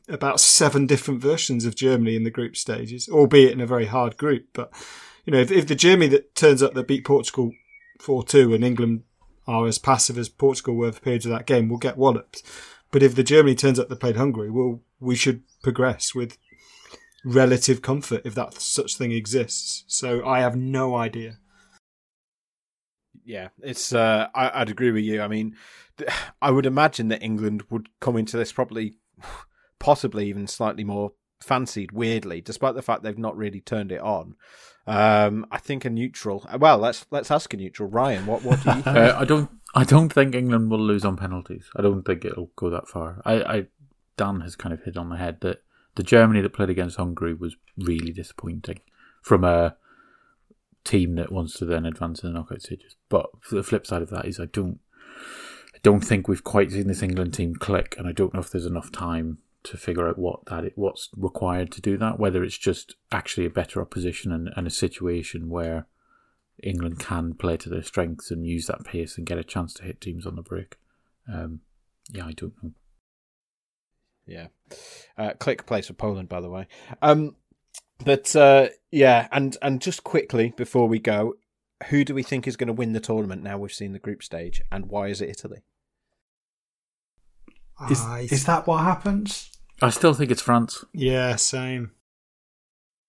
about 0.08 0.40
seven 0.40 0.86
different 0.86 1.20
versions 1.20 1.64
of 1.64 1.74
Germany 1.74 2.16
in 2.16 2.24
the 2.24 2.30
group 2.30 2.56
stages, 2.56 3.08
albeit 3.08 3.52
in 3.52 3.60
a 3.60 3.66
very 3.66 3.86
hard 3.86 4.16
group. 4.16 4.48
But 4.52 4.72
you 5.24 5.32
know, 5.32 5.40
if, 5.40 5.50
if 5.50 5.66
the 5.66 5.74
Germany 5.74 6.08
that 6.08 6.34
turns 6.34 6.62
up 6.62 6.74
that 6.74 6.88
beat 6.88 7.04
Portugal 7.04 7.52
four 8.00 8.24
two 8.24 8.54
and 8.54 8.64
England 8.64 9.04
are 9.46 9.66
as 9.66 9.78
passive 9.78 10.18
as 10.18 10.28
Portugal 10.28 10.74
were 10.74 10.92
for 10.92 11.00
periods 11.00 11.26
of 11.26 11.32
that 11.32 11.46
game, 11.46 11.68
we'll 11.68 11.78
get 11.78 11.96
walloped. 11.96 12.42
But 12.90 13.02
if 13.02 13.14
the 13.14 13.22
Germany 13.22 13.54
turns 13.54 13.78
up 13.78 13.88
that 13.88 14.00
played 14.00 14.16
Hungary, 14.16 14.50
well, 14.50 14.80
we 15.00 15.16
should 15.16 15.42
progress 15.62 16.14
with 16.14 16.36
relative 17.24 17.82
comfort 17.82 18.22
if 18.24 18.34
that 18.34 18.54
such 18.60 18.96
thing 18.96 19.12
exists. 19.12 19.84
So 19.86 20.24
I 20.26 20.40
have 20.40 20.56
no 20.56 20.94
idea 20.94 21.38
yeah, 23.24 23.48
it's. 23.62 23.92
Uh, 23.92 24.28
I, 24.34 24.60
would 24.60 24.70
agree 24.70 24.90
with 24.90 25.04
you. 25.04 25.22
I 25.22 25.28
mean, 25.28 25.56
I 26.42 26.50
would 26.50 26.66
imagine 26.66 27.08
that 27.08 27.22
England 27.22 27.64
would 27.70 27.88
come 28.00 28.16
into 28.16 28.36
this 28.36 28.52
probably, 28.52 28.94
possibly 29.78 30.28
even 30.28 30.46
slightly 30.46 30.84
more 30.84 31.12
fancied. 31.40 31.92
Weirdly, 31.92 32.40
despite 32.40 32.74
the 32.74 32.82
fact 32.82 33.02
they've 33.02 33.18
not 33.18 33.36
really 33.36 33.60
turned 33.60 33.92
it 33.92 34.00
on. 34.00 34.36
Um, 34.86 35.46
I 35.52 35.58
think 35.58 35.84
a 35.84 35.90
neutral. 35.90 36.46
Well, 36.58 36.78
let's 36.78 37.06
let's 37.10 37.30
ask 37.30 37.52
a 37.54 37.56
neutral. 37.56 37.88
Ryan, 37.88 38.26
what 38.26 38.42
what 38.42 38.62
do 38.62 38.70
you? 38.70 38.74
Think? 38.82 38.86
Uh, 38.96 39.16
I 39.16 39.24
don't. 39.24 39.50
I 39.74 39.84
don't 39.84 40.12
think 40.12 40.34
England 40.34 40.70
will 40.70 40.80
lose 40.80 41.04
on 41.04 41.16
penalties. 41.16 41.70
I 41.74 41.80
don't 41.80 42.02
think 42.02 42.26
it'll 42.26 42.50
go 42.56 42.68
that 42.68 42.88
far. 42.88 43.22
I, 43.24 43.34
I 43.42 43.66
Dan 44.16 44.40
has 44.42 44.54
kind 44.54 44.74
of 44.74 44.82
hit 44.82 44.98
on 44.98 45.08
the 45.08 45.16
head 45.16 45.38
that 45.40 45.62
the 45.94 46.02
Germany 46.02 46.40
that 46.40 46.52
played 46.52 46.70
against 46.70 46.96
Hungary 46.96 47.34
was 47.34 47.56
really 47.78 48.12
disappointing 48.12 48.80
from 49.22 49.44
a 49.44 49.76
team 50.84 51.14
that 51.16 51.32
wants 51.32 51.54
to 51.58 51.64
then 51.64 51.86
advance 51.86 52.22
in 52.22 52.32
the 52.32 52.38
knockout 52.38 52.62
stages. 52.62 52.96
But 53.08 53.26
the 53.50 53.62
flip 53.62 53.86
side 53.86 54.02
of 54.02 54.10
that 54.10 54.26
is 54.26 54.40
I 54.40 54.46
don't 54.46 54.80
I 55.74 55.78
don't 55.82 56.00
think 56.00 56.28
we've 56.28 56.44
quite 56.44 56.70
seen 56.72 56.88
this 56.88 57.02
England 57.02 57.34
team 57.34 57.54
click, 57.54 57.94
and 57.98 58.06
I 58.06 58.12
don't 58.12 58.34
know 58.34 58.40
if 58.40 58.50
there's 58.50 58.66
enough 58.66 58.92
time 58.92 59.38
to 59.64 59.76
figure 59.76 60.08
out 60.08 60.18
what 60.18 60.44
that 60.46 60.64
is, 60.64 60.72
what's 60.74 61.08
required 61.16 61.70
to 61.72 61.80
do 61.80 61.96
that. 61.98 62.18
Whether 62.18 62.42
it's 62.42 62.58
just 62.58 62.96
actually 63.10 63.46
a 63.46 63.50
better 63.50 63.80
opposition 63.80 64.32
and, 64.32 64.50
and 64.56 64.66
a 64.66 64.70
situation 64.70 65.48
where 65.48 65.86
England 66.62 66.98
can 66.98 67.34
play 67.34 67.56
to 67.56 67.68
their 67.68 67.82
strengths 67.82 68.30
and 68.30 68.46
use 68.46 68.66
that 68.66 68.84
pace 68.84 69.16
and 69.16 69.26
get 69.26 69.38
a 69.38 69.44
chance 69.44 69.72
to 69.74 69.84
hit 69.84 70.00
teams 70.00 70.26
on 70.26 70.36
the 70.36 70.42
break. 70.42 70.76
Um, 71.32 71.60
yeah, 72.10 72.26
I 72.26 72.32
don't 72.32 72.54
know. 72.62 72.72
Yeah. 74.26 74.48
Uh, 75.18 75.32
Klich 75.38 75.66
plays 75.66 75.86
for 75.86 75.94
Poland, 75.94 76.28
by 76.28 76.40
the 76.40 76.50
way. 76.50 76.66
Um, 77.00 77.36
but 78.04 78.34
uh, 78.36 78.68
yeah, 78.90 79.28
and 79.32 79.56
and 79.62 79.80
just 79.80 80.04
quickly 80.04 80.52
before 80.56 80.88
we 80.88 80.98
go, 80.98 81.34
who 81.88 82.04
do 82.04 82.14
we 82.14 82.22
think 82.22 82.46
is 82.46 82.56
going 82.56 82.68
to 82.68 82.72
win 82.72 82.92
the 82.92 83.00
tournament? 83.00 83.42
Now 83.42 83.58
we've 83.58 83.72
seen 83.72 83.92
the 83.92 83.98
group 83.98 84.22
stage, 84.22 84.62
and 84.70 84.86
why 84.86 85.08
is 85.08 85.20
it 85.20 85.28
Italy? 85.30 85.62
Is, 87.90 88.04
is 88.30 88.44
that 88.46 88.66
what 88.66 88.84
happens? 88.84 89.50
I 89.80 89.90
still 89.90 90.14
think 90.14 90.30
it's 90.30 90.42
France. 90.42 90.84
Yeah, 90.92 91.34
same. 91.36 91.90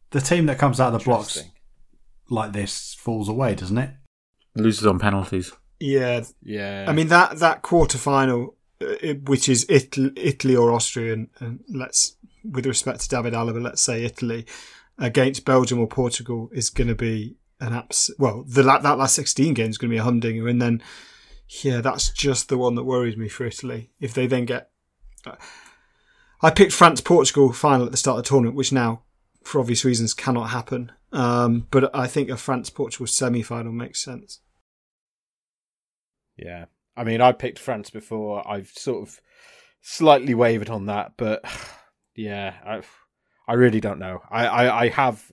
The 0.09 0.21
team 0.21 0.47
that 0.47 0.57
comes 0.57 0.79
out 0.79 0.93
of 0.93 0.99
the 0.99 1.05
blocks 1.05 1.43
like 2.29 2.53
this 2.53 2.95
falls 2.95 3.29
away, 3.29 3.55
doesn't 3.55 3.77
it? 3.77 3.91
Loses 4.55 4.85
on 4.85 4.99
penalties. 4.99 5.51
Yeah, 5.79 6.23
yeah. 6.41 6.85
I 6.87 6.93
mean 6.93 7.07
that 7.09 7.39
that 7.39 7.61
quarter 7.61 7.97
final, 7.97 8.55
uh, 8.81 9.13
which 9.25 9.49
is 9.49 9.65
Italy, 9.69 10.11
Italy 10.15 10.55
or 10.55 10.71
Austria, 10.71 11.13
and, 11.13 11.29
and 11.39 11.59
let's 11.69 12.15
with 12.43 12.65
respect 12.65 13.01
to 13.01 13.09
David 13.09 13.33
Alaba, 13.33 13.61
let's 13.61 13.81
say 13.81 14.03
Italy 14.03 14.45
against 14.97 15.45
Belgium 15.45 15.79
or 15.79 15.87
Portugal 15.87 16.49
is 16.53 16.69
going 16.69 16.87
to 16.87 16.95
be 16.95 17.35
an 17.59 17.73
abs. 17.73 18.11
Well, 18.19 18.43
the 18.47 18.63
that 18.63 18.97
last 18.97 19.15
sixteen 19.15 19.53
game 19.53 19.69
is 19.69 19.77
going 19.77 19.89
to 19.89 19.95
be 19.95 19.99
a 19.99 20.03
humdinger, 20.03 20.47
and 20.47 20.61
then 20.61 20.81
yeah, 21.61 21.81
that's 21.81 22.09
just 22.09 22.49
the 22.49 22.57
one 22.57 22.75
that 22.75 22.83
worries 22.83 23.17
me 23.17 23.29
for 23.29 23.45
Italy. 23.45 23.91
If 23.99 24.13
they 24.13 24.27
then 24.27 24.45
get, 24.45 24.71
uh, 25.25 25.35
I 26.41 26.49
picked 26.51 26.73
France 26.73 27.01
Portugal 27.01 27.53
final 27.53 27.85
at 27.85 27.91
the 27.91 27.97
start 27.97 28.17
of 28.17 28.23
the 28.23 28.29
tournament, 28.29 28.55
which 28.55 28.71
now, 28.71 29.03
for 29.43 29.59
obvious 29.59 29.85
reasons, 29.85 30.13
cannot 30.13 30.49
happen. 30.49 30.91
Um, 31.11 31.67
but 31.69 31.95
I 31.95 32.07
think 32.07 32.29
a 32.29 32.37
France 32.37 32.69
Portugal 32.69 33.07
semi 33.07 33.43
final 33.43 33.71
makes 33.71 34.03
sense. 34.03 34.39
Yeah, 36.35 36.65
I 36.97 37.03
mean, 37.03 37.21
I 37.21 37.31
picked 37.31 37.59
France 37.59 37.89
before. 37.89 38.47
I've 38.49 38.69
sort 38.69 39.07
of 39.07 39.21
slightly 39.81 40.33
wavered 40.33 40.69
on 40.69 40.87
that, 40.87 41.13
but 41.17 41.45
yeah, 42.15 42.55
I've 42.65 42.89
I 43.47 43.53
really 43.53 43.79
don't 43.79 43.99
know. 43.99 44.21
I, 44.29 44.45
I, 44.47 44.81
I 44.83 44.89
have 44.89 45.31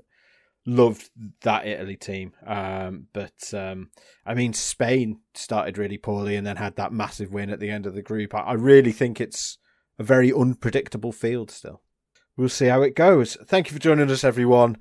loved 0.66 1.10
that 1.42 1.66
Italy 1.66 1.96
team, 1.96 2.32
um, 2.46 3.06
but 3.12 3.54
um, 3.54 3.90
I 4.26 4.34
mean 4.34 4.52
Spain 4.52 5.20
started 5.34 5.78
really 5.78 5.98
poorly 5.98 6.36
and 6.36 6.46
then 6.46 6.56
had 6.56 6.76
that 6.76 6.92
massive 6.92 7.32
win 7.32 7.50
at 7.50 7.60
the 7.60 7.70
end 7.70 7.86
of 7.86 7.94
the 7.94 8.02
group. 8.02 8.34
I, 8.34 8.40
I 8.40 8.52
really 8.54 8.92
think 8.92 9.20
it's 9.20 9.58
a 9.98 10.02
very 10.02 10.32
unpredictable 10.32 11.12
field 11.12 11.50
still. 11.50 11.82
We'll 12.36 12.48
see 12.48 12.66
how 12.66 12.82
it 12.82 12.96
goes. 12.96 13.36
Thank 13.46 13.68
you 13.68 13.74
for 13.74 13.80
joining 13.80 14.10
us, 14.10 14.24
everyone. 14.24 14.78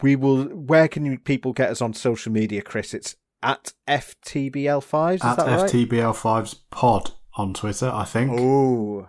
We 0.00 0.16
will. 0.16 0.44
Where 0.44 0.88
can 0.88 1.04
you, 1.04 1.18
people 1.18 1.52
get 1.52 1.70
us 1.70 1.82
on 1.82 1.92
social 1.92 2.32
media, 2.32 2.62
Chris? 2.62 2.94
It's 2.94 3.16
at 3.42 3.74
FTBL5s. 3.88 5.24
At 5.24 5.38
right? 5.38 5.70
FTBL5s 5.70 6.60
pod 6.70 7.12
on 7.36 7.54
Twitter, 7.54 7.90
I 7.92 8.04
think. 8.04 8.32
Oh, 8.32 9.08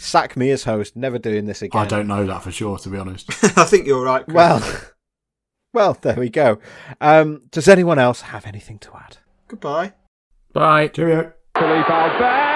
sack 0.00 0.36
me 0.36 0.50
as 0.50 0.64
host. 0.64 0.96
Never 0.96 1.18
doing 1.18 1.46
this 1.46 1.62
again. 1.62 1.80
I 1.80 1.86
don't 1.86 2.06
know 2.06 2.26
that 2.26 2.42
for 2.42 2.50
sure, 2.50 2.78
to 2.78 2.88
be 2.88 2.98
honest. 2.98 3.30
I 3.58 3.64
think 3.64 3.86
you're 3.86 4.02
right. 4.02 4.24
Chris. 4.24 4.34
Well, 4.34 4.80
well, 5.74 5.98
there 6.00 6.16
we 6.16 6.28
go. 6.28 6.58
Um, 7.00 7.42
does 7.50 7.68
anyone 7.68 7.98
else 7.98 8.22
have 8.22 8.46
anything 8.46 8.78
to 8.80 8.96
add? 8.96 9.18
Goodbye. 9.48 9.92
Bye. 10.52 10.88
Cheerio. 10.88 11.32
Philippe 11.56 11.92
Albert. 11.92 12.49